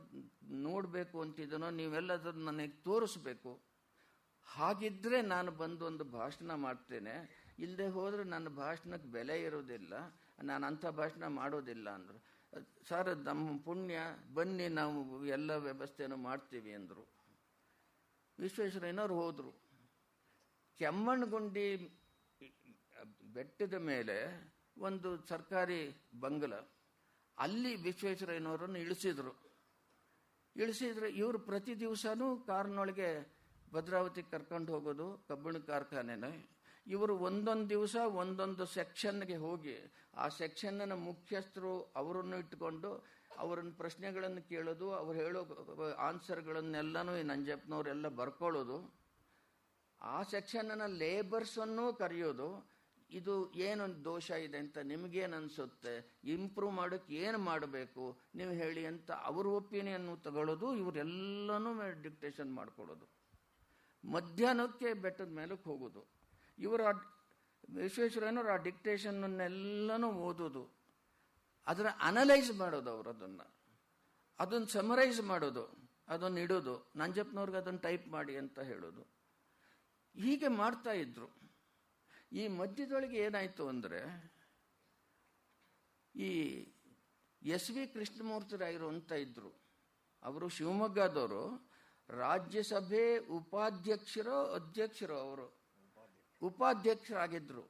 ನೋಡಬೇಕು 0.62 1.20
ಅಂತಿದನೋ 1.20 1.70
ನೀವೆಲ್ಲ 1.70 2.12
ಅದನ್ನು 2.12 2.44
ನನಗೆ 2.44 2.72
ತೋರಿಸ್ಬೇಕು. 2.72 3.52
ಹಾಗಿದ್ರೆ 4.42 5.22
ನಾನು 5.22 5.50
ಬಂದು 5.50 5.86
ಒಂದು 5.86 6.04
ಭಾಷಣ 6.04 6.54
ಮಾಡ್ತೇನೆ. 6.54 7.14
ಇಲ್ಲದೆ 7.58 7.88
ಹೋದರೆ 7.88 8.24
ನನ್ನ 8.24 8.48
ಭಾಷಣಕ್ಕೆ 8.48 9.08
ಬೆಲೆ 9.08 9.42
ಇರೋದಿಲ್ಲ. 9.42 9.94
ನಾನು 10.42 10.66
ಅಂಥ 10.66 10.86
ಭಾಷಣ 10.86 11.26
ಮಾಡೋದಿಲ್ಲ 11.26 11.90
ಅಂದರು. 11.90 12.31
ಸರ್, 12.88 13.10
ನಮ್ಮ 13.28 13.44
ಪುಣ್ಯ, 13.64 13.98
ಬನ್ನಿ 14.34 14.66
ನಾವು 14.78 15.26
ಎಲ್ಲ 15.26 15.50
ವ್ಯವಸ್ಥೆಯನ್ನು 15.66 16.18
ಮಾಡ್ತೀವಿ 16.28 16.72
ಅಂದರು 16.78 17.04
ವಿಶ್ವೇಶ್ವರಯ್ಯನವ್ರು 18.38 19.14
ಹೋದರು. 19.20 19.52
ಕೆಮ್ಮಣ್ಣಗುಂಡಿ 20.80 21.66
ಬೆಟ್ಟದ 23.34 23.76
ಮೇಲೆ 23.90 24.16
ಒಂದು 24.88 25.10
ಸರ್ಕಾರಿ 25.26 25.80
ಬಂಗಲ, 26.20 26.54
ಅಲ್ಲಿ 27.38 27.72
ವಿಶ್ವೇಶ್ವರಯ್ಯನವರನ್ನು 27.82 28.78
ಇಳಿಸಿದ್ರು. 28.78 29.32
ಇಳಿಸಿದ್ರೆ 30.56 31.08
ಇವರು 31.20 31.38
ಪ್ರತಿ 31.48 31.74
ದಿವಸನೂ 31.80 32.26
ಕಾರ್ನೊಳಗೆ 32.50 33.10
ಭದ್ರಾವತಿ 33.74 34.22
ಕರ್ಕೊಂಡು 34.22 34.70
ಹೋಗೋದು, 34.72 35.06
ಕಬ್ಬಿಣ 35.28 35.58
ಕಾರ್ಖಾನೆನ. 35.70 36.26
ಇವರು 36.86 37.14
ಒಂದೊಂದು 37.18 37.68
ದಿವಸ 37.68 37.96
ಒಂದೊಂದು 38.22 38.66
ಸೆಕ್ಷನ್ಗೆ 38.66 39.36
ಹೋಗಿ 39.36 39.76
ಆ 40.14 40.28
ಸೆಕ್ಷನ್ನ 40.28 40.94
ಮುಖ್ಯಸ್ಥರು 41.08 41.92
ಅವರನ್ನು 41.96 42.38
ಇಟ್ಟುಕೊಂಡು 42.38 42.90
ಅವರನ್ನ 43.42 43.72
ಪ್ರಶ್ನೆಗಳನ್ನು 43.76 44.48
ಕೇಳೋದು, 44.48 44.86
ಅವ್ರು 44.94 45.18
ಹೇಳೋ 45.18 45.40
ಆನ್ಸರ್ಗಳನ್ನೆಲ್ಲನೂ 45.98 47.16
ಈ 47.16 47.22
ನಂಜಪ್ಪನವರೆಲ್ಲ 47.22 48.08
ಬರ್ಕೊಳ್ಳೋದು. 48.08 48.76
ಆ 50.00 50.22
ಸೆಕ್ಷನ್ನ 50.22 50.86
ಲೇಬರ್ಸನ್ನು 50.86 51.92
ಕರೆಯೋದು, 51.92 52.48
ಇದು 53.10 53.52
ಏನೊಂದು 53.52 54.04
ದೋಷ 54.04 54.30
ಇದೆ 54.30 54.58
ಅಂತ 54.58 54.78
ನಿಮಗೇನು 54.78 55.36
ಅನಿಸುತ್ತೆ 55.36 55.94
ಇಂಪ್ರೂವ್ 56.24 56.74
ಮಾಡೋಕ್ಕೆ 56.74 57.14
ಏನು 57.14 57.38
ಮಾಡಬೇಕು, 57.38 58.18
ನೀವು 58.34 58.52
ಹೇಳಿ 58.52 58.86
ಅಂತ 58.86 59.10
ಅವ್ರ 59.10 59.46
ಒಪಿನಿಯನ್ನು 59.46 60.16
ತಗೊಳ್ಳೋದು, 60.16 60.76
ಇವರೆಲ್ಲನೂ 60.76 61.72
ಡಿಕ್ಟೇಷನ್ 62.02 62.52
ಮಾಡ್ಕೊಳ್ಳೋದು. 62.54 63.08
ಮಧ್ಯಾಹ್ನಕ್ಕೆ 64.04 64.94
ಬೆಟ್ಟದ 64.94 65.30
ಮೇಲಕ್ಕೆ 65.40 65.70
ಹೋಗೋದು. 65.70 66.21
ಇವರ 66.58 66.80
ವಿಶ್ವೇಶ್ವರಯ್ಯನವರು 67.74 68.52
ಆ 68.52 68.56
ಡಿಕ್ಟೇಷನ್ನನ್ನೆಲ್ಲನೂ 68.56 70.12
ಓದೋದು. 70.12 70.82
ಅದರ 71.66 71.86
ಅನಲೈಸ್ 72.00 72.52
ಮಾಡೋದು 72.52 72.90
ಅವರು 72.90 73.10
ಅದನ್ನು. 73.10 73.54
ಅದನ್ನು 74.38 74.66
ಸಮರೈಸ್ 74.66 75.20
ಮಾಡೋದು. 75.20 75.90
ಅದನ್ನು 76.08 76.40
ಇಡೋದು. 76.40 76.92
ನಂಜಪ್ಪನವ್ರಿಗೆ 76.96 77.58
ಅದನ್ನು 77.58 77.80
ಟೈಪ್ 77.80 78.08
ಮಾಡಿ 78.08 78.36
ಅಂತ 78.36 78.58
ಹೇಳೋದು. 78.58 79.02
ಹೀಗೆ 80.16 80.48
ಮಾಡ್ತಾ 80.48 80.92
ಇದ್ರು. 80.92 81.42
ಈ 82.32 82.48
ಮಧ್ಯದೊಳಗೆ 82.48 83.18
ಏನಾಯಿತು 83.18 83.68
ಅಂದರೆ, 83.68 84.32
ಈ 86.14 86.58
ಎಸ್ 87.42 87.70
ವಿ 87.70 87.86
ಕೃಷ್ಣಮೂರ್ತಿರಾಯರು 87.86 88.88
ಅಂತ 88.88 89.12
ಇದ್ರು. 89.12 89.62
ಅವರು 90.22 90.48
ಶಿವಮೊಗ್ಗದವರು. 90.48 91.72
ರಾಜ್ಯಸಭೆ 92.08 93.18
ಉಪಾಧ್ಯಕ್ಷರೋ 93.18 94.42
ಅಧ್ಯಕ್ಷರೋ 94.42 95.18
ಅವರು. 95.18 95.61
ಉಪಾಧ್ಯಕ್ಷರಾಗಿದ್ದರು 96.42 97.64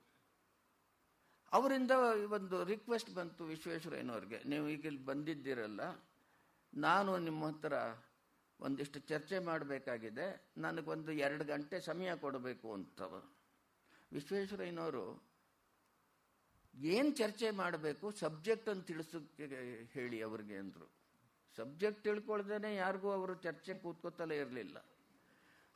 ಅವರಿಂದ 1.52 1.92
ಒಂದು 2.36 2.58
ರಿಕ್ವೆಸ್ಟ್ 2.70 3.10
ಬಂತು 3.18 3.42
ವಿಶ್ವೇಶ್ವರಯ್ಯನವ್ರಿಗೆ 3.50 4.38
ನೀವು 4.50 4.66
ಈಗ 4.74 4.84
ಇಲ್ಲಿ 4.90 5.04
ಬಂದಿದ್ದೀರಲ್ಲ, 5.10 5.82
ನಾನು 6.72 7.10
ನಿಮ್ಮ 7.26 7.42
ಹತ್ರ 7.50 7.74
ಒಂದಿಷ್ಟು 8.60 8.98
ಚರ್ಚೆ 9.10 9.38
ಮಾಡಬೇಕಾಗಿದೆ. 9.48 10.26
ನನಗೊಂದು 10.64 11.12
ಎರಡು 11.26 11.44
ಗಂಟೆ 11.52 11.76
ಸಮಯ 11.88 12.10
ಕೊಡಬೇಕು 12.24 12.68
ಅಂತವ 12.78 13.12
ವಿಶ್ವೇಶ್ವರಯ್ಯನವರು 14.12 15.04
ಏನು 16.94 17.10
ಚರ್ಚೆ 17.20 17.48
ಮಾಡಬೇಕು 17.62 18.06
ಸಬ್ಜೆಕ್ಟ್ 18.22 18.68
ಅಂತ 18.72 18.84
ತಿಳಿಸೋಕ್ಕೆ 18.90 19.46
ಹೇಳಿ 19.96 20.18
ಅವ್ರಿಗೆ 20.28 20.56
ಅಂದರು. 20.62 20.86
ಸಬ್ಜೆಕ್ಟ್ 21.58 22.02
ತಿಳ್ಕೊಳ್ದೇ 22.06 22.70
ಯಾರಿಗೂ 22.76 23.08
ಅವರು 23.18 23.34
ಚರ್ಚೆ 23.46 23.72
ಕೂತ್ಕೋತಲೇ 23.82 24.36
ಇರಲಿಲ್ಲ. 24.44 24.76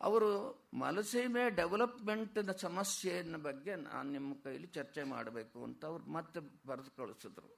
ಅವರು 0.01 0.30
ಮಲಸೀಮೆ 0.74 1.51
ಡೆವಲಪ್ಮೆಂಟ್ನ 1.51 2.53
ಸಮಸ್ಯೆಯನ್ನ 2.53 3.36
ಬಗ್ಗೆ 3.36 3.76
ನಾನು 3.76 4.12
ನಿಮ್ಮ 4.12 4.34
ಕೈಲಿ 4.34 4.66
ಚರ್ಚೆ 4.66 5.03
ಮಾಡಬೇಕು 5.03 5.64
ಅಂತ 5.64 5.84
ಅವ್ರು 5.84 6.05
ಮತ್ತೆ 6.11 6.40
ಬರೆದು 6.66 6.90
ಕಳಿಸಿದ್ರು. 6.90 7.49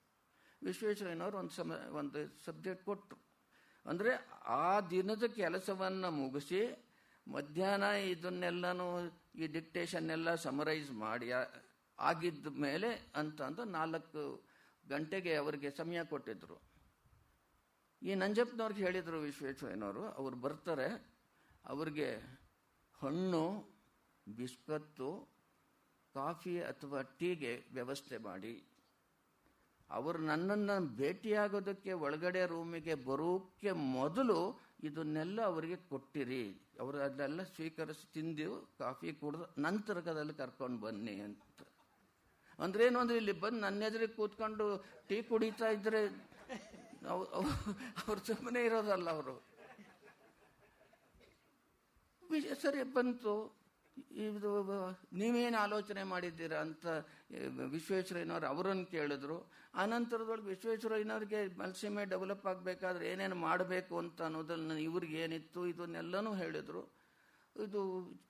ವಿಶ್ವೇಶ್ವರಯ್ಯನವರು 0.63 1.39
ಒಂದು 1.39 1.55
ಸಮ, 1.55 1.73
ಒಂದು 1.73 2.45
ಸಬ್ಜೆಕ್ಟ್ 2.45 2.85
ಕೊಟ್ಟರು 2.85 3.19
ಅಂದರೆ 3.87 4.13
ಆ 4.45 4.81
ದಿನದ 4.81 5.25
ಕೆಲಸವನ್ನು 5.25 6.11
ಮುಗಿಸಿ 6.11 6.61
ಮಧ್ಯಾಹ್ನ 7.27 7.85
ಇದನ್ನೆಲ್ಲನೂ 7.85 8.87
ಈ 9.35 9.47
ಡಿಕ್ಟೇಷನ್ 9.47 10.11
ಎಲ್ಲ 10.11 10.35
ಸಮರೈಸ್ 10.35 10.91
ಮಾಡಿ 10.91 11.29
ಆಗಿದ್ದ 11.99 12.47
ಮೇಲೆ 12.47 12.91
ಅಂತ 13.15 13.43
ಅಂದು 13.43 13.65
ನಾಲ್ಕು 13.65 14.23
ಗಂಟೆಗೆ 14.89 15.37
ಅವರಿಗೆ 15.37 15.71
ಸಮಯ 15.71 16.05
ಕೊಟ್ಟಿದ್ರು. 16.05 16.57
ಈ 18.03 18.15
ನಂಜಪ್ಪನವ್ರಿಗೆ 18.15 18.85
ಹೇಳಿದರು 18.85 19.21
ವಿಶ್ವೇಶ್ವರಯ್ಯನವರು, 19.21 20.03
ಅವ್ರು 20.11 20.37
ಬರ್ತಾರೆ. 20.37 21.18
ಅವ್ರಿಗೆ 21.69 22.09
ಹಣ್ಣು, 23.01 23.45
ಬಿಸ್ಕತ್ತು, 24.27 25.09
ಕಾಫಿ 26.15 26.63
ಅಥವಾ 26.63 27.01
ಟೀಗೆ 27.03 27.65
ವ್ಯವಸ್ಥೆ 27.73 28.19
ಮಾಡಿ. 28.19 28.55
ಅವರು 29.91 30.19
ನನ್ನನ್ನು 30.19 30.97
ಭೇಟಿಯಾಗೋದಕ್ಕೆ 30.97 31.93
ಒಳಗಡೆ 31.93 32.47
ರೂಮಿಗೆ 32.47 32.95
ಬರೋಕ್ಕೆ 32.95 33.73
ಮೊದಲು 33.73 34.39
ಇದನ್ನೆಲ್ಲ 34.83 35.39
ಅವರಿಗೆ 35.43 35.77
ಕೊಟ್ಟಿರಿ. 35.77 36.43
ಅವರು 36.81 36.99
ಅದೆಲ್ಲ 36.99 37.43
ಸ್ವೀಕರಿಸಿ 37.43 38.13
ತಿಂದು 38.15 38.77
ಕಾಫಿ 38.79 39.13
ಕುಡಿದು 39.13 39.61
ನಂತರದಲ್ಲಿ 39.61 40.35
ಕರ್ಕೊಂಡು 40.35 40.81
ಬನ್ನಿ 40.81 41.21
ಅಂತ. 41.21 41.41
ಅಂದ್ರೆ 42.59 42.87
ಏನು 42.87 42.99
ಅಂದ್ರೆ 42.99 43.17
ಇಲ್ಲಿ 43.17 43.33
ಬಂದು 43.33 43.61
ನನ್ನ 43.61 43.83
ಎದುರಿಗೆ 43.83 44.13
ಕೂತ್ಕೊಂಡು 44.13 44.67
ಟೀ 45.09 45.23
ಕುಡಿತಾ 45.23 45.69
ಇದ್ರೆ 45.69 46.01
ಅವ್ರು 47.09 48.21
ಸುಮ್ಮನೆ 48.27 48.65
ಇರೋದಲ್ಲ 48.65 49.11
ಅವರು. 49.11 49.48
ಸರಿ, 52.63 52.83
ಬಂತು. 52.83 53.59
ಇದು 54.11 54.51
ನೀವೇನು 55.13 55.59
ಆಲೋಚನೆ 55.59 56.03
ಮಾಡಿದ್ದೀರಾ 56.03 56.59
ಅಂತ 56.61 56.87
ವಿಶ್ವೇಶ್ವರಯ್ಯನವ್ರು 57.71 58.47
ಅವರನ್ನು 58.47 58.87
ಕೇಳಿದ್ರು. 58.87 59.53
ಆನಂತರದೊಳಗೆ 59.75 60.47
ವಿಶ್ವೇಶ್ವರಯ್ಯನವ್ರಿಗೆ 60.47 61.59
ಮಲ್ಸೀಮೆ 61.59 62.05
ಡೆವಲಪ್ 62.05 62.47
ಆಗಬೇಕಾದ್ರೆ 62.47 63.09
ಏನೇನು 63.09 63.35
ಮಾಡಬೇಕು 63.35 63.99
ಅಂತ 63.99 64.23
ಅನ್ನೋದನ್ನು 64.23 64.79
ಇವ್ರಿಗೆ 64.79 65.17
ಏನಿತ್ತು 65.17 65.67
ಇದನ್ನೆಲ್ಲನೂ 65.67 66.35
ಹೇಳಿದರು. 66.35 66.83
ಇದು 67.57 67.83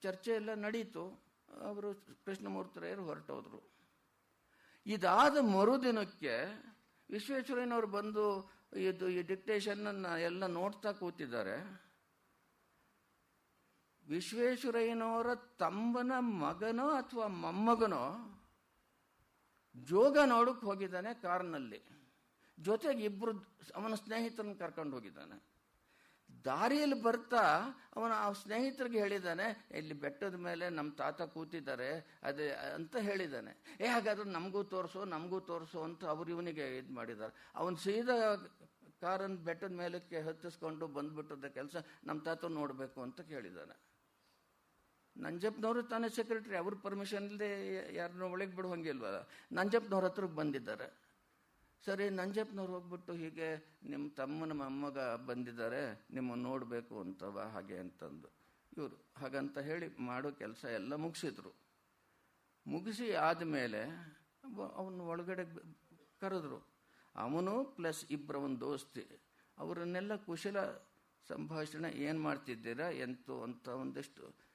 ಚರ್ಚೆ 0.03 0.31
ಎಲ್ಲ 0.31 0.55
ನಡೀತು. 0.55 1.05
ಅವರು 1.63 1.95
ಕೃಷ್ಣಮೂರ್ತಿರಯ್ಯರು 2.25 3.05
ಹೊರಟೋದ್ರು. 3.05 3.61
ಇದಾದ 4.87 5.37
ಮರುದಿನಕ್ಕೆ 5.41 6.35
ವಿಶ್ವೇಶ್ವರಯ್ಯನವರು 7.11 7.87
ಬಂದು 7.87 8.25
ಇದು 8.77 9.09
ಈ 9.09 9.23
ಡಿಕ್ಟೇಷನ್ನ 9.23 10.07
ಎಲ್ಲ 10.23 10.47
ನೋಡ್ತಾ 10.47 10.93
ಕೂತಿದ್ದಾರೆ. 10.93 11.88
ವಿಶ್ವೇಶ್ವರಯ್ಯನವರ 14.09 15.35
ತಮ್ಮನ 15.35 16.13
ಮಗನೋ 16.19 16.89
ಅಥವಾ 16.89 17.27
ಮೊಮ್ಮಗನೋ 17.27 18.35
ಜೋಗ 19.77 20.19
ನೋಡಕ್ಕೆ 20.27 20.67
ಹೋಗಿದ್ದಾನೆ 20.67 21.15
ಕಾರ್ನಲ್ಲಿ. 21.15 21.83
ಜೊತೆಗೆ 22.59 23.05
ಇಬ್ಬರು 23.05 23.33
ಅವನ 23.75 23.95
ಸ್ನೇಹಿತರನ್ನ 23.95 24.53
ಕರ್ಕೊಂಡು 24.53 24.97
ಹೋಗಿದ್ದಾನೆ. 24.97 25.59
ದಾರಿಯಲ್ಲಿ 26.45 27.03
ಬರ್ತಾ 27.03 27.61
ಅವನ 27.97 28.13
ಆ 28.15 28.33
ಸ್ನೇಹಿತರಿಗೆ 28.33 28.99
ಹೇಳಿದ್ದಾನೆ, 28.99 29.69
ಇಲ್ಲಿ 29.71 29.95
ಬೆಟ್ಟದ 29.95 30.35
ಮೇಲೆ 30.35 30.69
ನಮ್ಮ 30.69 30.93
ತಾತ 30.93 31.23
ಕೂತಿದ್ದಾರೆ, 31.23 32.19
ಅದೇ 32.23 32.51
ಅಂತ 32.51 32.97
ಹೇಳಿದ್ದಾನೆ. 32.97 33.77
ಏ, 33.81 33.87
ಹಾಗಾದ್ರೆ 33.87 34.31
ನಮಗೂ 34.31 34.63
ತೋರಿಸು, 34.63 35.05
ನಮಗೂ 35.05 35.41
ತೋರಿಸೋ 35.41 35.83
ಅಂತ 35.83 36.05
ಅವ್ರು 36.05 36.31
ಇವನಿಗೆ 36.31 36.79
ಇದು 36.79 36.95
ಮಾಡಿದ್ದಾರೆ. 36.95 37.53
ಅವನು 37.55 37.77
ಸೀದಾ 37.77 38.37
ಕಾರನ್ನು 39.01 39.37
ಬೆಟ್ಟದ 39.37 39.73
ಮೇಲಕ್ಕೆ 39.73 40.21
ಹತ್ತಿಸ್ಕೊಂಡು 40.21 40.87
ಬಂದ್ಬಿಟ್ಟದ 40.87 41.45
ಕೆಲಸ 41.45 41.77
ನಮ್ಮ 42.05 42.23
ತಾತ 42.23 42.45
ನೋಡಬೇಕು 42.45 43.03
ಅಂತ 43.03 43.21
ಕೇಳಿದ್ದಾನೆ. 43.21 43.88
ನಂಜಪ್ಪನವರು 45.25 45.83
ತಾನೇ 45.83 46.09
ಸೆಕ್ರೆಟರಿ 46.09 46.57
ಅವ್ರ 46.57 46.75
ಪರ್ಮಿಷನ್ 46.83 47.27
ಇಲ್ಲದೆ 47.31 47.51
ಯಾರನ್ನ 47.97 48.23
ಒಳಗೆ 48.35 48.69
ಹಂಗಿಲ್ವ 48.73 49.07
ನಂಜಪ್ಪನವ್ರ 49.59 50.05
ಹತ್ರಕ್ಕೆ 50.05 50.37
ಬಂದಿದ್ದಾರೆ. 50.37 50.89
ಸರಿ 51.87 52.11
ನಂಜಪ್ಪನವ್ರು 52.11 52.73
ಹೋಗ್ಬಿಟ್ಟು 52.73 53.13
ಹೀಗೆ 53.13 53.49
ನಿಮ್ಮ 53.91 54.05
ತಮ್ಮನ 54.17 54.53
ಮೊಮ್ಮಗ 54.53 54.99
ಬಂದಿದ್ದಾರೆ 55.29 55.83
ನಿಮ್ಮ 56.11 56.35
ನೋಡಬೇಕು 56.35 56.95
ಅಂತವ 57.01 57.41
ಹಾಗೆ 57.55 57.77
ಅಂತಂದು. 57.79 58.29
ಇವರು 58.77 58.97
ಹಾಗಂತ 59.21 59.59
ಹೇಳಿ 59.69 59.87
ಮಾಡೋ 59.99 60.31
ಕೆಲಸ 60.31 60.65
ಎಲ್ಲ 60.79 60.95
ಮುಗಿಸಿದ್ರು. 60.95 61.53
ಮುಗಿಸಿ 62.67 63.13
ಆದಮೇಲೆ 63.29 63.83
ಅವನು 64.81 65.07
ಒಳಗಡೆ 65.07 65.45
ಕರೆದ್ರು, 66.21 66.59
ಅವನು 67.15 67.65
ಪ್ಲಸ್ 67.77 68.03
ಇಬ್ಬರ 68.11 68.37
ಒಂದು 68.37 68.61
ದೋಸ್ತಿ. 68.61 69.05
ಅವರನ್ನೆಲ್ಲ 69.59 70.17
ಕುಶಲ 70.17 70.59
ಸಂಭಾಷಣೆ 71.29 71.89
ಏನು 72.07 72.21
ಮಾಡ್ತಿದ್ದೀರಾ, 72.21 72.91
ಎಂತು 72.91 73.43
ಅಂತ 73.43 73.69
ಒಂದಿಷ್ಟು 73.69 74.48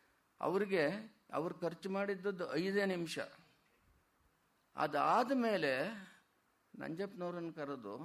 ಅವ್ರಿಗೆ 0.44 0.86
ಅವ್ರು 1.34 1.56
ಖರ್ಚು 1.56 1.90
ಮಾಡಿದ್ದದ್ದು 1.90 2.56
ಐದೇ 2.56 2.86
ನಿಮಿಷ. 2.86 3.20
ಅದಾದ 4.76 5.32
ಮೇಲೆ 5.36 5.72
ನಂಜಪ್ಪನವ್ರನ್ನ 6.80 7.52
ಕರೆದು, 7.52 7.96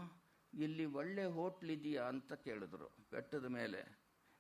ಇಲ್ಲಿ 0.55 0.85
ಒಳ್ಳೆ 0.85 1.25
ಹೋಟ್ಲ್ 1.25 1.71
ಇದೆಯಾ? 1.71 2.03
ಅಂತ 2.03 2.33
ಕೇಳಿದ್ರು. 2.33 2.87
ಬೆಟ್ಟದ 3.13 3.45
ಮೇಲೆ. 3.45 3.81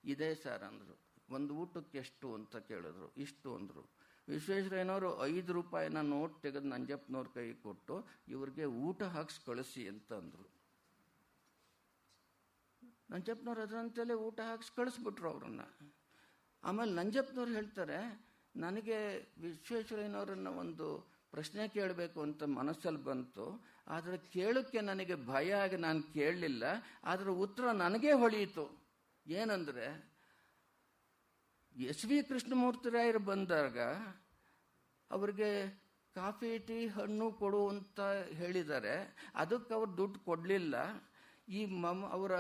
ಇದೆ 0.04 0.34
ಸರ್, 0.34 0.62
ಅಂದರು. 0.62 0.96
ಒಂದು 1.30 1.54
ಊಟಕ್ಕೆ 1.54 1.98
ಎಷ್ಟು? 1.98 2.34
ಅಂತ 2.34 2.56
ಕೇಳಿದ್ರು. 2.56 3.12
ಇಷ್ಟು, 3.16 3.56
ಅಂದರು. 3.56 3.90
ವಿಶ್ವೇಶ್ವರಯ್ಯನವರು 4.28 5.24
ಐದು 5.24 5.52
ರೂಪಾಯಿನ 5.52 6.00
ನೋಟ್ 6.00 6.42
ತೆಗೆದು 6.42 6.68
ನಂಜಪ್ಪನವ್ರ 6.68 7.28
ಕೈ 7.34 7.52
ಕೊಟ್ಟು, 7.52 8.06
ಇವ್ರಿಗೆ 8.28 8.64
ಊಟ 8.64 9.02
ಹಾಕ್ಸಿ 9.02 9.46
ಕಳಿಸಿ, 9.46 9.88
ಅಂತ 9.88 10.12
ಅಂದರು. 10.12 10.46
ನಂಜಪ್ಪನವ್ರು 13.10 13.62
ಅದರಂತೆಲ್ಲೇ 13.62 14.14
ಊಟ 14.14 14.40
ಹಾಕ್ಸಿ 14.40 14.76
ಕಳಿಸ್ಬಿಟ್ರು 14.76 15.30
ಅವ್ರನ್ನ. 15.30 15.60
ಆಮೇಲೆ 16.64 16.92
ನಂಜಪ್ಪನವ್ರು 16.92 17.52
ಹೇಳ್ತಾರೆ, 17.52 18.28
ನನಗೆ 18.56 19.18
ವಿಶ್ವೇಶ್ವರಯ್ಯನವರನ್ನ 19.40 20.48
ಒಂದು 20.48 21.18
ಪ್ರಶ್ನೆ 21.30 21.68
ಕೇಳಬೇಕು 21.68 22.22
ಅಂತ 22.22 22.42
ಮನಸ್ಸಲ್ಲಿ 22.42 23.04
ಬಂತು. 23.04 23.64
ಆದರೆ 23.88 24.18
ಕೇಳೋಕ್ಕೆ 24.18 24.80
ನನಗೆ 24.80 25.26
ಭಯ 25.26 25.52
ಆಗಿ 25.52 25.76
ನಾನು 25.76 26.02
ಕೇಳಲಿಲ್ಲ. 26.02 26.64
ಆದರೆ 27.04 27.30
ಉತ್ತರ 27.30 27.70
ನನಗೇ 27.70 28.12
ಹೊಳೆಯಿತು 28.12 28.82
ಏನಂದರೆ, 29.26 30.18
ಎಸ್ 31.76 32.04
ವಿ 32.04 32.22
ಕೃಷ್ಣಮೂರ್ತಿರಾಯರು 32.22 33.18
ಬಂದಾಗ 33.18 33.78
ಅವರಿಗೆ 35.10 35.82
ಕಾಫಿ, 36.14 36.58
ಟೀ, 36.58 36.86
ಹಣ್ಣು 36.86 37.32
ಕೊಡು 37.32 37.68
ಅಂತ 37.68 38.00
ಹೇಳಿದ್ದಾರೆ. 38.32 39.16
ಅದಕ್ಕೆ 39.34 39.74
ಅವ್ರು 39.74 39.96
ದುಡ್ಡು 39.96 40.18
ಕೊಡಲಿಲ್ಲ. 40.18 40.74
ಈ 41.48 41.66
ಮಮ್ಮ 41.66 42.06
ಅವರ 42.06 42.32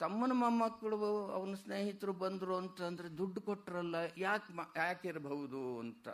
ತಮ್ಮನ 0.00 0.32
ಮೊಮ್ಮಕ್ಕಳು 0.34 0.96
ಅವನ 1.36 1.54
ಸ್ನೇಹಿತರು 1.54 2.12
ಬಂದರು 2.22 2.54
ಅಂತಂದರೆ 2.56 3.08
ದುಡ್ಡು 3.18 3.40
ಕೊಟ್ಟರಲ್ಲ 3.40 3.96
ಯಾಕೆ 4.18 4.52
ಯಾಕೆ 4.76 5.08
ಇರಬಹುದು 5.08 5.60
ಅಂತ. 5.78 6.08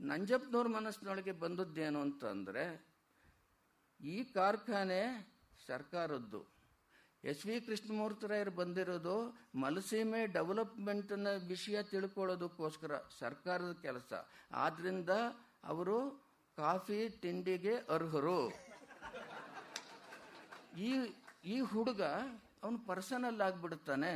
ನಂಜಪ್ಪನವ್ರ 0.00 0.68
ಮನಸ್ಸಿನೊಳಗೆ 0.68 1.32
ಬಂದದ್ದೇನು 1.44 2.00
ಅಂತಂದರೆ 2.06 2.64
ಈ 4.00 4.16
ಕಾರ್ಖಾನೆ 4.36 5.00
ಸರ್ಕಾರದ್ದು. 5.66 6.40
ಎಸ್ 7.24 7.44
ವಿ 7.46 7.54
ಕೃಷ್ಣಮೂರ್ತಿರಾಯರು 7.60 8.52
ಬಂದಿರೋದು 8.60 9.14
ಮಲಸೀಮೆ 9.62 10.20
ಡೆವಲಪ್ಮೆಂಟ್ನ 10.26 11.28
ವಿಷಯ 11.48 11.82
ತಿಳ್ಕೊಳ್ಳೋದಕ್ಕೋಸ್ಕರ 11.82 12.92
ಸರ್ಕಾರದ 13.20 13.72
ಕೆಲಸ. 13.82 14.12
ಆದ್ದರಿಂದ 14.64 15.12
ಅವರು 15.64 15.98
ಕಾಫಿ 16.58 17.00
ತಿಂಡಿಗೆ 17.22 17.74
ಅರ್ಹರು. 17.94 18.40
ಈ 20.88 20.90
ಈ 21.54 21.56
ಹುಡುಗ 21.60 22.02
ಅವನು 22.62 22.78
ಪರ್ಸನಲ್ 22.90 23.40
ಆಗಿಬಿಡುತ್ತಾನೆ. 23.46 24.12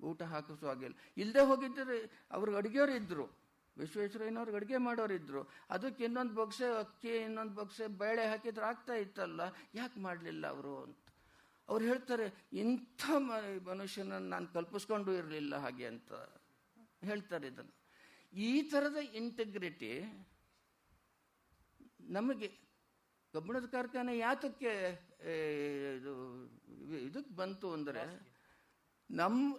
ಊಟ 0.00 0.22
ಹಾಕಿಸುವಾಗಿಲ್ಲ 0.32 0.94
ಇಲ್ಲದೆ 1.22 1.42
ಹೋಗಿದ್ದರೆ 1.50 1.98
ಅವ್ರಿಗೆ 2.36 2.58
ಅಡುಗೆಯವ್ರು 2.58 2.94
ಇದ್ದರು 3.00 3.26
ವಿಶ್ವೇಶ್ವರಯ್ಯನವ್ರಿಗೆ 3.76 4.56
ಅಡುಗೆ 4.56 4.78
ಮಾಡೋರು 4.86 5.14
ಇದ್ದರು 5.14 5.40
ಅದಕ್ಕೆ 5.74 6.02
ಇನ್ನೊಂದು 6.04 6.34
ಬೊಗ್ಸೆ 6.34 6.66
ಅಕ್ಕಿ, 6.82 7.14
ಇನ್ನೊಂದು 7.28 7.54
ಬೊಗ್ಸೆ 7.54 7.86
ಬೇಳೆ 8.02 8.22
ಹಾಕಿದ್ರೆ 8.26 8.64
ಆಗ್ತಾ 8.64 8.94
ಇತ್ತಲ್ಲ. 8.94 9.40
ಯಾಕೆ 9.74 10.00
ಮಾಡಲಿಲ್ಲ 10.00 10.44
ಅವರು 10.46 10.74
ಅಂತ. 10.82 11.02
ಅವ್ರು 11.68 11.84
ಹೇಳ್ತಾರೆ, 11.84 12.26
ಇಂಥ 12.62 13.04
ಮನುಷ್ಯನನ್ನು 13.70 14.28
ನಾನು 14.28 14.48
ಕಲ್ಪಿಸ್ಕೊಂಡು 14.54 15.12
ಇರಲಿಲ್ಲ 15.12 15.54
ಹಾಗೆ 15.64 15.86
ಅಂತ 15.86 16.12
ಹೇಳ್ತಾರೆ 17.08 17.46
ಇದನ್ನು. 17.52 17.74
ಈ 18.32 18.50
ಥರದ 18.70 18.98
ಇಂಟಿಗ್ರಿಟಿ 19.20 19.92
ನಮಗೆ 22.16 22.48
ಕಬ್ಬಿಣದ 23.34 23.66
ಕಾರ್ಖಾನೆ 23.66 24.12
ಯಾತಕ್ಕೆ 24.18 24.72
ಇದು 25.20 26.12
ಇದಕ್ಕೆ 27.00 27.36
ಬಂತು 27.36 27.72
ಅಂದರೆ 27.72 28.04
ನಮ್ಮ 29.10 29.56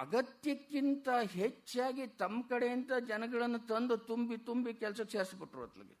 ಅಗತ್ಯಕ್ಕಿಂತ 0.00 1.08
ಹೆಚ್ಚಾಗಿ 1.24 2.06
ತಮ್ಮ 2.06 2.42
ಕಡೆಯಿಂದ 2.48 2.92
ಜನಗಳನ್ನು 3.08 3.58
ತಂದು 3.66 3.96
ತುಂಬಿ 3.96 4.36
ತುಂಬಿ 4.38 4.74
ಕೆಲಸಕ್ಕೆ 4.74 5.12
ಸೇರಿಸ್ಬಿಟ್ರು 5.12 5.62
ಅತ್ಲಿಗೆ. 5.62 5.96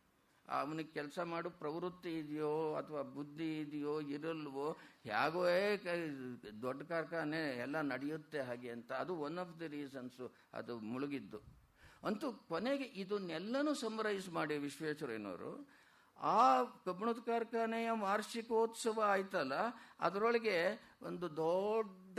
ಅವನಿಗೆ 0.48 0.90
ಕೆಲಸ 0.92 1.18
ಮಾಡೋ 1.24 1.50
ಪ್ರವೃತ್ತಿ 1.50 2.18
ಇದೆಯೋ 2.18 2.74
ಅಥವಾ 2.74 3.02
ಬುದ್ಧಿ 3.02 3.60
ಇದೆಯೋ 3.60 4.00
ಇರಲ್ವೋ 4.00 4.76
ಹೇಗೋ 5.04 5.42
ದೊಡ್ಡ 6.62 6.82
ಕಾರ್ಖಾನೆ 6.82 7.40
ಎಲ್ಲ 7.56 7.80
ನಡೆಯುತ್ತೆ 7.80 8.40
ಹಾಗೆ 8.40 8.70
ಅಂತ 8.70 8.92
ಅದು 8.92 9.14
ಒನ್ 9.16 9.38
ಆಫ್ 9.38 9.60
ದಿ 9.60 9.68
ರೀಸನ್ಸು 9.68 10.26
ಅದು 10.54 10.78
ಮುಳುಗಿದ್ದು. 10.78 11.40
ಅಂತೂ 12.04 12.32
ಕೊನೆಗೆ 12.32 12.84
ಇದನ್ನೆಲ್ಲನೂ 12.84 13.74
ಸಮರೈಸ್ 13.74 14.28
ಮಾಡಿ 14.28 14.58
ವಿಶ್ವೇಶ್ವರಯ್ಯನವರು 14.58 15.79
ಆ 16.20 16.64
ಕಬ್ಬಣದ 16.64 17.18
ಕಾರ್ಖಾನೆಯ 17.26 17.90
ವಾರ್ಷಿಕೋತ್ಸವ 17.90 19.02
ಆಯ್ತಲ್ಲ, 19.06 19.52
ಅದರೊಳಗೆ 20.00 20.56
ಒಂದು 21.02 21.36
ದೊಡ್ಡ 21.36 22.18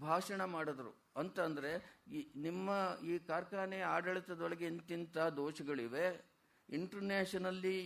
ಭಾಷಣ 0.00 0.44
ಮಾಡಿದ್ರು. 0.44 0.94
ಅಂತಂದ್ರೆ, 1.16 2.00
ಈ 2.12 2.32
ನಿಮ್ಮ 2.36 2.70
ಈ 3.04 3.18
ಕಾರ್ಖಾನೆ 3.18 3.80
ಆಡಳಿತದೊಳಗೆ 3.80 4.66
ಇಂತಿಂಥ 4.66 5.18
ದೋಷಗಳಿವೆ. 5.18 6.24
ಇಂಟರ್ನ್ಯಾಷನಲ್ಲಿ 6.68 7.76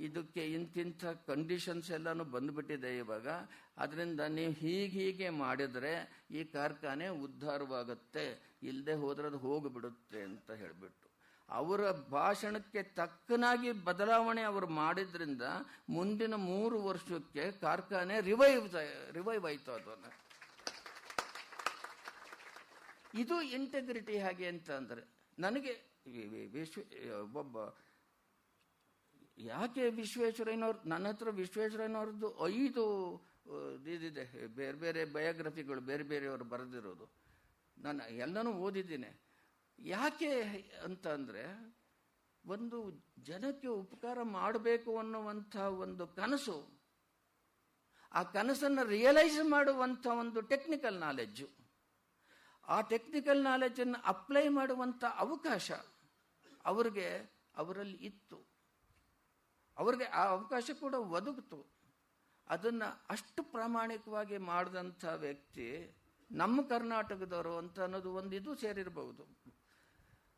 ಇದಕ್ಕೆ 0.00 0.46
ಇಂತಿಂಥ 0.46 1.04
ಕಂಡೀಷನ್ಸ್ 1.04 1.90
ಎಲ್ಲಾನು 1.90 2.24
ಬಂದ್ಬಿಟ್ಟಿದೆ 2.24 2.96
ಇವಾಗ. 2.96 3.28
ಅದರಿಂದ 3.78 4.20
ನೀವು 4.20 4.52
ಹೀಗೆ 4.52 4.86
ಹೀಗೆ 4.86 5.28
ಮಾಡಿದ್ರೆ 5.28 6.24
ಈ 6.30 6.44
ಕಾರ್ಖಾನೆ 6.44 7.08
ಉದ್ಧಾರವಾಗುತ್ತೆ. 7.08 8.56
ಇಲ್ಲದೆ 8.62 8.94
ಹೋದ್ರೆ 8.94 9.26
ಅದು 9.26 9.38
ಹೋಗಿಬಿಡುತ್ತೆ 9.38 10.22
ಅಂತ 10.22 10.50
ಹೇಳಿಬಿಟ್ಟು. 10.50 11.03
ಅವರ 11.48 11.90
ಭಾಷಣಕ್ಕೆ 11.90 12.82
ತಕ್ಕನಾಗಿ 12.98 13.70
ಬದಲಾವಣೆ 13.88 14.42
ಅವರು 14.50 14.68
ಮಾಡಿದ್ರಿಂದ 14.80 15.44
ಮುಂದಿನ 15.96 16.34
ಮೂರು 16.50 16.76
ವರ್ಷಕ್ಕೆ 16.88 17.44
ಕಾರ್ಖಾನೆ 17.64 18.16
ರಿವೈವ್ 18.30 18.66
ರಿವೈವ್ 19.18 19.46
ಆಯಿತು 19.50 19.72
ಅದನ್ನು. 19.72 20.10
ಇದು 23.22 23.36
ಇಂಟೆಗ್ರಿಟಿ 23.58 24.14
ಹಾಗೆ 24.18 24.46
ಅಂತ 24.52 24.70
ಅಂದರೆ 24.80 25.02
ನನಗೆ 25.38 25.72
ವಿಶ್ವ, 26.54 26.80
ಒಬ್ಬ 27.40 27.56
ಯಾಕೆ 29.50 29.84
ವಿಶ್ವೇಶ್ವರಯ್ಯನವ್ರ, 30.00 30.76
ನನ್ನ 30.86 31.06
ಹತ್ರ 31.08 31.30
ವಿಶ್ವೇಶ್ವರಯ್ಯನವ್ರದ್ದು 31.42 32.28
ಐದು 32.46 32.84
ಇದಿದೆ, 33.94 34.24
ಬೇರೆ 34.58 34.76
ಬೇರೆ 34.82 35.00
ಬಯೋಗ್ರಫಿಗಳು 35.16 35.80
ಬೇರೆ, 35.80 36.04
ಬೇರೆಯವರು 36.12 36.44
ಬರೆದಿರೋದು. 36.44 37.06
ನಾನು 37.76 38.02
ಎಲ್ಲನೂ 38.24 38.50
ಓದಿದ್ದೀನಿ. 38.66 39.10
ಯಾಕೆ 39.78 40.32
ಅಂತ 40.84 41.06
ಅಂದರೆ 41.06 41.74
ಒಂದು 42.46 43.06
ಜನಕ್ಕೆ 43.18 43.68
ಉಪಕಾರ 43.68 44.18
ಮಾಡಬೇಕು 44.22 44.98
ಅನ್ನುವಂಥ 44.98 45.56
ಒಂದು 45.56 46.06
ಕನಸು, 46.06 46.84
ಆ 48.12 48.22
ಕನಸನ್ನು 48.22 48.88
ರಿಯಲೈಸ್ 48.88 49.44
ಮಾಡುವಂಥ 49.44 50.06
ಒಂದು 50.06 50.40
ಟೆಕ್ನಿಕಲ್ 50.40 51.00
ನಾಲೆಜ್ಜು 51.00 51.48
ಆ 52.68 52.80
ಟೆಕ್ನಿಕಲ್ 52.80 53.42
ನಾಲೆಜನ್ನು 53.42 54.02
ಅಪ್ಲೈ 54.04 54.48
ಮಾಡುವಂಥ 54.48 55.04
ಅವಕಾಶ 55.04 55.72
ಅವ್ರಿಗೆ 56.64 57.08
ಅವರಲ್ಲಿ 57.56 57.96
ಇತ್ತು. 57.96 58.46
ಅವ್ರಿಗೆ 59.78 60.04
ಆ 60.04 60.24
ಅವಕಾಶ 60.24 60.70
ಕೂಡ 60.80 60.94
ಒದಗಿತು. 60.94 61.74
ಅದನ್ನು 62.48 63.06
ಅಷ್ಟು 63.10 63.42
ಪ್ರಾಮಾಣಿಕವಾಗಿ 63.42 64.36
ಮಾಡಿದಂಥ 64.36 65.04
ವ್ಯಕ್ತಿ 65.04 65.98
ನಮ್ಮ 66.30 66.62
ಕರ್ನಾಟಕದವರು 66.62 67.56
ಅಂತ 67.56 67.80
ಅನ್ನೋದು 67.80 68.14
ಒಂದು 68.14 68.36
ಇದು 68.36 68.54
ಸೇರಿರಬಹುದು. 68.54 69.43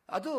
ಅದು 0.09 0.33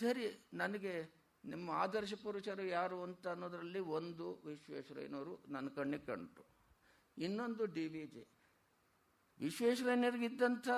ಸರಿ, 0.00 0.48
ನನಗೆ 0.54 1.18
ನಿಮ್ಮ 1.44 1.70
ಆದರ್ಶ 1.70 2.14
ಪುರುಷರು 2.14 2.62
ಯಾರು 2.62 3.02
ಅಂತ 3.02 3.28
ಅನ್ನೋದರಲ್ಲಿ 3.28 3.78
ಒಂದು 3.78 4.42
ವಿಶ್ವೇಶ್ವರಯ್ಯನವರು 4.44 5.44
ನನ್ನ 5.48 5.68
ಕಣ್ಣಿಗೆ 5.68 6.06
ಕಂಡು 6.06 6.44
ಇನ್ನೊಂದು 7.18 7.66
ಡಿ 7.66 7.88
ವಿ 7.88 8.06
ಜಿ. 8.06 8.28
ವಿಶ್ವೇಶ್ವರಯ್ಯನವ್ರಿಗಿದ್ದಂಥ 9.38 10.68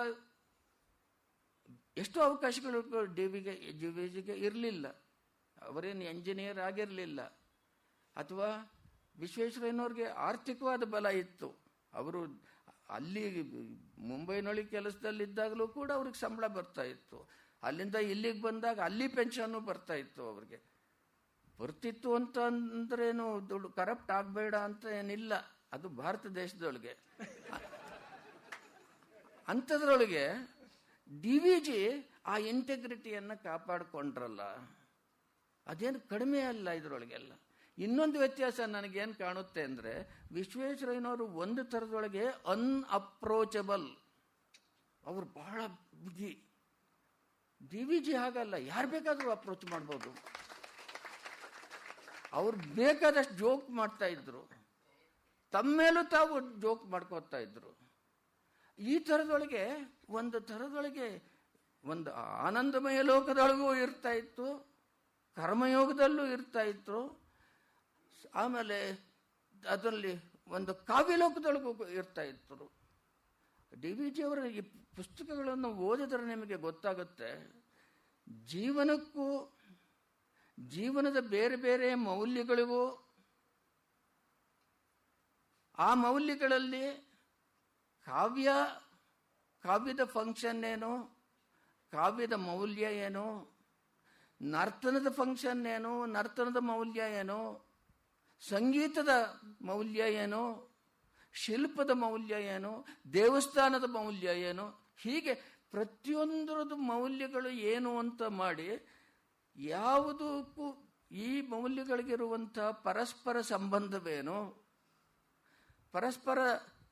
ಎಷ್ಟು 1.96 2.20
ಅವಕಾಶಗಳು 2.20 3.04
ಡಿ 3.14 3.26
ವಿಗೆ 3.26 3.72
ಜಿ 3.72 3.86
ವಿ 3.86 4.08
ಜಿಗೆ 4.08 4.32
ಇರಲಿಲ್ಲ. 4.32 4.88
ಅವರೇನು 5.62 6.04
ಎಂಜಿನಿಯರ್ 6.04 6.58
ಆಗಿರಲಿಲ್ಲ. 6.58 7.22
ಅಥವಾ 8.16 8.72
ವಿಶ್ವೇಶ್ವರಯ್ಯನವ್ರಿಗೆ 9.18 10.04
ಆರ್ಥಿಕವಾದ 10.04 10.82
ಬಲ 10.84 11.06
ಇತ್ತು. 11.06 11.56
ಅವರು 11.94 12.20
ಅಲ್ಲಿ 12.88 13.42
ಮುಂಬೈನೊಳಗೆ 13.98 14.66
ಕೆಲಸದಲ್ಲಿದ್ದಾಗಲೂ 14.66 15.68
ಕೂಡ 15.68 15.92
ಅವ್ರಿಗೆ 15.92 16.18
ಸಂಬಳ 16.18 16.46
ಬರ್ತಾ 16.46 16.82
ಇತ್ತು. 16.82 17.28
ಅಲ್ಲಿಂದ 17.62 17.94
ಇಲ್ಲಿಗೆ 17.94 18.42
ಬಂದಾಗ 18.42 18.80
ಅಲ್ಲಿ 18.80 19.08
ಪೆನ್ಷನ್ನು 19.08 19.60
ಬರ್ತಾ 19.60 19.94
ಇತ್ತು 19.94 20.22
ಅವ್ರಿಗೆ. 20.22 20.62
ಬರ್ತಿತ್ತು 21.58 22.14
ಅಂತ 22.14 22.38
ಅಂದ್ರೇನು 22.38 23.48
ದುಡ್ಡು 23.48 23.70
ಕರಪ್ಟ್ 23.70 24.10
ಆಗಬೇಡ 24.10 24.54
ಅಂತ 24.54 24.84
ಏನಿಲ್ಲ. 24.84 25.34
ಅದು 25.72 25.88
ಭಾರತ 25.88 26.26
ದೇಶದೊಳಗೆ. 26.26 26.98
ಅಂಥದ್ರೊಳಗೆ 29.48 30.28
ಡಿ 31.22 31.38
ವಿ 31.38 31.60
ಜಿ 31.60 32.10
ಆ 32.26 32.36
ಇಂಟೆಗ್ರಿಟಿಯನ್ನು 32.36 33.42
ಕಾಪಾಡಿಕೊಂಡ್ರಲ್ಲ. 33.42 34.40
ಅದೇನು 35.66 36.08
ಕಡಿಮೆ 36.08 36.40
ಅಲ್ಲ 36.40 36.70
ಇದರೊಳಗೆಲ್ಲ. 36.70 37.32
ಇನ್ನೊಂದು 37.78 38.18
ವ್ಯತ್ಯಾಸ 38.18 38.60
ನನಗೇನು 38.60 39.14
ಕಾಣುತ್ತೆ 39.14 39.62
ಅಂದರೆ 39.62 40.24
ವಿಶ್ವೇಶ್ವರಯ್ಯನವರು 40.32 41.26
ಒಂದು 41.26 41.64
ಥರದೊಳಗೆ 41.64 42.26
ಅನ್ಅಪ್ರೋಚಬಲ್ 42.26 43.96
ಅವರು 45.06 45.26
ಬಹಳ 45.26 45.66
ಬಿಗಿ. 46.06 46.49
ಡಿ 47.60 47.82
ವಿ 47.88 47.98
ಜಿ 48.06 48.14
ಹಾಗಲ್ಲ, 48.22 48.54
ಯಾರು 48.72 48.88
ಬೇಕಾದರೂ 48.94 49.28
ಅಪ್ರೋಚ್ 49.36 49.64
ಮಾಡ್ಬೋದು. 49.72 50.10
ಅವ್ರು 52.38 52.56
ಬೇಕಾದಷ್ಟು 52.78 53.34
ಜೋಕ್ 53.42 53.66
ಮಾಡ್ತಾ 53.80 54.06
ಇದ್ರು. 54.14 54.42
ತಮ್ಮೇಲೂ 55.54 56.02
ತಾವು 56.16 56.34
ಜೋಕ್ 56.64 56.84
ಮಾಡ್ಕೋತಾ 56.92 57.38
ಇದ್ರು. 57.46 57.70
ಈ 58.78 58.94
ಥರದೊಳಗೆ, 59.08 59.64
ಒಂದು 60.18 60.40
ಥರದೊಳಗೆ 60.50 61.08
ಒಂದು 61.84 62.10
ಆನಂದಮಯ 62.48 62.98
ಲೋಕದೊಳಗೂ 63.10 63.68
ಇರ್ತಾ 63.84 64.12
ಇತ್ತು, 64.22 64.46
ಕರ್ಮಯೋಗದಲ್ಲೂ 65.36 66.24
ಇರ್ತಾ 66.36 66.62
ಇತ್ತು 66.72 66.98
ಆಮೇಲೆ 68.42 68.78
ಅದರಲ್ಲಿ 69.74 70.12
ಒಂದು 70.56 70.72
ಕಾವ್ಯ 70.90 71.14
ಲೋಕದೊಳಗೂ 71.22 71.70
ಇರ್ತಾ 72.00 72.22
ಇತ್ತು 72.32 72.66
ಡಿ 73.72 73.90
ವಿ 73.98 74.08
ಜಿ 74.16 74.22
ಅವರ 74.28 74.40
ಈ 74.58 74.62
ಪುಸ್ತಕಗಳನ್ನು 74.96 75.68
ಓದಿದರೆ 75.68 76.24
ನಿಮಗೆ 76.26 76.56
ಗೊತ್ತಾಗುತ್ತೆ, 76.56 77.30
ಜೀವನಕ್ಕೂ, 78.46 79.58
ಜೀವನದ 80.58 81.16
ಬೇರೆ 81.20 81.56
ಬೇರೆ 81.56 81.94
ಮೌಲ್ಯಗಳಿಗೂ, 81.94 82.82
ಆ 85.78 85.94
ಮೌಲ್ಯಗಳಲ್ಲಿ 85.94 86.84
ಕಾವ್ಯ, 88.06 88.50
ಕಾವ್ಯದ 89.60 90.04
ಫಂಕ್ಷನ್ 90.04 90.64
ಏನು, 90.64 90.92
ಕಾವ್ಯದ 91.92 92.32
ಮೌಲ್ಯ 92.32 92.82
ಏನು, 92.82 93.56
ನರ್ತನದ 94.40 95.08
ಫಂಕ್ಷನ್ 95.10 95.66
ಏನು, 95.66 96.06
ನರ್ತನದ 96.06 96.56
ಮೌಲ್ಯ 96.56 97.00
ಏನು, 97.00 97.66
ಸಂಗೀತದ 98.40 99.08
ಮೌಲ್ಯ 99.60 100.02
ಏನು, 100.14 100.70
ಶಿಲ್ಪದ 101.34 101.90
ಮೌಲ್ಯ 101.90 102.34
ಏನು, 102.44 102.86
ದೇವಸ್ಥಾನದ 103.12 103.84
ಮೌಲ್ಯ 103.84 104.28
ಏನು 104.40 104.79
ಹೀಗೆ 105.02 105.34
ಪ್ರತಿಯೊಂದರದ್ದು 105.70 106.76
ಮೌಲ್ಯಗಳು 106.76 107.48
ಏನು 107.48 107.98
ಅಂತ 107.98 108.22
ಮಾಡಿ 108.22 108.86
ಯಾವುದಕ್ಕೂ 109.56 110.86
ಈ 111.10 111.40
ಮೌಲ್ಯಗಳಿಗಿರುವಂಥ 111.40 112.58
ಪರಸ್ಪರ 112.58 113.40
ಸಂಬಂಧವೇನು? 113.40 114.66
ಪರಸ್ಪರ 115.92 116.38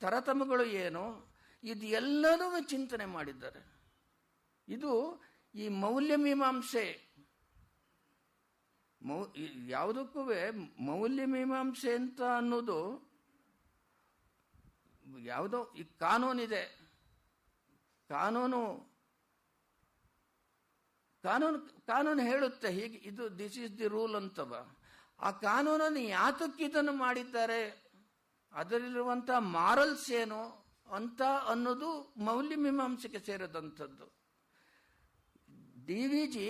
ತರತಮಗಳು 0.00 0.64
ಏನು? 0.64 1.34
ಇದು 1.64 1.86
ಎಲ್ಲನೂ 1.86 2.60
ಚಿಂತನೆ 2.60 3.06
ಮಾಡಿದ್ದಾರೆ. 3.06 3.84
ಇದು 4.68 5.22
ಈ 5.54 5.68
ಮೌಲ್ಯ 5.68 6.16
ಮೀಮಾಂಸೆ. 6.16 7.08
ಮೌ 9.02 9.26
ಯಾವುದಕ್ಕೂ 9.68 10.24
ಮೌಲ್ಯ 10.78 11.24
ಮೀಮಾಂಸೆ 11.24 11.92
ಅಂತ 11.92 12.22
ಅನ್ನೋದು 12.22 13.08
ಯಾವುದೋ 15.24 15.72
ಈ 15.78 15.82
ಕಾನೂನಿದೆ. 15.82 16.77
ಕಾನೂನು 18.08 18.60
ಕಾನೂನು 21.22 21.58
ಕಾನೂನು 21.86 22.22
ಹೇಳುತ್ತೆ 22.22 22.68
ಹೀಗೆ, 22.70 22.96
ಇದು 22.96 23.38
ದಿಸ್ 23.38 23.58
ಇಸ್ 23.58 23.78
ದಿ 23.78 23.86
ರೂಲ್ 23.86 24.14
ಅಂತವ. 24.14 24.68
ಆ 25.20 25.30
ಕಾನೂನನ್ನು 25.30 26.00
ಯಾತಕ್ಕೆ 26.00 26.64
ಇದನ್ನು 26.64 26.92
ಮಾಡಿದ್ದಾರೆ? 26.92 27.88
ಅದರಲ್ಲಿರುವಂಥ 28.52 29.30
ಮಾರಲ್ಸ್ 29.30 30.10
ಏನು? 30.10 30.40
ಅಂತ 30.92 31.22
ಅನ್ನೋದು 31.22 32.14
ಮೌಲ್ಯ 32.16 32.56
ಮೀಮಾಂಸೆಗೆ 32.56 33.18
ಸೇರಿದಂಥದ್ದು. 33.18 34.06
ಡಿ 35.86 36.06
ವಿ 36.06 36.26
ಜಿ 36.26 36.46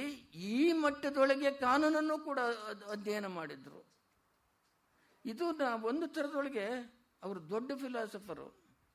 ಈ 0.51 0.73
ಮಟ್ಟದೊಳಗೆ 0.73 1.51
ಕಾನೂನನ್ನು 1.51 2.19
ಕೂಡ 2.19 2.39
ಅಧ್ಯಯನ 2.91 3.27
ಮಾಡಿದ್ರು. 3.27 3.81
ಇದು 5.25 5.45
ಒಂದು 5.83 6.07
ಥರದೊಳಗೆ 6.07 6.67
ಅವರು 7.23 7.51
ದೊಡ್ಡ 7.51 7.73
ಫಿಲಾಸಫರು 7.73 8.47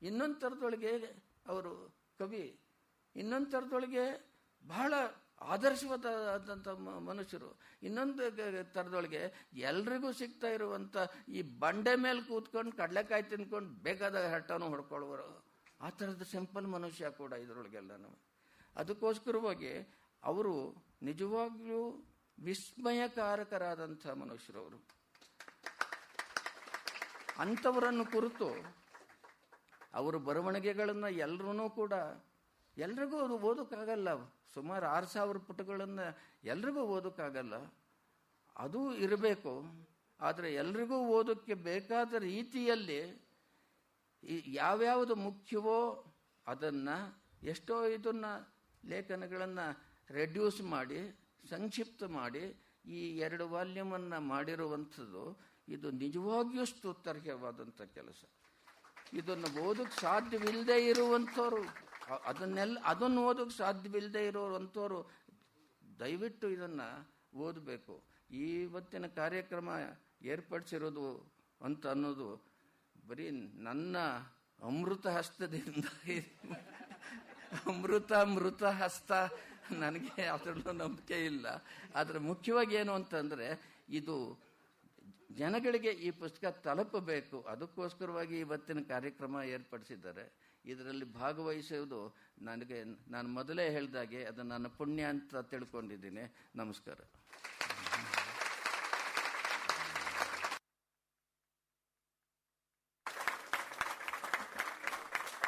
ಇನ್ನೊಂದು 0.01 0.35
ಥರದೊಳಗೆ 0.35 0.91
ಅವರು 1.47 2.02
ಕವಿ 2.19 2.59
ಇನ್ನೊಂದು 3.15 3.51
ಬಹಳ 4.67 4.93
ಆದರ್ಶವಾದಂಥ 5.41 6.67
ಮನುಷ್ಯರು. 7.07 7.59
ಇನ್ನೊಂದು 7.83 8.73
ಥರದೊಳಗೆ 8.73 9.49
ಎಲ್ರಿಗೂ 9.53 10.11
ಸಿಗ್ತಾ 10.11 10.47
ಇರುವಂಥ 10.47 10.97
ಈ 11.27 11.41
ಬಂಡೆ 11.41 11.95
ಮೇಲೆ 11.95 12.21
ಕೂತ್ಕೊಂಡು 12.21 12.71
ಕಡಲೆಕಾಯಿ 12.71 13.23
ತಿನ್ಕೊಂಡು 13.23 13.83
ಬೇಕಾದ 13.83 14.15
ಹಟ್ಟನು 14.33 14.69
ಹೊಡ್ಕೊಳ್ಳುವರು. 14.69 15.45
ಆ 15.81 15.89
ಥರದ 15.89 16.21
ಸಿಂಪಲ್ 16.21 16.67
ಮನುಷ್ಯ 16.67 17.09
ಕೂಡ 17.09 17.33
ಇದರೊಳಗೆಲ್ಲನೂ. 17.33 18.19
ಅದಕ್ಕೋಸ್ಕರವಾಗಿ 18.75 19.97
ಅವರು 20.23 20.75
ನಿಜವಾಗ್ಲೂ 21.01 22.09
ವಿಸ್ಮಯಕಾರಕರಾದಂಥ 22.39 24.07
ಮನುಷ್ಯರು 24.07 24.59
ಅವರು. 24.59 24.87
ಅಂಥವರನ್ನು 27.37 28.05
ಕುರಿತು 28.05 28.82
ಅವರ 29.93 30.15
ಬರವಣಿಗೆಗಳನ್ನು 30.27 31.09
ಎಲ್ಲರೂ 31.25 31.69
ಕೂಡ, 31.79 31.93
ಎಲ್ರಿಗೂ 32.77 33.17
ಅದು 33.25 33.35
ಓದೋಕ್ಕಾಗಲ್ಲ 33.49 34.09
ಸುಮಾರು 34.53 34.85
ಆರು 34.95 35.07
ಸಾವಿರ 35.15 35.37
ಪುಟಗಳನ್ನು 35.47 36.05
ಎಲ್ರಿಗೂ 36.53 36.81
ಓದೋಕ್ಕಾಗಲ್ಲ 36.95 37.55
ಅದು 38.63 38.81
ಇರಬೇಕು. 39.05 39.53
ಆದರೆ 40.19 40.49
ಎಲ್ರಿಗೂ 40.61 40.97
ಓದೋಕ್ಕೆ 41.17 41.53
ಬೇಕಾದ 41.69 42.13
ರೀತಿಯಲ್ಲಿ 42.31 42.99
ಯಾವ್ಯಾವುದು 44.55 45.13
ಮುಖ್ಯವೋ 45.27 45.79
ಅದನ್ನು, 46.47 46.97
ಎಷ್ಟೋ 47.53 47.75
ಇದನ್ನು 47.95 48.31
ಲೇಖನಗಳನ್ನು 48.91 49.65
ರೆಡ್ಯೂಸ್ 50.19 50.61
ಮಾಡಿ, 50.75 50.99
ಸಂಕ್ಷಿಪ್ತ 51.49 52.03
ಮಾಡಿ, 52.19 52.43
ಈ 52.95 53.01
ಎರಡು 53.25 53.45
ವಾಲ್ಯೂಮನ್ನು 53.53 54.19
ಮಾಡಿರುವಂಥದ್ದು 54.33 55.25
ಇದು 55.75 55.89
ನಿಜವಾಗಿಯೂ 56.03 56.65
ಸ್ತುತ್ತರ್ಹವಾದಂಥ 56.71 57.81
ಕೆಲಸ. 57.97 58.23
ಇದನ್ನು 59.19 59.49
ಓದಕ್ಕೆ 59.65 59.97
ಸಾಧ್ಯವಿಲ್ಲದೆ 60.01 60.77
ಇರುವಂಥವ್ರು 60.91 61.61
ಅದನ್ನೆಲ್ಲ, 62.29 62.77
ಅದನ್ನು 62.91 63.19
ಓದಕ್ಕೆ 63.29 63.55
ಸಾಧ್ಯವಿಲ್ಲದೆ 63.57 64.21
ಇರೋರು 64.29 64.99
ದಯವಿಟ್ಟು 65.99 66.47
ಇದನ್ನು 66.55 66.87
ಓದಬೇಕು. 67.45 67.95
ಇವತ್ತಿನ 68.45 69.05
ಕಾರ್ಯಕ್ರಮ 69.21 69.69
ಏರ್ಪಡಿಸಿರೋದು 70.31 71.07
ಅಂತ 71.61 71.83
ಅನ್ನೋದು 71.93 72.29
ಬರೀ 73.07 73.25
ನನ್ನ 73.67 73.95
ಅಮೃತ 74.69 75.05
ಹಸ್ತದಿಂದ 75.17 75.85
ಅಮೃತ 77.71 78.11
ಮೃತ 78.35 78.63
ಹಸ್ತ 78.79 79.11
ನನಗೆ 79.81 80.23
ಅದರಲ್ಲೂ 80.35 80.71
ನಂಬಿಕೆ 80.81 81.17
ಇಲ್ಲ. 81.25 81.45
ಆದರೆ 81.95 82.19
ಮುಖ್ಯವಾಗಿ 82.29 82.73
ಏನು 82.75 82.93
ಅಂತಂದರೆ, 82.99 83.47
ಇದು 83.99 84.15
ಜನಗಳಿಗೆ 85.37 85.89
ಈ 85.89 86.11
ಪುಸ್ತಕ 86.11 86.45
ತಲುಪಬೇಕು, 86.45 87.41
ಅದಕ್ಕೋಸ್ಕರವಾಗಿ 87.41 88.39
ಇವತ್ತಿನ 88.39 88.79
ಕಾರ್ಯಕ್ರಮ 88.87 89.41
ಏರ್ಪಡಿಸಿದ್ದಾರೆ. 89.45 90.33
ಇದರಲ್ಲಿ 90.65 91.13
ಭಾಗವಹಿಸುವುದು 91.13 92.15
ನನಗೆ, 92.41 92.83
ನಾನು 93.11 93.29
ಮೊದಲೇ 93.29 93.69
ಹೇಳಿದಾಗೆ 93.69 94.25
ಅದು 94.25 94.43
ನನ್ನ 94.43 94.67
ಪುಣ್ಯ 94.67 95.03
ಅಂತ 95.03 95.35
ತಿಳ್ಕೊಂಡಿದ್ದೀನಿ. 95.35 96.35
ನಮಸ್ಕಾರ. 96.55 96.99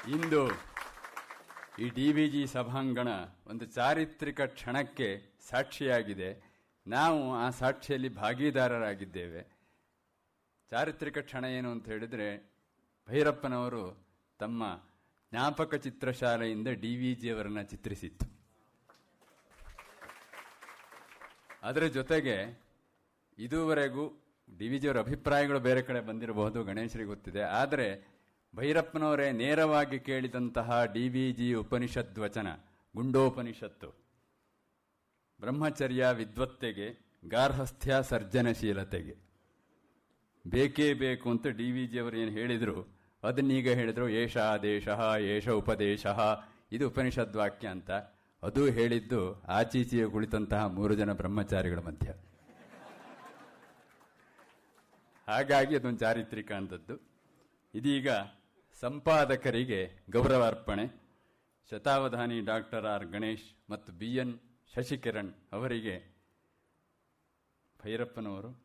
ಇಂದು 0.09 0.51
ಈ 1.79 1.89
ಡಿ 1.89 2.13
ವಿ 2.13 2.29
ಜಿ 2.29 2.47
ಸಭಾಂಗಣ 2.47 3.07
ಒಂದು 3.47 3.65
ಚಾರಿತ್ರಿಕ 3.65 4.41
ಕ್ಷಣಕ್ಕೆ 4.41 5.21
ಸಾಕ್ಷಿಯಾಗಿದೆ. 5.49 6.29
ನಾವು 6.87 7.35
ಆ 7.35 7.49
ಸಾಕ್ಷಿಯಲ್ಲಿ 7.49 8.09
ಭಾಗೀದಾರರಾಗಿದ್ದೇವೆ. 8.09 9.54
ಚಾರಿತ್ರಿಕ 10.69 11.17
ಕ್ಷಣ 11.17 11.45
ಏನು 11.45 11.71
ಅಂತ 11.71 11.87
ಹೇಳಿದರೆ, 11.87 12.27
ಭೈರಪ್ಪನವರು 13.09 13.83
ತಮ್ಮ 14.39 14.63
ಜ್ಞಾಪಕ 15.31 15.75
ಚಿತ್ರಶಾಲೆಯಿಂದ 15.75 16.67
ಡಿ 16.67 16.95
ವಿ 16.95 17.15
ಜಿಯವರನ್ನು 17.15 17.63
ಚಿತ್ರಿಸಿತ್ತು. 17.63 18.25
ಅದರ 21.63 21.85
ಜೊತೆಗೆ 21.87 22.63
ಇದುವರೆಗೂ 23.37 24.03
ಡಿ 24.57 24.67
ವಿ 24.67 24.79
ಜಿಯವರ 24.79 24.99
ಅಭಿಪ್ರಾಯಗಳು 24.99 25.59
ಬೇರೆ 25.59 25.81
ಕಡೆ 25.81 26.01
ಬಂದಿರಬಹುದು, 26.01 26.63
ಗಣೇಶರಿಗೆ 26.63 27.09
ಗೊತ್ತಿದೆ. 27.09 27.41
ಆದರೆ 27.41 27.87
ಭೈರಪ್ಪನವರೇ 28.55 29.31
ನೇರವಾಗಿ 29.31 29.99
ಕೇಳಿದಂತಹ 29.99 30.83
ಡಿ 30.85 31.09
ವಿ 31.09 31.31
ಜಿ 31.31 31.53
ಉಪನಿಷದ್ 31.53 32.19
ವಚನ, 32.19 32.47
ಗುಂಡೋಪನಿಷತ್ತು, 32.95 33.89
ಬ್ರಹ್ಮಚರ್ಯ 35.39 36.07
ವಿದ್ವತ್ತೆಗೆ, 36.13 36.87
ಗಾರ್ಹಸ್ಥ್ಯ 37.27 37.95
ಸರ್ಜನಶೀಲತೆಗೆ 38.01 39.15
ಬೇಕೇ 40.47 40.93
ಬೇಕು 40.93 41.29
ಅಂತ 41.29 41.47
ಡಿ 41.47 41.71
ವಿ 41.71 41.87
ಜಿಯವರು 41.87 42.17
ಏನು 42.17 42.31
ಹೇಳಿದರು? 42.31 42.99
ಅದನ್ನೀಗ 43.23 43.69
ಹೇಳಿದರು, 43.69 44.09
ಏಷ 44.09 44.37
ದೇಶ, 44.61 44.87
ಏಷ 45.19 45.49
ಉಪದೇಶ, 45.49 46.05
ಇದು 46.71 46.87
ಉಪನಿಷದ್ 46.87 47.37
ವಾಕ್ಯ 47.37 47.67
ಅಂತ. 47.67 47.91
ಅದು 48.43 48.65
ಹೇಳಿದ್ದು 48.65 49.41
ಆಚೀಚೆಯ 49.41 50.07
ಕುಳಿತಂತಹ 50.07 50.65
ಮೂರು 50.65 50.95
ಜನ 50.95 51.13
ಬ್ರಹ್ಮಚಾರಿಗಳ 51.13 51.79
ಮಧ್ಯ. 51.79 52.13
ಹಾಗಾಗಿ 55.27 55.75
ಅದೊಂದು 55.75 55.99
ಚಾರಿತ್ರಿಕ 55.99 56.51
ಅಂತದ್ದು. 56.51 57.01
ಇದೀಗ 57.73 58.07
ಸಂಪಾದಕರಿಗೆ 58.79 60.05
ಗೌರವಾರ್ಪಣೆ. 60.11 61.05
ಶತಾವಧಾನಿ 61.69 62.41
ಡಾಕ್ಟರ್ 62.41 62.85
ಆರ್ 62.85 63.05
ಗಣೇಶ್ 63.05 63.71
ಮತ್ತು 63.71 63.93
ಬಿ 63.93 64.15
ಎನ್ 64.15 64.39
ಶಶಿಕಿರಣ್ 64.75 65.33
ಅವರಿಗೆ 65.51 66.15
ಭೈರಪ್ಪನವರು 67.83 68.64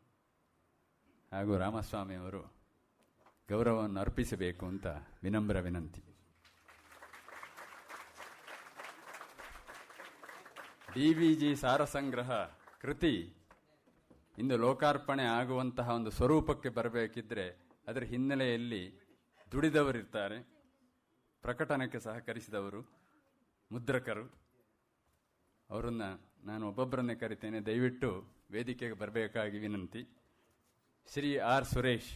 ಹಾಗೂ 1.32 1.58
ರಾಮಸ್ವಾಮಿಯವರು 1.58 2.40
ಗೌರವವನ್ನು 3.50 4.00
ಅರ್ಪಿಸಬೇಕು 4.00 4.66
ಅಂತ 4.66 4.86
ವಿನಮ್ರ 5.22 5.60
ವಿನಂತಿ. 5.60 6.02
ಡಿ 10.94 11.14
ವಿ 11.14 11.34
ಜಿ 11.34 11.56
ಸಾರಸಂಗ್ರಹ 11.56 12.30
ಕೃತಿ 12.80 13.34
ಇಂದು 14.38 14.56
ಲೋಕಾರ್ಪಣೆ 14.56 15.22
ಆಗುವಂತಹ 15.22 15.90
ಒಂದು 15.90 16.10
ಸ್ವರೂಪಕ್ಕೆ 16.10 16.68
ಬರಬೇಕಿದ್ರೆ 16.68 17.48
ಅದರ 17.86 18.02
ಹಿನ್ನೆಲೆಯಲ್ಲಿ 18.02 19.00
ದುಡಿದವರಿರ್ತಾರೆ 19.52 20.42
ಪ್ರಕಟಣಕ್ಕೆ 21.42 22.00
ಸಹಕರಿಸಿದವರು, 22.00 22.80
ಮುದ್ರಕರು. 23.72 24.34
ಅವರನ್ನು 25.70 26.20
ನಾನು 26.46 26.68
ಒಬ್ಬೊಬ್ಬರನ್ನೇ 26.68 27.14
ಕರಿತೇನೆ. 27.14 27.60
ದಯವಿಟ್ಟು 27.60 28.24
ವೇದಿಕೆಗೆ 28.50 28.92
ಬರಬೇಕಾಗಿ 28.92 29.58
ವಿನಂತಿ. 29.58 30.19
ಶ್ರೀ 31.08 31.30
ಆರ್ 31.52 31.64
ಸುರೇಶ್ 31.64 32.10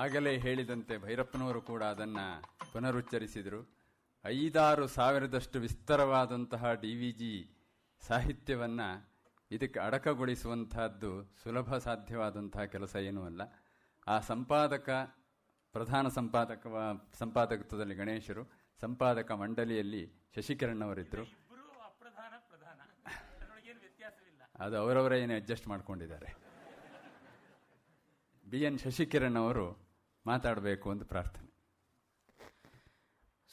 ಆಗಲೇ 0.00 0.32
ಹೇಳಿದಂತೆ 0.38 0.94
ಭೈರಪ್ಪನವರು 1.04 1.60
ಕೂಡ 1.60 1.82
ಅದನ್ನು 1.92 2.24
ಪುನರುಚ್ಚರಿಸಿದರು. 2.72 3.60
ಐದಾರು 4.24 4.84
ಸಾವಿರದಷ್ಟು 4.96 5.60
ವಿಸ್ತಾರವಾದಂತಹ 5.60 6.72
ಡಿ 6.82 6.92
ವಿ 6.94 7.10
ಜಿ 7.20 7.32
ಸಾಹಿತ್ಯವನ್ನು 8.02 8.88
ಇದಕ್ಕೆ 9.50 9.80
ಅಡಕಗೊಳಿಸುವಂತಹದ್ದು 9.80 11.12
ಸುಲಭ 11.42 11.76
ಸಾಧ್ಯವಾದಂತಹ 11.86 12.64
ಕೆಲಸ 12.74 12.94
ಏನೂ 13.08 13.22
ಅಲ್ಲ. 13.24 13.42
ಆ 14.06 14.16
ಸಂಪಾದಕ 14.30 14.90
ಪ್ರಧಾನ 15.74 16.08
ಸಂಪಾದಕ 16.18 16.66
ಸಂಪಾದಕತ್ವದಲ್ಲಿ 17.22 17.94
ಗಣೇಶರು 17.94 18.44
ಸಂಪಾದಕ 18.80 19.30
ಮಂಡಳಿಯಲ್ಲಿ 19.42 20.04
ಶಶಿಕಿರಣ್ 20.36 20.84
ಅವರಿದ್ದರು 20.88 21.24
ಅದು 24.64 24.76
ಅವರವರೇ 24.84 25.16
ಏನು 25.24 25.34
ಅಡ್ಜಸ್ಟ್ 25.40 25.68
ಮಾಡ್ಕೊಂಡಿದ್ದಾರೆ. 25.68 26.30
ಬಿ 28.52 28.60
ಎನ್ 28.60 28.78
ಶಶಿಕಿರಣ್ 28.78 29.36
ಅವರು 29.36 29.78
ಮಾತಾಡಬೇಕು 30.26 30.90
ಅಂತ 30.90 31.02
ಪ್ರಾರ್ಥನೆ. 31.02 31.52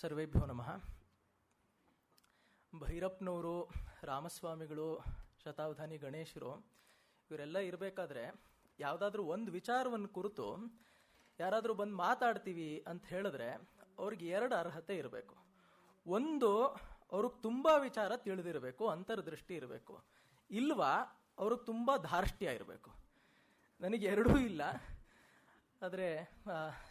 ಸರ್ವೇಭ್ಯೋ 0.01 0.45
ನಮಃ. 0.45 0.77
ಭೈರಪ್ಪನವರು, 2.79 3.69
ರಾಮಸ್ವಾಮಿಗಳು, 4.03 5.03
ಶತಾವಧಾನಿ 5.43 5.97
ಗಣೇಶರು, 5.97 6.65
ಇವರೆಲ್ಲ 7.31 7.57
ಇರಬೇಕಾದ್ರೆ 7.57 8.41
ಯಾವುದಾದ್ರೂ 8.79 9.23
ಒಂದು 9.23 9.51
ವಿಚಾರವನ್ನು 9.51 10.07
ಕುರಿತು 10.07 10.77
ಯಾರಾದರೂ 11.39 11.73
ಬಂದು 11.73 11.95
ಮಾತಾಡ್ತೀವಿ 11.95 12.85
ಅಂತ 12.87 13.05
ಹೇಳಿದ್ರೆ 13.05 13.69
ಅವ್ರಿಗೆ 13.97 14.27
ಎರಡು 14.27 14.55
ಅರ್ಹತೆ 14.55 14.97
ಇರಬೇಕು. 14.97 15.35
ಒಂದು, 16.07 16.65
ಅವ್ರಿಗೆ 17.11 17.41
ತುಂಬ 17.41 17.67
ವಿಚಾರ 17.79 18.17
ತಿಳಿದಿರಬೇಕು 18.17 18.87
ಅಂತರ್ದೃಷ್ಟಿ 18.87 19.55
ಇರಬೇಕು. 19.55 20.03
ಇಲ್ವಾ, 20.51 20.93
ಅವ್ರಿಗೆ 21.37 21.65
ತುಂಬ 21.65 21.91
ಧಾರ್ಷ್ಟ್ಯ 21.97 22.55
ಇರಬೇಕು. 22.55 22.98
ನನಗೆ 23.81 24.05
ಎರಡೂ 24.05 24.37
ಇಲ್ಲ. 24.37 24.61
ಆದರೆ 25.81 26.07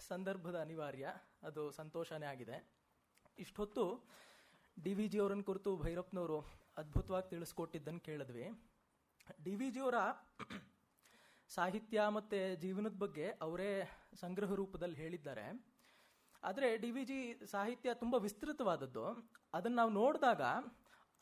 ಸಂದರ್ಭದ 0.09 0.59
ಅನಿವಾರ್ಯ. 0.61 1.09
ಅದು 1.43 1.71
ಸಂತೋಷನೇ 1.71 2.27
ಆಗಿದೆ. 2.27 2.57
ಇಷ್ಟೊತ್ತು 3.39 3.85
ಡಿ 4.83 4.95
ವಿ 4.95 5.09
ಜಿ 5.09 5.19
ಅವರನ್ನು 5.19 5.45
ಕುರಿತು 5.45 5.77
ಭೈರಪ್ಪನವರು 5.77 6.39
ಅದ್ಭುತವಾಗಿ 6.77 7.31
ತಿಳಿಸ್ಕೊಟ್ಟಿದ್ದನ್ನು 7.31 8.01
ಕೇಳಿದ್ವಿ. 8.01 8.47
ಡಿ 9.45 9.55
ವಿ 9.55 9.71
ಜಿಯವರ 9.71 9.99
ಸಾಹಿತ್ಯ 11.49 12.09
ಮತ್ತು 12.09 12.39
ಜೀವನದ 12.61 12.97
ಬಗ್ಗೆ 12.99 13.27
ಅವರೇ 13.43 13.71
ಸಂಗ್ರಹ 14.21 14.55
ರೂಪದಲ್ಲಿ 14.55 14.97
ಹೇಳಿದ್ದಾರೆ. 14.97 15.47
ಆದರೆ 16.43 16.77
ಡಿ 16.77 16.91
ವಿ 16.91 17.05
ಜಿ 17.05 17.47
ಸಾಹಿತ್ಯ 17.51 17.95
ತುಂಬ 17.95 18.15
ವಿಸ್ತೃತವಾದದ್ದು. 18.15 19.05
ಅದನ್ನು 19.55 19.77
ನಾವು 19.77 19.91
ನೋಡಿದಾಗ 19.91 20.43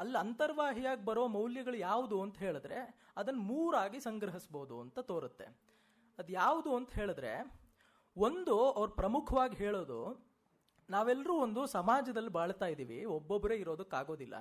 ಅಲ್ಲಿ 0.01 0.19
ಅಂತರ್ವಾಹಿಯಾಗಿ 0.19 1.05
ಬರೋ 1.05 1.27
ಮೌಲ್ಯಗಳು 1.27 1.77
ಯಾವುದು 1.77 2.23
ಅಂತ 2.23 2.37
ಹೇಳಿದ್ರೆ 2.39 2.79
ಅದನ್ನು 3.17 3.41
ಮೂರಾಗಿ 3.41 4.01
ಸಂಗ್ರಹಿಸ್ಬೋದು 4.01 4.81
ಅಂತ 4.81 4.99
ತೋರುತ್ತೆ. 4.99 5.47
ಅದು 6.19 6.33
ಯಾವುದು 6.33 6.77
ಅಂತ 6.77 6.91
ಹೇಳಿದ್ರೆ 6.93 7.33
ಒಂದು 8.17 8.71
ಅವ್ರು 8.71 8.93
ಪ್ರಮುಖವಾಗಿ 8.93 9.57
ಹೇಳೋದು 9.57 10.01
ನಾವೆಲ್ಲರೂ 10.91 11.35
ಒಂದು 11.35 11.67
ಸಮಾಜದಲ್ಲಿ 11.67 12.29
ಬಾಳ್ತಾ 12.29 12.67
ಇದ್ದೀವಿ 12.67 13.05
ಒಬ್ಬೊಬ್ಬರೇ 13.05 13.57
ಇರೋದಕ್ಕಾಗೋದಿಲ್ಲ. 13.57 14.35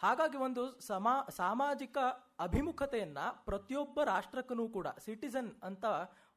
ಹಾಗಾಗಿ 0.00 0.36
ಒಂದು 0.36 0.80
ಸಮಾ, 0.80 1.26
ಸಾಮಾಜಿಕ 1.30 1.98
ಅಭಿಮುಖತೆಯನ್ನ 2.38 3.18
ಪ್ರತಿಯೊಬ್ಬ 3.44 4.00
ರಾಷ್ಟ್ರಕ್ಕೂ 4.04 4.68
ಕೂಡ, 4.68 4.86
ಸಿಟಿಸನ್ 5.04 5.52
ಅಂತ 5.62 5.84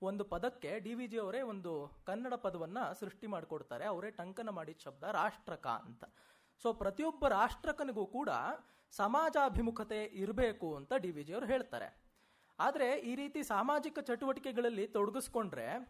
ಒಂದು 0.02 0.24
ಪದಕ್ಕೆ 0.24 0.80
ಡಿ 0.80 0.94
ವಿ 0.94 1.08
ಜಿ 1.08 1.18
ಅವರೇ 1.18 1.42
ಒಂದು 1.42 1.72
ಕನ್ನಡ 2.06 2.34
ಪದವನ್ನ 2.34 2.78
ಸೃಷ್ಟಿ 3.00 3.28
ಮಾಡಿಕೊಡ್ತಾರೆ. 3.28 3.86
ಅವರೇ 3.86 4.12
ಟಂಕನ 4.12 4.50
ಮಾಡಿದ 4.50 4.78
ಶಬ್ದ 4.84 5.04
ರಾಷ್ಟ್ರಕ 5.04 5.68
ಅಂತ. 5.68 6.04
ಸೊ 6.62 6.74
ಪ್ರತಿಯೊಬ್ಬ 6.74 7.28
ರಾಷ್ಟ್ರಕನಿಗೂ 7.28 8.06
ಕೂಡ 8.06 8.30
ಸಮಾಜಾಭಿಮುಖತೆ 8.92 10.04
ಇರಬೇಕು 10.04 10.76
ಅಂತ 10.76 10.94
ಡಿ 10.94 11.12
ವಿ 11.12 11.24
ಜಿ 11.24 11.34
ಅವರು 11.34 11.46
ಹೇಳ್ತಾರೆ. 11.46 12.06
ಆದರೆ 12.60 13.00
ಈ 13.00 13.16
ರೀತಿ 13.16 13.44
ಸಾಮಾಜಿಕ 13.44 14.00
ಚಟುವಟಿಕೆಗಳಲ್ಲಿ 14.00 14.88
ತೊಡಗಿಸ್ಕೊಂಡ್ರೆ, 14.88 15.90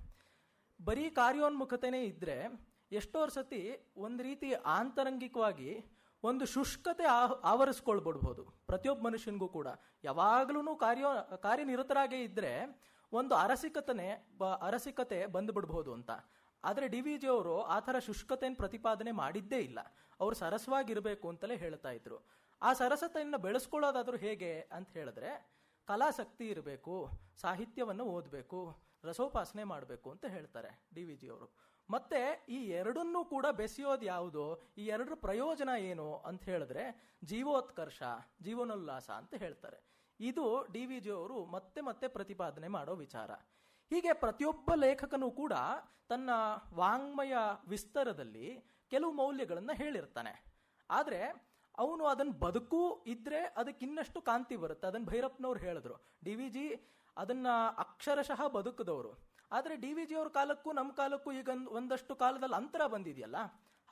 ಬರೀ 0.86 1.10
ಕಾರ್ಯೋನ್ಮುಖತೆನೇ 1.10 2.04
ಇದ್ದರೆ 2.04 2.68
ಎಷ್ಟೋ 2.92 3.28
ಸತಿ 3.28 3.94
ಒಂದು 3.98 4.24
ರೀತಿ 4.24 4.54
ಆಂತರಂಗಿಕವಾಗಿ 4.54 5.86
ಒಂದು 6.24 6.46
ಶುಷ್ಕತೆ 6.46 7.04
ಆವರಿಸ್ಕೊಳ್ಬಿಡ್ಬೋದು. 7.44 8.44
ಪ್ರತಿಯೊಬ್ಬ 8.46 9.06
ಮನುಷ್ಯನಿಗೂ 9.06 9.48
ಕೂಡ. 9.48 9.68
ಯಾವಾಗಲೂ 10.04 10.76
ಕಾರ್ಯ, 10.76 11.06
ಕಾರ್ಯನಿರತರಾಗೇ 11.42 12.24
ಇದ್ರೆ 12.24 12.82
ಒಂದು 13.14 13.36
ಅರಸಿಕತನೆ, 13.36 14.38
ಬ- 14.38 14.46
ಅರಸಿಕತೆ 14.46 15.26
ಬಂದ್ಬಿಡ್ಬೋದು 15.26 15.94
ಅಂತ. 15.94 16.12
ಆದರೆ 16.66 16.88
ಡಿ 16.88 17.02
ವಿ 17.02 17.18
ಜಿ 17.18 17.28
ಅವರು 17.28 17.56
ಆ 17.76 17.78
ಥರ 17.80 18.00
ಶುಷ್ಕತೆಯನ್ನು 18.00 18.58
ಪ್ರತಿಪಾದನೆ 18.58 19.12
ಮಾಡಿದ್ದೇ 19.12 19.60
ಇಲ್ಲ. 19.60 19.80
ಅವರು 20.20 20.36
ಸರಸವಾಗಿರಬೇಕು 20.36 21.26
ಅಂತಲೇ 21.30 21.56
ಹೇಳ್ತಾ 21.56 21.92
ಇದ್ರು. 21.92 22.18
ಆ 22.62 22.70
ಸರಸತೆಯನ್ನು 22.74 23.38
ಬೆಳೆಸ್ಕೊಳ್ಳೋದಾದ್ರೂ 23.38 24.18
ಹೇಗೆ 24.18 24.52
ಅಂತ 24.72 24.90
ಹೇಳಿದ್ರೆ 24.90 25.32
ಕಲಾಸಕ್ತಿ 25.88 26.46
ಇರಬೇಕು, 26.50 26.94
ಸಾಹಿತ್ಯವನ್ನು 27.42 28.06
ಓದಬೇಕು, 28.06 28.60
ರಸೋಪಾಸನೆ 29.04 29.64
ಮಾಡಬೇಕು 29.64 30.12
ಅಂತ 30.12 30.26
ಹೇಳ್ತಾರೆ 30.26 30.70
ಡಿ 30.94 31.04
ವಿ 31.04 31.16
ಜಿ 31.16 31.28
ಅವರು. 31.30 31.48
ಮತ್ತೆ 31.90 32.46
ಈ 32.50 32.60
ಎರಡನ್ನೂ 32.70 33.26
ಕೂಡ 33.26 33.46
ಬೆಸೆಯೋದು 33.52 34.06
ಯಾವುದು? 34.06 34.46
ಈ 34.78 34.86
ಎರಡರ 34.86 35.16
ಪ್ರಯೋಜನ 35.16 35.70
ಏನು 35.80 36.08
ಅಂತ 36.30 36.44
ಹೇಳಿದ್ರೆ, 36.44 36.86
ಜೀವೋತ್ಕರ್ಷ, 37.24 38.04
ಜೀವನೋಲ್ಲಾಸ 38.42 39.10
ಅಂತ 39.10 39.34
ಹೇಳ್ತಾರೆ. 39.34 39.80
ಇದು 40.20 40.46
ಡಿ 40.74 40.86
ವಿ 40.86 41.00
ಜಿ 41.00 41.12
ಅವರು 41.12 41.46
ಮತ್ತೆ 41.46 41.82
ಮತ್ತೆ 41.82 42.08
ಪ್ರತಿಪಾದನೆ 42.08 42.68
ಮಾಡೋ 42.68 42.96
ವಿಚಾರ. 42.96 43.32
ಹೀಗೆ 43.96 44.14
ಪ್ರತಿಯೊಬ್ಬ 44.14 44.74
ಲೇಖಕನೂ 44.74 45.32
ಕೂಡ 45.32 45.54
ತನ್ನ 46.10 46.30
ವಾಂಗ್ಮಯ 46.74 47.34
ವಿಸ್ತರದಲ್ಲಿ 47.68 48.66
ಕೆಲವು 48.90 49.12
ಮೌಲ್ಯಗಳನ್ನು 49.12 49.76
ಹೇಳಿರ್ತಾನೆ. 49.76 50.46
ಆದರೆ 50.90 51.48
ಅವನು 51.78 52.06
ಅದನ್ನು 52.06 52.32
ಬದುಕು 52.32 53.04
ಇದ್ರೆ 53.08 53.40
ಅದಕ್ಕೆ 53.58 53.86
ಇನ್ನಷ್ಟು 53.86 54.22
ಕಾಂತಿ 54.22 54.56
ಬರುತ್ತೆ. 54.56 54.88
ಅದನ್ನು 54.88 55.08
ಭೈರಪ್ಪನವ್ರು 55.08 55.60
ಹೇಳಿದ್ರು. 55.60 55.94
ಡಿ 56.24 56.36
ವಿ 56.36 56.50
ಜಿ 56.50 56.94
ಅದನ್ನ 57.18 57.48
ಅಕ್ಷರಶಃ 57.78 58.48
ಬದುಕದವರು. 58.48 59.20
ಆದರೆ 59.52 59.76
ಡಿ 59.76 59.94
ವಿ 59.94 60.06
ಜಿ 60.06 60.16
ಅವ್ರ 60.16 60.28
ಕಾಲಕ್ಕೂ 60.28 60.72
ನಮ್ಮ 60.72 60.92
ಕಾಲಕ್ಕೂ 60.92 61.32
ಈಗ 61.32 61.50
ಒಂದ್- 61.50 61.70
ಒಂದಷ್ಟು 61.70 62.16
ಕಾಲದಲ್ಲಿ 62.16 62.56
ಅಂತರ 62.56 62.88
ಬಂದಿದೆಯಲ್ಲ? 62.88 63.36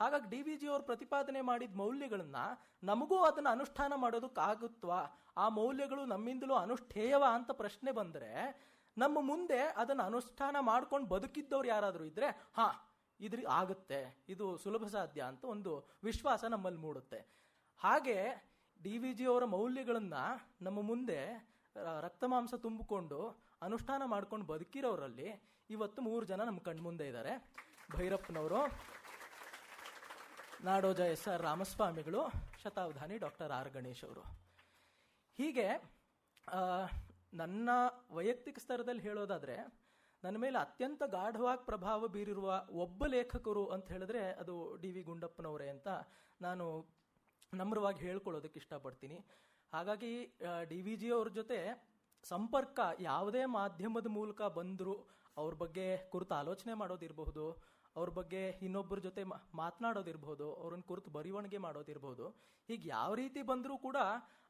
ಹಾಗಾಗಿ 0.00 0.30
ಡಿ 0.30 0.42
ವಿ 0.42 0.56
ಜಿ 0.56 0.68
ಅವರು 0.68 0.82
ಪ್ರತಿಪಾದನೆ 0.82 1.40
ಮಾಡಿದ 1.40 1.74
ಮೌಲ್ಯಗಳನ್ನ 1.74 2.36
ನಮಗೂ 2.82 3.18
ಅದನ್ನು 3.18 3.50
ಅನುಷ್ಠಾನ 3.50 3.92
ಮಾಡೋದಕ್ಕಾಗುತ್ವಾ? 3.96 5.30
ಆ 5.36 5.48
ಮೌಲ್ಯಗಳು 5.48 6.04
ನಮ್ಮಿಂದಲೂ 6.04 6.54
ಅನುಷ್ಠೇಯವ 6.54 7.24
ಅಂತ 7.32 7.50
ಪ್ರಶ್ನೆ 7.50 7.92
ಬಂದರೆ 7.92 8.64
ನಮ್ಮ 8.98 9.18
ಮುಂದೆ 9.20 9.60
ಅದನ್ನು 9.60 10.02
ಅನುಷ್ಠಾನ 10.02 10.56
ಮಾಡ್ಕೊಂಡು 10.60 11.06
ಬದುಕಿದ್ದವ್ರು 11.08 11.68
ಯಾರಾದರೂ 11.68 12.04
ಇದ್ರೆ, 12.04 12.28
ಹಾ, 12.54 12.66
ಇದ್ರ 13.20 13.40
ಆಗುತ್ತೆ, 13.48 14.24
ಇದು 14.28 14.56
ಸುಲಭ 14.56 14.86
ಸಾಧ್ಯ 14.86 15.22
ಅಂತ 15.22 15.44
ಒಂದು 15.44 15.72
ವಿಶ್ವಾಸ 16.04 16.44
ನಮ್ಮಲ್ಲಿ 16.44 16.80
ಮೂಡುತ್ತೆ. 16.80 17.20
ಹಾಗೆ 17.78 18.18
ಡಿ 18.82 18.98
ವಿ 18.98 19.12
ಜಿ 19.12 19.24
ಅವರ 19.24 19.44
ಮೌಲ್ಯಗಳನ್ನು 19.44 20.22
ನಮ್ಮ 20.62 20.82
ಮುಂದೆ 20.82 21.18
ರಕ್ತ 22.00 22.24
ಮಾಂಸ 22.24 22.54
ತುಂಬಿಕೊಂಡು 22.54 23.18
ಅನುಷ್ಠಾನ 23.62 24.02
ಮಾಡ್ಕೊಂಡು 24.04 24.46
ಬದುಕಿರೋರಲ್ಲಿ 24.46 25.28
ಇವತ್ತು 25.70 26.02
ಮೂರು 26.02 26.26
ಜನ 26.26 26.44
ನಮ್ಮ 26.44 26.60
ಕಣ್ಮುಂದೆ 26.60 27.06
ಇದ್ದಾರೆ 27.06 27.32
ಭೈರಪ್ಪನವರು, 27.92 28.60
ನಾಡೋಜ 30.64 31.00
ಎಸ್ 31.00 31.28
ಆರ್ 31.28 31.42
ರಾಮಸ್ವಾಮಿಗಳು, 31.42 32.22
ಶತಾವಧಾನಿ 32.62 33.18
ಡಾಕ್ಟರ್ 33.18 33.52
ಆರ್ 33.52 33.70
ಗಣೇಶ್ 33.70 34.04
ಅವರು. 34.04 34.20
ಹೀಗೆ 35.38 35.66
ನನ್ನ 37.34 37.70
ವೈಯಕ್ತಿಕ 38.10 38.58
ಸ್ತರದಲ್ಲಿ 38.58 39.02
ಹೇಳೋದಾದ್ರೆ, 39.02 39.56
ನನ್ನ 40.24 40.36
ಮೇಲೆ 40.36 40.58
ಅತ್ಯಂತ 40.58 41.02
ಗಾಢವಾಗಿ 41.06 41.66
ಪ್ರಭಾವ 41.66 42.08
ಬೀರಿರುವ 42.08 42.50
ಒಬ್ಬ 42.72 43.06
ಲೇಖಕರು 43.06 43.66
ಅಂತ 43.66 43.92
ಹೇಳಿದ್ರೆ 43.92 44.32
ಅದು 44.32 44.76
ಡಿ 44.76 44.90
ವಿ 44.92 45.02
ಗುಂಡಪ್ಪನವರೇ 45.02 45.68
ಅಂತ 45.68 45.88
ನಾನು 46.40 46.66
ನಮ್ರವಾಗಿ 47.52 47.98
ಹೇಳ್ಕೊಳ್ಳೋದಕ್ಕೆ 47.98 48.58
ಇಷ್ಟಪಡ್ತೀನಿ. 48.58 49.18
ಹಾಗಾಗಿ 49.72 50.12
ಡಿ 50.68 50.82
ವಿ 50.82 50.96
ಜಿ 50.96 51.10
ಅವ್ರ 51.10 51.28
ಜೊತೆ 51.28 51.58
ಸಂಪರ್ಕ 52.24 52.80
ಯಾವುದೇ 53.00 53.44
ಮಾಧ್ಯಮದ 53.44 54.06
ಮೂಲಕ 54.06 54.42
ಬಂದರೂ 54.42 54.94
ಅವ್ರ 55.36 55.54
ಬಗ್ಗೆ 55.54 55.96
ಕುರಿತು 56.10 56.34
ಆಲೋಚನೆ 56.34 56.74
ಮಾಡೋದಿರಬಹುದು. 56.74 57.46
ಅವ್ರ 57.96 58.10
ಬಗ್ಗೆ 58.10 58.58
ಇನ್ನೊಬ್ಬರ 58.62 58.98
ಜೊತೆ 58.98 59.22
ಮಾತನಾಡೋದಿರ್ಬೋದು 59.54 60.54
ಅವ್ರನ್ನ 60.54 60.82
ಕುರಿತು 60.82 61.10
ಬರವಣಿಗೆ 61.10 61.58
ಮಾಡೋದಿರ್ಬೋದು 61.58 62.26
ಹೀಗೆ 62.68 62.88
ಯಾವ 62.88 63.14
ರೀತಿ 63.14 63.42
ಬಂದರೂ 63.42 63.76
ಕೂಡ 63.78 63.98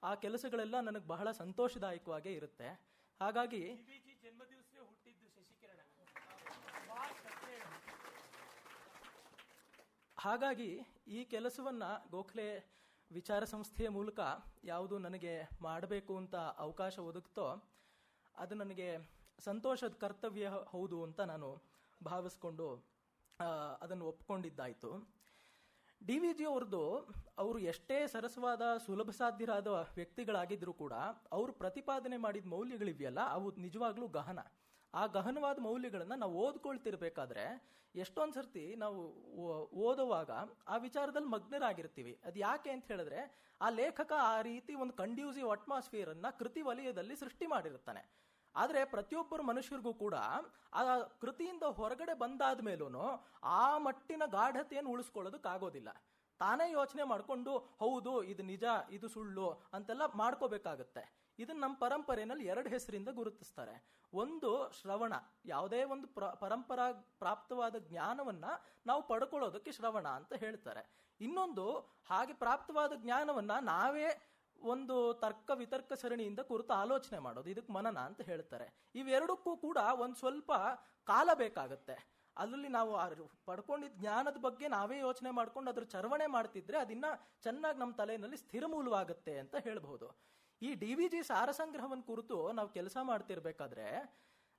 ಆ 0.03 0.15
ಕೆಲಸಗಳೆಲ್ಲ 0.15 0.81
ನನಗೆ 0.81 1.07
ಬಹಳ 1.07 1.31
ಸಂತೋಷದಾಯಕವಾಗೇ 1.33 2.33
ಇರುತ್ತೆ 2.33 2.69
ಹಾಗಾಗಿ. 3.21 3.65
ಹಾಗಾಗಿ 10.16 10.71
ಈ 11.09 11.25
ಕೆಲಸವನ್ನ 11.25 11.85
ಗೋಖಲೆ 12.11 12.47
ವಿಚಾರ 13.11 13.45
ಸಂಸ್ಥೆಯ 13.45 13.89
ಮೂಲಕ 13.89 14.21
ಯಾವುದು 14.65 14.99
ನನಗೆ 14.99 15.35
ಮಾಡಬೇಕು 15.61 16.16
ಅಂತ 16.16 16.35
ಅವಕಾಶ 16.59 16.99
ಒದಗುತ್ತೋ 16.99 17.47
ಅದು 18.35 18.55
ನನಗೆ 18.55 18.89
ಸಂತೋಷದ 19.39 19.95
ಕರ್ತವ್ಯ 19.95 20.49
ಹೌದು 20.49 21.05
ಅಂತ 21.05 21.21
ನಾನು 21.21 21.49
ಭಾವಿಸ್ಕೊಂಡು 22.01 22.69
ಅದನ್ನು 23.39 24.05
ಒಪ್ಪಿಕೊಂಡಿದ್ದಾಯಿತು 24.06 24.90
ಡಿ 26.01 26.19
ವಿ 26.19 26.31
ಜಿ 26.39 26.44
ಅವ್ರದ್ದು 26.44 26.82
ಅವರು 27.39 27.59
ಎಷ್ಟೇ 27.59 28.06
ಸರಸವಾದ 28.06 28.65
ಸುಲಭ 28.86 29.11
ಸಾಧ್ಯರಾದ 29.11 29.69
ವ್ಯಕ್ತಿಗಳಾಗಿದ್ದರೂ 29.97 30.73
ಕೂಡ 30.73 30.94
ಅವರು 31.36 31.52
ಪ್ರತಿಪಾದನೆ 31.52 32.16
ಮಾಡಿದ 32.16 32.47
ಮೌಲ್ಯಗಳಿವೆಯಲ್ಲ, 32.47 33.20
ಅವು 33.36 33.47
ನಿಜವಾಗ್ಲೂ 33.56 34.09
ಗಹನ. 34.09 34.40
ಆ 34.94 35.06
ಗಹನವಾದ 35.06 35.59
ಮೌಲ್ಯಗಳನ್ನು 35.61 36.16
ನಾವು 36.16 36.35
ಓದ್ಕೊಳ್ತಿರ್ಬೇಕಾದ್ರೆ 36.44 37.44
ಎಷ್ಟೊಂದು 37.94 38.35
ಸರ್ತಿ 38.35 38.65
ನಾವು 38.77 39.01
ಓದುವಾಗ 39.89 40.31
ಆ 40.69 40.77
ವಿಚಾರದಲ್ಲಿ 40.77 41.28
ಮಗ್ನರಾಗಿರ್ತೀವಿ. 41.28 42.12
ಅದು 42.24 42.39
ಯಾಕೆ 42.39 42.70
ಅಂತ 42.70 42.85
ಹೇಳಿದ್ರೆ 42.93 43.20
ಆ 43.61 43.70
ಲೇಖಕ 43.70 44.12
ಆ 44.32 44.40
ರೀತಿ 44.51 44.74
ಒಂದು 44.74 44.94
ಕಂಡ್ಯೂಸಿವ್ 45.02 45.51
ಅಟ್ಮಾಸ್ಫಿಯರ್ 45.51 46.11
ಅನ್ನ 46.11 46.31
ಕೃತಿ 46.39 46.62
ವಲಯದಲ್ಲಿ 46.62 47.16
ಸೃಷ್ಟಿ 47.16 47.47
ಮಾಡಿರ್ತಾನೆ 47.47 48.02
ಆದರೆ 48.57 48.85
ಪ್ರತಿಯೊಬ್ಬರು 48.85 49.43
ಮನುಷ್ಯರಿಗೂ 49.43 49.95
ಕೂಡ 49.95 50.15
ಆ 50.73 50.99
ಕೃತಿಯಿಂದ 51.21 51.63
ಹೊರಗಡೆ 51.63 52.15
ಬಂದಾದ 52.15 52.61
ಮೇಲೂ 52.61 53.05
ಆ 53.43 53.79
ಮಟ್ಟಿನ 53.79 54.23
ಗಾಢತೆಯನ್ನು 54.27 54.91
ಉಳಿಸ್ಕೊಳ್ಳೋದಕ್ಕಾಗೋದಿಲ್ಲ 54.91 55.89
ತಾನೇ 56.39 56.73
ಯೋಚನೆ 56.73 57.03
ಮಾಡಿಕೊಂಡು, 57.03 57.59
ಹೌದು, 57.59 58.23
ಇದು 58.23 58.43
ನಿಜ, 58.43 58.65
ಇದು 58.91 59.09
ಸುಳ್ಳು 59.09 59.51
ಅಂತೆಲ್ಲ 59.73 60.03
ಮಾಡ್ಕೋಬೇಕಾಗತ್ತೆ. 60.15 61.25
ಇದನ್ನ 61.39 61.61
ನಮ್ಮ 61.61 61.77
ಪರಂಪರೆಯಲ್ಲಿ 61.77 62.47
ಎರಡು 62.47 62.69
ಹೆಸರಿಂದ 62.69 63.09
ಗುರುತಿಸ್ತಾರೆ. 63.09 64.05
ಒಂದು 64.13 64.73
ಶ್ರವಣ, 64.81 65.13
ಯಾವುದೇ 65.45 65.85
ಒಂದು 65.85 66.09
ಪ್ರ, 66.09 66.25
ಪರಂಪರಾ 66.25 66.93
ಪ್ರಾಪ್ತವಾದ 67.19 67.77
ಜ್ಞಾನವನ್ನ 67.77 68.45
ನಾವು 68.87 69.09
ಪಡ್ಕೊಳ್ಳೋದಕ್ಕೆ 69.09 69.73
ಶ್ರವಣ 69.73 70.09
ಅಂತ 70.09 70.33
ಹೇಳ್ತಾರೆ. 70.33 71.09
ಇನ್ನೊಂದು, 71.21 71.79
ಹಾಗೆ 72.11 72.35
ಪ್ರಾಪ್ತವಾದ 72.35 72.93
ಜ್ಞಾನವನ್ನ 72.97 73.51
ನಾವೇ 73.61 74.34
ಒಂದು 74.73 74.97
ತರ್ಕ 75.23 75.51
ವಿತರ್ಕ 75.61 75.93
ಸರಣಿಯಿಂದ 76.03 76.41
ಕುರಿತು 76.51 76.73
ಆಲೋಚನೆ 76.73 77.19
ಮಾಡೋದು, 77.19 77.49
ಇದಕ್ಕೆ 77.51 77.73
ಮನನ 77.73 77.99
ಅಂತ 78.09 78.20
ಹೇಳ್ತಾರೆ. 78.31 78.66
ಇವೆರಡಕ್ಕೂ 78.95 79.53
ಕೂಡ 79.57 79.78
ಒಂದು 80.05 80.19
ಸ್ವಲ್ಪ 80.23 80.53
ಕಾಲ 81.09 81.28
ಬೇಕಾಗತ್ತೆ. 81.45 81.97
ಅದರಲ್ಲಿ 82.36 82.70
ನಾವು 82.78 82.93
ಪಡ್ಕೊಂಡಿದ್ದ 83.49 83.97
ಜ್ಞಾನದ 84.03 84.39
ಬಗ್ಗೆ 84.47 84.69
ನಾವೇ 84.69 84.99
ಯೋಚನೆ 84.99 85.31
ಮಾಡ್ಕೊಂಡು 85.31 85.70
ಅದ್ರ 85.73 85.85
ಚರವಣೆ 85.95 86.27
ಮಾಡ್ತಿದ್ರೆ 86.36 86.78
ಅದನ್ನ 86.85 87.07
ಚೆನ್ನಾಗಿ 87.47 87.78
ನಮ್ಮ 87.82 87.95
ತಲೆಯಲ್ಲಿ 88.01 88.39
ಸ್ಥಿರಮೂಲವಾಗುತ್ತೆ 88.45 89.35
ಅಂತ 89.43 89.55
ಹೇಳ್ಬಹುದು. 89.66 90.09
ಈ 90.62 90.70
ಡಿ 90.82 90.93
ವಿ 90.99 91.07
ಜಿ 91.09 91.20
ಸಾರಸಂಗ್ರಹವನ್ನು 91.23 92.05
ಕುರಿತು 92.05 92.36
ನಾವು 92.53 92.69
ಕೆಲಸ 92.69 92.97
ಮಾಡ್ತಿರ್ಬೇಕಾದ್ರೆ 93.03 93.86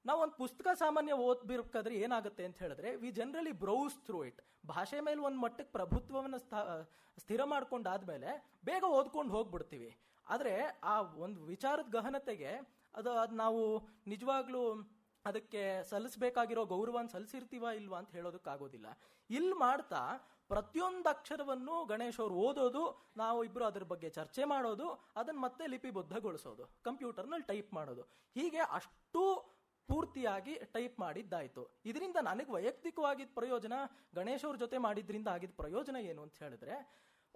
ನಾವು 0.05 0.21
ಒಂದು 0.21 0.33
ಪುಸ್ತಕ 0.33 0.67
ಸಾಮಾನ್ಯ 0.73 1.13
ಓದ್ಬಿರ್ಬೇಕಾದ್ರೆ 1.13 1.95
ಏನಾಗುತ್ತೆ 1.95 2.45
ಅಂತ 2.45 2.57
ಹೇಳಿದ್ರೆ 2.57 2.95
we 2.95 3.11
generally 3.11 3.51
browse 3.51 3.95
through 4.05 4.23
it 4.23 4.41
ಭಾಷೆ 4.67 4.99
ಮೇಲೆ 4.99 5.21
ಒಂದು 5.21 5.37
ಮಟ್ಟಕ್ಕೆ 5.37 5.71
ಪ್ರಭುತ್ವವನ್ನು 5.71 6.37
ಸ್ಥಾ- 6.37 6.83
ಸ್ಥಿರ 7.19 7.43
ಮಾಡ್ಕೊಂಡಾದ್ಮೇಲೆ 7.43 8.57
ಬೇಗ 8.65 8.83
ಓದ್ಕೊಂಡು 8.83 9.31
ಹೋಗ್ಬಿಡ್ತೀವಿ. 9.31 9.97
ಆದರೆ 10.29 10.79
ಆ 10.83 11.01
ಒಂದು 11.01 11.43
ವಿಚಾರದ 11.43 11.89
ಗಹನತೆಗೆ 11.91 12.75
ಅದು 12.95 13.11
ಅದು 13.11 13.35
ನಾವು 13.35 13.87
ನಿಜವಾಗ್ಲೂ 14.07 14.91
ಅದಕ್ಕೆ 15.25 15.83
ಸಲ್ಲಿಸಬೇಕಾಗಿರೋ 15.83 16.65
ಗೌರವನ 16.65 17.05
ಸಲ್ಲಿಸಿರ್ತೀವ 17.05 17.63
ಇಲ್ವಾ 17.75 17.97
ಅಂತ 17.97 18.11
ಹೇಳೋದಕ್ಕಾಗೋದಿಲ್ಲ. 18.11 18.85
ಇಲ್ಲಿ 19.29 19.53
ಮಾಡ್ತಾ 19.53 20.01
ಪ್ರತಿಯೊಂದು 20.47 21.09
ಅಕ್ಷರವನ್ನು 21.09 21.85
ಗಣೇಶ್ 21.85 22.19
ಅವ್ರು 22.19 22.35
ಓದೋದು, 22.35 23.11
ನಾವು 23.17 23.43
ಇಬ್ಬರು 23.43 23.65
ಅದ್ರ 23.65 23.83
ಬಗ್ಗೆ 23.83 24.09
ಚರ್ಚೆ 24.09 24.43
ಮಾಡೋದು 24.43 24.89
ಅದನ್ನ 25.15 25.39
ಮತ್ತೆ 25.39 25.67
ಲಿಪಿಬದ್ಧಗೊಳಿಸೋದು, 25.67 26.65
ಕಂಪ್ಯೂಟರ್ನಲ್ಲಿ 26.83 27.47
ಟೈಪ್ 27.47 27.73
ಮಾಡೋದು. 27.73 28.01
ಹೀಗೆ 28.33 28.57
ಅಷ್ಟು 28.57 29.54
ಪೂರ್ತಿಯಾಗಿ 29.89 30.53
ಟೈಪ್ 30.73 30.99
ಮಾಡಿದ್ದಾಯ್ತು. 30.99 31.63
ಇದರಿಂದ 31.85 32.17
ನನಗೆ 32.21 32.51
ವೈಯಕ್ತಿಕವಾಗಿದ್ದ 32.51 33.33
ಪ್ರಯೋಜನ, 33.33 33.73
ಗಣೇಶ್ 34.15 34.45
ಅವ್ರ 34.45 34.57
ಜೊತೆ 34.57 34.77
ಮಾಡಿದ್ರಿಂದ 34.77 35.27
ಆಗಿದ್ದ 35.27 35.55
ಪ್ರಯೋಜನ 35.55 35.95
ಏನು 35.95 36.21
ಅಂತ 36.21 36.35
ಹೇಳಿದ್ರೆ, 36.43 36.75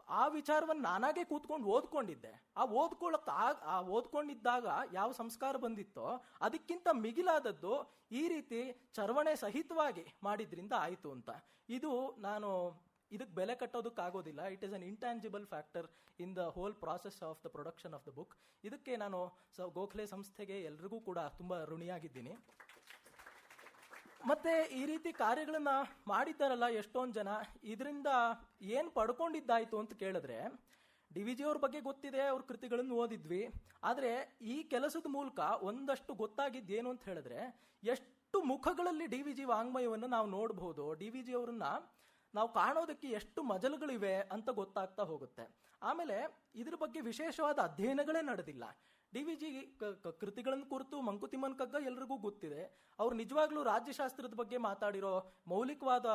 ಆ 0.10 0.28
ವಿಚಾರವನ್ನು 0.28 0.84
ನಾನಾಗೆ 0.84 1.24
ಕೂತ್ಕೊಂಡು 1.24 1.68
ಓದ್ಕೊಂಡಿದ್ದೆ. 1.68 2.32
ಆ 2.58 2.66
ಓದ್ಕೊಳ್ಳಕ್ 2.66 3.30
ಆ 3.74 3.82
ಓದ್ಕೊಂಡಿದ್ದಾಗ 3.82 4.68
ಯಾವ 4.94 5.12
ಸಂಸ್ಕಾರ 5.12 5.58
ಬಂದಿತ್ತೋ, 5.58 6.08
ಅದಕ್ಕಿಂತ 6.42 6.88
ಮಿಗಿಲಾದದ್ದು 6.94 7.74
ಈ 8.12 8.28
ರೀತಿ 8.28 8.62
ಚರವಣೆ 8.94 9.36
ಸಹಿತವಾಗಿ 9.36 10.06
ಮಾಡಿದ್ರಿಂದ 10.24 10.74
ಆಯಿತು 10.78 11.12
ಅಂತ. 11.12 11.30
ಇದು 11.70 11.92
ನಾನು 12.20 12.50
ಇದಕ್ಕೆ 13.12 13.34
ಬೆಲೆ 13.40 13.56
ಕಟ್ಟೋದಕ್ಕಾಗೋದಿಲ್ಲ 13.62 14.42
it 14.56 14.64
is 14.68 14.74
an 14.78 14.86
intangible 14.92 15.46
factor 15.54 15.88
in 16.20 16.34
the 16.40 16.44
whole 16.56 16.76
process 16.84 17.20
of 17.30 17.42
the 17.46 17.50
production 17.56 17.94
of 17.98 18.06
the 18.10 18.14
book 18.18 18.34
ಇದಕ್ಕೆ 18.64 18.96
ನಾನು 19.04 19.20
ಸ, 19.58 19.68
ಗೋಖಲೆ 19.78 20.06
ಸಂಸ್ಥೆಗೆ 20.14 20.58
ಎಲ್ರಿಗೂ 20.70 21.00
ಕೂಡ 21.10 21.20
ತುಂಬ 21.38 21.54
ಋಣಿಯಾಗಿದ್ದೀನಿ. 21.72 22.34
ಮತ್ತೆ 24.30 24.54
ಈ 24.80 24.82
ರೀತಿ 24.86 25.10
ಕಾರ್ಯಗಳನ್ನ 25.22 25.72
ಮಾಡಿದ್ದಾರಲ್ಲ 26.12 26.68
ಎಷ್ಟೊಂದು 26.82 27.14
ಜನ, 27.20 27.30
ಇದರಿಂದ 27.74 28.10
ಏನ್ 28.78 28.90
ಪಡ್ಕೊಂಡಿದ್ದಾಯ್ತು 28.98 29.76
ಅಂತ 29.82 29.94
ಕೇಳಿದ್ರೆ, 30.02 30.40
ಡಿ 31.12 31.22
ವಿ 31.28 31.34
ಜಿ 31.38 31.44
ಅವ್ರ 31.44 31.60
ಬಗ್ಗೆ 31.66 31.80
ಗೊತ್ತಿದೆ, 31.88 32.22
ಅವ್ರ 32.32 32.42
ಕೃತಿಗಳನ್ನು 32.50 32.96
ಓದಿದ್ವಿ. 33.04 33.44
ಆದ್ರೆ 33.90 34.12
ಈ 34.54 34.56
ಕೆಲಸದ 34.74 35.08
ಮೂಲಕ 35.16 35.40
ಒಂದಷ್ಟು 35.70 36.14
ಗೊತ್ತಾಗಿದ್ದು 36.24 36.74
ಏನು 36.80 36.90
ಅಂತ 36.94 37.04
ಹೇಳಿದ್ರೆ, 37.12 37.40
ಎಷ್ಟು 37.94 38.40
ಮುಖಗಳಲ್ಲಿ 38.52 39.06
ಡಿ 39.14 39.22
ವಿ 39.28 39.34
ಜಿ 39.38 39.46
ವಾಂಗ್ಮಯವನ್ನು 39.54 40.08
ನಾವು 40.16 40.28
ನೋಡಬಹುದು 40.38 40.84
ಡಿ 41.00 41.10
ವಿ 41.16 41.22
ಜಿ 41.28 41.34
ಅವರನ್ನ 41.40 41.68
ನಾವು 42.34 42.50
ಕಾಣೋದಕ್ಕೆ 42.54 43.08
ಎಷ್ಟು 43.20 43.40
ಮಜಲುಗಳಿವೆ 43.44 44.14
ಅಂತ 44.36 44.50
ಗೊತ್ತಾಗ್ತಾ 44.62 45.04
ಹೋಗುತ್ತೆ. 45.04 45.46
ಆಮೇಲೆ 45.82 46.18
ಇದ್ರ 46.62 46.76
ಬಗ್ಗೆ 46.84 47.02
ವಿಶೇಷವಾದ 47.02 47.60
ಅಧ್ಯಯನಗಳೇ 47.60 48.22
ನಡೆದಿಲ್ಲ. 48.22 48.64
ಡಿ 49.14 49.22
ವಿ 49.28 49.36
ಜಿ 49.36 49.50
ಕೃತಿಗಳನ್ನು 50.22 50.66
ಕುರಿತು 50.70 51.02
ಮಂಕುತಿಮ್ಮನ್ 51.02 51.56
ಕಗ್ಗ 51.60 51.78
ಎಲ್ರಿಗೂ 51.86 52.16
ಗೊತ್ತಿದೆ. 52.26 52.62
ಅವ್ರು 53.00 53.16
ನಿಜವಾಗ್ಲೂ 53.16 53.62
ರಾಜ್ಯಶಾಸ್ತ್ರದ 53.64 54.36
ಬಗ್ಗೆ 54.42 54.58
ಮಾತಾಡಿರೋ 54.68 55.14
ಮೌಲಿಕವಾದ 55.48 56.08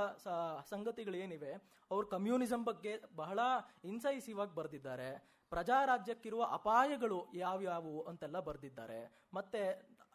ಸಂಗತಿಗಳು 0.71 1.17
ಏನಿವೆ 1.25 1.53
ಅವ್ರು 1.91 2.07
ಕಮ್ಯುನಿಸಂ 2.07 2.65
ಬಗ್ಗೆ 2.65 2.93
ಬಹಳ 3.17 3.39
ಇನ್ಸೈಸಿವ್ 3.85 4.41
ಆಗಿ 4.41 4.55
ಬರೆದಿದ್ದಾರೆ. 4.61 5.09
ಪ್ರಜಾರಾಜ್ಯಕ್ಕಿರುವ 5.53 6.43
ಅಪಾಯಗಳು 6.59 7.19
ಯಾವ್ಯಾವು 7.35 7.95
ಅಂತೆಲ್ಲ 8.11 8.39
ಬರೆದಿದ್ದಾರೆ. 8.41 9.01
ಮತ್ತೆ 9.35 9.63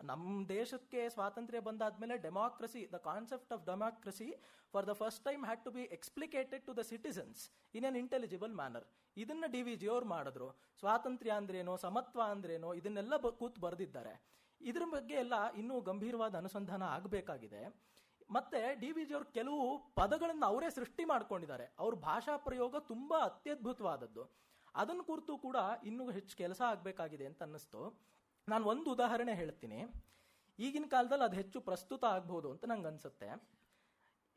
ನಮ್ಮ 0.04 0.48
ದೇಶಕ್ಕೆ 0.48 1.10
ಸ್ವಾತಂತ್ರ್ಯ 1.10 1.60
ಬಂದಾದ್ಮೇಲೆ 1.60 2.18
democracy 2.18 2.92
the 2.92 2.96
concept 2.96 3.54
of 3.54 3.66
democracy 3.66 4.36
for 4.74 4.88
the 4.88 4.94
first 4.94 5.24
time 5.24 5.46
had 5.46 5.66
to 5.66 5.72
be 5.72 5.82
explicated 5.82 6.66
to 6.66 6.78
the 6.78 6.80
citizens 6.80 7.52
in 7.76 7.86
an 7.86 7.96
intelligible 7.96 8.56
manner 8.56 8.84
ಇದನ್ನ 9.18 9.44
ಡಿ 9.48 9.62
ವಿ 9.62 9.76
ಜಿ 9.76 9.88
ಅವ್ರು 9.88 10.06
ಮಾಡಿದ್ರು. 10.06 10.60
ಸ್ವಾತಂತ್ರ್ಯ 10.80 11.32
ಅಂದ್ರೇನೋ, 11.32 11.78
ಸಮತ್ವ 11.78 12.22
ಅಂದ್ರೇನೋ, 12.22 12.74
ಇದನ್ನೆಲ್ಲ 12.74 13.18
ಕೂತ್ 13.18 13.60
ಬರೆದಿದ್ದಾರೆ. 13.60 14.26
ಇದ್ರ 14.62 14.82
ಬಗ್ಗೆ 14.90 15.14
ಎಲ್ಲ 15.14 15.54
ಇನ್ನೂ 15.54 15.82
ಗಂಭೀರವಾದ 15.82 16.36
ಅನುಸಂಧಾನ 16.36 16.84
ಆಗಬೇಕಾಗಿದೆ. 16.84 17.90
ಮತ್ತೆ 18.32 18.76
ಡಿ 18.80 18.92
ವಿ 18.92 19.06
ಜಿ 19.06 19.14
ಅವ್ರು 19.14 19.32
ಕೆಲವು 19.32 19.94
ಪದಗಳನ್ನು 19.96 20.46
ಅವರೇ 20.46 20.70
ಸೃಷ್ಟಿ 20.70 21.06
ಮಾಡ್ಕೊಂಡಿದ್ದಾರೆ. 21.06 21.76
ಅವ್ರ 21.80 21.96
ಭಾಷಾ 21.96 22.38
ಪ್ರಯೋಗ 22.38 22.76
ತುಂಬಾ 22.78 23.20
ಅತ್ಯದ್ಭುತವಾದದ್ದು. 23.20 24.24
ಅದನ್ನು 24.76 25.04
ಕುರಿತು 25.04 25.38
ಕೂಡ 25.38 25.56
ಇನ್ನೂ 25.84 26.12
ಹೆಚ್ಚು 26.12 26.38
ಕೆಲಸ 26.38 26.62
ಆಗಬೇಕಾಗಿದೆ 26.62 27.26
ಅಂತ 27.26 27.42
ಅನ್ನಿಸ್ತು. 27.42 28.10
ನಾನು 28.48 28.64
ಒಂದು 28.66 28.88
ಉದಾಹರಣೆ 28.96 29.34
ಹೇಳ್ತೀನಿ. 29.42 29.80
ಈಗಿನ 30.60 30.88
ಕಾಲದಲ್ಲಿ 30.94 31.26
ಅದು 31.26 31.36
ಹೆಚ್ಚು 31.36 31.58
ಪ್ರಸ್ತುತ 31.70 32.04
ಆಗ್ಬೋದು 32.16 32.48
ಅಂತ 32.54 32.66
ನಂಗೆ 32.72 32.88
ಅನ್ಸುತ್ತೆ. 32.88 33.30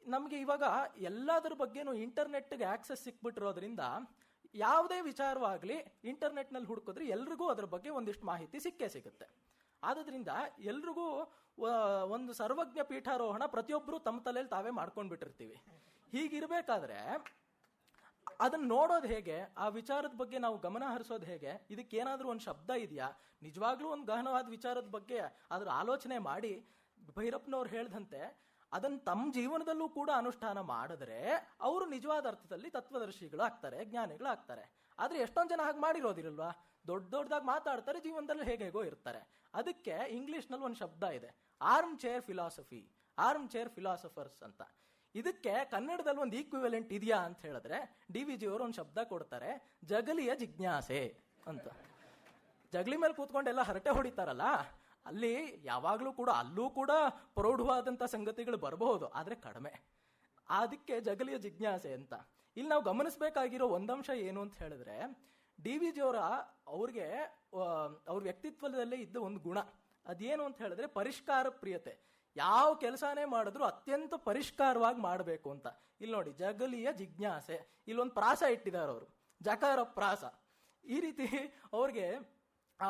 ನಮಗೆ 0.06 0.36
ಇವಾಗ 0.44 0.64
ಎಲ್ಲದರ 1.10 1.52
ಬಗ್ಗೆನೂ 1.62 1.92
ಇಂಟರ್ನೆಟ್ಗೆ 2.04 2.66
ಆಕ್ಸೆಸ್ 2.74 3.04
ಸಿಕ್ಬಿಟ್ಟಿರೋದ್ರಿಂದ 3.04 3.82
ಯಾವುದೇ 4.54 4.98
ವಿಚಾರವಾಗಲಿ 5.00 5.76
ಇಂಟರ್ನೆಟ್ನಲ್ಲಿ 6.10 6.68
ಹುಡುಕಿದ್ರೆ 6.68 7.04
ಎಲ್ರಿಗೂ 7.16 7.46
ಅದ್ರ 7.48 7.66
ಬಗ್ಗೆ 7.74 7.90
ಒಂದಿಷ್ಟು 7.98 8.26
ಮಾಹಿತಿ 8.26 8.58
ಸಿಕ್ಕೇ 8.60 8.88
ಸಿಗುತ್ತೆ. 8.94 9.26
ಆದ್ದರಿಂದ 9.82 10.30
ಎಲ್ರಿಗೂ 10.70 11.06
ಒಂದು 12.16 12.32
ಸರ್ವಜ್ಞ 12.32 12.80
ಪೀಠಾರೋಹಣ 12.90 13.46
ಪ್ರತಿಯೊಬ್ಬರು 13.46 13.98
ತಮ್ಮ 13.98 14.20
ತಲೆಯಲ್ಲಿ 14.26 14.50
ತಾವೇ 14.50 14.70
ಮಾಡ್ಕೊಂಡ್ಬಿಟ್ಟಿರ್ತೀವಿ. 14.80 15.56
ಹೀಗಿರ್ಬೇಕಾದ್ರೆ 16.12 16.98
ಅದನ್ನ 18.44 18.66
ನೋಡೋದು 18.68 19.08
ಹೇಗೆ? 19.14 19.38
ಆ 19.56 19.66
ವಿಚಾರದ 19.78 20.14
ಬಗ್ಗೆ 20.20 20.38
ನಾವು 20.44 20.56
ಗಮನ 20.58 20.84
ಹರಿಸೋದು 20.92 21.26
ಹೇಗೆ? 21.26 21.52
ಇದಕ್ಕೆ 21.70 21.96
ಏನಾದರೂ 21.96 22.28
ಒಂದು 22.28 22.44
ಶಬ್ದ 22.44 22.70
ಇದೆಯಾ? 22.84 23.08
ನಿಜವಾಗ್ಲೂ 23.42 23.88
ಒಂದು 23.88 24.06
ಗಹನವಾದ 24.06 24.46
ವಿಚಾರದ 24.48 24.88
ಬಗ್ಗೆ 24.96 25.20
ಅದ್ರ 25.50 25.68
ಆಲೋಚನೆ 25.80 26.18
ಮಾಡಿ 26.28 26.52
ಭೈರಪ್ಪನವ್ರು 27.18 27.70
ಹೇಳ್ದಂತೆ, 27.70 28.20
ಅದನ್ನು 28.72 28.98
ತಮ್ಮ 28.98 29.32
ಜೀವನದಲ್ಲೂ 29.32 29.86
ಕೂಡ 29.88 30.10
ಅನುಷ್ಠಾನ 30.16 30.58
ಮಾಡಿದ್ರೆ 30.74 31.18
ಅವರು 31.60 31.84
ನಿಜವಾದ 31.86 32.26
ಅರ್ಥದಲ್ಲಿ 32.26 32.68
ತತ್ವದರ್ಶಿಗಳು 32.70 33.42
ಆಗ್ತಾರೆ, 33.42 33.78
ಜ್ಞಾನಿಗಳು 33.84 34.28
ಆಗ್ತಾರೆ. 34.28 34.64
ಆದ್ರೆ 34.98 35.18
ಎಷ್ಟೊಂದು 35.18 35.50
ಜನ 35.50 35.64
ಹಾಗೆ 35.64 35.80
ಮಾಡಿರೋದಿರಲ್ವಾ? 35.80 36.50
ದೊಡ್ಡ 36.86 37.06
ದೊಡ್ಡದಾಗಿ 37.14 37.46
ಮಾತಾಡ್ತಾರೆ, 37.46 37.98
ಜೀವನದಲ್ಲಿ 38.00 38.44
ಹೇಗೆ 38.44 38.64
ಹೇಗೋ 38.64 38.82
ಇರ್ತಾರೆ. 38.84 39.20
ಅದಕ್ಕೆ 39.54 39.96
ಇಂಗ್ಲಿಷ್ನಲ್ಲಿ 40.10 40.64
ಒಂದು 40.64 40.78
ಶಬ್ದ 40.78 41.02
ಇದೆ. 41.18 41.30
Arm 41.74 41.96
chair 41.98 42.22
philosophy, 42.22 42.80
arm 43.18 43.48
chair 43.48 43.70
philosophers 43.70 44.40
ಅಂತ. 44.42 44.62
ಇದಕ್ಕೆ 45.14 45.54
ಕನ್ನಡದಲ್ಲಿ 45.70 46.20
ಒಂದು 46.24 46.36
ಈಕ್ವಿವಲೆಂಟ್ 46.40 46.90
ಇದೆಯಾ 46.98 47.18
ಅಂತ 47.28 47.40
ಹೇಳಿದ್ರೆ 47.46 47.78
ಡಿ 48.12 48.22
ವಿ 48.28 48.36
ಜಿ 48.36 48.46
ಅವರು 48.46 48.62
ಒಂದು 48.66 48.78
ಶಬ್ದ 48.80 48.98
ಕೊಡ್ತಾರೆ, 49.10 49.50
ಜಗಲಿಯ 49.84 50.32
ಜಿಜ್ಞಾಸೆ 50.42 51.02
ಅಂತ. 51.50 51.66
ಜಗಲಿ 52.72 52.96
ಮೇಲೆ 53.02 53.14
ಕೂತ್ಕೊಂಡೆಲ್ಲ 53.18 53.62
ಹರಟೆ 53.68 53.90
ಹೊಡಿತಾರಲ್ಲ, 53.90 54.46
ಅಲ್ಲಿ 55.06 55.32
ಯಾವಾಗಲೂ 55.64 56.10
ಕೂಡ, 56.20 56.30
ಅಲ್ಲೂ 56.42 56.66
ಕೂಡ 56.70 56.92
ಪ್ರೌಢವಾದಂಥ 57.38 58.02
ಸಂಗತಿಗಳು 58.14 58.58
ಬರಬಹುದು, 58.66 59.06
ಆದರೆ 59.20 59.36
ಕಡಿಮೆ. 59.46 59.72
ಅದಕ್ಕೆ 60.48 60.94
ಜಗಲಿಯ 61.00 61.38
ಜಿಜ್ಞಾಸೆ 61.38 61.92
ಅಂತ. 61.98 62.14
ಇಲ್ಲಿ 62.56 62.70
ನಾವು 62.70 62.82
ಗಮನಿಸಬೇಕಾಗಿರೋ 62.82 63.66
ಒಂದಂಶ 63.76 64.10
ಏನು 64.28 64.40
ಅಂತ 64.40 64.56
ಹೇಳಿದ್ರೆ, 64.62 64.96
ಡಿ 65.58 65.74
ವಿ 65.78 65.90
ಜಿಯವರ 65.96 66.20
ಅವ್ರಿಗೆ 66.74 67.06
ಅವ್ರ 68.08 68.20
ವ್ಯಕ್ತಿತ್ವದಲ್ಲೇ 68.28 68.96
ಇದ್ದ 68.96 69.16
ಒಂದು 69.28 69.40
ಗುಣ. 69.40 69.58
ಅದೇನು 70.06 70.42
ಅಂತ 70.44 70.58
ಹೇಳಿದ್ರೆ 70.64 70.86
ಪರಿಷ್ಕಾರ 70.98 71.46
ಪ್ರಿಯತೆ. 71.62 71.94
ಯಾವ 72.36 72.68
ಕೆಲಸನೇ 72.74 73.24
ಮಾಡಿದ್ರು 73.24 73.64
ಅತ್ಯಂತ 73.64 74.14
ಪರಿಷ್ಕಾರವಾಗಿ 74.28 75.00
ಮಾಡಬೇಕು 75.00 75.48
ಅಂತ. 75.50 75.66
ಇಲ್ಲಿ 76.00 76.14
ನೋಡಿ, 76.16 76.30
ಜಗಲಿಯ 76.32 76.88
ಜಿಜ್ಞಾಸೆ. 76.92 77.58
ಇಲ್ಲೊಂದು 77.88 78.14
ಪ್ರಾಸ 78.14 78.42
ಇಟ್ಟಿದ್ದಾರೆ 78.54 78.90
ಅವರು. 78.92 79.08
ಜಕಾರ 79.40 79.82
ಪ್ರಾಸ. 79.98 80.24
ಈ 80.84 80.96
ರೀತಿ 81.00 81.26
ಅವ್ರಿಗೆ, 81.72 82.06
ಆ 82.80 82.88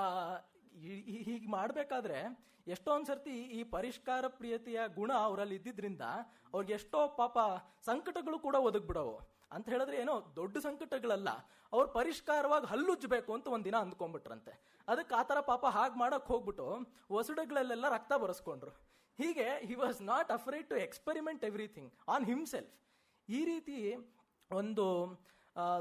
ಹೀಗೆ 1.26 1.48
ಮಾಡಬೇಕಾದ್ರೆ 1.50 2.18
ಎಷ್ಟೊಂದ್ 2.66 3.06
ಸರ್ತಿ 3.06 3.34
ಈ 3.58 3.60
ಪರಿಷ್ಕಾರ 3.74 4.24
ಪ್ರಿಯತೆಯ 4.28 4.80
ಗುಣ 4.98 5.12
ಅವರಲ್ಲಿ 5.26 5.54
ಇದ್ದಿದ್ರಿಂದ 5.54 6.04
ಅವ್ರಿಗೆ 6.52 6.72
ಎಷ್ಟೋ 6.72 7.00
ಪಾಪ 7.20 7.38
ಸಂಕಟಗಳು 7.86 8.38
ಕೂಡ 8.38 8.56
ಒದಗ್ಬಿಡವು. 8.68 9.16
ಅಂತ 9.52 9.66
ಹೇಳಿದ್ರೆ 9.68 9.96
ಏನೋ 10.02 10.14
ದೊಡ್ಡ 10.36 10.56
ಸಂಕಟಗಳಲ್ಲ, 10.58 11.30
ಅವ್ರು 11.72 11.88
ಪರಿಷ್ಕಾರವಾಗಿ 11.88 12.66
ಹಲ್ಲುಜ್ಜಬೇಕು 12.66 13.30
ಅಂತ 13.34 13.46
ಒಂದಿನ 13.46 13.76
ಅಂದ್ಕೊಂಡ್ಬಿಟ್ರಂತೆ. 13.76 14.52
ಅದಕ್ಕೆ 14.88 15.14
ಆತರ 15.14 15.40
ಪಾಪ 15.50 15.64
ಹಾಗೆ 15.76 15.98
ಮಾಡಕ್ 15.98 16.28
ಹೋಗ್ಬಿಟ್ಟು 16.32 16.66
ಒಸಡುಗಳಲ್ಲೆಲ್ಲ 17.18 17.88
ರಕ್ತ 17.96 18.12
ಬರೆಸ್ಕೊಂಡ್ರು. 18.24 18.72
ಹೀಗೆ 19.18 19.46
he 19.68 19.74
was 19.82 20.00
not 20.12 20.30
afraid 20.30 20.68
to 20.72 20.76
experiment 20.86 21.42
everything 21.50 21.90
on 22.14 22.24
himself 22.30 22.72
ಈ 23.28 23.40
ರೀತಿ 23.50 23.78
ಒಂದು 24.50 24.86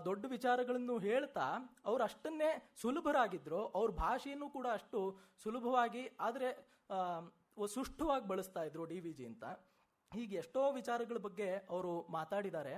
ದೊಡ್ಡ 0.05 0.23
ವಿಚಾರಗಳನ್ನು 0.35 0.95
ಹೇಳ್ತಾ 1.07 1.45
ಅವ್ರು 1.89 2.01
ಅಷ್ಟನ್ನೇ 2.03 2.49
ಸುಲಭರಾಗಿದ್ದರು 2.81 3.61
ಅವ್ರ 3.77 3.89
ಭಾಷೆಯನ್ನು 4.05 4.47
ಕೂಡ 4.55 4.67
ಅಷ್ಟು 4.77 4.99
ಸುಲಭವಾಗಿ, 5.43 6.03
ಆದರೆ 6.19 6.49
ಸುಷ್ಠುವಾಗಿ 7.75 8.25
ಬಳಸ್ತಾ 8.31 8.61
ಇದ್ರು 8.69 8.83
ಡಿ 8.91 8.99
ವಿ 9.05 9.13
ಜಿ 9.17 9.25
ಅಂತ. 9.31 9.45
ಹೀಗೆ 10.11 10.35
ಎಷ್ಟೋ 10.43 10.61
ವಿಚಾರಗಳ 10.79 11.17
ಬಗ್ಗೆ 11.27 11.47
ಅವರು 11.73 11.93
ಮಾತಾಡಿದ್ದಾರೆ. 12.17 12.73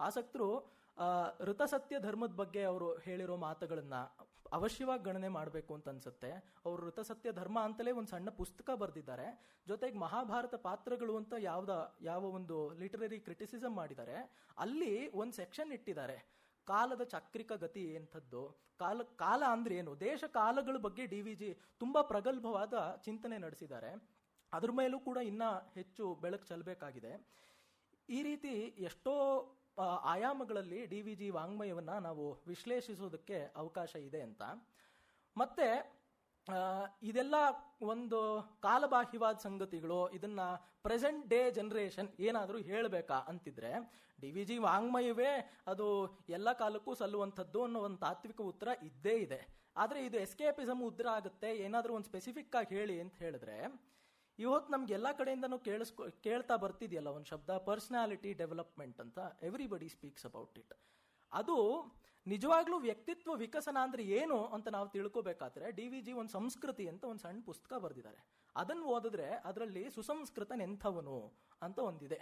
ಆಸಕ್ತರು 0.00 0.48
ಋತಸತ್ಯ 1.48 1.96
ಧರ್ಮದ 2.06 2.34
ಬಗ್ಗೆ 2.42 2.62
ಅವರು 2.64 2.88
ಹೇಳಿರೋ 3.06 3.36
ಮಾತುಗಳನ್ನ 3.46 3.96
ಅವಶ್ಯವಾಗಿ 4.52 5.02
ಗಣನೆ 5.02 5.28
ಮಾಡಬೇಕು 5.28 5.74
ಅಂತ 5.74 5.88
ಅನ್ಸುತ್ತೆ. 5.88 6.30
ಅವರು 6.64 6.86
ಋತಸತ್ಯ 6.86 7.32
ಧರ್ಮ 7.32 7.60
ಅಂತಲೇ 7.60 7.90
ಒಂದು 7.90 8.08
ಸಣ್ಣ 8.08 8.30
ಪುಸ್ತಕ 8.30 8.70
ಬರೆದಿದ್ದಾರೆ. 8.70 9.58
ಜೊತೆಗೆ 9.68 9.98
ಮಹಾಭಾರತ 9.98 10.54
ಪಾತ್ರಗಳು 10.54 11.16
ಅಂತ 11.16 11.32
ಯಾವ್ದ, 11.38 11.96
ಯಾವ 12.00 12.24
ಒಂದು 12.24 12.74
ಲಿಟರರಿ 12.74 13.18
ಕ್ರಿಟಿಸಿಸಮ್ 13.18 13.76
ಮಾಡಿದ್ದಾರೆ. 13.76 14.46
ಅಲ್ಲಿ 14.58 15.08
ಒಂದು 15.08 15.32
ಸೆಕ್ಷನ್ 15.32 15.72
ಇಟ್ಟಿದ್ದಾರೆ. 15.72 16.36
ಕಾಲದ 16.64 17.02
ಚಕ್ರಿಕ 17.02 17.52
ಗತಿ 17.52 17.94
ಎಂಥದ್ದು. 17.94 18.66
ಕಾಲ 18.78 19.02
ಕಾಲ 19.02 19.42
ಅಂದ್ರೆ 19.50 19.74
ಏನು? 19.74 20.00
ದೇಶ 20.00 20.24
ಕಾಲಗಳ 20.24 20.76
ಬಗ್ಗೆ 20.76 21.06
ಡಿ 21.06 21.22
ವಿ 21.22 21.34
ಜಿ 21.34 21.58
ತುಂಬಾ 21.78 22.02
ಪ್ರಗಲ್ಭವಾದ 22.02 23.00
ಚಿಂತನೆ 23.04 23.38
ನಡೆಸಿದ್ದಾರೆ. 23.38 24.16
ಅದ್ರ 24.52 24.70
ಮೇಲೂ 24.70 24.98
ಕೂಡ 24.98 25.16
ಇನ್ನ 25.16 25.42
ಹೆಚ್ಚು 25.74 26.14
ಬೆಳಕು 26.14 26.44
ಚೆಲ್ಲಬೇಕಾಗಿದೆ 26.44 27.26
ಈ 28.08 28.22
ರೀತಿ 28.22 28.48
ಎಷ್ಟೋ 28.78 29.12
ಆಯಾಮಗಳಲ್ಲಿ 30.12 30.80
ಡಿ 30.86 31.00
ವಿ 31.02 31.14
ಜಿ 31.14 31.28
ವಾಂಗ್ಮಯವನ್ನ 31.30 31.94
ನಾವು 31.98 32.24
ವಿಶ್ಲೇಷಿಸೋದಕ್ಕೆ 32.46 33.38
ಅವಕಾಶ 33.56 33.92
ಇದೆ 34.08 34.20
ಅಂತ. 34.28 34.42
ಮತ್ತೆ 35.36 35.68
ಇದೆಲ್ಲ 37.02 37.36
ಒಂದು 37.92 38.18
ಕಾಲಬಾಹ್ಯವಾದ 38.60 39.36
ಸಂಗತಿಗಳು, 39.38 40.00
ಇದನ್ನ 40.08 40.40
ಪ್ರೆಸೆಂಟ್ 40.82 41.24
ಡೇ 41.28 41.40
ಜನರೇಷನ್ 41.50 42.10
ಏನಾದರೂ 42.20 42.58
ಹೇಳಬೇಕಾ 42.68 43.18
ಅಂತಿದ್ರೆ, 43.30 43.72
ಡಿ 44.18 44.30
ವಿ 44.30 44.44
ಜಿ 44.44 44.56
ವಾಂಗ್ಮಯವೇ 44.58 45.32
ಅದು 45.66 45.86
ಎಲ್ಲ 46.28 46.48
ಕಾಲಕ್ಕೂ 46.52 46.92
ಸಲ್ಲುವಂಥದ್ದು 46.94 47.60
ಅನ್ನೋ 47.64 47.80
ಒಂದು 47.80 47.98
ತಾತ್ವಿಕ 47.98 48.40
ಉತ್ತರ 48.52 48.68
ಇದ್ದೇ 48.88 49.16
ಇದೆ. 49.26 49.40
ಆದರೆ 49.76 50.00
ಇದು 50.06 50.16
ಎಸ್ಕೇಪಿಸಮ್ 50.18 50.82
ಉದ್ರ 50.82 51.06
ಆಗುತ್ತೆ, 51.18 51.50
ಏನಾದರೂ 51.66 51.94
ಒಂದು 51.94 52.08
ಸ್ಪೆಸಿಫಿಕ್ 52.12 52.56
ಆಗಿ 52.56 52.74
ಹೇಳಿ 52.74 52.96
ಅಂತ 53.00 53.16
ಹೇಳಿದ್ರೆ 53.16 53.58
ಇವತ್ತು 54.38 54.70
ನಮ್ಗೆ 54.74 54.92
ಎಲ್ಲ 54.96 55.08
ಕಡೆಯಿಂದನೂ 55.18 55.56
ಕೇಳಿಸ್ಕೊ, 55.68 56.02
ಕೇಳ್ತಾ 56.26 56.54
ಬರ್ತಿದೆಯಲ್ಲ 56.64 57.10
ಒಂದು 57.18 57.28
ಶಬ್ದ 57.32 57.50
ಪರ್ಸ್ನಾಲಿಟಿ 57.68 58.30
ಡೆವಲಪ್ಮೆಂಟ್ 58.40 58.98
ಅಂತ. 59.04 59.18
ಎವ್ರಿಬಡಿ 59.48 59.88
ಸ್ಪೀಕ್ಸ್ 59.94 60.26
ಅಬೌಟ್ 60.30 60.58
ಇಟ್ 60.62 60.74
ಅದು 61.32 61.56
ನಿಜವಾಗ್ಲೂ 62.26 62.76
ವ್ಯಕ್ತಿತ್ವ 62.86 63.32
ವಿಕಸನ 63.42 63.78
ಅಂದ್ರೆ 63.86 64.02
ಏನು 64.18 64.38
ಅಂತ 64.54 64.68
ನಾವು 64.76 64.86
ತಿಳ್ಕೋಬೇಕಾದ್ರೆ 64.94 65.66
ಡಿ 65.78 65.86
ವಿ 65.92 66.00
ಜಿ 66.06 66.12
ಒಂದು 66.20 66.32
ಸಂಸ್ಕೃತಿ 66.38 66.84
ಅಂತ 66.92 67.04
ಒಂದು 67.10 67.22
ಸಣ್ಣ 67.24 67.40
ಪುಸ್ತಕ 67.48 67.72
ಬರೆದಿದ್ದಾರೆ. 67.84 68.18
ಅದನ್ನು 68.56 68.86
ಓದಿದ್ರೆ 68.94 69.28
ಅದರಲ್ಲಿ 69.50 69.84
ಸುಸಂಸ್ಕೃತನೆಂಥವನು 69.96 71.18
ಅಂತ 71.66 71.78
ಒಂದಿದೆ. 71.90 72.18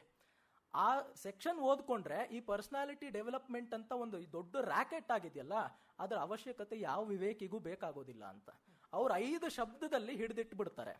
ಆ 0.74 0.88
ಸೆಕ್ಷನ್ 1.24 1.58
ಓದ್ಕೊಂಡ್ರೆ 1.70 2.18
ಈ 2.36 2.38
ಪರ್ಸ್ನಾಲಿಟಿ 2.50 3.08
ಡೆವಲಪ್ಮೆಂಟ್ 3.16 3.72
ಅಂತ 3.78 3.92
ಒಂದು 4.04 4.18
ದೊಡ್ಡ 4.36 4.54
ರ್ಯಾಕೆಟ್ 4.72 5.10
ಆಗಿದೆಯಲ್ಲ, 5.16 5.56
ಅದರ 6.04 6.16
ಅವಶ್ಯಕತೆ 6.28 6.76
ಯಾವ 6.88 7.00
ವಿವೇಕಿಗೂ 7.12 7.60
ಬೇಕಾಗೋದಿಲ್ಲ 7.68 8.24
ಅಂತ. 8.34 8.48
ಅವ್ರು 8.92 9.12
ಐದು 9.28 9.48
ಶಬ್ದದಲ್ಲಿ 9.58 10.14
ಹಿಡಿದಿಟ್ಟು 10.22 10.56
ಬಿಡ್ತಾರೆ 10.62 10.94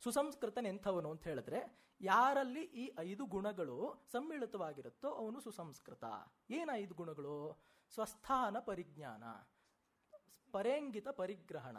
ಸುಸಂಸ್ಕೃತನೆಂಥವನು 0.00 1.10
ಅಂತ 1.10 1.24
ಹೇಳಿದ್ರೆ, 1.24 1.60
ಯಾರಲ್ಲಿ 2.00 2.62
ಈ 2.62 2.84
ಐದು 2.98 3.26
ಗುಣಗಳು 3.26 4.06
ಸಮ್ಮಿಳಿತವಾಗಿರುತ್ತೋ 4.12 5.10
ಅವನು 5.10 5.40
ಸುಸಂಸ್ಕೃತ. 5.40 6.04
ಏನ 6.50 6.70
ಐದು 6.72 6.94
ಗುಣಗಳು? 6.94 7.36
ಸ್ವಸ್ಥಾನ 7.94 8.56
ಪರಿಜ್ಞಾನ, 8.58 9.24
ಪರೇಂಗಿತ 10.52 11.08
ಪರಿಗ್ರಹಣ, 11.08 11.78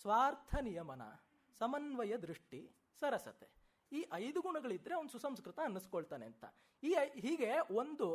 ಸ್ವಾರ್ಥ 0.00 0.54
ನಿಯಮನ, 0.60 1.02
ಸಮನ್ವಯ 1.58 2.16
ದೃಷ್ಟಿ, 2.16 2.60
ಸರಸತೆ. 3.00 3.48
ಈ 3.92 4.00
ಐದು 4.12 4.40
ಗುಣಗಳಿದ್ರೆ 4.40 4.94
ಅವನು 4.94 5.08
ಸುಸಂಸ್ಕೃತ 5.08 5.58
ಅನ್ನಿಸ್ಕೊಳ್ತಾನೆ 5.60 6.26
ಅಂತ. 6.26 6.44
ಈ 6.82 6.94
ಹೀಗೆ 7.14 7.50
ಒಂದು 7.74 8.08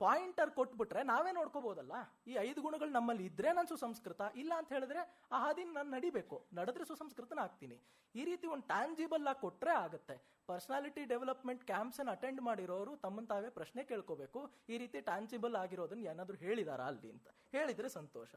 ಪಾಯಿಂಟರ್ 0.00 0.50
ಕೊಟ್ಬಿಟ್ರೆ 0.56 1.02
ನಾವೇ 1.10 1.30
ನೋಡ್ಕೋಬಹುದಲ್ಲ 1.38 1.94
ಈ 2.30 2.32
ಐದು 2.46 2.60
ಗುಣಗಳು 2.64 2.90
ನಮ್ಮಲ್ಲಿ 2.96 3.24
ಇದ್ರೆ 3.30 3.50
ನಾನು 3.58 3.68
ಸುಸಂಸ್ಕೃತ, 3.72 4.22
ಇಲ್ಲ 4.42 4.52
ಅಂತ 4.60 4.68
ಹೇಳಿದ್ರೆ 4.76 5.02
ಆ 5.34 5.38
ಹಾದಿನ 5.44 5.70
ನಾನು 5.78 5.90
ನಡಿಬೇಕು. 5.96 6.36
ನಡೆದ್ರೆ 6.58 6.84
ಸುಸಂಸ್ಕೃತನ 6.90 7.40
ಆಗ್ತೀನಿ. 7.46 7.76
ಈ 8.14 8.24
ರೀತಿ 8.30 8.46
ಒಂದು 8.54 8.66
ಟ್ಯಾಂಜಿಬಲ್ 8.72 9.26
ಆಗಿ 9.30 9.40
ಕೊಟ್ರೆ 9.44 9.72
ಆಗುತ್ತೆ. 9.84 10.16
ಪರ್ಸನಾಲಿಟಿ 10.48 11.02
ಡೆವಲಪ್ಮೆಂಟ್ 11.12 11.62
ಕ್ಯಾಂಪ್ಸ್ 11.70 12.00
ಅನ್ನು 12.00 12.12
ಅಟೆಂಡ್ 12.16 12.40
ಮಾಡಿರೋರು 12.48 12.92
ತಮ್ಮನ್ನು 13.04 13.28
ತಾವೇ 13.32 13.48
ಪ್ರಶ್ನೆ 13.58 13.84
ಕೇಳ್ಕೋಬೇಕು. 13.90 14.40
ಈ 14.72 14.78
ರೀತಿ 14.82 15.00
ಟ್ಯಾಂಜಿಬಲ್ 15.10 15.56
ಆಗಿರೋದನ್ನ 15.62 16.04
ಏನಾದರೂ 16.12 16.38
ಹೇಳಿದಾರಾ 16.46 16.86
ಅಲ್ಲಿ 16.92 17.10
ಅಂತ. 17.14 17.28
ಹೇಳಿದ್ರೆ 17.56 17.90
ಸಂತೋಷ. 17.98 18.34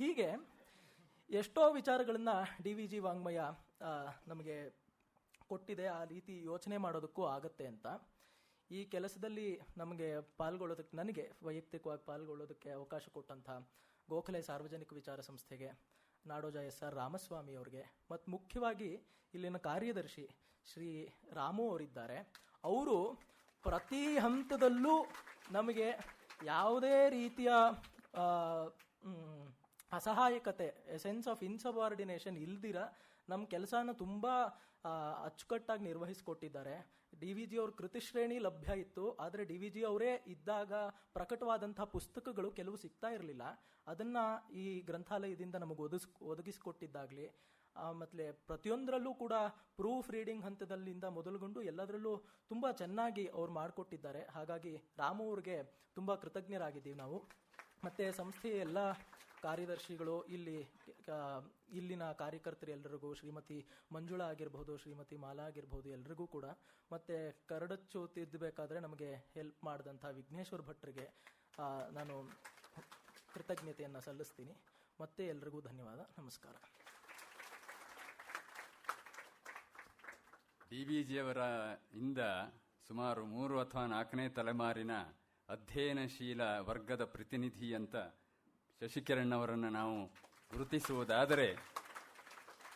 ಹೀಗೆ 0.00 0.28
ಎಷ್ಟೋ 1.30 1.62
ವಿಚಾರಗಳನ್ನ 1.78 2.32
ಡಿ 2.64 2.72
ವಿ 2.78 2.86
ಜಿ 2.92 2.98
ವಾಂಗ್ಮಯ 3.06 3.40
ನಮಗೆ 4.30 4.56
ಕೊಟ್ಟಿದೆ. 5.50 5.86
ಆ 5.98 6.00
ರೀತಿ 6.12 6.34
ಯೋಚನೆ 6.44 6.76
ಮಾಡೋದಕ್ಕೂ 6.84 7.22
ಆಗತ್ತೆ 7.36 7.66
ಅಂತ. 7.72 7.86
ಈ 8.70 8.80
ಕೆಲಸದಲ್ಲಿ 8.84 9.48
ನಮಗೆ 9.76 10.08
ಪಾಲ್ಗೊಳ್ಳೋದಕ್ಕೆ 10.36 10.96
ನನಗೆ 10.96 11.24
ವೈಯಕ್ತಿಕವಾಗಿ 11.42 12.02
ಪಾಲ್ಗೊಳ್ಳೋದಕ್ಕೆ 12.06 12.70
ಅವಕಾಶ 12.70 13.04
ಕೊಟ್ಟಂತಹ 13.16 13.56
ಗೋಖಲೆ 14.08 14.40
ಸಾರ್ವಜನಿಕ 14.42 14.92
ವಿಚಾರ 14.92 15.20
ಸಂಸ್ಥೆಗೆ 15.20 15.70
ನಾಡೋಜ 16.24 16.56
ಎಸ್ 16.70 16.82
ಆರ್ 16.82 16.94
ರಾಮಸ್ವಾಮಿ 16.94 17.54
ಅವರಿಗೆ 17.54 17.82
ಮತ್ತು 18.10 18.26
ಮುಖ್ಯವಾಗಿ 18.30 18.90
ಇಲ್ಲಿನ 19.34 19.58
ಕಾರ್ಯದರ್ಶಿ 19.68 20.24
ಶ್ರೀ 20.66 20.88
ರಾಮು 21.32 21.64
ಅವರಿದ್ದಾರೆ. 21.70 22.18
ಅವರು 22.64 22.96
ಪ್ರತಿ 23.64 24.02
ಹಂತದಲ್ಲೂ 24.18 24.94
ನಮಗೆ 25.50 25.88
ಯಾವುದೇ 26.44 26.96
ರೀತಿಯ 27.08 27.50
ಅಸಹಾಯಕತೆ 29.92 30.68
ಸೆನ್ಸ್ 31.04 31.28
ಆಫ್ 31.28 31.42
ಇನ್ಸಬಾರ್ಡಿನೇಷನ್ 31.42 32.38
ಇಲ್ದಿರ 32.46 32.78
ನಮ್ಮ 33.28 33.42
ಕೆಲಸನ 33.54 33.92
ತುಂಬ 33.92 34.26
ಅಚ್ಚುಕಟ್ಟಾಗಿ 35.26 35.84
ನಿರ್ವಹಿಸಿಕೊಟ್ಟಿದ್ದಾರೆ. 35.84 36.74
ಡಿ 37.22 37.30
ವಿ 37.36 37.44
ಜಿ 37.50 37.56
ಅವ್ರ 37.62 37.72
ಕೃತಿಶ್ರೇಣಿ 37.80 38.36
ಲಭ್ಯ 38.46 38.72
ಇತ್ತು, 38.84 39.04
ಆದರೆ 39.24 39.42
ಡಿ 39.50 39.56
ವಿ 39.62 39.70
ಜಿ 39.74 39.82
ಅವರೇ 39.90 40.10
ಇದ್ದಾಗ 40.34 40.72
ಪ್ರಕಟವಾದಂಥ 41.16 41.80
ಪುಸ್ತಕಗಳು 41.96 42.48
ಕೆಲವು 42.58 42.76
ಸಿಗ್ತಾ 42.84 43.10
ಇರಲಿಲ್ಲ. 43.16 43.44
ಅದನ್ನು 43.92 44.24
ಈ 44.62 44.64
ಗ್ರಂಥಾಲಯದಿಂದ 44.90 45.56
ನಮಗೆ 45.64 45.82
ಒದಗಿಸ್ 45.86 46.08
ಒದಗಿಸಿಕೊಟ್ಟಿದ್ದಾಗಲಿ 46.32 47.28
ಮತ್ತೆ 48.00 48.24
ಪ್ರತಿಯೊಂದರಲ್ಲೂ 48.50 49.10
ಕೂಡ 49.22 49.34
ಪ್ರೂಫ್ 49.78 50.08
ರೀಡಿಂಗ್ 50.14 50.44
ಹಂತದಲ್ಲಿಂದ 50.46 51.06
ಮೊದಲುಗೊಂಡು 51.18 51.58
ಎಲ್ಲದರಲ್ಲೂ 51.70 52.14
ತುಂಬ 52.50 52.70
ಚೆನ್ನಾಗಿ 52.80 53.24
ಅವ್ರು 53.38 53.52
ಮಾಡಿಕೊಟ್ಟಿದ್ದಾರೆ. 53.58 54.22
ಹಾಗಾಗಿ 54.36 54.72
ರಾಮು 55.02 55.24
ಅವ್ರಿಗೆ 55.32 55.56
ತುಂಬ 55.98 56.14
ಕೃತಜ್ಞರಾಗಿದ್ದೀವಿ 56.22 56.98
ನಾವು. 57.04 57.18
ಮತ್ತು 57.86 58.04
ಸಂಸ್ಥೆಯ 58.20 58.64
ಎಲ್ಲ 58.66 58.78
ಕಾರ್ಯದರ್ಶಿಗಳು 59.42 60.16
ಇಲ್ಲಿ 60.36 60.58
ಇಲ್ಲಿನ 61.78 62.04
ಕಾರ್ಯಕರ್ತರು 62.22 62.70
ಎಲ್ಲರಿಗೂ 62.70 63.14
ಶ್ರೀಮತಿ 63.14 63.58
ಮಂಜುಳಾ 63.92 64.26
ಆಗಿರ್ಬೋದು, 64.32 64.72
ಶ್ರೀಮತಿ 64.82 65.16
ಮಾಲಾ 65.16 65.44
ಆಗಿರ್ಬೋದು 65.50 65.88
ಎಲ್ರಿಗೂ 65.88 66.26
ಕೂಡ. 66.26 66.46
ಮತ್ತೆ 66.92 67.16
ಕರಡಚ್ಚು 67.52 68.00
ತಿದ್ದಬೇಕಾದ್ರೆ 68.16 68.80
ನಮಗೆ 68.86 69.10
ಹೆಲ್ಪ್ 69.34 69.64
ಮಾಡಿದಂಥ 69.64 70.04
ವಿಘ್ನೇಶ್ವರ್ 70.18 70.64
ಭಟ್ರಿಗೆ 70.70 71.06
ನಾನು 71.98 72.16
ಕೃತಜ್ಞತೆಯನ್ನು 73.34 74.00
ಸಲ್ಲಿಸ್ತೀನಿ. 74.00 74.54
ಮತ್ತೆ 75.00 75.26
ಎಲ್ರಿಗೂ 75.26 75.60
ಧನ್ಯವಾದ. 75.60 76.00
ನಮಸ್ಕಾರ. 76.18 76.54
ಡಿ 80.70 80.80
ವಿ 80.88 80.98
ಜಿಯವರ 81.10 81.42
ಇಂದ 82.02 82.20
ಸುಮಾರು 82.88 83.22
ಮೂರು 83.26 83.54
ಅಥವಾ 83.60 83.84
ನಾಲ್ಕನೇ 83.86 84.28
ತಲೆಮಾರಿನ 84.38 84.94
ಅಧ್ಯಯನಶೀಲ 85.48 86.42
ವರ್ಗದ 86.68 87.04
ಪ್ರತಿನಿಧಿ 87.14 87.68
ಅಂತ 87.78 87.96
ಶಶಿಕಿರಣ್ 88.80 89.32
ಅವರನ್ನು 89.36 89.70
ನಾವು 89.76 89.96
ಗುರುತಿಸುವುದಾದರೆ 90.50 91.46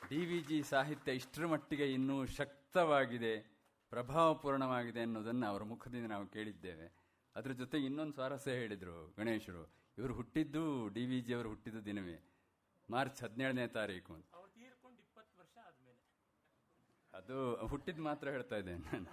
ಡಿ 0.09 0.21
ವಿ 0.27 0.39
ಜಿ 0.49 0.63
ಸಾಹಿತ್ಯ 0.63 1.13
ಇಷ್ಟರ 1.13 1.47
ಮಟ್ಟಿಗೆ 1.47 1.93
ಇನ್ನೂ 1.93 2.17
ಶಕ್ತವಾಗಿದೆ 2.27 3.33
ಪ್ರಭಾವಪೂರ್ಣವಾಗಿದೆ 3.93 5.01
ಅನ್ನೋದನ್ನು 5.01 5.47
ಅವರ 5.47 5.63
ಮುಖದಿಂದ 5.63 6.07
ನಾವು 6.07 6.27
ಕೇಳಿದ್ದೇವೆ. 6.27 6.87
ಅದರ 7.37 7.53
ಜೊತೆ 7.53 7.79
ಇನ್ನೊಂದು 7.79 8.15
ಸ್ವಾರಸ್ಯ 8.15 8.51
ಹೇಳಿದರು 8.51 9.15
ಗಣೇಶರು. 9.19 9.65
ಇವರು 9.99 10.15
ಹುಟ್ಟಿದ್ದು 10.15 10.89
ಡಿ 10.89 11.05
ವಿ 11.07 11.21
ಜಿ 11.21 11.35
ಅವರು 11.35 11.49
ಹುಟ್ಟಿದ 11.49 11.81
ದಿನವೇ 11.85 12.17
ಮಾರ್ಚ್ 12.91 13.23
ಹದಿನೇಳನೇ 13.23 13.67
ತಾರೀಕು 13.79 14.15
ಅದು 17.15 17.67
ಹುಟ್ಟಿದ 17.67 18.01
ಮಾತ್ರ 18.01 18.29
ಹೇಳ್ತಾ 18.29 18.57
ಇದ್ದೇನೆ 18.57 18.85
ನಾನು. 18.93 19.11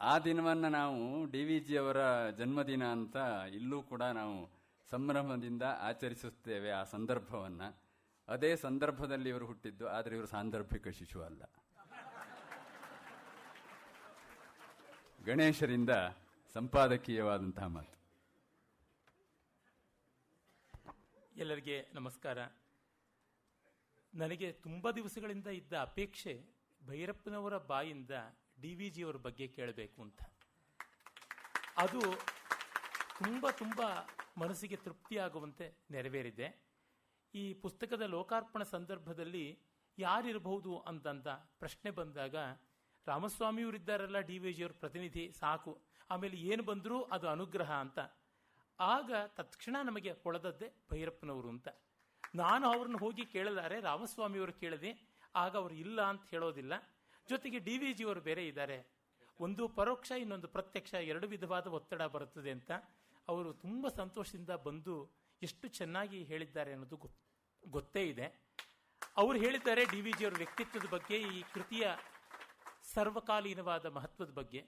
ಆ 0.00 0.18
ದಿನವನ್ನು 0.18 0.68
ನಾವು 0.68 0.98
ಡಿ 1.32 1.44
ವಿ 1.44 1.60
ಜಿ 1.60 1.76
ಅವರ 1.76 2.30
ಜನ್ಮದಿನ 2.30 2.84
ಅಂತ 2.96 3.16
ಇಲ್ಲೂ 3.54 3.82
ಕೂಡ 3.82 4.02
ನಾವು 4.20 4.36
ಸಂಭ್ರಮದಿಂದ 4.90 5.62
ಆಚರಿಸುತ್ತೇವೆ 5.62 6.70
ಆ 6.70 6.84
ಸಂದರ್ಭವನ್ನು. 6.84 7.68
ಅದೇ 8.28 8.56
ಸಂದರ್ಭದಲ್ಲಿ 8.56 9.28
ಇವರು 9.28 9.46
ಹುಟ್ಟಿದ್ದು, 9.46 9.88
ಆದರೆ 9.88 10.14
ಇವರು 10.16 10.26
ಸಾಂದರ್ಭಿಕ 10.26 10.88
ಶಿಶು 10.88 11.22
ಅಲ್ಲ. 11.22 11.42
ಗಣೇಶರಿಂದ 15.24 15.90
ಸಂಪಾದಕೀಯವಾದಂತಹ 16.54 17.66
ಮಾತು. 17.66 17.96
ಎಲ್ಲರಿಗೆ 21.36 21.88
ನಮಸ್ಕಾರ. 21.94 22.38
ನನಗೆ 24.14 24.52
ತುಂಬ 24.52 24.90
ದಿವಸಗಳಿಂದ 24.90 25.46
ಇದ್ದ 25.46 25.72
ಅಪೇಕ್ಷೆ 25.72 26.34
ಭೈರಪ್ಪನವರ 26.86 27.56
ಬಾಯಿಂದ 27.58 28.10
ಡಿ 28.60 28.74
ವಿ 28.74 28.90
ಜಿಯವರ 28.90 29.16
ಬಗ್ಗೆ 29.16 29.46
ಕೇಳಬೇಕು 29.48 30.02
ಅಂತ. 30.02 30.22
ಅದು 31.76 32.00
ತುಂಬ 33.24 33.50
ತುಂಬ 33.50 33.80
ಮನಸ್ಸಿಗೆ 34.38 34.76
ತೃಪ್ತಿಯಾಗುವಂತೆ 34.76 35.74
ನೆರವೇರಿದೆ. 35.90 36.62
ಈ 37.34 37.54
ಪುಸ್ತಕದ 37.54 38.02
ಲೋಕಾರ್ಪಣ 38.02 38.62
ಸಂದರ್ಭದಲ್ಲಿ 38.62 39.58
ಯಾರಿರಬಹುದು 39.98 40.78
ಅಂತಂತ 40.78 41.28
ಪ್ರಶ್ನೆ 41.28 41.90
ಬಂದಾಗ, 41.90 42.36
ರಾಮಸ್ವಾಮಿಯವರಿದ್ದಾರಲ್ಲ 43.06 44.18
ಡಿ 44.18 44.38
ವಿ 44.38 44.52
ಜಿಯವ್ರ 44.52 44.72
ಪ್ರತಿನಿಧಿ, 44.80 45.32
ಸಾಕು. 45.32 45.80
ಆಮೇಲೆ 46.10 46.36
ಏನು 46.36 46.62
ಬಂದರೂ 46.62 47.02
ಅದು 47.02 47.28
ಅನುಗ್ರಹ 47.28 47.72
ಅಂತ. 47.72 47.98
ಆಗ 48.80 49.12
ತತ್ಕ್ಷಣ 49.26 49.76
ನಮಗೆ 49.84 50.12
ಹೊಳೆದದ್ದೇ 50.12 50.72
ಭೈರಪ್ಪನವರು 50.90 51.48
ಅಂತ. 51.48 51.68
ನಾನು 52.34 52.66
ಅವ್ರನ್ನ 52.66 52.96
ಹೋಗಿ 52.96 53.26
ಕೇಳಲಾರೆ, 53.26 53.80
ರಾಮಸ್ವಾಮಿಯವರು 53.80 54.52
ಕೇಳಿದೆ, 54.52 55.08
ಆಗ 55.34 55.56
ಅವರು 55.56 55.74
ಇಲ್ಲ 55.74 56.02
ಅಂತ 56.02 56.22
ಹೇಳೋದಿಲ್ಲ. 56.30 56.72
ಜೊತೆಗೆ 57.28 57.58
ಡಿ 57.58 57.78
ವಿ 57.78 57.92
ಜಿಯವರು 57.92 58.20
ಬೇರೆ 58.20 58.46
ಇದ್ದಾರೆ. 58.46 58.86
ಒಂದು 59.40 59.68
ಪರೋಕ್ಷ, 59.68 60.10
ಇನ್ನೊಂದು 60.10 60.48
ಪ್ರತ್ಯಕ್ಷ, 60.48 60.94
ಎರಡು 60.94 61.28
ವಿಧವಾದ 61.28 61.66
ಒತ್ತಡ 61.66 62.02
ಬರುತ್ತದೆ 62.02 62.50
ಅಂತ 62.50 62.70
ಅವರು 63.28 63.52
ತುಂಬ 63.52 63.88
ಸಂತೋಷದಿಂದ 63.88 64.50
ಬಂದು 64.50 65.10
ಎಷ್ಟು 65.42 65.68
ಚೆನ್ನಾಗಿ 65.68 66.24
ಹೇಳಿದ್ದಾರೆ 66.24 66.72
ಅನ್ನೋದು 66.72 66.96
ಗೊತ್- 66.96 67.70
ಗೊತ್ತೇ 67.70 68.02
ಇದೆ. 68.02 68.48
ಅವರು 69.16 69.38
ಹೇಳಿದ್ದಾರೆ 69.38 69.84
ಡಿ 69.84 70.00
ವಿ 70.00 70.12
ಜಿಯವರ 70.12 70.34
ವ್ಯಕ್ತಿತ್ವದ 70.36 70.88
ಬಗ್ಗೆ, 70.90 71.20
ಈ 71.20 71.42
ಕೃತಿಯ 71.54 71.86
ಸರ್ವಕಾಲೀನವಾದ 72.82 73.86
ಮಹತ್ವದ 73.86 74.30
ಬಗ್ಗೆ. 74.30 74.66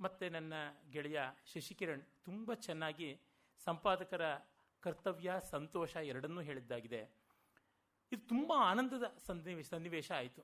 ಮತ್ತೆ 0.00 0.28
ನನ್ನ 0.28 0.52
ಗೆಳೆಯ 0.90 1.22
ಶಶಿಕಿರಣ್ 1.54 2.02
ತುಂಬ 2.02 2.54
ಚೆನ್ನಾಗಿ 2.54 3.20
ಸಂಪಾದಕರ 3.64 4.22
ಕರ್ತವ್ಯ, 4.80 5.34
ಸಂತೋಷ 5.50 5.96
ಎರಡನ್ನೂ 5.96 6.40
ಹೇಳಿದ್ದಾಗಿದೆ. 6.40 7.16
ಇದು 8.12 8.28
ತುಂಬ 8.28 8.52
ಆನಂದದ 8.56 9.04
ಸನ್ನಿವೇಶ 9.26 9.68
ಸನ್ನಿವೇಶ 9.68 10.12
ಆಯಿತು. 10.12 10.42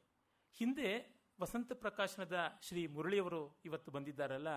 ಹಿಂದೆ 0.54 1.16
ವಸಂತ 1.40 1.72
ಪ್ರಕಾಶನದ 1.72 2.58
ಶ್ರೀ 2.62 2.86
ಮುರಳಿಯವರು 2.86 3.60
ಇವತ್ತು 3.64 3.90
ಬಂದಿದ್ದಾರಲ್ಲ, 3.90 4.48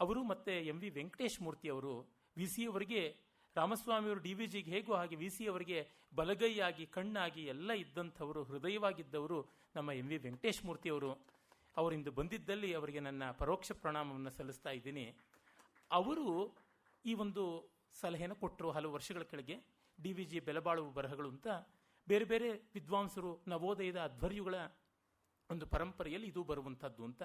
ಅವರು 0.00 0.24
ಮತ್ತೆ 0.24 0.66
ಎಂ 0.66 0.80
ವಿ 0.80 0.90
ವೆಂಕಟೇಶ್ 0.90 1.42
ಮೂರ್ತಿ 1.42 1.68
ಅವರು 1.68 2.15
ವಿ 2.36 2.46
ಸಿ 2.46 2.66
ಅವರಿಗೆ 2.66 3.16
ರಾಮಸ್ವಾಮಿಯವರು 3.56 4.20
ಡಿ 4.20 4.34
ವಿ 4.34 4.46
ಜಿಗೆ 4.46 4.70
ಹೇಗೋ 4.70 4.94
ಹಾಗೆ 4.94 5.16
ವಿ 5.16 5.28
ಸಿ 5.28 5.46
ಅವರಿಗೆ 5.46 5.88
ಬಲಗೈಯಾಗಿ, 6.14 6.86
ಕಣ್ಣಾಗಿ 6.86 7.44
ಎಲ್ಲ 7.44 7.72
ಇದ್ದಂಥವರು, 7.72 8.44
ಹೃದಯವಾಗಿದ್ದವರು 8.44 9.38
ನಮ್ಮ 9.76 9.90
ಎಂ 9.90 10.08
ವಿ 10.08 10.16
ವೆಂಕಟೇಶ್ 10.16 10.64
ಮೂರ್ತಿಯವರು 10.64 11.10
ಅವರಿಂದ 11.76 12.08
ಬಂದಿದ್ದಲ್ಲಿ 12.08 12.74
ಅವರಿಗೆ 12.74 13.00
ನನ್ನ 13.00 13.30
ಪರೋಕ್ಷ 13.30 13.72
ಪ್ರಣಾಮವನ್ನು 13.72 14.30
ಸಲ್ಲಿಸ್ತಾ 14.30 14.70
ಇದ್ದೀನಿ. 14.70 15.16
ಅವರು 15.90 16.56
ಈ 17.04 17.14
ಒಂದು 17.14 17.72
ಸಲಹೆಯನ್ನು 18.00 18.36
ಕೊಟ್ಟರು 18.36 18.70
ಹಲವು 18.70 18.92
ವರ್ಷಗಳ 18.92 19.22
ಕೆಳಗೆ. 19.22 19.56
ಡಿ 20.02 20.12
ವಿ 20.12 20.24
ಜಿ 20.24 20.40
ಬೆಲೆಬಾಳುವ 20.40 20.90
ಬರಹಗಳು 20.90 21.28
ಅಂತ. 21.28 21.46
ಬೇರೆ 22.08 22.24
ಬೇರೆ 22.24 22.48
ವಿದ್ವಾಂಸರು 22.74 23.44
ನವೋದಯದ 23.48 24.00
ಅಧ್ವರ್ಯುಗಳ 24.00 24.54
ಒಂದು 25.50 25.66
ಪರಂಪರೆಯಲ್ಲಿ 25.66 26.28
ಇದು 26.28 26.44
ಬರುವಂಥದ್ದು 26.44 27.04
ಅಂತ. 27.04 27.22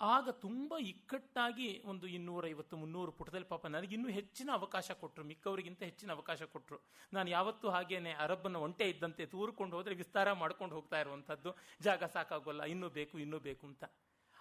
ಆಗ 0.00 0.28
ತುಂಬ 0.44 0.74
ಇಕ್ಕಟ್ಟಾಗಿ 0.78 1.82
ಒಂದು 1.84 2.06
ಇನ್ನೂರೈವತ್ತು, 2.06 2.76
ಮುನ್ನೂರು 2.76 3.12
ಪುಟದಲ್ಲಿ 3.12 3.48
ಪಾಪ 3.52 3.66
ನನಗಿನ್ನೂ 3.66 4.08
ಹೆಚ್ಚಿನ 4.08 4.50
ಅವಕಾಶ 4.52 4.90
ಕೊಟ್ಟರು 5.02 5.24
ಮಿಕ್ಕವರಿಗಿಂತ 5.24 5.82
ಹೆಚ್ಚಿನ 5.82 6.10
ಅವಕಾಶ 6.12 6.42
ಕೊಟ್ಟರು 6.54 6.78
ನಾನು 7.12 7.30
ಯಾವತ್ತೂ 7.30 7.68
ಹಾಗೇನೆ 7.68 8.12
ಅರಬ್ಬನ 8.24 8.56
ಒಂಟೆ 8.56 8.86
ಇದ್ದಂತೆ 8.88 9.26
ತೂರ್ಕೊಂಡು 9.26 9.76
ಹೋದರೆ 9.76 9.94
ವಿಸ್ತಾರ 9.94 10.32
ಮಾಡ್ಕೊಂಡು 10.32 10.74
ಹೋಗ್ತಾ 10.74 11.00
ಇರುವಂಥದ್ದು. 11.00 11.52
ಜಾಗ 11.80 12.04
ಸಾಕಾಗೋಲ್ಲ, 12.04 12.62
ಇನ್ನೂ 12.74 12.88
ಬೇಕು 12.88 13.18
ಇನ್ನೂ 13.18 13.38
ಬೇಕು 13.38 13.66
ಅಂತ. 13.66 13.84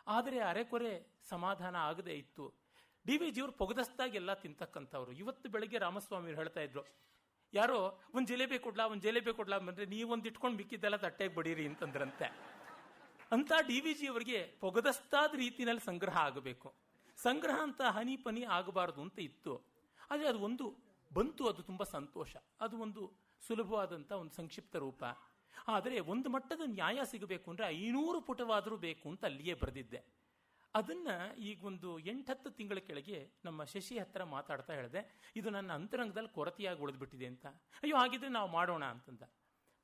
ಆದರೆ 0.08 0.40
ಅರೆಕೊರೆ 0.40 0.94
ಸಮಾಧಾನ 1.30 1.76
ಆಗದೇ 1.90 2.14
ಇತ್ತು. 2.14 2.46
ಡಿ 3.06 3.18
ವಿ 3.18 3.30
ಜಿಯವರು 3.32 3.52
ಪೊಗದಸ್ತಾಗಿ 3.52 4.16
ಎಲ್ಲ 4.18 4.34
ತಿಂತಕ್ಕಂಥವ್ರು. 4.34 5.12
ಇವತ್ತು 5.12 5.48
ಬೆಳಗ್ಗೆ 5.50 5.78
ರಾಮಸ್ವಾಮಿ 5.78 6.34
ಹೇಳ್ತಾ 6.40 6.62
ಇದ್ರು, 6.62 6.84
ಯಾರೋ, 7.54 7.80
ಒಂದು 8.16 8.28
ಜಿಲೇಬಿ 8.28 8.58
ಕೊಡ್ಲಾ, 8.60 8.86
ಒಂದು 8.86 9.04
ಜಿಲೇಬಿ 9.08 9.34
ಕೊಡ್ಲಾ? 9.34 9.58
ಬಂದರೆ, 9.60 9.86
ನೀವೊಂದು 9.86 10.26
ಇಟ್ಕೊಂಡು 10.26 10.58
ಮಿಕ್ಕಿದ್ದೆಲ್ಲ 10.58 10.98
ತಟ್ಟೆಗೆ 11.06 11.34
ಬಡೀರಿ 11.36 11.66
ಅಂತಂದ್ರಂತೆ. 11.72 12.28
ಅಂತ 13.36 13.52
ಡಿ 13.68 13.78
ವಿ 13.82 13.94
ಜಿ 13.94 14.06
ಅವರಿಗೆ 14.08 14.40
ಪೊಗದಸ್ತಾದ 14.64 15.32
ರೀತಿಯಲ್ಲಿ 15.36 15.84
ಸಂಗ್ರಹ 15.90 16.18
ಆಗಬೇಕು. 16.28 16.70
ಸಂಗ್ರಹ 17.18 17.58
ಅಂತ 17.68 17.82
ಹನಿ 17.98 18.16
ಪನಿ 18.26 18.42
ಆಗಬಾರದು 18.58 19.02
ಅಂತ 19.02 19.18
ಇತ್ತು. 19.20 19.54
ಆದರೆ 20.12 20.28
ಅದು 20.32 20.40
ಒಂದು 20.40 20.66
ಬಂತು, 21.12 21.44
ಅದು 21.52 21.62
ತುಂಬ 21.70 21.84
ಸಂತೋಷ. 21.98 22.34
ಅದು 22.66 22.76
ಒಂದು 22.78 23.02
ಸುಲಭವಾದಂಥ 23.42 24.12
ಒಂದು 24.22 24.34
ಸಂಕ್ಷಿಪ್ತ 24.36 24.76
ರೂಪ. 24.76 25.04
ಆದರೆ 25.68 25.98
ಒಂದು 26.14 26.28
ಮಟ್ಟದ 26.30 26.64
ನ್ಯಾಯ 26.66 27.00
ಸಿಗಬೇಕು 27.12 27.48
ಅಂದರೆ 27.52 27.66
ಐನೂರು 27.86 28.20
ಪುಟವಾದರೂ 28.22 28.76
ಬೇಕು 28.78 29.06
ಅಂತ 29.10 29.24
ಅಲ್ಲಿಯೇ 29.26 29.54
ಬರೆದಿದ್ದೆ. 29.54 30.02
ಅದನ್ನ 30.76 31.08
ಈಗ 31.50 31.60
ಒಂದು 31.66 31.90
ಎಂಟತ್ತು 32.00 32.50
ತಿಂಗಳ 32.50 32.80
ಕೆಳಗೆ 32.88 33.18
ನಮ್ಮ 33.46 33.64
ಶಶಿ 33.64 33.96
ಹತ್ರ 34.00 34.24
ಮಾತಾಡ್ತಾ 34.36 34.74
ಹೇಳಿದೆ, 34.74 35.02
ಇದು 35.36 35.50
ನನ್ನ 35.50 35.72
ಅಂತರಂಗದಲ್ಲಿ 35.72 36.32
ಕೊರತೆಯಾಗಿ 36.38 36.82
ಉಳಿದ್ಬಿಟ್ಟಿದೆ 36.82 37.28
ಅಂತ. 37.34 37.46
ಅಯ್ಯೋ, 37.84 37.96
ಹಾಗಿದ್ರೆ 37.98 38.30
ನಾವು 38.30 38.50
ಮಾಡೋಣ 38.52 38.84
ಅಂತಂದ. 38.86 39.24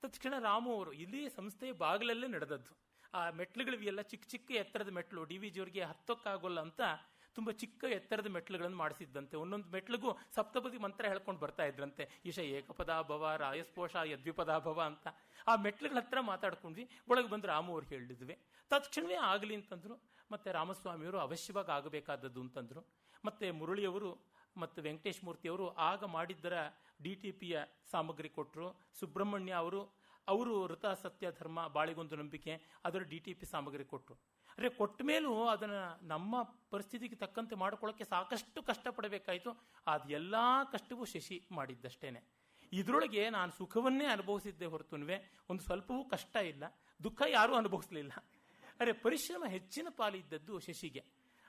ತಕ್ಷಣ 0.03 0.34
ರಾಮು 0.39 0.71
ಅವರು 0.76 0.91
ಇಲ್ಲಿ 1.03 1.21
ಸಂಸ್ಥೆಯ 1.30 1.71
ಬಾಗಿಲಲ್ಲೇ 1.84 2.27
ನಡೆದದ್ದು. 2.27 2.73
ಆ 3.14 3.30
ಮೆಟ್ಲುಗಳಿವೆಲ್ಲ 3.30 4.02
ಚಿಕ್ಕ 4.02 4.27
ಚಿಕ್ಕ 4.27 4.52
ಎತ್ತರದ 4.52 4.90
ಮೆಟ್ಲು. 4.90 5.26
ಡಿ 5.26 5.38
ವಿ 5.38 5.49
ಜಿಯವರಿಗೆ 5.49 5.81
ಹತ್ತೋಕ್ಕಾಗೋಲ್ಲ 5.81 6.60
ಅಂತ 6.60 6.81
ತುಂಬ 7.36 7.52
ಚಿಕ್ಕ 7.52 7.84
ಎತ್ತರದ 7.84 8.27
ಮೆಟ್ಲುಗಳನ್ನು 8.27 8.77
ಮಾಡಿಸಿದ್ದಂತೆ. 8.77 9.38
ಒಂದೊಂದು 9.38 9.68
ಮೆಟ್ಲಿಗೂ 9.69 10.18
ಸಪ್ತಪದಿ 10.36 10.77
ಮಂತ್ರ 10.77 11.06
ಹೇಳ್ಕೊಂಡು 11.06 11.41
ಬರ್ತಾ 11.41 11.64
ಇದ್ರಂತೆ. 11.64 12.10
ಈಶ 12.26 12.40
ಏಕಪದಾಭವ 12.40 13.36
ರಾಯಸ್ಪೋಷ, 13.38 13.95
ಯದ್ವಿಪದ 14.06 14.57
ಭವ 14.57 14.80
ಅಂತ. 14.81 15.07
ಆ 15.48 15.56
ಮೆಟ್ಲುಗಳ 15.56 15.98
ಹತ್ರ 15.98 16.22
ಮಾತಾಡ್ಕೊಂಡ್ವಿ 16.22 16.90
ಒಳಗೆ 17.10 17.30
ಬಂದು 17.30 17.48
ರಾಮು 17.48 17.72
ಅವ್ರು 17.72 17.88
ಹೇಳಿದ್ವಿ. 17.88 18.38
ತಕ್ಷಣವೇ 18.72 19.15
ಆಗಲಿ 19.15 19.56
ಅಂತಂದ್ರು. 19.56 19.98
ಮತ್ತೆ 20.31 20.52
ರಾಮಸ್ವಾಮಿಯವರು 20.52 21.19
ಅವಶ್ಯವಾಗಿ 21.19 21.72
ಆಗಬೇಕಾದದ್ದು 21.72 22.41
ಅಂತಂದ್ರು. 22.41 22.81
ಮತ್ತೆ 23.26 23.52
ಮುರಳಿಯವರು 23.52 24.11
ಮತ್ತು 24.57 24.81
ವೆಂಕಟೇಶ್ 24.81 25.23
ಮೂರ್ತಿಯವರು 25.23 25.68
ಆಗ 25.69 26.03
ಮಾಡಿದ್ದರ 26.03 26.53
ಡಿ 27.02 27.15
ಟಿ 27.15 27.31
ಪಿಯ 27.31 27.57
ಸಾಮಗ್ರಿ 27.91 28.30
ಕೊಟ್ಟರು 28.30 28.68
ಸುಬ್ರಹ್ಮಣ್ಯ 28.99 29.53
ಅವರು 29.53 29.81
ಅವರು 30.27 30.63
ವೃತ 30.63 30.85
ಸತ್ಯ 30.85 31.31
ಧರ್ಮ, 31.39 31.67
ಬಾಳಿಗೊಂದು 31.67 32.15
ನಂಬಿಕೆ, 32.15 32.61
ಅದರ 32.85 32.99
ಡಿ 32.99 33.19
ಟಿ 33.19 33.33
ಪಿ 33.33 33.45
ಸಾಮಗ್ರಿ 33.45 33.85
ಕೊಟ್ಟರು 33.85 34.15
ಅಂದರೆ 34.49 34.69
ಕೊಟ್ಟ 34.69 35.01
ಮೇಲೂ 35.01 35.47
ಅದನ್ನು 35.47 36.07
ನಮ್ಮ 36.07 36.43
ಪರಿಸ್ಥಿತಿಗೆ 36.43 37.15
ತಕ್ಕಂತೆ 37.15 37.55
ಮಾಡ್ಕೊಳ್ಳೋಕ್ಕೆ 37.55 38.03
ಸಾಕಷ್ಟು 38.03 38.63
ಕಷ್ಟಪಡಬೇಕಾಯಿತು. 38.63 39.51
ಅದೆಲ್ಲ 39.87 40.35
ಕಷ್ಟವೂ 40.71 41.05
ಶಶಿ 41.05 41.47
ಮಾಡಿದ್ದಷ್ಟೇನೆ. 41.51 42.23
ಇದರೊಳಗೆ 42.73 43.29
ನಾನು 43.29 43.51
ಸುಖವನ್ನೇ 43.51 44.05
ಅನುಭವಿಸಿದ್ದೆ 44.05 44.65
ಹೊರತುನುವೆ, 44.65 45.43
ಒಂದು 45.49 45.63
ಸ್ವಲ್ಪವೂ 45.63 46.03
ಕಷ್ಟ 46.03 46.35
ಇಲ್ಲ, 46.35 46.63
ದುಃಖ 47.03 47.21
ಯಾರೂ 47.29 47.55
ಅನುಭವಿಸಲಿಲ್ಲ. 47.55 48.11
ಅರೆ 48.79 48.91
ಪರಿಶ್ರಮ 48.93 49.43
ಹೆಚ್ಚಿನ 49.47 49.87
ಪಾಲಿದ್ದದ್ದು 49.97 50.59
ಶಶಿಗೆ. 50.59 51.05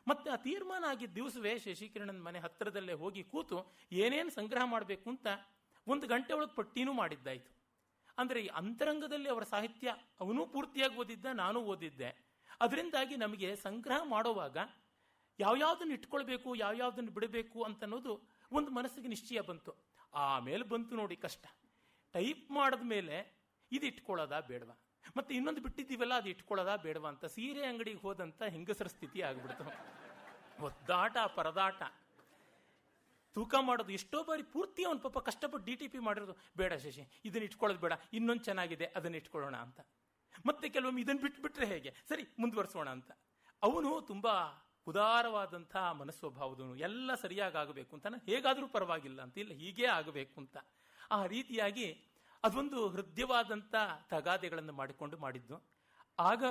ಮತ್ತೆ 0.08 0.30
ಆ 0.30 0.36
ತೀರ್ಮಾನ 0.36 0.84
ಆಗಿದ್ದ 0.88 1.14
ದಿವಸವೇ 1.14 1.58
ಶಶಿಕಿರಣನ 1.58 2.22
ಮನೆ 2.22 2.38
ಹತ್ತಿರದಲ್ಲೇ 2.38 2.92
ಹೋಗಿ 2.92 3.24
ಕೂತು 3.24 3.76
ಏನೇನು 3.92 4.30
ಸಂಗ್ರಹ 4.30 4.62
ಮಾಡಬೇಕು 4.64 5.10
ಅಂತ 5.10 5.26
ಒಂದು 5.86 6.06
ಗಂಟೆ 6.06 6.32
ಒಳಗೆ 6.32 6.54
ಪಟ್ಟಿನೂ 6.54 6.92
ಮಾಡಿದ್ದಾಯಿತು. 6.92 7.59
ಅಂದರೆ 8.20 8.40
ಈ 8.46 8.48
ಅಂತರಂಗದಲ್ಲಿ 8.60 9.28
ಅವರ 9.34 9.44
ಸಾಹಿತ್ಯ 9.52 9.88
ಅವನೂ 10.22 10.42
ಪೂರ್ತಿಯಾಗಿ 10.54 10.96
ಓದಿದ್ದ, 11.02 11.26
ನಾನು 11.42 11.58
ಓದಿದ್ದೆ. 11.72 12.10
ಅದರಿಂದಾಗಿ 12.64 13.14
ನಮಗೆ 13.24 13.48
ಸಂಗ್ರಹ 13.66 14.00
ಮಾಡುವಾಗ 14.14 14.56
ಯಾವ್ಯಾವ್ದನ್ನು 15.38 15.94
ಇಟ್ಕೊಳ್ಬೇಕು, 15.98 16.48
ಯಾವ್ಯಾವ್ದನ್ನು 16.64 17.12
ಬಿಡಬೇಕು 17.16 17.58
ಅಂತನ್ನೋದು 17.68 18.14
ಒಂದು 18.52 18.70
ಮನಸ್ಸಿಗೆ 18.78 19.08
ನಿಶ್ಚಯ 19.14 19.40
ಬಂತು. 19.50 19.72
ಆಮೇಲೆ 20.24 20.64
ಬಂತು 20.72 20.92
ನೋಡಿ 21.00 21.16
ಕಷ್ಟ. 21.24 21.44
ಟೈಪ್ 22.14 22.46
ಮಾಡಿದ 22.50 22.84
ಮೇಲೆ 22.94 23.16
ಇದು 23.72 23.84
ಇಟ್ಕೊಳ್ಳೋದಾ 23.86 24.38
ಬೇಡವಾ? 24.50 24.74
ಮತ್ತೆ 25.16 25.32
ಇನ್ನೊಂದು 25.34 25.60
ಬಿಟ್ಟಿದ್ದೀವಲ್ಲ, 25.66 26.14
ಅದು 26.20 26.28
ಇಟ್ಕೊಳ್ಳೋದಾ 26.34 26.74
ಬೇಡವಾ 26.86 27.08
ಅಂತ 27.12 27.24
ಸೀರೆ 27.34 27.62
ಅಂಗಡಿಗೆ 27.70 28.00
ಹೋದಂಥ 28.04 28.42
ಹೆಂಗಸರ 28.54 28.88
ಸ್ಥಿತಿ 28.96 29.20
ಆಗ್ಬಿಡ್ತು. 29.28 29.64
ಒದ್ದಾಟ 30.66 31.16
ಪರದಾಟ. 31.36 31.82
ತೂಕ 33.34 33.54
ಮಾಡೋದು 33.60 33.92
ಎಷ್ಟೋ 33.92 34.24
ಬಾರಿ 34.24 34.42
ಪೂರ್ತಿ 34.42 34.84
ಅವನು 34.84 34.98
ಪಾಪ 34.98 35.18
ಕಷ್ಟಪಟ್ಟು 35.18 35.64
ಡಿ 35.66 35.76
ಟಿ 35.76 35.88
ಪಿ 35.88 35.98
ಮಾಡಿರೋದು. 35.98 36.36
ಬೇಡ 36.56 36.74
ಶಶಿ, 36.74 37.08
ಇದನ್ನ 37.24 37.44
ಇಟ್ಕೊಳ್ಳೋದು 37.44 37.80
ಬೇಡ. 37.80 37.92
ಇನ್ನೊಂದು 38.12 38.44
ಚೆನ್ನಾಗಿದೆ, 38.44 38.84
ಅದನ್ನ 38.84 39.14
ಇಟ್ಕೊಳ್ಳೋಣ 39.14 39.56
ಅಂತ. 39.56 39.80
ಮತ್ತೆ 40.46 40.68
ಕೆಲವೊಮ್ಮೆ 40.68 41.02
ಇದನ್ನು 41.02 41.20
ಬಿಟ್ಬಿಟ್ರೆ 41.20 41.66
ಹೇಗೆ? 41.66 41.94
ಸರಿ, 42.08 42.22
ಮುಂದುವರಿಸೋಣ 42.38 42.88
ಅಂತ. 42.88 43.10
ಅವನು 43.62 44.00
ತುಂಬಾ 44.00 44.66
ಉದಾರವಾದಂಥ 44.86 45.76
ಮನಸ್ವಭಾವದವನು. 45.76 46.76
ಎಲ್ಲ 46.76 47.14
ಸರಿಯಾಗಿ 47.14 47.56
ಆಗಬೇಕು 47.58 47.96
ಅಂತ. 47.96 48.06
ಹೇಗಾದರೂ 48.06 48.68
ಪರವಾಗಿಲ್ಲ 48.68 49.22
ಅಂತ. 49.22 49.38
ಇಲ್ಲ, 49.38 49.52
ಹೀಗೇ 49.52 49.86
ಆಗಬೇಕು 49.86 50.40
ಅಂತ. 50.40 50.56
ಆ 51.10 51.26
ರೀತಿಯಾಗಿ 51.26 52.00
ಅದೊಂದು 52.44 52.88
ಹೃದಯವಾದಂಥ 52.88 53.74
ತಗಾದೆಗಳನ್ನು 54.08 54.72
ಮಾಡಿಕೊಂಡು 54.72 55.18
ಮಾಡಿದ್ದು. 55.18 55.62
ಆಗ 56.18 56.44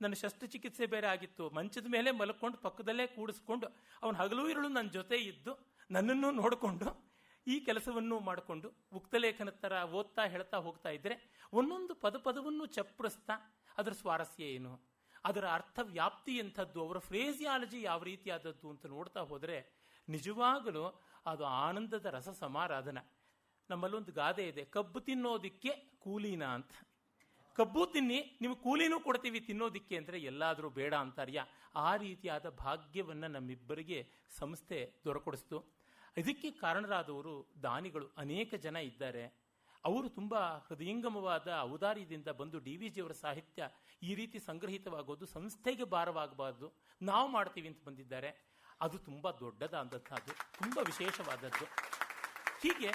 ನನ್ನ 0.00 0.14
ಶಸ್ತ್ರಚಿಕಿತ್ಸೆ 0.14 0.86
ಬೇರೆ 0.86 1.06
ಆಗಿತ್ತು. 1.06 1.50
ಮಂಚದ 1.50 1.86
ಮೇಲೆ 1.86 2.10
ಮಲ್ಕೊಂಡು 2.10 2.58
ಪಕ್ಕದಲ್ಲೇ 2.58 3.06
ಕೂಡಿಸ್ಕೊಂಡು 3.06 3.66
ಅವನ 4.02 4.16
ಹಗಲು 4.16 4.48
ಇರಳು 4.48 4.68
ನನ್ನ 4.68 4.90
ಜೊತೆ 4.90 5.16
ಇದ್ದು 5.16 5.71
ನನ್ನನ್ನು 5.94 6.28
ನೋಡಿಕೊಂಡು, 6.40 6.88
ಈ 7.46 7.54
ಕೆಲಸವನ್ನು 7.68 8.16
ಮಾಡಿಕೊಂಡು 8.28 8.68
ಉಕ್ತಲೇಖನ 8.98 9.50
ಥರ 9.62 9.74
ಓದ್ತಾ 9.98 10.22
ಹೇಳ್ತಾ 10.34 10.58
ಹೋಗ್ತಾ 10.66 10.90
ಇದ್ರೆ 10.98 11.14
ಒಂದೊಂದು 11.58 11.94
ಪದ 12.04 12.16
ಪದವನ್ನು 12.26 12.66
ಚಪ್ಪರಿಸ್ತಾ 12.76 13.34
ಅದರ 13.78 13.92
ಸ್ವಾರಸ್ಯ 14.00 14.44
ಏನು? 14.56 14.72
ಅದರ 15.24 15.44
ಅರ್ಥ 15.56 15.78
ವ್ಯಾಪ್ತಿ 15.96 16.34
ಎಂಥದ್ದು? 16.42 16.78
ಅವರ 16.86 16.98
ಫ್ರೇಸಿಯಾಲಜಿ 17.08 17.80
ಯಾವ 17.88 18.00
ರೀತಿಯಾದದ್ದು 18.10 18.68
ಅಂತ 18.74 18.86
ನೋಡ್ತಾ 18.94 19.22
ಹೋದರೆ 19.32 19.58
ನಿಜವಾಗಲೂ 20.08 20.84
ಅದು 21.32 21.44
ಆನಂದದ 21.66 22.06
ರಸ 22.16 22.30
ಸಮಾರಾಧನ. 22.44 22.98
ನಮ್ಮಲ್ಲೊಂದು 23.70 24.12
ಗಾದೆ 24.20 24.44
ಇದೆ, 24.52 24.62
ಕಬ್ಬು 24.76 25.00
ತಿನ್ನೋದಿಕ್ಕೆ 25.08 25.72
ಕೂಲಿನ 26.04 26.44
ಅಂತ. 26.56 26.72
ಕಬ್ಬು 27.56 27.82
ತಿನ್ನಿ 27.94 28.18
ನೀವು 28.42 28.54
ಕೂಲಿನೂ 28.64 28.96
ಕೊಡ್ತೀವಿ 29.06 29.40
ತಿನ್ನೋದಿಕ್ಕೆ 29.48 29.94
ಅಂದರೆ 30.00 30.18
ಎಲ್ಲಾದರೂ 30.30 30.68
ಬೇಡ 30.78 30.92
ಅಂತಾರ್ಯ. 31.04 31.40
ಆ 31.86 31.90
ರೀತಿಯಾದ 32.04 32.46
ಭಾಗ್ಯವನ್ನು 32.64 33.28
ನಮ್ಮಿಬ್ಬರಿಗೆ 33.36 33.98
ಸಂಸ್ಥೆ 34.38 34.78
ದೊರಕೊಡಿಸ್ತು. 35.06 35.58
ಇದಕ್ಕೆ 36.16 36.50
ಕಾರಣರಾದವರು 36.50 37.52
ದಾನಿಗಳು. 37.62 38.06
ಅನೇಕ 38.18 38.54
ಜನ 38.54 38.76
ಇದ್ದಾರೆ. 38.76 39.24
ಅವರು 39.84 40.08
ತುಂಬ 40.08 40.34
ಹೃದಯಂಗಮವಾದ 40.68 41.48
ಔದಾರ್ಯದಿಂದ 41.60 42.28
ಬಂದು 42.28 42.58
ಡಿ 42.58 42.76
ವಿ 42.76 42.88
ಜಿಯವರ 42.88 43.12
ಸಾಹಿತ್ಯ 43.12 43.62
ಈ 44.02 44.14
ರೀತಿ 44.14 44.38
ಸಂಗ್ರಹಿತವಾಗೋದು, 44.38 45.26
ಸಂಸ್ಥೆಗೆ 45.26 45.84
ಭಾರವಾಗಬಾರ್ದು, 45.84 46.72
ನಾವು 47.02 47.28
ಮಾಡ್ತೀವಿ 47.28 47.68
ಅಂತ 47.68 47.84
ಬಂದಿದ್ದಾರೆ. 47.84 48.30
ಅದು 48.80 48.98
ತುಂಬ 48.98 49.30
ದೊಡ್ಡದಾದಂಥದ್ದು 49.30 50.32
ತುಂಬ 50.58 50.78
ವಿಶೇಷವಾದದ್ದು. 50.78 51.66
ಹೀಗೆ 52.62 52.90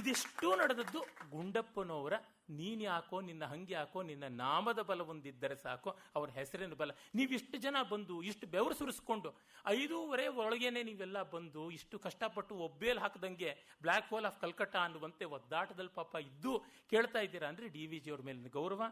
ಇದೆಷ್ಟೋ 0.00 0.50
ನಡೆದದ್ದು 0.60 1.00
ಗುಂಡಪ್ಪನವರ, 1.32 2.14
ನೀನು 2.58 2.82
ಯಾಕೋ, 2.82 3.16
ನಿನ್ನ 3.20 3.44
ಹಂಗೆ 3.52 3.74
ಯಾಕೋ, 3.74 3.98
ನಿನ್ನ 4.02 4.24
ನಾಮದ 4.42 4.80
ಬಲ 4.88 5.00
ಒಂದಿದ್ದರೆ 5.12 5.56
ಸಾಕು, 5.64 5.90
ಅವರ 6.16 6.28
ಹೆಸರಿನ 6.38 6.76
ಬಲ. 6.80 6.90
ನೀವಿಷ್ಟು 7.18 7.58
ಜನ 7.66 7.76
ಬಂದು, 7.90 8.16
ಇಷ್ಟು 8.30 8.46
ಬೆವರು 8.54 8.74
ಸುರಿಸ್ಕೊಂಡು, 8.80 9.30
ಐದೂವರೆ 9.66 10.26
ಒಳಗೇನೆ 10.44 10.82
ನೀವೆಲ್ಲ 10.82 11.22
ಬಂದು, 11.34 11.64
ಇಷ್ಟು 11.70 11.98
ಕಷ್ಟಪಟ್ಟು 11.98 12.56
ಒಬ್ಬೇಲಿ 12.66 13.00
ಹಾಕದಂಗೆ 13.00 13.52
ಬ್ಲ್ಯಾಕ್ 13.82 14.08
ಹೋಲ್ 14.14 14.28
ಆಫ್ 14.30 14.40
ಕಲ್ಕಟ್ಟ 14.40 14.76
ಅನ್ನುವಂತೆ 14.86 15.26
ಒದ್ದಾಟದಲ್ಲಿ 15.38 15.94
ಪಾಪ 16.00 16.14
ಇದ್ದು 16.30 16.54
ಕೇಳ್ತಾ 16.92 17.22
ಇದ್ದೀರಾ 17.28 17.48
ಅಂದರೆ 17.48 17.68
ಡಿ 17.76 17.86
ವಿ 17.92 18.00
ಜಿಯವ್ರ 18.06 18.22
ಮೇಲಿನ 18.30 18.50
ಗೌರವ. 18.58 18.82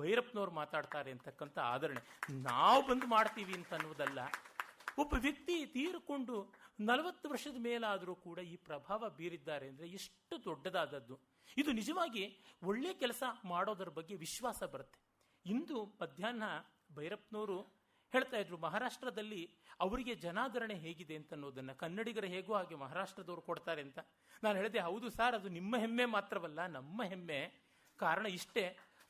ಭೈರಪ್ಪನವ್ರು 0.00 0.52
ಮಾತಾಡ್ತಾರೆ 0.62 1.10
ಅಂತಕ್ಕಂಥ 1.16 1.58
ಆದರಣೆ 1.74 2.02
ನಾವು 2.42 2.80
ಬಂದು 2.88 3.06
ಮಾಡ್ತೀವಿ 3.06 3.54
ಅಂತ 3.60 3.72
ಅನ್ನೋದಲ್ಲ. 3.78 4.20
ಒಬ್ಬ 5.00 5.14
ವ್ಯಕ್ತಿ 5.18 5.66
ತೀರಿಕೊಂಡು 5.66 6.36
ನಲವತ್ತು 6.80 7.26
ವರ್ಷದ 7.30 7.58
ಮೇಲಾದರೂ 7.58 8.14
ಕೂಡ 8.14 8.38
ಈ 8.52 8.56
ಪ್ರಭಾವ 8.56 9.10
ಬೀರಿದ್ದಾರೆ 9.10 9.66
ಅಂದರೆ 9.68 9.86
ಎಷ್ಟು 9.88 10.44
ದೊಡ್ಡದಾದದ್ದು. 10.44 11.16
ಇದು 11.56 11.70
ನಿಜವಾಗಿ 11.72 12.24
ಒಳ್ಳೆ 12.62 12.94
ಕೆಲಸ 12.94 13.22
ಮಾಡೋದರ 13.44 13.88
ಬಗ್ಗೆ 13.88 14.14
ವಿಶ್ವಾಸ 14.14 14.62
ಬರುತ್ತೆ. 14.62 15.00
ಇಂದು 15.46 15.78
ಮಧ್ಯಾಹ್ನ 16.00 16.42
ಭೈರಪ್ಪನವರು 16.96 17.58
ಹೇಳ್ತಾ 18.12 18.36
ಇದ್ರು, 18.36 18.56
ಮಹಾರಾಷ್ಟ್ರದಲ್ಲಿ 18.58 19.42
ಅವರಿಗೆ 19.80 20.14
ಜನಾದರಣೆ 20.14 20.74
ಹೇಗಿದೆ 20.74 21.16
ಅಂತ 21.16 21.32
ಅನ್ನೋದನ್ನ 21.32 21.72
ಕನ್ನಡಿಗರ 21.72 22.24
ಹೇಗೋ 22.24 22.54
ಹಾಗೆ 22.54 22.74
ಮಹಾರಾಷ್ಟ್ರದವರು 22.74 23.42
ಕೊಡ್ತಾರೆ 23.42 23.82
ಅಂತ. 23.82 23.98
ನಾನು 24.42 24.56
ಹೇಳಿದೆ, 24.56 24.80
ಹೌದು 24.80 25.10
ಸರ್, 25.10 25.34
ಅದು 25.34 25.48
ನಿಮ್ಮ 25.48 25.76
ಹೆಮ್ಮೆ 25.76 26.04
ಮಾತ್ರವಲ್ಲ, 26.04 26.66
ನಮ್ಮ 26.66 27.02
ಹೆಮ್ಮೆ. 27.02 27.40
ಕಾರಣ 27.96 28.26
ಇಷ್ಟೇ. 28.26 28.64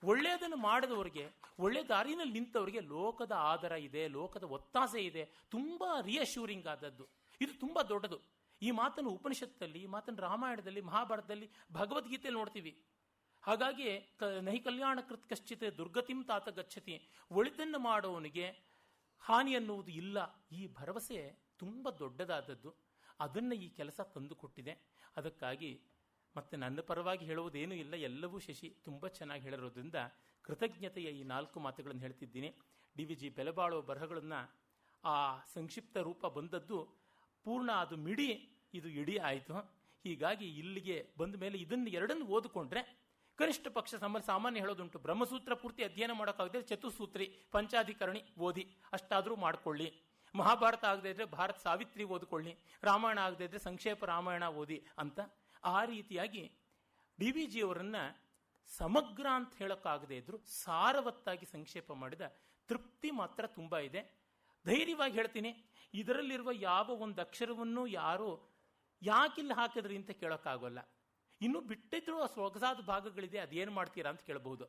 ಒಳ್ಳೆಯದನ್ನು 0.04 0.56
ಮಾಡಿದವರಿಗೆ 0.56 1.28
ಒಳ್ಳೆ 1.58 1.84
ದಾರಿನಲ್ಲಿ 1.88 2.32
ನಿಂತವರಿಗೆ 2.32 2.80
ಲೋಕದ 2.80 3.32
ಆದರ 3.32 3.72
ಇದೆ, 3.72 4.08
ಲೋಕದ 4.08 4.42
ಒತ್ತಾಸೆ 4.42 5.00
ಇದೆ. 5.00 5.32
ತುಂಬ 5.50 5.84
ರಿಯಶ್ಯೂರಿಂಗ್ 6.02 6.66
ಆದದ್ದು. 6.66 7.08
ಇದು 7.40 7.60
ತುಂಬ 7.60 7.82
ದೊಡ್ಡದು. 7.82 8.20
ಈ 8.62 8.70
ಮಾತನ್ನು 8.70 9.10
ಉಪನಿಷತ್ತಲ್ಲಿ, 9.10 9.82
ಈ 9.82 9.86
ಮಾತನ್ನು 9.86 10.20
ರಾಮಾಯಣದಲ್ಲಿ, 10.20 10.80
ಮಹಾಭಾರತದಲ್ಲಿ, 10.80 11.50
ಭಗವದ್ಗೀತೆಯಲ್ಲಿ 11.72 12.38
ನೋಡ್ತೀವಿ. 12.38 12.84
ಹಾಗಾಗಿ 13.42 14.00
ಕ, 14.00 14.22
ನಹಿ 14.22 14.58
ಕಲ್ಯಾಣ 14.58 14.98
ಕೃತ್ 15.08 15.28
ಕಶ್ಚಿತ್ 15.28 15.78
ದುರ್ಗತಿಂ 15.78 16.24
ತಾತ 16.24 16.48
ಗಚ್ಚತಿ. 16.48 17.08
ಒಳಿತನ್ನು 17.30 17.78
ಮಾಡೋವನಿಗೆ 17.78 18.70
ಹಾನಿ 19.20 19.54
ಅನ್ನುವುದು 19.54 19.90
ಇಲ್ಲ. 19.90 20.46
ಈ 20.52 20.66
ಭರವಸೆ 20.66 21.48
ತುಂಬ 21.58 21.90
ದೊಡ್ಡದಾದದ್ದು. 21.90 22.74
ಅದನ್ನು 23.20 23.54
ಈ 23.54 23.68
ಕೆಲಸ 23.68 24.00
ತಂದುಕೊಟ್ಟಿದೆ. 24.00 24.78
ಅದಕ್ಕಾಗಿ 25.16 25.82
ಮತ್ತು 26.36 26.54
ನನ್ನ 26.62 26.80
ಪರವಾಗಿ 26.90 27.24
ಹೇಳುವುದೇನೂ 27.30 27.74
ಇಲ್ಲ, 27.84 27.94
ಎಲ್ಲವೂ 28.08 28.38
ಶಶಿ 28.46 28.68
ತುಂಬ 28.86 29.08
ಚೆನ್ನಾಗಿ 29.18 29.42
ಹೇಳಿರೋದ್ರಿಂದ 29.48 29.98
ಕೃತಜ್ಞತೆಯ 30.44 31.08
ಈ 31.20 31.22
ನಾಲ್ಕು 31.32 31.60
ಮಾತುಗಳನ್ನು 31.66 32.02
ಹೇಳ್ತಿದ್ದೀನಿ. 32.06 32.50
ಡಿ 32.96 33.04
ವಿ 33.08 33.16
ಜಿ 33.20 33.28
ಬೆಲೆಬಾಳುವ 33.38 33.80
ಬರಹಗಳನ್ನು 33.90 34.40
ಆ 35.04 35.16
ಸಂಕ್ಷಿಪ್ತ 35.54 35.96
ರೂಪ 36.08 36.22
ಬಂದದ್ದು 36.38 36.78
ಪೂರ್ಣ 37.46 37.70
ಅದು 37.82 37.96
ಮಿಡಿ, 38.06 38.30
ಇದು 38.78 38.88
ಇಡೀ 39.02 39.16
ಆಯಿತು. 39.28 39.54
ಹೀಗಾಗಿ 40.04 40.46
ಇಲ್ಲಿಗೆ 40.60 40.96
ಬಂದ 41.20 41.34
ಮೇಲೆ 41.42 41.56
ಇದನ್ನು 41.64 41.90
ಎರಡನ್ನು 41.98 42.26
ಓದಿಕೊಂಡ್ರೆ 42.36 42.82
ಕನಿಷ್ಠ 43.38 43.66
ಪಕ್ಷ 43.76 43.92
ಸಮ, 44.02 44.18
ಸಾಮಾನ್ಯ 44.30 44.62
ಹೇಳೋದುಂಟು. 44.64 44.98
ಬ್ರಹ್ಮಸೂತ್ರ 45.06 45.54
ಪೂರ್ತಿ 45.62 45.82
ಅಧ್ಯಯನ 45.88 46.14
ಮಾಡೋಕ್ಕಾಗದೆ 46.20 46.60
ಚತುಸೂತ್ರಿ, 46.70 47.26
ಪಂಚಾಧಿಕರಣಿ 47.54 48.22
ಓದಿ, 48.46 48.64
ಅಷ್ಟಾದರೂ 48.96 49.36
ಮಾಡ್ಕೊಳ್ಳಿ. 49.44 49.88
ಮಹಾಭಾರತ 50.34 50.84
ಆಗದೇ 50.92 51.10
ಇದ್ರೆ 51.14 51.26
ಭಾರತ 51.38 51.58
ಸಾವಿತ್ರಿ 51.66 52.04
ಓದ್ಕೊಳ್ಳಿ, 52.14 52.52
ರಾಮಾಯಣ 52.88 53.18
ಆಗದೇ 53.28 53.46
ಇದ್ರೆ 53.48 53.60
ಸಂಕ್ಷೇಪ 53.68 54.04
ರಾಮಾಯಣ 54.14 54.44
ಓದಿ 54.62 54.78
ಅಂತ 55.04 55.20
ಆ 55.64 55.78
ರೀತಿಯಾಗಿ 55.84 56.44
ಡಿ 57.18 57.30
ವಿ 57.36 57.44
ಜಿಯವರನ್ನ 57.54 57.96
ಸಮಗ್ರ 58.70 59.26
ಅಂತ 59.38 59.52
ಹೇಳೋಕ್ಕಾಗದೇ 59.62 60.16
ಇದ್ರು 60.22 60.38
ಸಾರವತ್ತಾಗಿ 60.62 61.46
ಸಂಕ್ಷೇಪ 61.46 61.92
ಮಾಡಿದ 62.02 62.26
ತೃಪ್ತಿ 62.68 63.10
ಮಾತ್ರ 63.20 63.44
ತುಂಬ 63.58 63.78
ಇದೆ. 63.88 64.00
ಧೈರ್ಯವಾಗಿ 64.64 65.14
ಹೇಳ್ತೀನಿ, 65.18 65.50
ಇದರಲ್ಲಿರುವ 65.94 66.50
ಯಾವ 66.70 66.88
ಒಂದು 67.04 67.20
ಅಕ್ಷರವನ್ನು 67.26 67.82
ಯಾರು 68.00 68.30
ಯಾಕಿಲ್ಲಿ 69.02 69.54
ಹಾಕಿದ್ರಿ 69.60 69.96
ಅಂತ 70.00 70.12
ಕೇಳೋಕ್ಕಾಗೋಲ್ಲ. 70.22 70.80
ಇನ್ನು 71.40 71.60
ಬಿಟ್ಟಿದ್ರು 71.70 72.16
ಆ 72.24 72.26
ಸೊಗಸಾದ 72.36 72.80
ಭಾಗಗಳಿದೆ, 72.92 73.38
ಅದೇನು 73.46 73.72
ಮಾಡ್ತೀರಾ 73.78 74.10
ಅಂತ 74.14 74.22
ಕೇಳಬಹುದು 74.30 74.66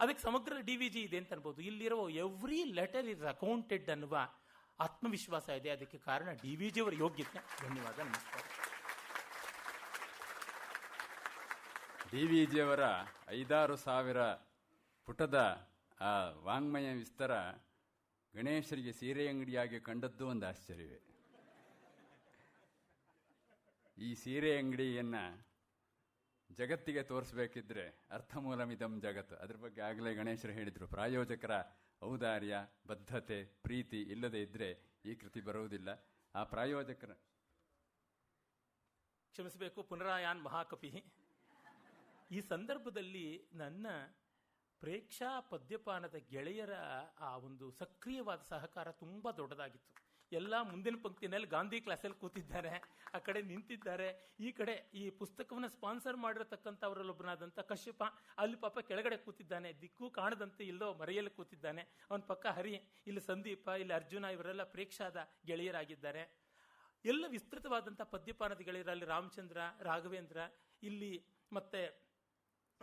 ಅದಕ್ಕೆ 0.00 0.22
ಸಮಗ್ರ 0.28 0.52
ಡಿ 0.68 0.74
ವಿ 0.80 0.88
ಜಿ 0.94 1.00
ಇದೆ 1.08 1.18
ಅಂತ 1.20 1.32
ಅನ್ಬೋದು. 1.36 1.60
ಇಲ್ಲಿರೋ 1.70 2.00
ಎವ್ರಿ 2.24 2.60
ಲೆಟರ್ 2.78 3.06
ಇಸ್ 3.14 3.24
ಅಕೌಂಟೆಡ್ 3.34 3.88
ಅನ್ನುವ 3.94 4.16
ಆತ್ಮವಿಶ್ವಾಸ 4.86 5.48
ಇದೆ. 5.60 5.70
ಅದಕ್ಕೆ 5.76 5.98
ಕಾರಣ 6.08 6.30
ಡಿ 6.44 6.54
ವಿ 6.62 6.70
ಜಿ 6.74 6.80
ಅವರ 6.84 6.94
ಯೋಗ್ಯತೆ. 7.04 7.40
ಧನ್ಯವಾದ, 7.62 7.98
ನಮಸ್ಕಾರ. 8.10 8.42
ಡಿ 12.12 12.26
ವಿ 12.26 12.46
ಜಿಯವರ 12.46 12.80
ಐದಾರು 13.28 13.76
ಸಾವಿರ 13.76 14.24
ಪುಟದ, 15.04 15.68
ಆ, 16.00 16.28
ವಾಂಗ್ಮಯ 16.28 16.94
ವಿಸ್ತಾರ 16.94 17.50
ಗಣೇಶರಿಗೆ 18.36 18.92
ಸೀರೆ 18.92 19.28
ಅಂಗಡಿಯಾಗಿ 19.28 19.80
ಕಂಡದ್ದು 19.80 20.28
ಒಂದು 20.28 20.46
ಆಶ್ಚರ್ಯವೇ. 20.46 21.00
ಈ 23.98 24.14
ಸೀರೆ 24.14 24.58
ಅಂಗಡಿಯನ್ನ 24.58 25.14
ಜಗತ್ತಿಗೆ 26.52 27.02
ತೋರಿಸ್ಬೇಕಿದ್ರೆ 27.02 28.06
ಅರ್ಥಮೂಲಮಿದಂ 28.10 29.00
ಜಗತ್ತು. 29.00 29.36
ಅದ್ರ 29.36 29.56
ಬಗ್ಗೆ 29.56 29.80
ಆಗಲೇ 29.80 30.14
ಗಣೇಶರು 30.14 30.52
ಹೇಳಿದ್ರು. 30.52 30.88
ಪ್ರಾಯೋಜಕರ 30.88 31.50
ಔದಾರ್ಯ, 32.02 32.56
ಬದ್ಧತೆ, 32.86 33.44
ಪ್ರೀತಿ 33.44 34.02
ಇಲ್ಲದೆ 34.02 34.42
ಇದ್ರೆ 34.42 35.00
ಈ 35.04 35.14
ಕೃತಿ 35.14 35.40
ಬರುವುದಿಲ್ಲ. 35.40 35.88
ಆ 36.34 36.44
ಪ್ರಾಯೋಜಕರ 36.44 37.12
ಕ್ಷಮಿಸಬೇಕು. 39.32 39.82
ಪುನರಾಯಾನ್ 39.82 40.42
ಮಹಾಕಪಿ 40.42 41.04
ಈ 42.30 42.40
ಸಂದರ್ಭದಲ್ಲಿ 42.40 43.48
ನನ್ನ 43.52 43.86
ಪ್ರೇಕ್ಷಾ 44.80 45.40
ಪದ್ಯಪಾನದ 45.40 46.14
ಗೆಳೆಯರ 46.14 46.74
ಆ 47.20 47.36
ಒಂದು 47.36 47.70
ಸಕ್ರಿಯವಾದ 47.70 48.40
ಸಹಕಾರ 48.48 48.90
ತುಂಬ 48.90 49.30
ದೊಡ್ಡದಾಗಿತ್ತು. 49.30 50.02
ಎಲ್ಲ 50.32 50.54
ಮುಂದಿನ 50.62 50.96
ಪಂಕ್ತಿನಲ್ಲಿ 51.02 51.46
ಗಾಂಧಿ 51.46 51.80
ಕ್ಲಾಸಲ್ಲಿ 51.80 52.18
ಕೂತಿದ್ದಾರೆ, 52.20 52.72
ಆ 53.14 53.18
ಕಡೆ 53.18 53.42
ನಿಂತಿದ್ದಾರೆ. 53.42 54.34
ಈ 54.40 54.52
ಕಡೆ 54.52 54.90
ಈ 54.94 55.10
ಪುಸ್ತಕವನ್ನು 55.10 55.68
ಸ್ಪಾನ್ಸರ್ 55.68 56.16
ಮಾಡಿರತಕ್ಕಂಥವರಲ್ಲೊಬ್ಬನಾದಂಥ 56.16 57.58
ಕಶ್ಯಪ, 57.58 58.02
ಅಲ್ಲಿ 58.38 58.56
ಪಾಪ 58.56 58.78
ಕೆಳಗಡೆ 58.78 59.16
ಕೂತಿದ್ದಾನೆ, 59.16 59.80
ದಿಕ್ಕು 59.80 60.10
ಕಾಣದಂತೆ 60.10 60.64
ಇಲ್ಲೋ 60.64 60.94
ಮರೆಯಲ್ಲಿ 60.94 61.30
ಕೂತಿದ್ದಾನೆ. 61.30 61.82
ಅವನ 62.10 62.20
ಪಕ್ಕ 62.20 62.46
ಹರಿ, 62.46 62.74
ಇಲ್ಲಿ 63.06 63.20
ಸಂದೀಪ, 63.20 63.68
ಇಲ್ಲಿ 63.68 63.94
ಅರ್ಜುನ, 63.94 64.24
ಇವರೆಲ್ಲ 64.24 64.62
ಪ್ರೇಕ್ಷಾದ 64.62 65.16
ಗೆಳೆಯರಾಗಿದ್ದಾರೆ. 65.44 66.24
ಎಲ್ಲ 67.04 67.24
ವಿಸ್ತೃತವಾದಂಥ 67.28 68.00
ಪದ್ಯಪಾನದ 68.00 68.58
ಗೆಳೆಯರಲ್ಲಿ 68.58 69.06
ರಾಮಚಂದ್ರ, 69.06 69.56
ರಾಘವೇಂದ್ರ, 69.80 70.38
ಇಲ್ಲಿ 70.82 71.24
ಮತ್ತೆ 71.52 72.05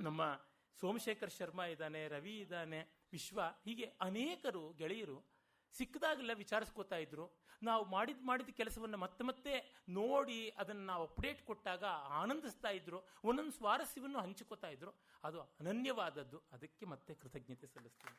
ನಮ್ಮ 0.01 0.41
ಸೋಮಶೇಖರ್ 0.79 1.31
ಶರ್ಮಾ 1.31 1.65
ಇದ್ದಾನೆ, 1.65 2.07
ರವಿ 2.07 2.39
ಇದ್ದಾನೆ, 2.39 3.07
ವಿಶ್ವ, 3.11 3.41
ಹೀಗೆ 3.65 3.83
ಅನೇಕರು 3.83 4.73
ಗೆಳೆಯರು 4.73 5.25
ಸಿಕ್ಕದಾಗೆಲ್ಲ 5.71 6.31
ವಿಚಾರಿಸ್ಕೋತಾ 6.33 6.95
ಇದ್ರು. 6.95 7.43
ನಾವು 7.63 7.85
ಮಾಡಿದ 7.85 8.17
ಮಾಡಿದ 8.21 8.49
ಕೆಲಸವನ್ನು 8.49 8.97
ಮತ್ತೆ 8.97 9.23
ಮತ್ತೆ 9.23 9.83
ನೋಡಿ 9.89 10.49
ಅದನ್ನು 10.49 10.85
ನಾವು 10.85 11.03
ಅಪ್ಡೇಟ್ 11.03 11.45
ಕೊಟ್ಟಾಗ 11.45 11.83
ಆನಂದಿಸ್ತಾ 12.09 12.69
ಇದ್ರು. 12.69 13.01
ಒಂದೊಂದು 13.23 13.51
ಸ್ವಾರಸ್ಯವನ್ನು 13.51 14.19
ಹಂಚಿಕೊತಾ 14.19 14.67
ಇದ್ರು. 14.67 14.91
ಅದು 15.23 15.41
ಅನನ್ಯವಾದದ್ದು. 15.41 16.43
ಅದಕ್ಕೆ 16.51 16.85
ಮತ್ತೆ 16.85 17.13
ಕೃತಜ್ಞತೆ 17.13 17.67
ಸಲ್ಲಿಸ್ತೀನಿ. 17.67 18.17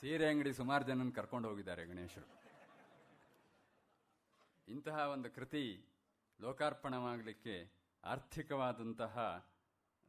ಸೀರೆ 0.00 0.28
ಅಂಗಡಿ 0.28 0.52
ಸುಮಾರು 0.52 0.84
ಜನನ 0.84 1.10
ಕರ್ಕೊಂಡು 1.14 1.48
ಹೋಗಿದ್ದಾರೆ 1.48 1.84
ಗಣೇಶರು. 1.84 2.42
ಇಂತಹ 4.68 4.98
ಒಂದು 4.98 5.30
ಕೃತಿ 5.30 5.84
ಲೋಕಾರ್ಪಣವಾಗಲಿಕ್ಕೆ 6.40 7.81
ಆರ್ಥಿಕವಾದಂತಹ, 8.04 9.46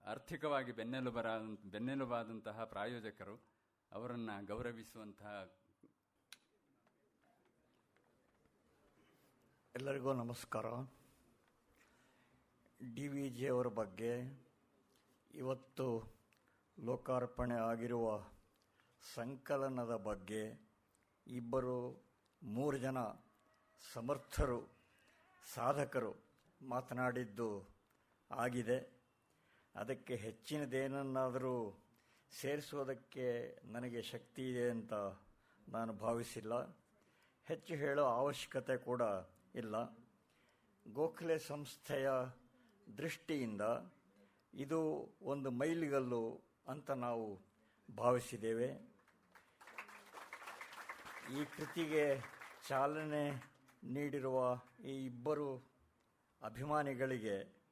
ಆರ್ಥಿಕವಾಗಿ 0.05 0.71
ಬೆನ್ನೆಲುಬರ 0.71 1.37
ಬೆನ್ನೆಲುಬಾದಂತಹ 1.65 2.63
ಪ್ರಾಯೋಜಕರು 2.63 3.43
ಅವರನ್ನು 3.91 4.45
ಗೌರವಿಸುವಂತಹ 4.45 5.53
ಎಲ್ಲರಿಗೂ 9.75 10.13
ನಮಸ್ಕಾರ. 10.13 10.65
ಡಿ 12.95 13.07
ವಿ 13.07 13.29
ಜಿಯವರ 13.29 13.67
ಬಗ್ಗೆ 13.67 14.43
ಇವತ್ತು 15.33 16.15
ಲೋಕಾರ್ಪಣೆ 16.79 17.55
ಆಗಿರುವ 17.55 18.23
ಸಂಕಲನದ 19.15 19.95
ಬಗ್ಗೆ 19.95 20.73
ಇಬ್ಬರು, 21.27 22.05
ಮೂರು 22.43 22.77
ಜನ 22.77 22.97
ಸಮರ್ಥರು, 23.93 24.69
ಸಾಧಕರು 25.53 26.15
ಮಾತನಾಡಿದ್ದು 26.61 27.72
ಆಗಿದೆ. 28.33 28.93
ಅದಕ್ಕೆ 29.75 30.15
ಹೆಚ್ಚಿನದೇನನ್ನಾದರೂ 30.15 31.79
ಸೇರಿಸೋದಕ್ಕೆ 32.41 33.59
ನನಗೆ 33.65 34.01
ಶಕ್ತಿ 34.01 34.49
ಇದೆ 34.49 34.69
ಅಂತ 34.69 34.93
ನಾನು 35.69 35.93
ಭಾವಿಸಿಲ್ಲ. 35.93 36.53
ಹೆಚ್ಚು 37.45 37.75
ಹೇಳೋ 37.75 38.03
ಅವಶ್ಯಕತೆ 38.03 38.77
ಕೂಡ 38.77 39.01
ಇಲ್ಲ. 39.55 39.97
ಗೋಖಲೆ 40.93 41.37
ಸಂಸ್ಥೆಯ 41.37 42.09
ದೃಷ್ಟಿಯಿಂದ 42.97 43.61
ಇದು 44.53 45.09
ಒಂದು 45.21 45.51
ಮೈಲಿಗಲ್ಲು 45.51 46.41
ಅಂತ 46.67 46.91
ನಾವು 46.91 47.41
ಭಾವಿಸಿದ್ದೇವೆ. 47.97 48.67
ಈ 51.33 51.45
ಕೃತಿಗೆ 51.45 52.21
ಚಾಲನೆ 52.67 53.53
ನೀಡಿರುವ 53.83 54.61
ಈ 54.85 55.05
ಇಬ್ಬರು 55.05 55.63
ಅಭಿಮಾನಿಗಳಿಗೆ 56.41 57.62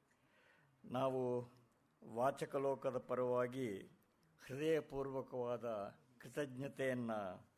ನಾವು 0.84 1.52
ವಾಚಕ 2.04 2.56
ಲೋಕದ 2.56 2.98
ಪರವಾಗಿ 2.98 3.80
ಹೃದಯಪೂರ್ವಕವಾದ 4.46 5.66
ಕೃತಜ್ಞತೆಯನ್ನು 6.18 7.48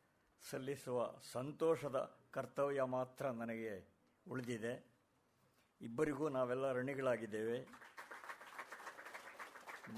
ಸಲ್ಲಿಸುವ 0.51 1.15
ಸಂತೋಷದ 1.33 2.19
ಕರ್ತವ್ಯ 2.31 2.83
ಮಾತ್ರ 2.83 3.31
ನನಗೆ 3.31 3.95
ಉಳಿದಿದೆ. 4.29 4.95
ಇಬ್ಬರಿಗೂ 5.81 6.29
ನಾವೆಲ್ಲ 6.29 6.73
ಋಣಿಗಳಾಗಿದ್ದೇವೆ. 6.73 7.67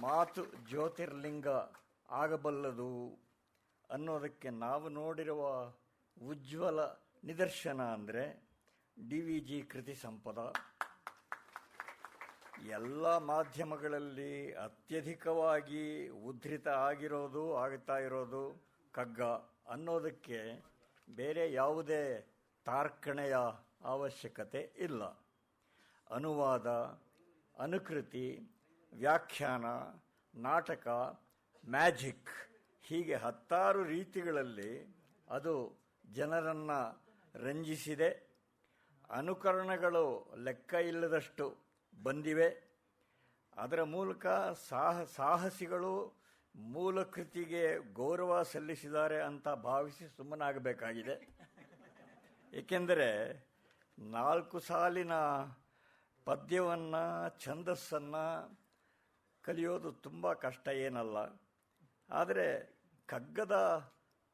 ಮಾತು 0.00 0.44
ಜ್ಯೋತಿರ್ಲಿಂಗ 0.44 1.46
ಆಗಬಲ್ಲದು 2.10 3.18
ಅನ್ನೋದಕ್ಕೆ 3.90 4.50
ನಾವು 4.50 4.88
ನೋಡಿರುವ 4.88 5.72
ಉಜ್ವಲ 6.22 6.80
ನಿದರ್ಶನ 7.24 7.82
ಅಂದರೆ 7.82 8.48
ಡಿ 9.08 9.20
ವಿ 9.20 9.40
ಜಿ 9.40 9.62
ಕೃತಿ 9.62 9.94
ಸಂಪದ. 9.94 10.52
ಎಲ್ಲ 12.64 13.06
ಮಾಧ್ಯಮಗಳಲ್ಲಿ 13.18 14.52
ಅತ್ಯಧಿಕವಾಗಿ 14.52 16.08
ಉದ್ಧತ 16.08 16.68
ಆಗಿರೋದು 16.68 17.56
ಆಗ್ತಾ 17.56 17.98
ಇರೋದು 17.98 18.62
ಕಗ್ಗ 18.92 19.22
ಅನ್ನೋದಕ್ಕೆ 19.68 20.62
ಬೇರೆ 21.08 21.52
ಯಾವುದೇ 21.52 22.32
ತಾರ್ಕಣೆಯ 22.64 23.36
ಅವಶ್ಯಕತೆ 23.82 24.72
ಇಲ್ಲ. 24.78 25.04
ಅನುವಾದ, 26.10 26.66
ಅನುಕೃತಿ, 27.58 28.48
ವ್ಯಾಖ್ಯಾನ, 28.92 29.64
ನಾಟಕ, 30.34 30.88
ಮ್ಯಾಜಿಕ್ 31.68 32.30
ಹೀಗೆ 32.82 33.14
ಹತ್ತಾರು 33.14 33.84
ರೀತಿಗಳಲ್ಲಿ 33.84 34.96
ಅದು 35.28 35.78
ಜನರನ್ನು 36.12 37.04
ರಂಜಿಸಿದೆ. 37.34 38.26
ಅನುಕರಣಗಳು 39.10 40.34
ಲೆಕ್ಕ 40.44 40.74
ಇಲ್ಲದಷ್ಟು 40.74 41.65
ಬಂದಿವೆ. 42.02 42.66
ಅದರ 43.56 43.82
ಮೂಲಕ 43.82 44.26
ಸಾಹ, 44.68 45.02
ಸಾಹಸಿಗಳು 45.02 46.20
ಮೂಲ 46.54 47.02
ಕೃತಿಗೆ 47.02 47.92
ಗೌರವ 47.92 48.42
ಸಲ್ಲಿಸಿದ್ದಾರೆ 48.42 49.22
ಅಂತ 49.22 49.48
ಭಾವಿಸಿ 49.48 50.16
ಸುಮ್ಮನಾಗಬೇಕಾಗಿದೆ. 50.16 51.36
ಏಕೆಂದರೆ 52.52 53.08
ನಾಲ್ಕು 53.98 54.58
ಸಾಲಿನ 54.58 55.12
ಪದ್ಯವನ್ನು, 56.24 57.38
ಛಂದಸ್ಸನ್ನು 57.38 58.24
ಕಲಿಯೋದು 59.42 59.92
ತುಂಬ 59.92 60.32
ಕಷ್ಟ 60.32 60.68
ಏನಲ್ಲ. 60.68 61.16
ಆದರೆ 62.10 62.76
ಕಗ್ಗದ 63.06 63.56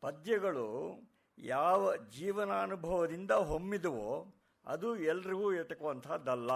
ಪದ್ಯಗಳು 0.00 0.68
ಯಾವ 1.38 1.96
ಜೀವನಾನುಭವದಿಂದ 1.96 3.30
ಹೊಮ್ಮಿದವೋ 3.30 4.26
ಅದು 4.66 4.96
ಎಲ್ರಿಗೂ 4.96 5.52
ಎಟಕುವಂಥದ್ದಲ್ಲ 5.52 6.50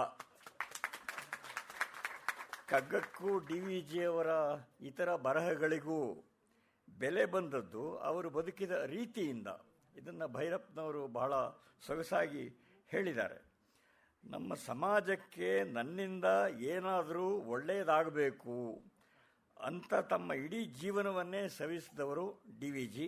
ಕಗ್ಗಕ್ಕೂ 2.67 3.39
ಡಿ 3.39 3.59
ವಿ 3.59 3.81
ಜಿಯವರ 3.81 4.27
ಇತರ 4.81 5.15
ಬರಹಗಳಿಗೂ 5.15 5.99
ಬೆಲೆ 6.99 7.25
ಬಂದದ್ದು 7.25 7.97
ಅವರು 7.97 8.29
ಬದುಕಿದ 8.29 8.71
ರೀತಿಯಿಂದ. 8.71 9.47
ಇದನ್ನು 9.95 10.27
ಭೈರಪ್ಪನವರು 10.27 11.07
ಬಹಳ 11.07 11.33
ಸೊಗಸಾಗಿ 11.87 12.43
ಹೇಳಿದ್ದಾರೆ. 12.87 13.39
ನಮ್ಮ 14.23 14.53
ಸಮಾಜಕ್ಕೆ 14.53 15.63
ನನ್ನಿಂದ 15.63 16.25
ಏನಾದರೂ 16.59 17.27
ಒಳ್ಳೆಯದಾಗಬೇಕು 17.27 18.57
ಅಂತ 19.59 19.93
ತಮ್ಮ 19.93 20.33
ಇಡೀ 20.33 20.65
ಜೀವನವನ್ನೇ 20.65 21.47
ಸವಿಸಿದವರು 21.47 22.43
ಡಿ 22.59 22.71
ವಿ 22.71 22.85
ಜಿ. 22.85 23.07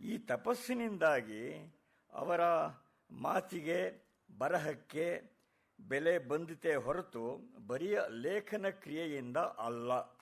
ಈ 0.00 0.18
ತಪಸ್ಸಿನಿಂದಾಗಿ 0.18 1.44
ಅವರ 2.12 2.40
ಮಾತಿಗೆ, 3.10 3.80
ಬರಹಕ್ಕೆ 4.38 5.35
ಬೆಲೆ 5.80 6.18
ಬಂದಿತೆ 6.18 6.74
ಹೊರತು 6.74 7.40
ಬರಿಯ 7.66 8.00
ಲೇಖನ 8.08 8.68
ಕ್ರಿಯೆಯಿಂದ 8.68 9.36
ಅಲ್ಲ. 9.36 10.16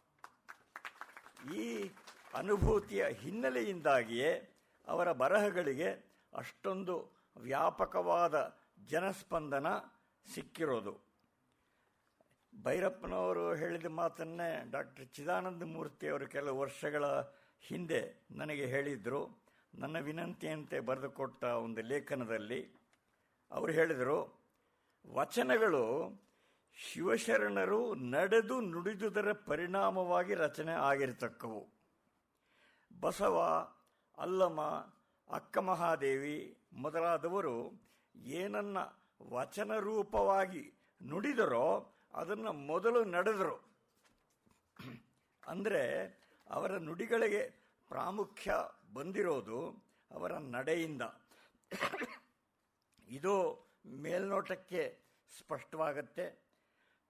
ಈ 1.55 1.90
ಅನುಭೂತಿಯ 2.35 3.06
ಹಿನ್ನೆಲೆಯಿಂದಾಗಿಯೇ 3.09 4.48
ಅವರ 4.86 5.12
ಬರಹಗಳಿಗೆ 5.12 6.14
ಅಷ್ಟೊಂದು 6.35 7.10
ವ್ಯಾಪಕವಾದ 7.36 8.59
ಜನಸ್ಪಂದನ 8.89 9.66
ಸಿಕ್ಕಿರೋದು. 10.35 11.01
ಭೈರಪ್ಪನವರು 12.62 13.55
ಹೇಳಿದ 13.55 13.86
ಮಾತನ್ನೇ 13.86 14.70
ಡಾಕ್ಟರ್ 14.70 15.06
ಚಿದಾನಂದ 15.06 15.62
ಮೂರ್ತಿ 15.62 16.09
ಅವರು 16.09 16.26
ಕೆಲವು 16.26 16.59
ವರ್ಷಗಳ 16.59 17.05
ಹಿಂದೆ 17.60 18.26
ನನಗೆ 18.31 18.66
ಹೇಳಿದರು. 18.66 19.44
ನನ್ನ 19.74 19.98
ವಿನಂತಿಯಂತೆ 19.98 20.81
ಬರೆದುಕೊಟ್ಟ 20.81 21.44
ಒಂದು 21.44 21.82
ಲೇಖನದಲ್ಲಿ 21.82 22.74
ಅವರು 23.51 23.72
ಹೇಳಿದರು 23.72 24.43
ವಚನಗಳು 25.06 26.12
ಶಿವಶರಣರು 26.74 27.94
ನಡೆದು 27.94 28.60
ನುಡಿದುದರ 28.60 29.32
ಪರಿಣಾಮವಾಗಿ 29.32 30.35
ರಚನೆ 30.35 30.72
ಆಗಿರತಕ್ಕವು. 30.72 31.68
ಬಸವ 33.01 33.68
ಅಲ್ಲಮ 34.18 34.60
ಅಕ್ಕ 35.31 35.59
ಮಹಾದೇವಿ 35.59 36.56
ಮೊದಲಾದವರು 36.72 37.72
ಏನನ್ನ 38.16 38.78
ವಚನ 39.22 39.78
ರೂಪವಾಗಿ 39.78 40.72
ನುಡಿದರೋ 41.02 41.94
ಅದನ್ನು 42.14 42.52
ಮೊದಲು 42.52 43.05
ನಡೆದರು. 43.05 43.74
ಅಂದರೆ 45.47 45.82
ಅವರ 46.51 46.72
ನುಡಿಗಳಿಗೆ 46.72 47.64
ಪ್ರಾಮುಖ್ಯ 47.89 48.55
ಬಂದಿರೋದು 48.94 49.85
ಅವರ 50.10 50.32
ನಡೆಯಿಂದ. 50.39 51.02
ಇದು 53.09 53.64
ಮೇಲ್ನೋಟಕ್ಕೆ 53.86 54.98
ಸ್ಪಷ್ಟವಾಗತ್ತೆ. 55.39 56.43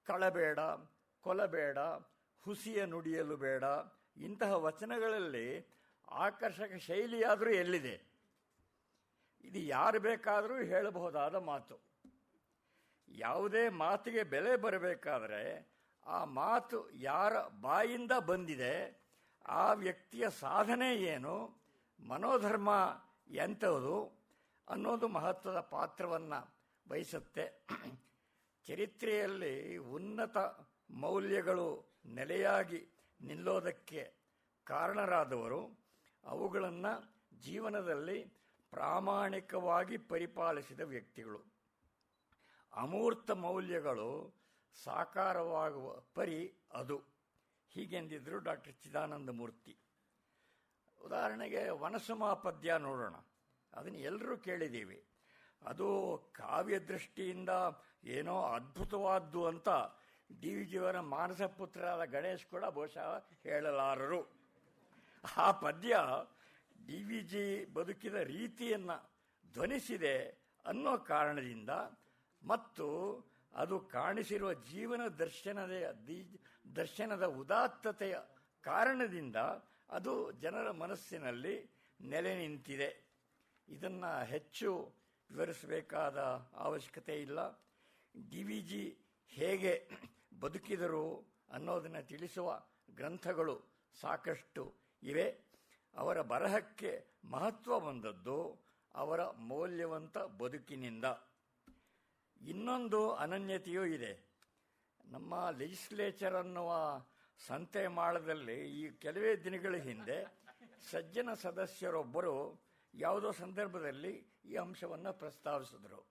ಕಳಬೇಡ, 0.04 0.58
ಕೊಲಬೇಡ, 1.20 1.78
ಹುಸಿಯ 2.42 2.84
ನುಡಿಯಲು 2.84 3.36
ಬೇಡ. 3.36 3.64
ಇಂತಹ 4.16 4.52
ವಚನಗಳಲ್ಲಿ 4.52 5.66
ಆಕರ್ಷಕ 6.10 6.76
ಶೈಲಿಯಾದರೂ 6.76 7.50
ಎಲ್ಲಿದೆ? 7.50 8.02
ಇದು 9.44 9.58
ಯಾರು 9.58 10.00
ಬೇಕಾದರೂ 10.00 10.56
ಹೇಳಬಹುದಾದ 10.56 11.34
ಮಾತು. 11.34 11.80
ಯಾವುದೇ 13.08 13.68
ಮಾತಿಗೆ 13.68 14.22
ಬೆಲೆ 14.22 14.56
ಬರಬೇಕಾದರೆ 14.56 15.68
ಆ 16.06 16.24
ಮಾತು 16.24 16.90
ಯಾರ 16.90 17.32
ಬಾಯಿಂದ 17.60 18.12
ಬಂದಿದೆ, 18.12 19.04
ಆ 19.46 19.72
ವ್ಯಕ್ತಿಯ 19.72 20.30
ಸಾಧನೆ 20.30 20.96
ಏನು, 20.96 21.54
ಮನೋಧರ್ಮ 22.08 23.02
ಎಂಥದು 23.30 24.12
ಅನ್ನೋದು 24.68 25.08
ಮಹತ್ವದ 25.08 25.60
ಪಾತ್ರವನ್ನು 25.60 26.53
ವಹಿಸುತ್ತೆ 26.90 27.66
ಚರಿತ್ರೆಯಲ್ಲಿ 28.66 29.76
ಉನ್ನತ 29.76 30.36
ಮೌಲ್ಯಗಳು 30.90 31.94
ನೆಲೆಯಾಗಿ 32.06 32.88
ನಿಲ್ಲೋದಕ್ಕೆ 33.20 34.14
ಕಾರಣರಾದವರು, 34.64 35.78
ಅವುಗಳನ್ನು 36.24 37.14
ಜೀವನದಲ್ಲಿ 37.40 38.24
ಪ್ರಾಮಾಣಿಕವಾಗಿ 38.70 39.96
ಪರಿಪಾಲಿಸಿದ 39.98 40.80
ವ್ಯಕ್ತಿಗಳು. 40.80 41.44
ಅಮೂರ್ತ 42.72 43.30
ಮೌಲ್ಯಗಳು 43.30 44.34
ಸಾಕಾರವಾಗುವ 44.84 46.02
ಪರಿ 46.14 46.54
ಅದು. 46.72 47.02
ಹೀಗೆಂದಿದ್ದರು 47.70 48.38
ಡಾಕ್ಟರ್ 48.38 48.74
ಚಿದಾನಂದ 48.82 49.30
ಮೂರ್ತಿ. 49.30 49.76
ಉದಾಹರಣೆಗೆ 51.04 51.68
ವನಸಮಾಪದ್ಯ 51.68 52.56
ಪದ್ಯ 52.56 52.76
ನೋಡೋಣ. 52.78 53.14
ಅದನ್ನು 53.72 53.98
ಎಲ್ಲರೂ 53.98 54.36
ಕೇಳಿದ್ದೀವಿ. 54.36 55.04
ಅದು 55.64 55.88
ಕಾವ್ಯ 56.36 56.78
ದೃಷ್ಟಿಯಿಂದ 56.78 57.48
ಏನೋ 58.04 58.42
ಅದ್ಭುತವಾದ್ದು 58.42 59.46
ಅಂತ 59.46 59.68
ಡಿ 60.40 60.54
ವಿ 60.54 60.64
ಜಿಯವರ 60.64 61.00
ಮಾನಸ 61.00 61.42
ಪುತ್ರರಾದ 61.42 62.04
ಗಣೇಶ್ 62.04 62.46
ಕೂಡ 62.46 62.64
ಬಹುಶಃ 62.64 63.08
ಹೇಳಲಾರರು. 63.42 64.20
ಆ 65.36 65.50
ಪದ್ಯ 65.50 65.96
ಡಿ 66.86 67.02
ವಿ 67.02 67.20
ಜಿ 67.20 67.44
ಬದುಕಿದ 67.74 68.14
ರೀತಿಯನ್ನು 68.14 68.96
ಧ್ವನಿಸಿದೆ 69.54 70.16
ಅನ್ನೋ 70.66 70.92
ಕಾರಣದಿಂದ 70.98 71.70
ಮತ್ತು 72.42 72.88
ಅದು 73.54 73.78
ಕಾಣಿಸಿರುವ 73.80 74.52
ಜೀವನ 74.52 75.02
ದರ್ಶನದ 75.06 75.72
ದರ್ಶನದ 76.76 77.24
ಉದಾತ್ತತೆಯ 77.24 78.16
ಕಾರಣದಿಂದ 78.64 79.36
ಅದು 79.90 80.32
ಜನರ 80.32 80.70
ಮನಸ್ಸಿನಲ್ಲಿ 80.70 81.56
ನೆಲೆ 82.00 82.32
ನಿಂತಿದೆ. 82.38 82.90
ಇದನ್ನು 83.68 84.24
ಹೆಚ್ಚು 84.24 84.70
ವಿವರಿಸಬೇಕಾದ 85.30 86.18
ಅವಶ್ಯಕತೆ 86.54 87.20
ಇಲ್ಲ. 87.20 87.64
ಡಿ 88.30 88.42
ವಿ 88.42 88.60
ಜಿ 88.60 88.98
ಹೇಗೆ 89.28 89.88
ಬದುಕಿದರು 90.40 91.34
ಅನ್ನೋದನ್ನು 91.50 92.06
ತಿಳಿಸುವ 92.06 92.62
ಗ್ರಂಥಗಳು 92.90 93.62
ಸಾಕಷ್ಟು 94.00 94.74
ಇವೆ. 95.02 95.38
ಅವರ 95.96 96.22
ಬರಹಕ್ಕೆ 96.22 97.06
ಮಹತ್ವ 97.24 97.80
ಬಂದದ್ದು 97.80 98.64
ಅವರ 98.94 99.30
ಮೌಲ್ಯವಂತ 99.30 100.18
ಬದುಕಿನಿಂದ. 100.18 101.04
ಇನ್ನೊಂದು 102.40 103.12
ಅನನ್ಯತೆಯೂ 103.12 103.84
ಇದೆ. 103.84 104.34
ನಮ್ಮ 105.04 105.50
ಲೆಜಿಸ್ಲೇಚರ್ 105.50 106.34
ಅನ್ನುವ 106.34 106.70
ಸಂತೆ 107.46 107.86
ಮಾಳದಲ್ಲಿ 107.86 108.80
ಈ 108.80 108.90
ಕೆಲವೇ 108.90 109.36
ದಿನಗಳ 109.36 109.74
ಹಿಂದೆ 109.74 110.26
ಸಜ್ಜನ 110.90 111.28
ಸದಸ್ಯರೊಬ್ಬರು 111.34 112.62
ಯಾವುದೋ 112.94 113.32
ಸಂದರ್ಭದಲ್ಲಿ 113.32 114.33
ಈ 114.44 114.56
ಅಂಶವನ್ನು 114.56 115.12
ಪ್ರಸ್ತಾವಿಸಿದ್ರು. 115.12 116.06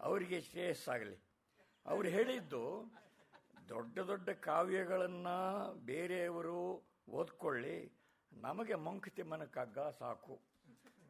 ಅವರಿಗೆ 0.00 0.40
ಶ್ರೇಯಸ್ಸಾಗಲಿ. 0.40 1.24
ಅವರು 1.86 2.08
ಹೇಳಿದ್ದು 2.08 2.92
ದೊಡ್ಡ 3.68 3.98
ದೊಡ್ಡ 3.98 4.30
ಕಾವ್ಯಗಳನ್ನು 4.30 5.72
ಬೇರೆಯವರು 5.74 6.82
ಓದ್ಕೊಳ್ಳಿ, 7.08 7.92
ನಮಗೆ 8.32 8.74
ಮಂಕುತಿಮ್ಮನ 8.74 9.44
ಕಗ್ಗ 9.44 9.78
ಸಾಕು. 9.78 10.40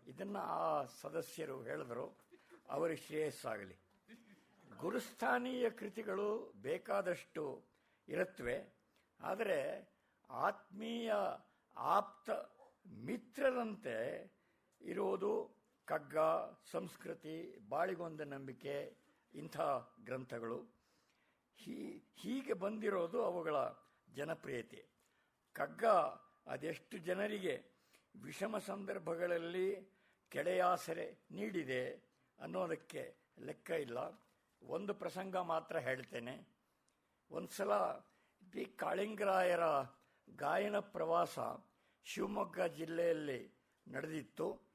ಇದನ್ನು 0.06 0.38
ಆ 0.38 0.84
ಸದಸ್ಯರು 0.84 1.62
ಹೇಳಿದ್ರು, 1.62 2.16
ಅವರಿಗೆ 2.68 3.02
ಶ್ರೇಯಸ್ಸಾಗಲಿ. 3.02 3.76
ಗುರುಸ್ಥಾನೀಯ 4.78 5.70
ಕೃತಿಗಳು 5.70 6.52
ಬೇಕಾದಷ್ಟು 6.62 7.64
ಇರುತ್ತವೆ 8.08 8.74
ಆದರೆ 9.20 9.88
ಆತ್ಮೀಯ 10.30 11.14
ಆಪ್ತ 11.76 12.30
ಮಿತ್ರರಂತೆ 12.88 13.96
ಇರುವುದು 14.80 15.53
ಕಗ್ಗ 15.84 16.18
ಸಂಸ್ಕೃತಿ, 16.70 17.58
ಬಾಳಿಗೊಂದ 17.68 18.20
ನಂಬಿಕೆ, 18.20 18.96
ಇಂಥ 19.34 19.60
ಗ್ರಂಥಗಳು. 20.04 20.64
ಹೀ, 21.56 22.02
ಹೀಗೆ 22.16 22.52
ಬಂದಿರೋದು 22.52 23.24
ಅವುಗಳ 23.24 23.56
ಜನಪ್ರಿಯತೆ. 24.14 24.86
ಕಗ್ಗ 25.52 25.84
ಅದೆಷ್ಟು 26.46 26.98
ಜನರಿಗೆ 26.98 27.66
ವಿಷಮ 28.22 28.58
ಸಂದರ್ಭಗಳಲ್ಲಿ 28.58 29.94
ಕೆಳೆಯಾಸರೆ 30.28 31.18
ನೀಡಿದೆ 31.30 31.90
ಅನ್ನೋದಕ್ಕೆ 32.40 33.16
ಲೆಕ್ಕ 33.38 33.70
ಇಲ್ಲ. 33.70 33.98
ಒಂದು 34.62 34.94
ಪ್ರಸಂಗ 34.94 35.36
ಮಾತ್ರ 35.36 35.78
ಹೇಳ್ತೇನೆ. 35.78 36.48
ಒಂದು 37.30 37.48
ಸಲ 37.48 37.76
ಬಿ 38.50 38.64
ಕಾಳಿಂಗರಾಯರ 38.64 39.60
ಗಾಯನ 40.36 40.78
ಪ್ರವಾಸ 40.78 41.38
ಶಿವಮೊಗ್ಗ 42.04 42.60
ಜಿಲ್ಲೆಯಲ್ಲಿ 42.60 43.54
ನಡೆದಿತ್ತು. 43.88 44.73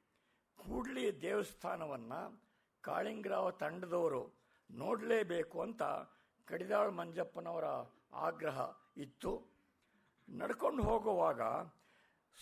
ಕೂಡ್ಲಿ 0.60 1.22
ದೇವಸ್ಥಾನವನ್ನು 1.22 2.42
ಕಾಳಿಂಗ್ರಾವ 2.80 3.50
ತಂಡದವರು 3.50 4.32
ನೋಡಲೇಬೇಕು 4.70 5.62
ಅಂತ 5.62 5.82
ಕಡಿದಾಳ್ 6.44 6.92
ಮಂಜಪ್ಪನವರ 6.92 7.64
ಆಗ್ರಹ 8.12 8.60
ಇತ್ತು. 8.96 9.42
ನಡ್ಕೊಂಡು 10.30 10.82
ಹೋಗುವಾಗ 10.82 11.40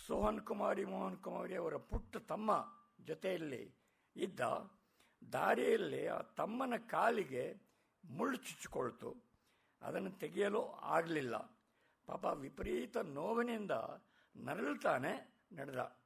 ಸೋಹನ್ 0.07 0.39
ಕುಮಾರಿ, 0.39 0.85
ಮೋಹನ್ 0.85 1.17
ಕುಮಾರಿ 1.17 1.55
ಅವರ 1.55 1.77
ಪುಟ್ಟ 1.77 2.17
ತಮ್ಮ 2.17 2.51
ಜೊತೆಯಲ್ಲಿ 3.05 3.75
ಇದ್ದ 4.15 4.39
ದಾರಿಯಲ್ಲಿ 5.33 6.07
ಆ 6.07 6.21
ತಮ್ಮನ 6.21 6.73
ಕಾಲಿಗೆ 6.89 7.61
ಮುಳ್ಳು 8.05 8.37
ಚುಚ್ಚಿಕೊಳ್ತು. 8.37 9.15
ಅದನ್ನು 9.81 10.11
ತೆಗೆಯಲು 10.11 10.61
ಆಗಲಿಲ್ಲ. 10.71 11.37
ಪಾಪ 12.05 12.25
ವಿಪರೀತ 12.25 12.97
ನೋವಿನಿಂದ 12.97 13.71
ನರಳುತ್ತಾನೆ 14.35 15.13
ನಡೆದ. 15.51 15.98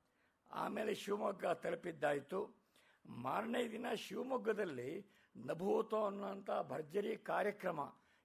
ಆಮೇಲೆ 0.54 0.96
ಶಿವಮೊಗ್ಗ 0.96 1.46
ತಲುಪಿದ್ದಾಯಿತು. 1.46 2.56
ಮಾರನೇ 3.06 3.72
ದಿನ 3.72 3.94
ಶಿವಮೊಗ್ಗದಲ್ಲಿ 3.94 5.06
ನಭೂತ 5.38 5.96
ಅನ್ನುವಂಥ 5.96 6.50
ಭರ್ಜರಿ 6.68 7.18
ಕಾರ್ಯಕ್ರಮ 7.18 7.80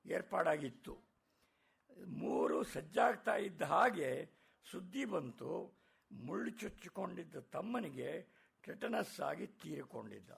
ಏರ್ಪಾಡಾಗಿತ್ತು. 0.07 0.99
ಮೂರು 2.07 2.63
ಸಜ್ಜಾಗ್ತಾ 2.63 3.37
ಇದ್ದ 3.37 3.63
ಹಾಗೆ 3.63 4.31
ಸುದ್ದಿ 4.71 5.05
ಬಂತು. 5.05 5.79
ಮುಳ್ಳು 6.13 6.51
ಚುಚ್ಚಿಕೊಂಡಿದ್ದ 6.51 7.37
ತಮ್ಮನಿಗೆ 7.37 8.27
ಟೆಟನಸ್ 8.63 9.21
ಆಗಿ 9.21 9.47
ತೀರಿಕೊಂಡಿದ್ದ. 9.47 10.31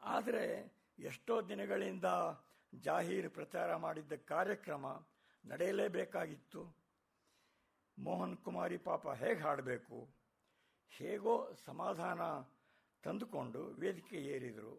ಆದರೆ 0.00 0.74
ಎಷ್ಟೋ 0.98 1.42
ದಿನಗಳಿಂದ 1.42 2.04
ಜಾಹೀರು 2.74 3.30
ಪ್ರಚಾರ 3.30 3.76
ಮಾಡಿದ್ದ 3.76 4.12
ಕಾರ್ಯಕ್ರಮ 4.12 4.86
ನಡೆಯಲೇಬೇಕಾಗಿತ್ತು. 5.44 6.83
ಮೋಹನ್ 7.98 8.36
ಕುಮಾರಿ 8.36 8.78
ಪಾಪ 8.78 9.08
ಹೇಗೆ 9.08 9.40
ಹಾಡಬೇಕು, 9.40 9.98
ಹೇಗೋ 10.90 11.34
ಸಮಾಧಾನ 11.66 12.20
ತಂದುಕೊಂಡು 13.04 13.62
ವೇದಿಕೆ 13.82 14.16
ಏರಿದರು. 14.16 14.74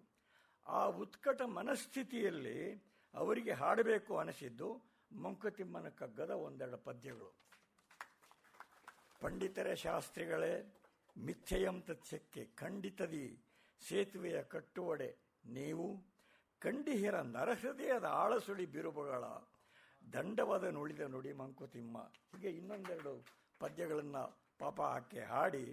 ಆ 0.68 0.86
ಉತ್ಕಟ 0.86 1.42
ಮನಸ್ಥಿತಿಯಲ್ಲಿ 1.42 2.58
ಅವರಿಗೆ 3.14 3.52
ಹಾಡಬೇಕು 3.52 4.18
ಅನಿಸಿದ್ದು 4.18 4.70
ಮಂಕತಿಮ್ಮನ 5.24 5.90
ಕಗ್ಗದ 5.90 6.30
ಒಂದೆರಡು 6.30 6.78
ಪದ್ಯಗಳು. 6.78 7.30
ಪಂಡಿತರ 9.22 9.74
ಶಾಸ್ತ್ರಿಗಳೇ, 9.74 10.54
ಮಿಥ್ಯಯಂ 11.18 11.82
ತತ್ಸ್ಯಕ್ಕೆ 11.82 12.46
ಖಂಡಿತದಿ, 12.46 13.26
ಸೇತುವೆಯ 13.82 14.44
ಕಟ್ಟುವಡೆ 14.44 15.10
ನೀವು, 15.46 15.88
ಕಂಡಿಹಿರ 16.62 17.22
ನರಹೃದಯದ 17.22 18.06
ಆಳಸುಳಿ 18.06 18.66
ಬಿರುಬುಗಳ 18.66 19.24
ದಂಡವಾದ 20.14 20.65
ನುಳಿದ 20.76 21.03
ನುಡಿ 21.14 21.34
ಮಂಕುತಿಮ್ಮ. 21.34 21.98
ಹೀಗೆ 22.32 22.49
ಇನ್ನೊಂದೆರಡು 22.49 23.14
ಪದ್ಯಗಳನ್ನು 23.61 24.23
ಪಾಪ 24.60 24.82
ಹಾಕಿ 24.82 25.19
ಹಾಡಿ, 25.19 25.65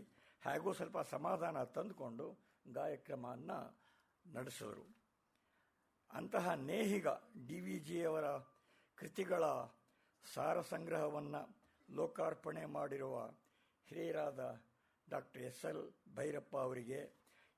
ಹಾಗೂ 0.42 0.72
ಸ್ವಲ್ಪ 0.72 0.98
ಸಮಾಧಾನ 1.14 1.62
ತಂದುಕೊಂಡು 1.76 2.26
ಗಾಯಕ್ರಮವನ್ನು 2.72 3.59
ನಡೆಸಿದರು 4.24 4.86
ಅಂತಹ 6.10 6.54
ನೇಹಿಗ 6.70 7.09
ಡಿ 7.48 7.59
ವಿ 7.60 7.76
ಜಿಯವರ 7.78 8.26
ಕೃತಿಗಳ 8.98 9.44
ಸಾರ 10.24 10.60
ಸಂಗ್ರಹವನ್ನು 10.72 11.42
ಲೋಕಾರ್ಪಣೆ 11.88 12.64
ಮಾಡಿರುವ 12.66 13.16
ಹಿರಿಯರಾದ 13.88 14.42
ಡಾಕ್ಟರ್ 15.09 15.42
ಎಸ್ 15.42 15.64
ಎಲ್ 15.64 15.82
ಭೈರಪ್ಪ 16.16 16.54
ಅವರಿಗೆ 16.56 17.00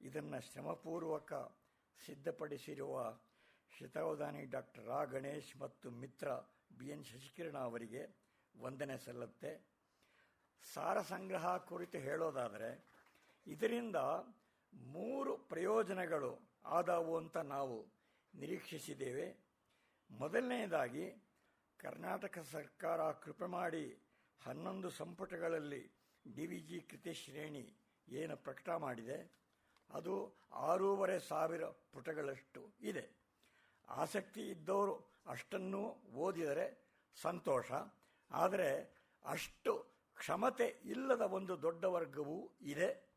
ಇದನ್ನು 0.01 0.39
ಶ್ರಮಪೂರ್ವಕ 0.47 1.33
ಸಿದ್ಧಪಡಿಸಿರುವ 2.01 2.95
ಶತಾವಧಾನಿ 3.73 4.43
ಡಾಕ್ಟರ್ 4.47 4.87
ರಾ. 4.87 5.01
ಗಣೇಶ್ 5.05 5.53
ಮತ್ತು 5.61 5.91
ಮಿತ್ರ 5.91 6.29
ಬಿ 6.79 6.87
ಎನ್ 6.89 7.05
ಶಶಿಕಿರಣ 7.05 7.59
ಅವರಿಗೆ 7.59 8.03
ವಂದನೆ 8.63 8.99
ಸಲ್ಲುತ್ತೆ. 8.99 9.67
ಸಾರ 10.75 11.03
ಸಂಗ್ರಹ 11.03 11.57
ಕುರಿತು 11.57 11.99
ಹೇಳೋದಾದರೆ, 11.99 12.85
ಇದರಿಂದ 13.47 13.97
ಮೂರು 14.75 15.39
ಪ್ರಯೋಜನಗಳು 15.39 16.41
ಆದವು 16.65 17.17
ಅಂತ 17.17 17.37
ನಾವು 17.37 17.87
ನಿರೀಕ್ಷಿಸಿದ್ದೇವೆ. 18.35 19.37
ಮೊದಲನೆಯದಾಗಿ 20.11 21.23
ಕರ್ನಾಟಕ 21.79 22.39
ಸರ್ಕಾರ 22.39 23.13
ಕೃಪೆ 23.13 23.47
ಮಾಡಿ 23.47 23.99
ಹನ್ನೊಂದು 24.43 24.91
ಸಂಪುಟಗಳಲ್ಲಿ 24.91 25.93
ಡಿ 26.35 26.47
ವಿ 26.47 26.59
ಜಿ 26.61 26.81
ಕೃತಿ 26.81 27.15
ಶ್ರೇಣಿ 27.15 27.75
ಏನು 28.09 28.37
ಪ್ರಕಟ 28.37 28.69
ಮಾಡಿದೆ, 28.69 29.33
ಅದು 29.91 30.35
ಆರೂವರೆ 30.53 31.19
ಸಾವಿರ 31.19 31.65
ಪುಟಗಳಷ್ಟು 31.65 32.71
ಇದೆ. 32.81 33.11
ಆಸಕ್ತಿ 33.89 34.49
ಇದ್ದವರು 34.51 35.14
ಅಷ್ಟನ್ನು 35.27 35.97
ಓದಿದರೆ 36.15 36.85
ಸಂತೋಷ. 37.23 37.73
ಆದರೆ 38.31 38.95
ಅಷ್ಟು 39.25 39.87
ಕ್ಷಮತೆ 40.19 40.81
ಇಲ್ಲದ 40.85 41.21
ಒಂದು 41.21 41.63
ದೊಡ್ಡ 41.63 41.85
ವರ್ಗವೂ 41.85 42.51
ಇದೆ. 42.61 43.15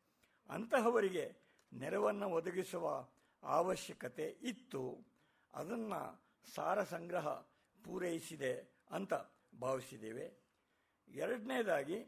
ಅಂತಹವರಿಗೆ 0.48 1.36
ನೆರವನ್ನು 1.72 2.28
ಒದಗಿಸುವ 2.28 3.08
ಅವಶ್ಯಕತೆ 3.42 4.36
ಇತ್ತು. 4.42 5.06
ಅದನ್ನು 5.54 6.22
ಸಾರ 6.54 6.82
ಸಂಗ್ರಹ 6.82 7.28
ಪೂರೈಸಿದೆ 7.84 8.78
ಅಂತ 8.90 9.14
ಭಾವಿಸಿದ್ದೇವೆ. 9.60 10.34
ಎರಡನೇದಾಗಿ, 11.08 12.04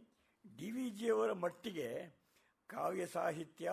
ಡಿ 0.56 0.70
ವಿ 0.70 0.90
ಜಿಯವರ 0.90 1.32
ಮಟ್ಟಿಗೆ 1.32 2.18
ಕಾವ್ಯ 2.66 3.06
ಸಾಹಿತ್ಯ, 3.06 3.72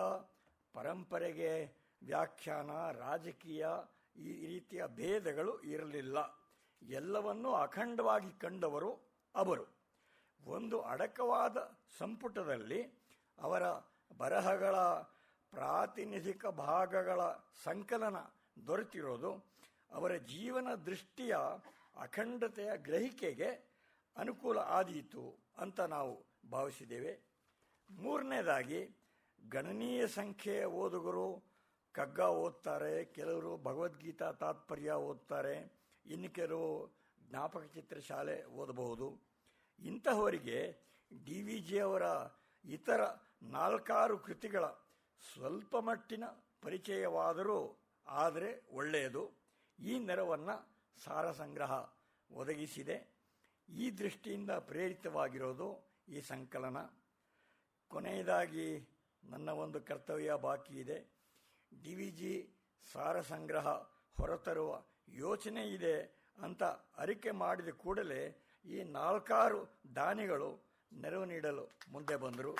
ಪರಂಪರೆಗೆ 0.72 1.64
ವ್ಯಾಖ್ಯಾನ, 2.02 2.90
ರಾಜಕೀಯ 2.90 3.68
ಈ 4.18 4.46
ರೀತಿಯ 4.46 4.86
ಭೇದಗಳು 4.86 5.60
ಇರಲಿಲ್ಲ. 5.60 6.18
ಎಲ್ಲವನ್ನೂ 6.82 7.52
ಅಖಂಡವಾಗಿ 7.52 8.30
ಕಂಡವರು 8.38 8.90
ಅವರು. 9.34 9.66
ಒಂದು 10.44 10.80
ಅಡಕವಾದ 10.80 11.56
ಸಂಪುಟದಲ್ಲಿ 11.98 12.82
ಅವರ 13.38 13.62
ಬರಹಗಳ 14.18 14.76
ಪ್ರಾತಿನಿಧಿಕ 15.50 16.46
ಭಾಗಗಳ 16.46 17.20
ಸಂಕಲನ 17.64 18.16
ದೊರೆತಿರೋದು 18.66 19.32
ಅವರ 19.92 20.16
ಜೀವನ 20.16 20.74
ದೃಷ್ಟಿಯ 20.74 21.36
ಅಖಂಡತೆಯ 21.96 22.70
ಗ್ರಹಿಕೆಗೆ 22.76 23.50
ಅನುಕೂಲ 24.16 24.58
ಆದೀತು 24.58 25.38
ಅಂತ 25.58 25.80
ನಾವು 25.80 26.26
ಭಾವಿಸಿದ್ದೇವೆ. 26.50 27.12
ಮೂರನೇದಾಗಿ 27.90 28.80
ಗಣನೀಯ 29.48 30.06
ಸಂಖ್ಯೆಯ 30.06 30.64
ಓದುಗರು 30.64 31.57
ಕಗ್ಗ 31.92 32.20
ಓದ್ತಾರೆ, 32.20 33.04
ಕೆಲವರು 33.04 33.56
ಭಗವದ್ಗೀತಾ 33.56 34.32
ತಾತ್ಪರ್ಯ 34.32 34.92
ಓದ್ತಾರೆ, 34.92 35.72
ಇನ್ನು 36.06 36.30
ಕೆಲವು 36.34 36.90
ಜ್ಞಾಪಕ 37.28 37.64
ಚಿತ್ರಶಾಲೆ 37.64 38.44
ಓದಬಹುದು. 38.44 39.20
ಇಂತಹವರಿಗೆ 39.78 40.76
ಡಿ 41.24 41.42
ವಿ 41.42 41.58
ಜಿಯವರ 41.58 42.02
ಇತರ 42.64 43.00
ನಾಲ್ಕಾರು 43.42 44.18
ಕೃತಿಗಳ 44.18 44.66
ಸ್ವಲ್ಪ 45.34 45.76
ಮಟ್ಟಿನ 45.76 46.24
ಪರಿಚಯವಾದರೂ 46.62 47.78
ಆದರೆ 48.06 48.62
ಒಳ್ಳೆಯದು. 48.70 49.32
ಈ 49.78 49.98
ನೆರವನ್ನು 49.98 50.78
ಸಾರ 51.04 51.32
ಸಂಗ್ರಹ 51.32 51.90
ಒದಗಿಸಿದೆ. 52.30 53.18
ಈ 53.68 53.90
ದೃಷ್ಟಿಯಿಂದ 53.90 54.50
ಪ್ರೇರಿತವಾಗಿರೋದು 54.50 55.98
ಈ 56.08 56.20
ಸಂಕಲನ. 56.20 56.76
ಕೊನೆಯದಾಗಿ 57.88 58.88
ನನ್ನ 59.24 59.50
ಒಂದು 59.50 59.80
ಕರ್ತವ್ಯ 59.80 60.34
ಬಾಕಿ 60.34 60.74
ಇದೆ. 60.74 61.17
ಡಿ 61.72 61.94
ವಿ 61.94 62.34
ಸಾರ 62.92 63.20
ಸಂಗ್ರಹ 63.20 63.68
ಹೊರತರುವ 64.16 64.70
ಯೋಚನೆ 65.08 65.62
ಇದೆ 65.68 65.96
ಅಂತ 66.38 66.62
ಅರಿಕೆ 67.02 67.30
ಮಾಡಿದ 67.30 67.68
ಕೂಡಲೇ 67.68 68.22
ಈ 68.64 68.82
ನಾಲ್ಕಾರು 68.82 69.60
ದಾನಿಗಳು 69.96 70.50
ನೆರವು 70.92 71.24
ನೀಡಲು 71.24 71.64
ಮುಂದೆ 71.92 72.16
ಬಂದರು. 72.16 72.52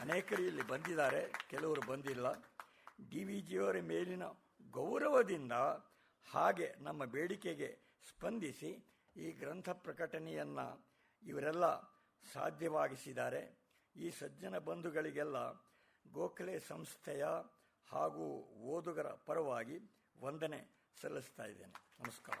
ಅನೇಕರು 0.00 0.42
ಇಲ್ಲಿ 0.42 0.62
ಬಂದಿದ್ದಾರೆ, 0.62 1.32
ಕೆಲವರು 1.50 1.82
ಬಂದಿಲ್ಲ. 1.90 2.26
ಡಿ 3.10 3.24
ವಿ 3.24 3.40
ಜಿಯವರ 3.40 3.80
ಮೇಲಿನ 3.80 4.22
ಗೌರವದಿಂದ 4.70 5.52
ಹಾಗೆ 6.32 6.74
ನಮ್ಮ 6.80 7.04
ಬೇಡಿಕೆಗೆ 7.04 7.70
ಸ್ಪಂದಿಸಿ 8.08 8.70
ಈ 9.16 9.30
ಗ್ರಂಥ 9.32 9.68
ಪ್ರಕಟಣೆಯನ್ನು 9.68 10.66
ಇವರೆಲ್ಲ 11.22 11.66
ಸಾಧ್ಯವಾಗಿಸಿದ್ದಾರೆ. 12.34 13.42
ಈ 13.96 14.10
ಸಜ್ಜನ 14.10 14.58
ಬಂಧುಗಳಿಗೆಲ್ಲ 14.58 15.38
ಗೋಖಲೆ 16.06 16.58
ಸಂಸ್ಥೆಯ 16.58 17.24
ಹಾಗೂ 17.92 18.24
ಓದುಗರ 18.62 19.06
ಪರವಾಗಿ 19.06 19.78
ವಂದನೆ 20.20 20.70
ಸಲ್ಲಿಸ್ತಾ 21.00 21.44
ಇದ್ದೇನೆ. 21.44 21.72
ನಮಸ್ಕಾರ. 22.00 22.38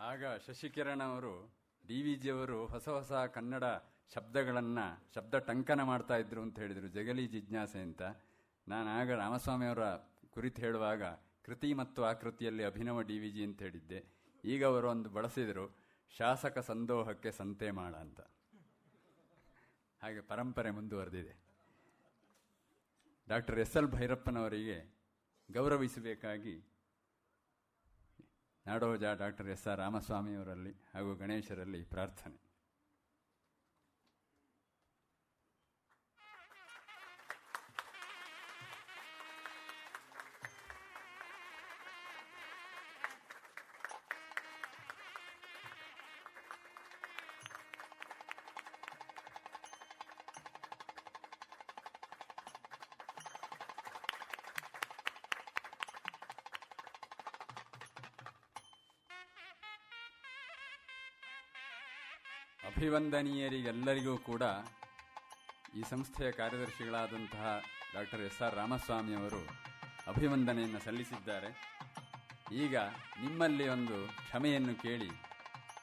ಆಗ 0.00 0.24
ಶಶಿಕಿರಣ್ 0.46 1.00
ಅವರು 1.00 1.52
ಡಿ 1.86 2.02
ವಿ 2.02 2.14
ಜಿಯವರು 2.14 2.66
ಹೊಸ 2.66 2.88
ಹೊಸ 2.88 3.12
ಕನ್ನಡ 3.12 3.64
ಶಬ್ದಗಳನ್ನು, 4.14 5.12
ಶಬ್ದ 5.14 5.34
ಟಂಕನ 5.34 5.82
ಮಾಡ್ತಾ 5.82 6.16
ಇದ್ರು 6.16 6.42
ಅಂತ 6.42 6.58
ಹೇಳಿದರು, 6.58 6.88
ಜಗಲಿ 6.88 7.26
ಜಿಜ್ಞಾಸೆ 7.26 7.78
ಅಂತ. 7.78 8.02
ನಾನು 8.68 8.88
ಆಗ 8.88 9.10
ರಾಮಸ್ವಾಮಿ 9.10 9.66
ಅವರ 9.66 9.94
ಕುರಿತು 10.30 10.62
ಹೇಳುವಾಗ, 10.62 11.02
ಕೃತಿ 11.44 11.74
ಮತ್ತು 11.74 12.04
ಆಕೃತಿಯಲ್ಲಿ 12.04 12.64
ಅಭಿನವ 12.64 13.02
ಡಿ 13.02 13.18
ವಿ 13.18 13.30
ಜಿ 13.30 13.44
ಅಂತ 13.44 13.62
ಹೇಳಿದ್ದೆ. 13.62 14.04
ಈಗ 14.44 14.64
ಅವರು 14.64 14.90
ಒಂದು 14.90 15.08
ಬಳಸಿದರು, 15.08 15.76
ಶಾಸಕ 16.16 16.58
ಸಂದೋಹಕ್ಕೆ 16.58 17.32
ಸಂತೆ 17.32 17.70
ಮಾಡ 17.70 17.94
ಅಂತ. 17.94 18.20
ಹಾಗೆ 20.02 20.20
ಪರಂಪರೆ 20.20 20.70
ಮುಂದುವರೆದಿದೆ. 20.70 21.34
ಡಾಕ್ಟರ್ 23.28 23.58
ಎಸ್ 23.58 23.76
ಎಲ್ 23.76 23.86
ಭೈರಪ್ಪನವರಿಗೆ 23.86 24.96
ಗೌರವಿಸಬೇಕಾಗಿ 25.52 26.64
ನಾಡೋಜ 28.66 29.04
ಡಾಕ್ಟರ್ 29.04 29.48
ಎಸ್ 29.48 29.66
ಆರ್ 29.68 29.80
ರಾಮಸ್ವಾಮಿಯವರಲ್ಲಿ 29.80 30.72
ಹಾಗೂ 30.94 31.14
ಗಣೇಶರಲ್ಲಿ 31.14 31.84
ಪ್ರಾರ್ಥನೆ. 31.84 32.49
ಅಭಿವಂದನೀಯರಿಗೆಲ್ಲರಿಗೂ 62.90 64.12
ಕೂಡ 64.18 64.44
ಈ 65.78 65.80
ಸಂಸ್ಥೆಯ 65.90 66.28
ಕಾರ್ಯದರ್ಶಿಗಳಾದಂತಹ 66.38 67.44
ಡಾಕ್ಟರ್ 67.94 68.22
ಎಸ್ 68.28 68.40
ಆರ್ 68.42 68.54
ರಾಮಸ್ವಾಮಿ 68.54 69.12
ಅವರು 69.14 69.42
ಅಭಿವಂದನೆಯನ್ನು 70.12 70.80
ಸಲ್ಲಿಸಿದ್ದಾರೆ. 70.86 71.50
ಈಗ 72.64 72.76
ನಿಮ್ಮಲ್ಲಿ 73.22 73.68
ಒಂದು 73.68 73.96
ಕ್ಷಮೆಯನ್ನು 74.22 74.74
ಕೇಳಿ, 74.82 75.10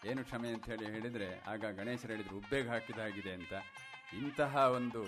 ಏನು 0.09 0.23
ಕ್ಷಮೆ 0.23 0.49
ಅಂತ 0.49 0.65
ಹೇಳಿ 0.65 0.85
ಹೇಳಿದರೆ, 0.95 1.29
ಆಗ 1.51 1.71
ಗಣೇಶರು 1.79 2.13
ಹೇಳಿದರು, 2.13 2.35
ಉಬ್ಬೇಗ 2.38 2.67
ಹಾಕಿದಾಗಿದೆ 2.69 3.34
ಅಂತ. 3.39 3.53
ಇಂತಹ 4.19 4.55
ಒಂದು 4.79 5.03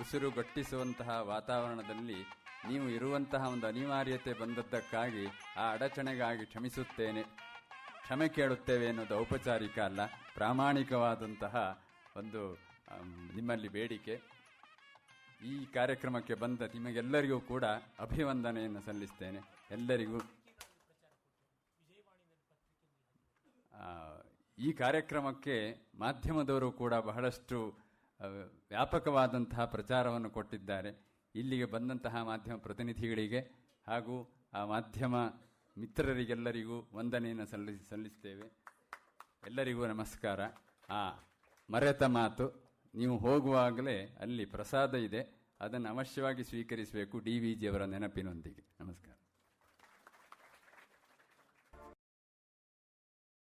ಉಸಿರುಗಟ್ಟಿಸುವಂತಹ 0.00 1.10
ವಾತಾವರಣದಲ್ಲಿ 1.34 2.20
ನೀವು 2.70 2.88
ಇರುವಂತಹ 2.88 3.42
ಒಂದು 3.54 3.66
ಅನಿವಾರ್ಯತೆ 3.66 4.34
ಬಂದದ್ದಕ್ಕಾಗಿ 4.42 5.26
ಆ 5.56 5.66
ಅಡಚಣೆಗಾಗಿ 5.72 6.46
ಕ್ಷಮಿಸುತ್ತೇನೆ. 6.46 7.24
ಕ್ಷಮೆ 8.10 8.26
ಕೇಳುತ್ತೇವೆ 8.36 8.86
ಅನ್ನೋದು 8.90 9.14
ಔಪಚಾರಿಕ 9.22 9.76
ಅಲ್ಲ, 9.78 10.00
ಪ್ರಾಮಾಣಿಕವಾದಂತಹ 10.34 11.54
ಒಂದು 12.16 12.40
ನಿಮ್ಮಲ್ಲಿ 13.36 13.68
ಬೇಡಿಕೆ. 13.76 14.14
ಈ 15.50 15.52
ಕಾರ್ಯಕ್ರಮಕ್ಕೆ 15.76 16.34
ಬಂದ 16.40 16.60
ನಿಮಗೆಲ್ಲರಿಗೂ 16.72 17.38
ಕೂಡ 17.50 17.64
ಅಭಿವಂದನೆಯನ್ನು 18.04 18.80
ಸಲ್ಲಿಸ್ತೇನೆ. 18.86 19.40
ಎಲ್ಲರಿಗೂ 19.76 20.20
ಈ 24.58 24.72
ಕಾರ್ಯಕ್ರಮಕ್ಕೆ 24.82 25.56
ಮಾಧ್ಯಮದವರು 26.04 26.70
ಕೂಡ 26.80 26.94
ಬಹಳಷ್ಟು 27.10 27.60
ವ್ಯಾಪಕವಾದಂತಹ 28.70 29.64
ಪ್ರಚಾರವನ್ನು 29.76 30.30
ಕೊಟ್ಟಿದ್ದಾರೆ. 30.38 30.92
ಇಲ್ಲಿಗೆ 31.34 31.68
ಬಂದಂತಹ 31.76 32.22
ಮಾಧ್ಯಮ 32.30 32.58
ಪ್ರತಿನಿಧಿಗಳಿಗೆ 32.66 33.42
ಹಾಗೂ 33.86 34.18
ಆ 34.54 34.64
ಮಾಧ್ಯಮ 34.64 35.14
ಮಿತ್ರರಿಗೆಲ್ಲರಿಗೂ 35.78 36.88
ವಂದನೆಯನ್ನು 36.94 37.46
ಸಲ್ಲಿಸಿ, 37.46 37.88
ಸಲ್ಲಿಸ್ತೇವೆ. 37.88 38.52
ಎಲ್ಲರಿಗೂ 39.46 39.86
ನಮಸ್ಕಾರ. 39.86 40.40
ಆ, 40.90 41.10
ಮರೆತ 41.70 42.02
ಮಾತು. 42.02 42.70
ನೀವು 42.94 43.18
ಹೋಗುವಾಗಲೇ 43.18 44.16
ಅಲ್ಲಿ 44.20 44.44
ಪ್ರಸಾದ 44.44 44.94
ಇದೆ. 44.94 45.40
ಅದನ್ನು 45.60 45.88
ಅವಶ್ಯವಾಗಿ 45.88 46.44
ಸ್ವೀಕರಿಸಬೇಕು 46.44 47.18
ಡಿ 47.18 47.38
ವಿ 47.38 47.54
ಜಿಯವರ 47.54 47.84
ನೆನಪಿನೊಂದಿಗೆ. 47.84 48.69